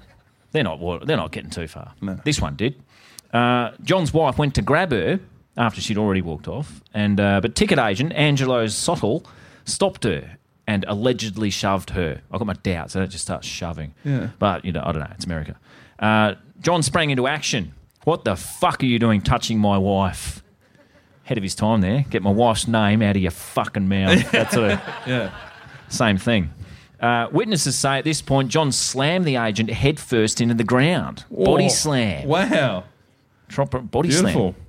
they're 0.52 0.64
not 0.64 1.06
they're 1.06 1.16
not 1.16 1.32
getting 1.32 1.50
too 1.50 1.68
far. 1.68 1.92
No. 2.00 2.18
This 2.24 2.40
one 2.40 2.56
did. 2.56 2.80
Uh, 3.32 3.72
John's 3.82 4.12
wife 4.14 4.38
went 4.38 4.54
to 4.54 4.62
grab 4.62 4.90
her 4.92 5.20
after 5.56 5.80
she'd 5.80 5.98
already 5.98 6.22
walked 6.22 6.48
off, 6.48 6.80
and 6.94 7.20
uh, 7.20 7.40
but 7.40 7.54
ticket 7.54 7.78
agent 7.78 8.12
Angelo 8.14 8.66
Sottle 8.68 9.24
stopped 9.64 10.04
her 10.04 10.36
and 10.66 10.84
allegedly 10.88 11.50
shoved 11.50 11.90
her. 11.90 12.20
I 12.30 12.38
got 12.38 12.46
my 12.46 12.52
doubts. 12.54 12.94
I 12.96 13.00
don't 13.00 13.10
just 13.10 13.24
start 13.24 13.44
shoving. 13.44 13.94
Yeah. 14.04 14.28
But 14.38 14.64
you 14.64 14.72
know, 14.72 14.82
I 14.84 14.92
don't 14.92 15.00
know. 15.02 15.12
It's 15.14 15.24
America. 15.24 15.56
Uh, 15.98 16.34
John 16.60 16.82
sprang 16.82 17.10
into 17.10 17.26
action. 17.26 17.74
What 18.04 18.24
the 18.24 18.36
fuck 18.36 18.82
are 18.82 18.86
you 18.86 18.98
doing, 18.98 19.20
touching 19.20 19.58
my 19.58 19.76
wife? 19.76 20.42
Head 21.24 21.36
of 21.36 21.42
his 21.42 21.54
time 21.54 21.82
there. 21.82 22.06
Get 22.08 22.22
my 22.22 22.30
wife's 22.30 22.66
name 22.66 23.02
out 23.02 23.16
of 23.16 23.20
your 23.20 23.30
fucking 23.30 23.86
mouth. 23.86 24.30
That's 24.32 24.54
sort 24.54 24.70
of 24.72 24.80
Yeah. 25.06 25.30
same 25.88 26.16
thing. 26.16 26.50
Uh, 27.00 27.28
witnesses 27.30 27.76
say 27.76 27.98
at 27.98 28.04
this 28.04 28.20
point, 28.20 28.48
John 28.50 28.72
slammed 28.72 29.24
the 29.24 29.36
agent 29.36 29.70
headfirst 29.70 30.40
into 30.40 30.54
the 30.54 30.64
ground. 30.64 31.24
Body 31.30 31.68
slam. 31.68 32.26
Wow. 32.26 32.84
Proper 33.48 33.78
body 33.78 34.08
Beautiful. 34.08 34.52
slam. 34.52 34.66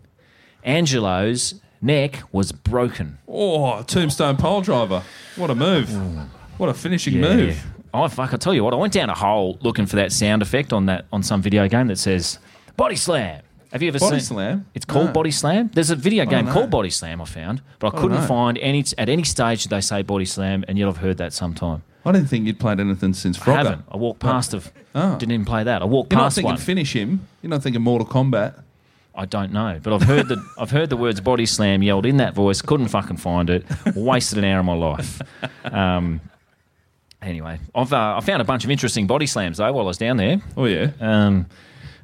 Angelo's 0.64 1.56
neck 1.82 2.22
was 2.32 2.52
broken. 2.52 3.18
Oh, 3.28 3.82
tombstone 3.84 4.38
pole 4.38 4.62
driver. 4.62 5.04
What 5.36 5.50
a 5.50 5.56
move. 5.56 5.90
What 6.58 6.70
a 6.70 6.74
finishing 6.74 7.16
Yeah. 7.16 7.22
move. 7.36 7.66
Oh 7.94 8.08
fuck! 8.08 8.34
I 8.34 8.38
tell 8.38 8.54
you 8.54 8.64
what, 8.64 8.74
I 8.74 8.78
went 8.78 8.94
down 8.94 9.10
a 9.10 9.16
hole 9.16 9.58
looking 9.62 9.88
for 9.88 9.96
that 9.96 10.12
sound 10.12 10.44
effect 10.44 10.72
on 10.74 10.86
that 10.86 11.06
on 11.12 11.24
some 11.24 11.42
video 11.42 11.68
game 11.68 11.88
that 11.88 11.98
says 11.98 12.38
"body 12.78 12.96
slam." 12.96 13.42
Have 13.72 13.82
you 13.84 13.88
ever 13.90 14.00
seen 14.00 14.10
Body 14.10 14.20
seen? 14.22 14.36
slam? 14.36 14.66
It's 14.76 14.86
called 14.86 15.08
No. 15.08 15.12
Body 15.14 15.30
Slam. 15.30 15.70
There's 15.76 15.92
a 15.92 15.96
video 15.96 16.26
game 16.26 16.46
no. 16.46 16.54
called 16.54 16.72
Body 16.72 16.90
Slam 16.90 17.22
I 17.22 17.26
found, 17.26 17.62
but 17.78 17.94
I 17.94 17.98
Oh, 17.98 18.02
couldn't 18.02 18.22
no. 18.22 18.26
find 18.26 18.58
any 18.58 18.84
at 18.98 19.10
any 19.10 19.24
stage 19.24 19.62
did 19.62 19.70
they 19.70 19.80
say 19.82 20.02
Body 20.02 20.26
Slam, 20.26 20.66
and 20.68 20.78
yet 20.80 20.88
I've 20.88 20.98
heard 20.98 21.18
that 21.18 21.34
sometime. 21.34 21.84
I 22.06 22.12
didn't 22.12 22.28
think 22.28 22.48
you'd 22.48 22.60
played 22.60 22.80
anything 22.80 23.14
since 23.14 23.40
I 23.48 23.52
haven't. 23.52 23.84
I 23.90 23.98
walked 23.98 24.20
past 24.20 24.54
of. 24.54 24.72
Oh. 24.96 25.18
Didn't 25.18 25.34
even 25.34 25.46
play 25.46 25.64
that. 25.64 25.82
I 25.82 25.86
walked 25.86 26.12
You're 26.12 26.18
not 26.20 26.26
past 26.26 26.36
thinking 26.36 26.52
one. 26.52 26.58
finish 26.58 26.96
him. 26.96 27.28
You're 27.42 27.50
not 27.50 27.62
thinking 27.62 27.82
Mortal 27.82 28.08
Kombat. 28.08 28.64
I 29.16 29.26
don't 29.26 29.52
know, 29.52 29.80
but 29.84 29.92
I've 29.92 30.04
heard 30.04 30.30
the 30.30 30.44
I've 30.58 30.72
heard 30.72 30.90
the 30.90 30.96
words 30.96 31.20
body 31.20 31.46
slam 31.46 31.84
yelled 31.84 32.06
in 32.06 32.18
that 32.18 32.34
voice. 32.36 32.62
Couldn't 32.62 32.88
fucking 32.88 33.18
find 33.18 33.50
it. 33.50 33.66
Wasted 33.96 34.38
an 34.38 34.46
hour 34.46 34.60
of 34.60 34.66
my 34.66 34.76
life. 34.76 35.22
Um, 35.66 36.22
anyway, 37.22 37.60
I've 37.76 37.92
uh, 37.92 38.16
I 38.18 38.22
found 38.22 38.42
a 38.42 38.46
bunch 38.46 38.64
of 38.64 38.72
interesting 38.72 39.08
body 39.08 39.26
slams 39.26 39.58
though 39.58 39.72
while 39.74 39.84
I 39.84 39.88
was 39.88 39.98
down 39.98 40.18
there. 40.18 40.42
Oh 40.56 40.66
yeah. 40.66 40.92
Um, 41.02 41.48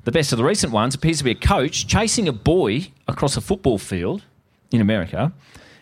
the 0.04 0.12
best 0.12 0.34
of 0.34 0.38
the 0.38 0.44
recent 0.44 0.74
ones 0.74 0.94
appears 0.94 1.20
to 1.20 1.24
be 1.24 1.32
a 1.32 1.36
coach 1.36 1.88
chasing 1.88 2.28
a 2.28 2.34
boy 2.34 2.92
across 3.08 3.38
a 3.38 3.42
football 3.42 3.78
field 3.78 4.24
in 4.72 4.82
America 4.82 5.32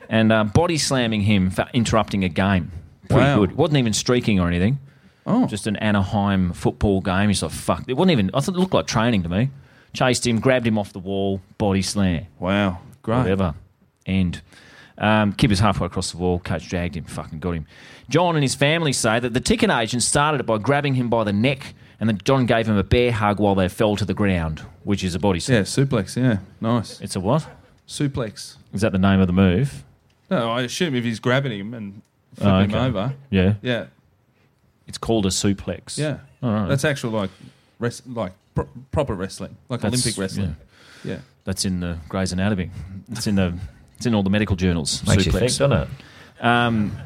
and 0.09 0.32
uh, 0.32 0.43
body 0.43 0.78
slamming 0.78 1.22
him 1.22 1.49
for 1.49 1.68
interrupting 1.74 2.24
a 2.24 2.30
game. 2.30 2.72
Pretty 3.14 3.28
Wow. 3.28 3.36
good. 3.38 3.55
Wasn't 3.55 3.78
even 3.78 3.93
streaking 3.93 4.39
or 4.39 4.47
anything. 4.47 4.80
Oh. 5.26 5.47
Just 5.47 5.68
an 5.68 5.76
Anaheim 5.78 6.51
football 6.53 7.01
game. 7.01 7.30
He's 7.30 7.41
like, 7.41 7.51
fuck. 7.51 7.84
It 7.88 7.93
wasn't 7.93 8.11
even, 8.11 8.30
I 8.34 8.41
thought 8.41 8.55
it 8.55 8.59
looked 8.59 8.74
like 8.74 8.88
training 8.88 9.24
to 9.24 9.30
me. 9.30 9.49
Chased 9.93 10.26
him, 10.28 10.39
grabbed 10.39 10.66
him 10.68 10.78
off 10.78 10.91
the 10.91 10.99
wall, 10.99 11.39
body 11.57 11.82
slam. 11.82 12.26
Wow. 12.39 12.80
Great. 13.03 13.20
Whatever. 13.20 13.53
End. 14.05 14.41
Um, 14.97 15.36
was 15.47 15.59
halfway 15.59 15.86
across 15.88 16.11
the 16.11 16.18
wall. 16.18 16.39
Coach 16.39 16.68
dragged 16.68 16.95
him, 16.97 17.05
fucking 17.05 17.39
got 17.39 17.51
him. 17.51 17.66
John 18.09 18.36
and 18.36 18.43
his 18.43 18.55
family 18.55 18.91
say 18.93 19.20
that 19.20 19.34
the 19.34 19.39
ticket 19.39 19.70
agent 19.70 20.03
started 20.03 20.41
it 20.41 20.45
by 20.45 20.57
grabbing 20.57 20.95
him 20.95 21.09
by 21.09 21.24
the 21.24 21.34
neck 21.34 21.74
and 21.99 22.09
then 22.09 22.20
John 22.26 22.45
gave 22.45 22.68
him 22.68 22.76
a 22.76 22.84
bear 22.84 23.11
hug 23.14 23.39
while 23.39 23.55
they 23.55 23.70
fell 23.70 23.95
to 23.95 24.03
the 24.03 24.14
ground, 24.14 24.59
which 24.84 25.03
is 25.05 25.16
a 25.16 25.20
body 25.20 25.39
slam. 25.39 25.59
Yeah, 25.59 25.64
suplex. 25.64 26.22
Yeah, 26.22 26.39
nice. 26.59 26.99
It's 26.99 27.16
a 27.16 27.20
what? 27.22 27.47
Suplex. 27.88 28.57
Is 28.74 28.82
that 28.82 28.91
the 28.91 28.97
name 28.97 29.22
of 29.22 29.28
the 29.28 29.34
move? 29.34 29.86
No, 30.30 30.51
I 30.51 30.64
assume 30.64 30.95
if 30.95 31.03
he's 31.05 31.20
grabbing 31.22 31.57
him 31.57 31.74
and 31.74 32.01
Oh, 32.41 32.43
flipping 32.45 32.69
him 32.71 32.75
over. 32.75 33.13
Yeah. 33.29 33.55
Yeah. 33.61 33.86
It's 34.88 34.97
called 34.97 35.25
a 35.25 35.29
suplex. 35.29 35.97
Yeah. 35.97 36.17
All 36.41 36.51
right. 36.51 36.67
That's 36.67 36.84
actual 36.86 37.11
like, 37.11 37.29
res- 37.79 38.01
like 38.07 38.34
pro- 38.55 38.67
proper 38.91 39.13
wrestling, 39.13 39.55
like 39.69 39.81
That's- 39.81 40.01
Olympic 40.03 40.19
wrestling. 40.19 40.55
Yeah. 41.03 41.19
That's 41.45 41.65
in 41.65 41.79
the 41.81 41.97
Grey's 42.09 42.31
Anatomy. 42.31 42.71
It's 43.11 43.27
in 43.27 43.36
the 43.36 43.57
it's 43.97 44.05
in 44.05 44.15
all 44.15 44.23
the 44.23 44.29
medical 44.29 44.55
journals. 44.55 45.05
Makes 45.07 45.25
you 45.25 45.31
suplex. 45.31 45.39
think, 45.39 45.51
doesn't 45.57 45.71
it? 45.73 45.88
Um, 46.45 46.97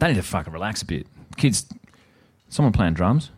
they 0.00 0.08
need 0.08 0.14
to 0.16 0.22
fucking 0.22 0.52
relax 0.52 0.82
a 0.82 0.86
bit. 0.86 1.06
Kids, 1.36 1.66
someone 2.48 2.72
playing 2.72 2.94
drums. 2.94 3.30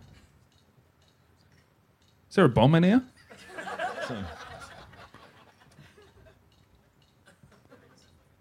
Is 2.30 2.36
there 2.36 2.44
a 2.44 2.48
bomb 2.48 2.74
in 2.74 2.82
here? 2.82 3.02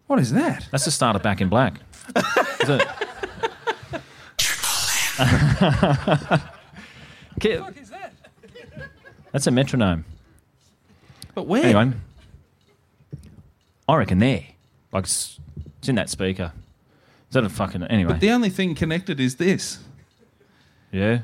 What 0.07 0.19
is 0.19 0.31
that? 0.33 0.67
That's 0.71 0.85
the 0.85 0.91
start 0.91 1.15
of 1.15 1.23
Back 1.23 1.41
in 1.41 1.49
Black. 1.49 1.75
Is 2.61 2.69
it? 2.69 2.87
Kid- 7.39 7.63
That's 9.31 9.47
a 9.47 9.51
metronome. 9.51 10.05
But 11.35 11.47
where? 11.47 11.63
Anyway, 11.63 11.91
I 13.87 13.95
reckon 13.95 14.19
there. 14.19 14.43
Like 14.91 15.05
it's, 15.05 15.39
it's 15.79 15.89
in 15.89 15.95
that 15.95 16.09
speaker. 16.09 16.51
Is 17.29 17.33
that 17.33 17.43
a 17.43 17.49
fucking 17.49 17.83
anyway? 17.83 18.11
But 18.13 18.19
the 18.21 18.29
only 18.31 18.49
thing 18.49 18.75
connected 18.75 19.19
is 19.19 19.35
this. 19.37 19.79
yeah. 20.91 21.21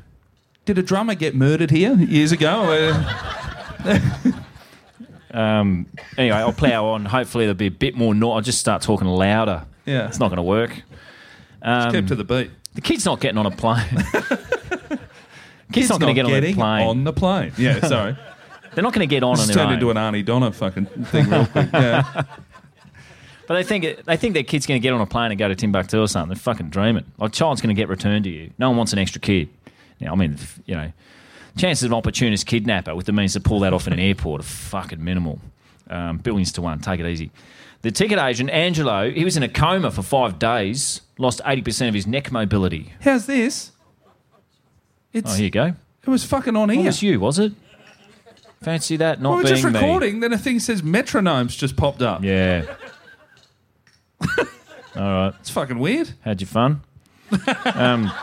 Did 0.66 0.78
a 0.78 0.84
drummer 0.84 1.16
get 1.16 1.36
murdered 1.36 1.72
here 1.72 1.96
years 1.96 2.32
ago? 2.32 3.00
Uh, 3.86 4.32
Um, 5.32 5.86
anyway, 6.18 6.38
I'll 6.38 6.52
plough 6.52 6.86
on. 6.88 7.06
Hopefully, 7.06 7.46
there'll 7.46 7.54
be 7.56 7.68
a 7.68 7.72
bit 7.72 7.96
more. 7.96 8.16
No- 8.16 8.32
I'll 8.32 8.42
just 8.42 8.58
start 8.60 8.82
talking 8.82 9.08
louder. 9.08 9.64
Yeah. 9.90 10.08
it's 10.08 10.20
not 10.20 10.28
going 10.30 10.38
to 10.38 10.44
work. 10.44 10.82
Um, 11.62 11.92
to 12.06 12.16
the 12.16 12.24
beat. 12.24 12.52
the 12.74 12.82
kid's 12.82 13.06
not 13.06 13.20
getting 13.20 13.38
on 13.38 13.46
a 13.46 13.52
plane. 13.52 13.86
kid's 13.90 15.00
Kids 15.74 15.90
not 15.90 16.00
going 16.00 16.16
to 16.16 16.22
get 16.22 16.26
on 16.26 16.44
a 16.44 16.54
plane. 16.54 16.88
on 16.88 17.04
the 17.04 17.14
plane. 17.14 17.52
Yeah, 17.58 17.80
sorry. 17.88 18.18
They're 18.74 18.84
not 18.84 18.94
going 18.94 19.08
to 19.08 19.14
get 19.14 19.24
on 19.24 19.34
this 19.34 19.42
on 19.42 19.48
has 19.48 19.56
their 19.56 19.56
turned 19.66 19.68
own. 19.70 19.74
into 19.74 19.90
an 19.92 19.98
Arnie 19.98 20.24
Donna 20.24 20.52
fucking 20.52 20.86
thing 20.86 21.30
real 21.30 21.46
quick. 21.48 21.70
Yeah. 21.74 22.24
But 23.48 23.56
they 23.56 23.64
think 23.64 23.84
it, 23.84 24.06
they 24.06 24.16
think 24.16 24.36
their 24.36 24.44
kid's 24.44 24.68
going 24.68 24.80
to 24.80 24.84
get 24.84 24.94
on 24.94 25.02
a 25.02 25.08
plane 25.08 25.32
and 25.32 25.40
go 25.40 25.48
to 25.48 25.56
Timbuktu 25.56 26.00
or 26.00 26.08
something. 26.08 26.30
They're 26.30 26.40
fucking 26.40 26.70
dreaming. 26.70 27.06
Like 27.18 27.32
child's 27.32 27.62
going 27.62 27.76
to 27.76 27.80
get 27.82 27.90
returned 27.90 28.26
to 28.26 28.30
you. 28.30 28.52
No 28.60 28.70
one 28.70 28.78
wants 28.78 28.94
an 28.94 29.00
extra 29.00 29.20
kid. 29.20 29.50
Now, 30.00 30.12
I 30.12 30.16
mean, 30.16 30.38
you 30.68 30.76
know, 30.76 30.92
chances 31.58 31.82
of 31.86 31.90
an 31.92 31.98
opportunist 31.98 32.46
kidnapper 32.46 32.94
with 32.94 33.08
the 33.08 33.12
means 33.12 33.34
to 33.34 33.40
pull 33.40 33.60
that 33.62 33.74
off 33.74 33.88
in 33.88 33.94
an 33.94 33.98
airport 34.00 34.42
are 34.42 34.44
fucking 34.44 35.04
minimal. 35.04 35.40
Um, 35.90 36.20
billions 36.20 36.52
to 36.52 36.62
one. 36.62 36.80
Take 36.80 37.00
it 37.00 37.08
easy. 37.08 37.32
The 37.82 37.92
ticket 37.92 38.20
agent 38.20 38.50
Angelo, 38.50 39.10
he 39.10 39.24
was 39.24 39.38
in 39.38 39.44
a 39.44 39.48
coma 39.48 39.90
for 39.92 40.02
five 40.02 40.38
days. 40.40 41.02
Lost 41.18 41.40
eighty 41.46 41.62
percent 41.62 41.88
of 41.90 41.96
his 41.96 42.06
neck 42.08 42.32
mobility. 42.32 42.94
How's 43.02 43.26
this? 43.26 43.72
It's, 45.14 45.32
Oh, 45.32 45.36
here 45.36 45.46
you 45.46 45.50
go. 45.52 45.74
It 46.04 46.10
was 46.10 46.24
fucking 46.24 46.56
on 46.56 46.70
here. 46.70 46.82
it 46.82 46.86
was 46.86 47.02
you, 47.04 47.20
was 47.20 47.40
it? 47.40 47.54
Fancy 48.62 48.98
that 48.98 49.22
not 49.22 49.32
we 49.32 49.36
were 49.38 49.44
being 49.44 49.56
just 49.56 49.66
me. 49.66 49.80
recording, 49.80 50.20
then 50.20 50.34
a 50.34 50.38
thing 50.38 50.60
says 50.60 50.82
metronomes 50.82 51.58
just 51.58 51.76
popped 51.78 52.02
up. 52.02 52.24
Yeah. 52.24 52.66
All 54.96 55.02
right. 55.04 55.34
It's 55.40 55.50
fucking 55.50 55.80
weird. 55.80 56.12
Had 56.22 56.42
you 56.42 56.48
fun? 56.48 56.82
um, 57.66 58.12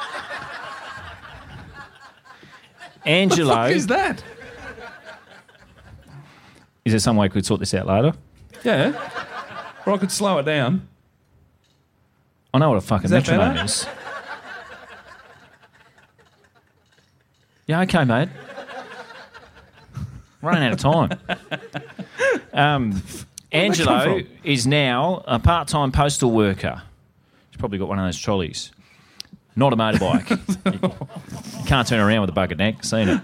Angelo. 3.04 3.54
What 3.56 3.72
is 3.72 3.86
that? 3.86 4.22
Is 6.84 6.92
there 6.92 7.00
some 7.00 7.16
way 7.16 7.26
we 7.26 7.30
could 7.30 7.46
sort 7.46 7.60
this 7.60 7.72
out 7.74 7.86
later? 7.86 8.12
Yeah. 8.64 8.92
Or 9.86 9.92
I 9.92 9.98
could 9.98 10.10
slow 10.12 10.38
it 10.38 10.42
down. 10.42 10.88
I 12.52 12.58
know 12.58 12.70
what 12.70 12.78
a 12.78 12.80
fucking 12.80 13.04
Is 13.06 13.10
that 13.12 13.28
metronome 13.28 13.54
better? 13.54 13.64
is. 13.64 13.86
Yeah, 17.66 17.80
okay, 17.82 18.04
mate. 18.04 18.28
Running 20.42 20.62
out 20.62 20.72
of 20.72 20.78
time. 20.78 21.10
Um, 22.52 23.02
Angelo 23.52 24.22
is 24.44 24.66
now 24.66 25.22
a 25.26 25.38
part-time 25.38 25.92
postal 25.92 26.30
worker. 26.30 26.82
He's 27.50 27.58
probably 27.58 27.78
got 27.78 27.88
one 27.88 27.98
of 27.98 28.04
those 28.06 28.18
trolleys. 28.18 28.70
Not 29.58 29.72
a 29.72 29.76
motorbike. 29.76 30.30
you 31.60 31.64
can't 31.66 31.88
turn 31.88 31.98
around 32.00 32.20
with 32.20 32.30
a 32.30 32.34
bucket 32.34 32.58
neck. 32.58 32.84
Seen 32.84 33.08
it. 33.08 33.20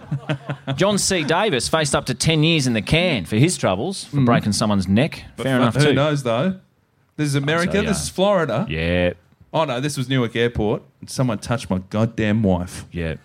John 0.76 0.96
C. 0.98 1.22
Davis 1.24 1.68
faced 1.68 1.94
up 1.94 2.06
to 2.06 2.14
10 2.14 2.42
years 2.42 2.66
in 2.66 2.72
the 2.72 2.80
can 2.82 3.26
for 3.26 3.36
his 3.36 3.56
troubles 3.58 4.04
for 4.04 4.20
breaking 4.22 4.52
someone's 4.52 4.88
neck. 4.88 5.12
Mm. 5.12 5.24
But 5.36 5.42
Fair 5.44 5.56
enough, 5.56 5.74
Who 5.76 5.84
too. 5.84 5.92
knows, 5.92 6.22
though? 6.22 6.58
This 7.16 7.26
is 7.28 7.34
America. 7.34 7.82
This 7.82 8.02
is 8.02 8.08
Florida. 8.08 8.66
Yeah, 8.68 9.12
Oh, 9.54 9.64
no, 9.66 9.80
this 9.80 9.98
was 9.98 10.08
Newark 10.08 10.34
Airport. 10.34 10.82
Someone 11.06 11.38
touched 11.38 11.68
my 11.68 11.78
goddamn 11.90 12.42
wife. 12.42 12.86
yeah. 12.90 13.16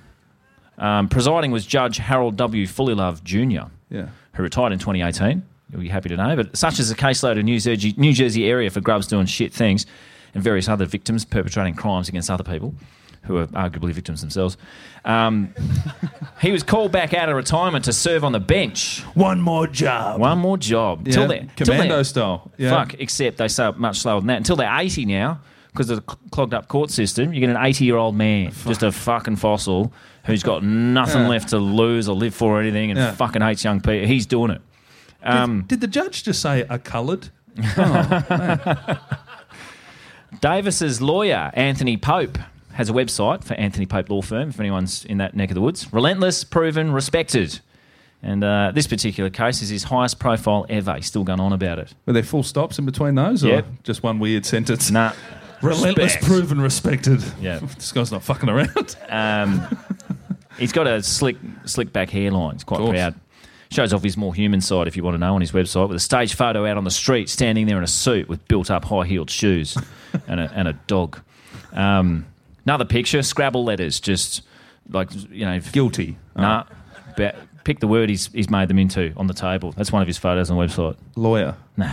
Um, 0.77 1.07
presiding 1.07 1.51
was 1.51 1.65
Judge 1.65 1.97
Harold 1.97 2.35
W. 2.35 2.67
Fullilove 2.67 3.23
Jr., 3.23 3.69
Yeah. 3.89 4.07
who 4.33 4.43
retired 4.43 4.73
in 4.73 4.79
2018. 4.79 5.41
You'll 5.71 5.81
be 5.81 5.87
happy 5.87 6.09
to 6.09 6.17
know. 6.17 6.35
But 6.35 6.55
such 6.55 6.79
is 6.79 6.89
the 6.89 6.95
caseload 6.95 7.39
of 7.39 7.45
New 7.45 7.59
Jersey, 7.59 7.93
New 7.97 8.13
Jersey 8.13 8.45
area 8.47 8.69
for 8.69 8.79
grubs 8.81 9.07
doing 9.07 9.25
shit 9.25 9.53
things 9.53 9.85
and 10.35 10.43
various 10.43 10.67
other 10.69 10.85
victims 10.85 11.25
perpetrating 11.25 11.73
crimes 11.73 12.09
against 12.09 12.29
other 12.29 12.43
people 12.43 12.75
who 13.27 13.37
are 13.37 13.47
arguably 13.47 13.91
victims 13.91 14.21
themselves. 14.21 14.57
Um, 15.05 15.53
he 16.41 16.51
was 16.51 16.63
called 16.63 16.91
back 16.91 17.13
out 17.13 17.29
of 17.29 17.35
retirement 17.35 17.85
to 17.85 17.93
serve 17.93 18.23
on 18.23 18.31
the 18.31 18.39
bench. 18.39 19.01
One 19.13 19.39
more 19.41 19.67
job. 19.67 20.19
One 20.19 20.39
more 20.39 20.57
job. 20.57 21.07
Yeah. 21.07 21.13
Till 21.13 21.27
they're- 21.27 21.47
till 21.55 21.65
Commando 21.67 21.95
they're- 21.95 22.03
style. 22.03 22.51
Yeah. 22.57 22.71
Fuck, 22.71 22.95
except 22.99 23.37
they 23.37 23.47
say 23.47 23.69
it 23.69 23.77
much 23.77 23.99
slower 23.99 24.19
than 24.19 24.27
that. 24.27 24.37
Until 24.37 24.55
they're 24.55 24.75
80 24.79 25.05
now, 25.05 25.39
because 25.71 25.89
of 25.89 25.97
the 26.05 26.15
clogged 26.31 26.53
up 26.53 26.67
court 26.67 26.89
system, 26.91 27.33
you 27.33 27.39
get 27.39 27.49
an 27.49 27.57
80 27.57 27.85
year 27.85 27.97
old 27.97 28.15
man, 28.15 28.51
just 28.65 28.81
a 28.83 28.91
fucking 28.91 29.35
fossil, 29.35 29.93
who's 30.25 30.43
got 30.43 30.63
nothing 30.63 31.21
Yeah. 31.21 31.27
left 31.29 31.49
to 31.49 31.57
lose 31.59 32.09
or 32.09 32.15
live 32.15 32.33
for 32.33 32.57
or 32.57 32.61
anything 32.61 32.89
and 32.91 32.99
Yeah. 32.99 33.11
fucking 33.11 33.41
hates 33.41 33.63
young 33.63 33.79
people. 33.79 34.07
He's 34.07 34.25
doing 34.25 34.51
it. 34.51 34.61
Um, 35.23 35.63
Did 35.67 35.81
the 35.81 35.87
judge 35.87 36.23
just 36.23 36.41
say 36.41 36.61
a 36.69 36.77
coloured? 36.79 37.29
Davis's 40.41 41.01
lawyer, 41.01 41.51
Anthony 41.53 41.97
Pope, 41.97 42.37
has 42.77 42.89
a 42.91 42.93
website 42.93 43.43
for 43.43 43.55
Anthony 43.55 43.87
Pope 43.87 44.07
Law 44.09 44.21
Firm, 44.21 44.49
if 44.49 44.59
anyone's 44.59 45.03
in 45.03 45.17
that 45.17 45.35
neck 45.35 45.49
of 45.49 45.55
the 45.55 45.61
woods. 45.61 45.91
Relentless, 45.91 46.43
proven, 46.43 46.91
respected. 46.93 47.59
And 48.21 48.43
uh, 48.43 48.71
this 48.73 48.85
particular 48.85 49.31
case 49.31 49.63
is 49.63 49.69
his 49.69 49.85
highest 49.85 50.19
profile 50.19 50.65
ever. 50.69 50.93
He's 50.95 51.07
still 51.07 51.23
going 51.23 51.39
on 51.39 51.53
about 51.53 51.79
it. 51.79 51.95
Were 52.05 52.13
there 52.13 52.21
full 52.23 52.43
stops 52.43 52.77
in 52.77 52.85
between 52.85 53.15
those, 53.15 53.43
or 53.43 53.47
Yep. 53.49 53.65
just 53.83 54.03
one 54.03 54.19
weird 54.19 54.45
sentence? 54.45 54.91
Nah. 54.91 55.13
Relentless, 55.63 56.13
Respect. 56.13 56.25
proven, 56.25 56.61
respected. 56.61 57.23
Yeah. 57.41 57.57
this 57.75 57.91
guy's 57.91 58.11
not 58.11 58.21
fucking 58.23 58.47
around. 58.49 58.95
Um, 59.09 59.67
he's 60.59 60.71
got 60.71 60.85
a 60.85 61.01
slick, 61.01 61.37
slick 61.65 61.91
back 61.91 62.11
hairline. 62.11 62.53
He's 62.53 62.63
quite 62.63 62.87
proud. 62.87 63.15
Shows 63.71 63.91
off 63.91 64.03
his 64.03 64.15
more 64.17 64.35
human 64.35 64.61
side, 64.61 64.87
if 64.87 64.95
you 64.95 65.03
want 65.03 65.15
to 65.15 65.19
know, 65.19 65.33
on 65.33 65.41
his 65.41 65.51
website, 65.51 65.87
with 65.89 65.97
a 65.97 65.99
stage 65.99 66.35
photo 66.35 66.63
out 66.67 66.77
on 66.77 66.83
the 66.83 66.91
street, 66.91 67.27
standing 67.27 67.65
there 67.65 67.77
in 67.79 67.83
a 67.83 67.87
suit 67.87 68.29
with 68.29 68.47
built-up 68.47 68.85
high-heeled 68.85 69.31
shoes 69.31 69.75
and 70.27 70.39
a, 70.39 70.51
and 70.53 70.67
a 70.67 70.73
dog. 70.85 71.19
Um, 71.73 72.25
another 72.67 72.85
picture, 72.85 73.21
Scrabble 73.23 73.63
letters, 73.63 73.99
just 73.99 74.41
like 74.89 75.09
you 75.31 75.45
know, 75.45 75.59
Guilty. 75.71 76.17
Nah, 76.35 76.63
ba- 77.15 77.35
pick 77.63 77.79
the 77.79 77.87
word 77.87 78.09
he's 78.09 78.27
he's 78.33 78.49
made 78.49 78.67
them 78.67 78.77
into 78.79 79.13
on 79.17 79.27
the 79.27 79.33
table. 79.33 79.71
That's 79.71 79.91
one 79.91 80.01
of 80.01 80.07
his 80.07 80.17
photos 80.17 80.49
on 80.51 80.57
the 80.57 80.63
website. 80.63 80.97
Lawyer. 81.15 81.55
No, 81.77 81.89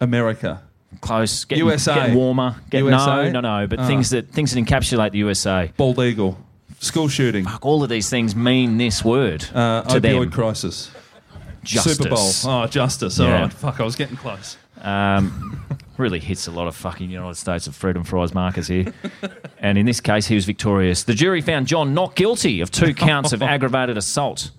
America. 0.00 0.62
close. 1.00 1.44
Getting, 1.44 1.64
USA. 1.66 1.94
getting 1.94 2.14
warmer. 2.14 2.56
Get, 2.70 2.78
USA? 2.84 3.30
No, 3.30 3.40
no, 3.40 3.60
no. 3.60 3.66
But 3.66 3.80
Oh. 3.80 3.86
things 3.86 4.10
that 4.10 4.30
things 4.30 4.52
that 4.52 4.60
encapsulate 4.64 5.12
the 5.12 5.18
USA. 5.18 5.72
Bald 5.76 5.98
eagle. 5.98 6.38
School 6.80 7.08
shooting. 7.08 7.44
Fuck, 7.44 7.64
all 7.64 7.82
of 7.82 7.88
these 7.88 8.08
things 8.10 8.34
mean 8.36 8.76
this 8.78 9.04
word 9.04 9.44
Uh, 9.54 9.82
to 9.82 10.00
opioid 10.00 10.20
them. 10.20 10.30
crisis. 10.30 10.90
Justice. 11.62 11.96
Super 11.96 12.10
Bowl. 12.10 12.30
Oh, 12.44 12.66
justice. 12.66 13.18
All 13.20 13.26
Yeah. 13.26 13.42
right. 13.42 13.52
Fuck, 13.52 13.80
I 13.80 13.84
was 13.84 13.96
getting 13.96 14.16
close. 14.16 14.56
Um, 14.82 15.62
really 15.96 16.18
hits 16.18 16.46
a 16.46 16.50
lot 16.50 16.66
of 16.68 16.74
fucking 16.76 17.10
United 17.10 17.36
States 17.36 17.66
of 17.66 17.74
freedom 17.76 18.04
fries 18.04 18.34
markers 18.34 18.66
here. 18.68 18.92
and 19.58 19.78
in 19.78 19.86
this 19.86 20.00
case, 20.00 20.26
he 20.26 20.34
was 20.34 20.44
victorious. 20.44 21.04
The 21.04 21.14
jury 21.14 21.40
found 21.40 21.66
John 21.66 21.94
not 21.94 22.14
guilty 22.16 22.60
of 22.60 22.70
two 22.70 22.94
counts 23.08 23.32
of 23.32 23.42
aggravated 23.42 23.96
assault. 23.96 24.50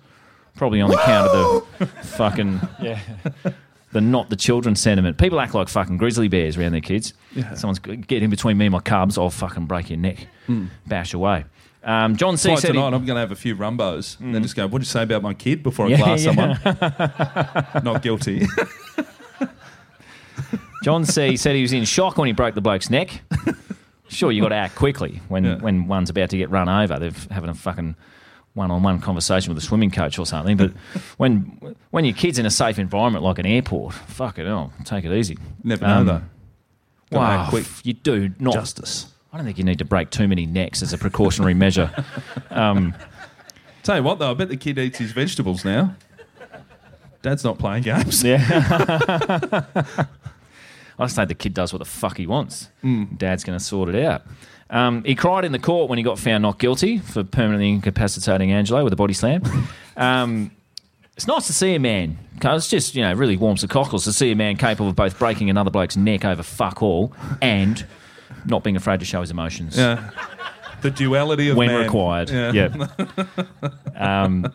Probably 0.56 0.80
on 0.80 0.90
the 0.90 0.98
count 0.98 1.30
of 1.32 1.68
the 1.80 1.86
fucking 1.86 2.62
yeah, 2.82 3.00
the 3.92 4.00
not 4.00 4.30
the 4.30 4.38
children 4.38 4.76
sentiment. 4.78 5.18
People 5.18 5.42
act 5.42 5.54
like 5.54 5.68
fucking 5.68 5.98
grizzly 5.98 6.30
bears 6.30 6.56
around 6.58 6.72
their 6.72 6.80
kids. 6.82 7.14
Yeah. 7.36 7.54
Someone's 7.56 7.80
get 7.80 8.24
in 8.24 8.30
between 8.30 8.58
me 8.58 8.68
and 8.68 8.72
my 8.72 8.80
cubs, 8.80 9.18
I'll 9.18 9.30
fucking 9.30 9.66
break 9.66 9.90
your 9.90 10.00
neck, 10.00 10.28
Mm. 10.48 10.70
bash 10.88 11.14
away. 11.14 11.44
Um, 11.84 12.16
John 12.16 12.38
C 12.38 12.50
Like 12.50 12.60
said 12.60 12.68
he- 12.70 12.74
tonight, 12.74 12.96
I'm 12.96 13.06
going 13.06 13.16
to 13.16 13.20
have 13.20 13.32
a 13.32 13.36
few 13.36 13.56
rumbos 13.56 14.20
and 14.22 14.34
then 14.34 14.42
just 14.42 14.56
go, 14.56 14.64
what 14.66 14.80
did 14.80 14.88
you 14.88 14.92
say 14.92 15.04
about 15.04 15.22
my 15.22 15.34
kid 15.36 15.62
before 15.62 15.86
I 15.88 15.90
Yeah, 15.90 15.98
glass 15.98 16.24
yeah. 16.24 16.34
someone? 17.74 17.84
Not 17.84 18.02
guilty. 18.02 18.48
John 20.86 21.04
C 21.04 21.36
said 21.36 21.56
he 21.56 21.64
was 21.64 21.74
in 21.74 21.84
shock 21.84 22.16
when 22.16 22.28
he 22.28 22.32
broke 22.32 22.54
the 22.54 22.62
bloke's 22.62 22.92
neck. 22.92 23.22
Sure, 24.08 24.32
you 24.32 24.40
got 24.40 24.50
to 24.50 24.56
act 24.56 24.76
quickly 24.76 25.20
when, 25.30 25.60
when 25.62 25.88
one's 25.88 26.12
about 26.12 26.30
to 26.30 26.38
get 26.38 26.52
run 26.52 26.70
over. 26.70 27.00
They're 27.00 27.12
having 27.32 27.50
a 27.50 27.56
fucking 27.56 27.96
one-on-one 28.54 29.02
conversation 29.02 29.52
with 29.52 29.58
a 29.58 29.66
swimming 29.66 29.90
coach 29.90 30.20
or 30.20 30.28
something. 30.28 30.58
But 30.58 30.74
when 31.18 31.76
when 31.90 32.06
your 32.06 32.14
kid's 32.14 32.38
in 32.38 32.46
a 32.46 32.52
safe 32.52 32.78
environment 32.78 33.26
like 33.26 33.40
an 33.40 33.48
airport, 33.48 33.96
fuck 33.96 34.38
it, 34.38 34.46
oh, 34.46 34.72
take 34.84 35.06
it 35.06 35.12
easy. 35.12 35.40
Never 35.64 35.88
know, 35.88 36.04
though. 36.04 36.22
Wow, 37.12 37.50
you 37.84 37.94
do 37.94 38.30
not 38.38 38.54
Justice. 38.54 39.12
I 39.34 39.38
don't 39.38 39.46
think 39.48 39.58
you 39.58 39.64
need 39.64 39.80
to 39.80 39.86
break 39.86 40.12
too 40.12 40.28
many 40.28 40.46
necks 40.46 40.84
as 40.84 40.94
a 40.94 41.00
precautionary 41.00 41.54
measure. 41.66 41.92
Um, 42.52 42.94
Tell 43.82 43.98
you 43.98 44.04
what, 44.04 44.20
though, 44.20 44.30
I 44.30 44.34
bet 44.36 44.50
the 44.50 44.56
kid 44.56 44.78
eats 44.78 45.00
his 45.00 45.14
vegetables 45.14 45.66
now. 45.66 45.96
Dad's 47.24 47.44
not 47.44 47.58
playing 47.58 47.82
games. 47.82 48.24
Yeah. 48.24 49.64
I 51.00 51.08
say 51.08 51.26
the 51.26 51.36
kid 51.36 51.54
does 51.54 51.74
what 51.74 51.80
the 51.80 51.86
fuck 51.86 52.18
he 52.18 52.28
wants. 52.28 52.70
Mm. 52.84 53.18
Dad's 53.18 53.44
going 53.44 53.58
to 53.58 53.64
sort 53.64 53.90
it 53.94 54.04
out. 54.04 54.24
Um, 54.70 55.04
he 55.04 55.14
cried 55.16 55.46
in 55.46 55.52
the 55.52 55.60
court 55.60 55.90
when 55.90 55.98
he 55.98 56.04
got 56.04 56.18
found 56.18 56.42
not 56.42 56.58
guilty 56.58 56.98
for 56.98 57.24
permanently 57.24 57.70
incapacitating 57.70 58.52
Angelo 58.52 58.84
with 58.84 58.94
a 58.94 58.98
body 58.98 59.14
slam. 59.14 59.42
Um, 59.98 60.52
it's 61.16 61.26
nice 61.26 61.48
to 61.48 61.54
see 61.54 61.74
a 61.76 61.80
man. 61.80 62.18
'cause 62.42 62.64
It's 62.64 62.70
just, 62.70 62.96
you 62.96 63.02
know, 63.02 63.14
really 63.14 63.38
warms 63.38 63.62
the 63.62 63.68
cockles 63.70 64.04
to 64.04 64.12
see 64.12 64.30
a 64.32 64.36
man 64.36 64.58
capable 64.58 64.90
of 64.90 64.96
both 64.98 65.18
breaking 65.18 65.50
another 65.50 65.70
bloke's 65.72 65.96
neck 65.96 66.26
over 66.26 66.44
fuck 66.44 66.84
all 66.84 67.14
and 67.42 67.86
not 68.46 68.62
being 68.62 68.76
afraid 68.76 69.00
to 69.00 69.06
show 69.06 69.22
his 69.22 69.32
emotions. 69.32 69.78
Yeah. 69.78 70.10
The 70.82 70.92
duality 70.92 71.48
of 71.48 71.56
when 71.56 71.70
man. 71.70 71.84
required. 71.84 72.30
Yeah. 72.30 72.52
Yeah. 72.52 72.88
um, 74.24 74.52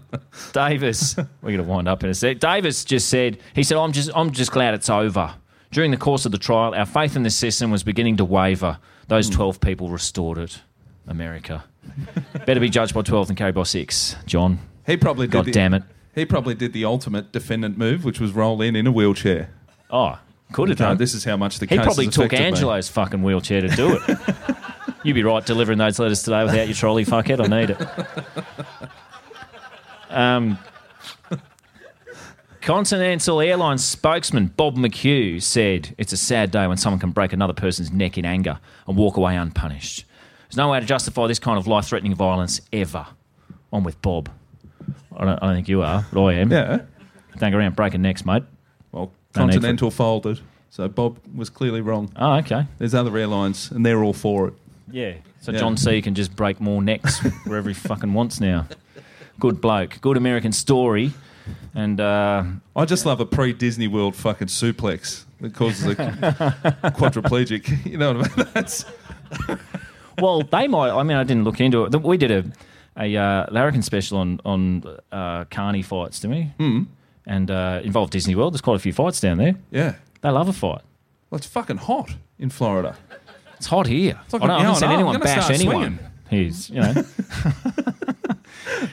Davis, 0.52 1.16
we're 1.16 1.52
going 1.52 1.56
to 1.56 1.62
wind 1.62 1.88
up 1.88 2.04
in 2.04 2.10
a 2.10 2.14
sec. 2.14 2.38
Davis 2.38 2.84
just 2.84 3.08
said, 3.08 3.38
he 3.54 3.62
said, 3.62 3.78
I'm 3.78 3.92
just, 3.92 4.10
I'm 4.14 4.30
just 4.32 4.52
glad 4.52 4.74
it's 4.74 4.90
over. 4.90 5.34
During 5.70 5.90
the 5.92 5.96
course 5.96 6.26
of 6.26 6.32
the 6.32 6.38
trial, 6.38 6.74
our 6.74 6.86
faith 6.86 7.14
in 7.16 7.22
the 7.22 7.30
system 7.30 7.70
was 7.70 7.82
beginning 7.82 8.16
to 8.16 8.24
waver. 8.24 8.78
Those 9.08 9.30
12 9.30 9.60
people 9.60 9.88
restored 9.88 10.38
it. 10.38 10.60
America. 11.06 11.64
Better 12.46 12.60
be 12.60 12.68
judged 12.68 12.94
by 12.94 13.02
12 13.02 13.28
than 13.28 13.36
carried 13.36 13.54
by 13.54 13.62
6. 13.62 14.16
John. 14.26 14.58
He 14.86 14.96
probably 14.96 15.26
did 15.26 15.32
God 15.32 15.44
the, 15.46 15.52
damn 15.52 15.74
it. 15.74 15.82
He 16.14 16.24
probably 16.24 16.54
did 16.54 16.72
the 16.72 16.84
ultimate 16.84 17.32
defendant 17.32 17.78
move, 17.78 18.04
which 18.04 18.20
was 18.20 18.32
roll 18.32 18.60
in 18.62 18.74
in 18.76 18.86
a 18.86 18.92
wheelchair. 18.92 19.50
Oh, 19.90 20.18
could 20.52 20.68
have 20.68 20.78
No, 20.80 20.86
done. 20.88 20.96
this 20.98 21.14
is 21.14 21.24
how 21.24 21.36
much 21.36 21.58
the 21.60 21.66
He 21.66 21.76
case 21.76 21.84
probably 21.84 22.06
took 22.06 22.26
affected 22.26 22.40
me. 22.40 22.46
Angelo's 22.46 22.88
fucking 22.88 23.22
wheelchair 23.22 23.60
to 23.60 23.68
do 23.68 23.96
it. 24.08 24.18
You'd 25.04 25.14
be 25.14 25.22
right 25.22 25.44
delivering 25.46 25.78
those 25.78 25.98
letters 25.98 26.22
today 26.22 26.44
without 26.44 26.66
your 26.66 26.74
trolley, 26.74 27.04
fuckhead. 27.04 27.42
I 27.42 27.60
need 27.60 27.70
it. 27.70 27.78
Um, 30.10 30.58
Continental 32.62 33.40
Airlines 33.40 33.82
spokesman 33.84 34.48
Bob 34.48 34.76
McHugh 34.76 35.42
said 35.42 35.94
it's 35.96 36.12
a 36.12 36.16
sad 36.16 36.50
day 36.50 36.66
when 36.66 36.76
someone 36.76 37.00
can 37.00 37.10
break 37.10 37.32
another 37.32 37.54
person's 37.54 37.90
neck 37.90 38.18
in 38.18 38.26
anger 38.26 38.58
and 38.86 38.96
walk 38.98 39.16
away 39.16 39.34
unpunished. 39.36 40.04
There's 40.48 40.58
no 40.58 40.70
way 40.70 40.78
to 40.80 40.84
justify 40.86 41.26
this 41.26 41.38
kind 41.38 41.58
of 41.58 41.66
life 41.66 41.86
threatening 41.86 42.14
violence 42.14 42.60
ever. 42.72 43.06
I'm 43.72 43.82
with 43.82 44.00
Bob. 44.02 44.28
I 45.16 45.24
don't, 45.24 45.38
I 45.42 45.46
don't 45.46 45.54
think 45.54 45.68
you 45.68 45.82
are, 45.82 46.04
but 46.12 46.22
I 46.22 46.34
am. 46.34 46.52
Yeah. 46.52 46.80
Don't 47.38 47.50
go 47.50 47.56
around 47.58 47.76
breaking 47.76 48.02
necks, 48.02 48.26
mate. 48.26 48.42
Well, 48.92 49.10
No. 49.34 49.40
Continental 49.42 49.90
folded, 49.90 50.40
so 50.68 50.86
Bob 50.88 51.18
was 51.34 51.48
clearly 51.48 51.80
wrong. 51.80 52.12
Oh, 52.16 52.34
okay. 52.38 52.66
There's 52.78 52.94
other 52.94 53.16
airlines, 53.16 53.70
and 53.70 53.86
they're 53.86 54.02
all 54.04 54.12
for 54.12 54.48
it. 54.48 54.54
Yeah. 54.90 55.14
So 55.40 55.52
Yeah. 55.52 55.60
John 55.60 55.76
C 55.78 56.02
can 56.02 56.14
just 56.14 56.36
break 56.36 56.60
more 56.60 56.82
necks 56.82 57.20
wherever 57.46 57.68
he 57.68 57.74
fucking 57.74 58.12
wants 58.12 58.38
now. 58.40 58.66
Good 59.38 59.60
bloke. 59.62 59.98
Good 60.02 60.16
American 60.18 60.52
story. 60.52 61.12
And 61.74 62.00
uh, 62.00 62.44
I 62.76 62.84
just 62.84 63.06
love 63.06 63.20
a 63.20 63.26
pre-Disney 63.26 63.88
World 63.88 64.14
fucking 64.16 64.48
suplex 64.48 65.24
that 65.40 65.54
causes 65.54 65.86
a 65.86 65.94
quadriplegic. 66.96 67.86
You 67.86 67.98
know 67.98 68.12
what 68.14 68.32
I 68.32 68.36
mean? 68.36 68.48
That's 68.54 68.84
well, 70.18 70.42
they 70.42 70.68
might. 70.68 70.90
I 70.90 71.02
mean, 71.02 71.16
I 71.16 71.24
didn't 71.24 71.44
look 71.44 71.60
into 71.60 71.84
it. 71.84 71.94
We 72.02 72.16
did 72.16 72.30
a 72.30 72.44
a 72.96 73.16
uh, 73.16 73.46
larrikin 73.50 73.82
special 73.82 74.18
on 74.18 74.40
on 74.44 74.84
uh, 75.12 75.44
carny 75.50 75.82
fights, 75.82 76.20
didn't 76.20 76.36
we? 76.36 76.64
Mm. 76.64 76.86
And 77.26 77.50
uh, 77.50 77.80
involved 77.84 78.12
Disney 78.12 78.34
World. 78.34 78.54
There's 78.54 78.60
quite 78.60 78.76
a 78.76 78.80
few 78.80 78.92
fights 78.92 79.20
down 79.20 79.38
there. 79.38 79.54
yeah. 79.70 79.94
They 80.22 80.28
love 80.28 80.48
a 80.48 80.52
fight. 80.52 80.82
Well, 81.30 81.38
it's 81.38 81.46
fucking 81.46 81.78
hot 81.78 82.14
in 82.38 82.50
Florida. 82.50 82.94
It's 83.56 83.68
hot 83.68 83.86
here. 83.86 84.20
like 84.32 84.42
I, 84.42 84.46
don't, 84.46 84.50
I 84.50 84.56
yeah, 84.56 84.62
haven't 84.64 84.80
seen 84.80 84.90
anyone 84.90 85.20
bash 85.20 85.50
anyone. 85.50 85.74
swinging. 85.74 85.98
He's, 86.28 86.68
you 86.68 86.80
know. 86.80 86.92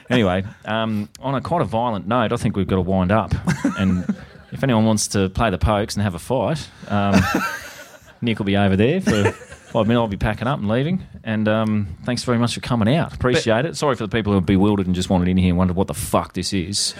anyway, 0.09 0.43
um, 0.65 1.09
on 1.19 1.35
a 1.35 1.41
quite 1.41 1.61
a 1.61 1.65
violent 1.65 2.07
note, 2.07 2.31
I 2.31 2.37
think 2.37 2.55
we've 2.55 2.67
got 2.67 2.75
to 2.75 2.81
wind 2.81 3.11
up. 3.11 3.33
And 3.77 4.05
if 4.51 4.63
anyone 4.63 4.85
wants 4.85 5.07
to 5.09 5.29
play 5.29 5.49
the 5.49 5.57
pokes 5.57 5.95
and 5.95 6.03
have 6.03 6.15
a 6.15 6.19
fight, 6.19 6.67
um, 6.87 7.15
Nick 8.21 8.39
will 8.39 8.45
be 8.45 8.57
over 8.57 8.75
there 8.75 9.01
for 9.01 9.31
five 9.31 9.87
minutes. 9.87 9.99
I'll 9.99 10.07
be 10.07 10.17
packing 10.17 10.47
up 10.47 10.59
and 10.59 10.67
leaving. 10.67 11.03
And 11.23 11.47
um, 11.47 11.97
thanks 12.03 12.23
very 12.23 12.37
much 12.37 12.55
for 12.55 12.61
coming 12.61 12.93
out. 12.93 13.13
Appreciate 13.13 13.65
it. 13.65 13.75
Sorry 13.75 13.95
for 13.95 14.07
the 14.07 14.15
people 14.15 14.31
who 14.31 14.39
are 14.39 14.41
bewildered 14.41 14.87
and 14.87 14.95
just 14.95 15.09
wanted 15.09 15.27
in 15.27 15.37
here 15.37 15.49
and 15.49 15.57
wondered 15.57 15.75
what 15.75 15.87
the 15.87 15.93
fuck 15.93 16.33
this 16.33 16.53
is. 16.53 16.93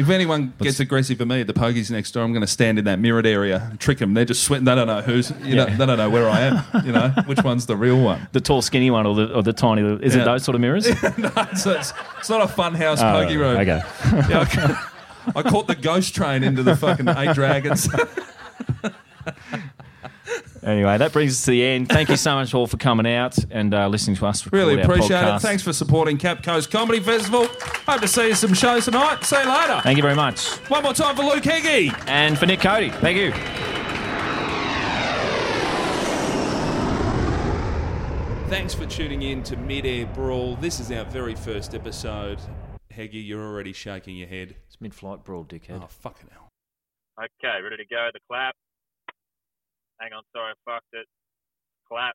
If 0.00 0.08
anyone 0.08 0.54
gets 0.60 0.80
aggressive 0.80 1.20
at 1.20 1.26
me 1.28 1.42
at 1.42 1.46
the 1.46 1.52
pokies 1.52 1.90
next 1.90 2.12
door, 2.12 2.22
I'm 2.24 2.32
going 2.32 2.40
to 2.40 2.46
stand 2.46 2.78
in 2.78 2.86
that 2.86 2.98
mirrored 2.98 3.26
area 3.26 3.68
and 3.70 3.78
trick 3.78 3.98
them. 3.98 4.14
They're 4.14 4.24
just 4.24 4.42
sweating. 4.44 4.64
They 4.64 4.74
don't 4.74 4.86
know 4.86 5.02
who's. 5.02 5.30
You 5.42 5.56
know, 5.56 5.66
Yeah. 5.66 5.76
they 5.76 5.84
don't 5.86 5.98
know 5.98 6.08
where 6.08 6.28
I 6.28 6.40
am. 6.40 6.64
You 6.86 6.92
know, 6.92 7.08
which 7.26 7.42
one's 7.44 7.66
the 7.66 7.76
real 7.76 8.00
one? 8.00 8.26
The 8.32 8.40
tall, 8.40 8.62
skinny 8.62 8.90
one 8.90 9.04
or 9.06 9.14
the, 9.14 9.34
or 9.34 9.42
the 9.42 9.52
tiny? 9.52 9.82
Is 10.02 10.14
it 10.16 10.24
those 10.24 10.42
sort 10.42 10.54
of 10.54 10.60
mirrors? 10.62 10.86
no, 11.18 11.30
it's, 11.36 11.66
it's, 11.66 11.92
it's 12.18 12.30
not 12.30 12.40
a 12.40 12.48
fun 12.48 12.74
house 12.74 13.00
Oh, 13.02 13.12
pokey 13.12 13.36
room. 13.36 13.56
okay. 13.58 13.82
Yeah, 14.28 14.46
I, 15.34 15.38
I 15.40 15.42
caught 15.42 15.66
the 15.66 15.74
ghost 15.76 16.14
train 16.14 16.42
into 16.44 16.62
the 16.62 16.74
fucking 16.76 17.06
eight 17.08 17.34
dragons. 17.34 17.86
Anyway, 20.62 20.98
that 20.98 21.12
brings 21.12 21.32
us 21.32 21.44
to 21.46 21.52
the 21.52 21.64
end. 21.64 21.88
Thank 21.88 22.10
you 22.10 22.16
so 22.16 22.34
much 22.34 22.52
all 22.52 22.66
for 22.66 22.76
coming 22.76 23.06
out 23.06 23.36
and 23.50 23.72
uh, 23.72 23.88
listening 23.88 24.16
to 24.16 24.26
us. 24.26 24.50
really 24.52 24.76
record 24.76 24.90
our 24.90 24.96
appreciate 24.96 25.34
it. 25.36 25.40
Thanks 25.40 25.62
for 25.62 25.72
supporting 25.72 26.18
Cap 26.18 26.42
Coast 26.42 26.70
Comedy 26.70 27.00
Festival. 27.00 27.46
Hope 27.86 28.00
to 28.02 28.08
see 28.08 28.28
you 28.28 28.34
some 28.34 28.52
shows 28.52 28.84
tonight. 28.84 29.24
See 29.24 29.40
you 29.40 29.48
later. 29.48 29.80
Thank 29.82 29.96
you 29.96 30.02
very 30.02 30.14
much. 30.14 30.48
One 30.68 30.82
more 30.82 30.92
time 30.92 31.16
for 31.16 31.22
Luke 31.22 31.44
Heggie. 31.44 31.92
And 32.06 32.38
for 32.38 32.44
Nick 32.46 32.60
Cody. 32.60 32.90
Thank 32.90 33.16
you. 33.16 33.32
Thanks 38.50 38.74
for 38.74 38.84
tuning 38.84 39.22
in 39.22 39.42
to 39.44 39.56
Mid 39.56 39.86
Air 39.86 40.06
Brawl. 40.06 40.56
This 40.56 40.80
is 40.80 40.90
our 40.92 41.04
very 41.04 41.36
first 41.36 41.74
episode. 41.74 42.38
Heggie, 42.90 43.20
you're 43.20 43.44
already 43.44 43.72
shaking 43.72 44.16
your 44.16 44.28
head. 44.28 44.56
It's 44.66 44.80
mid 44.80 44.92
flight 44.92 45.24
brawl, 45.24 45.44
dickhead. 45.44 45.80
Oh, 45.82 45.86
fucking 45.86 46.28
hell. 46.32 46.48
Okay, 47.18 47.62
ready 47.62 47.76
to 47.76 47.84
go. 47.88 48.08
The 48.12 48.18
clap. 48.28 48.54
Hang 50.00 50.12
on, 50.12 50.22
sorry, 50.34 50.52
I 50.52 50.70
fucked 50.70 50.94
it. 50.94 51.06
Clap. 51.88 52.14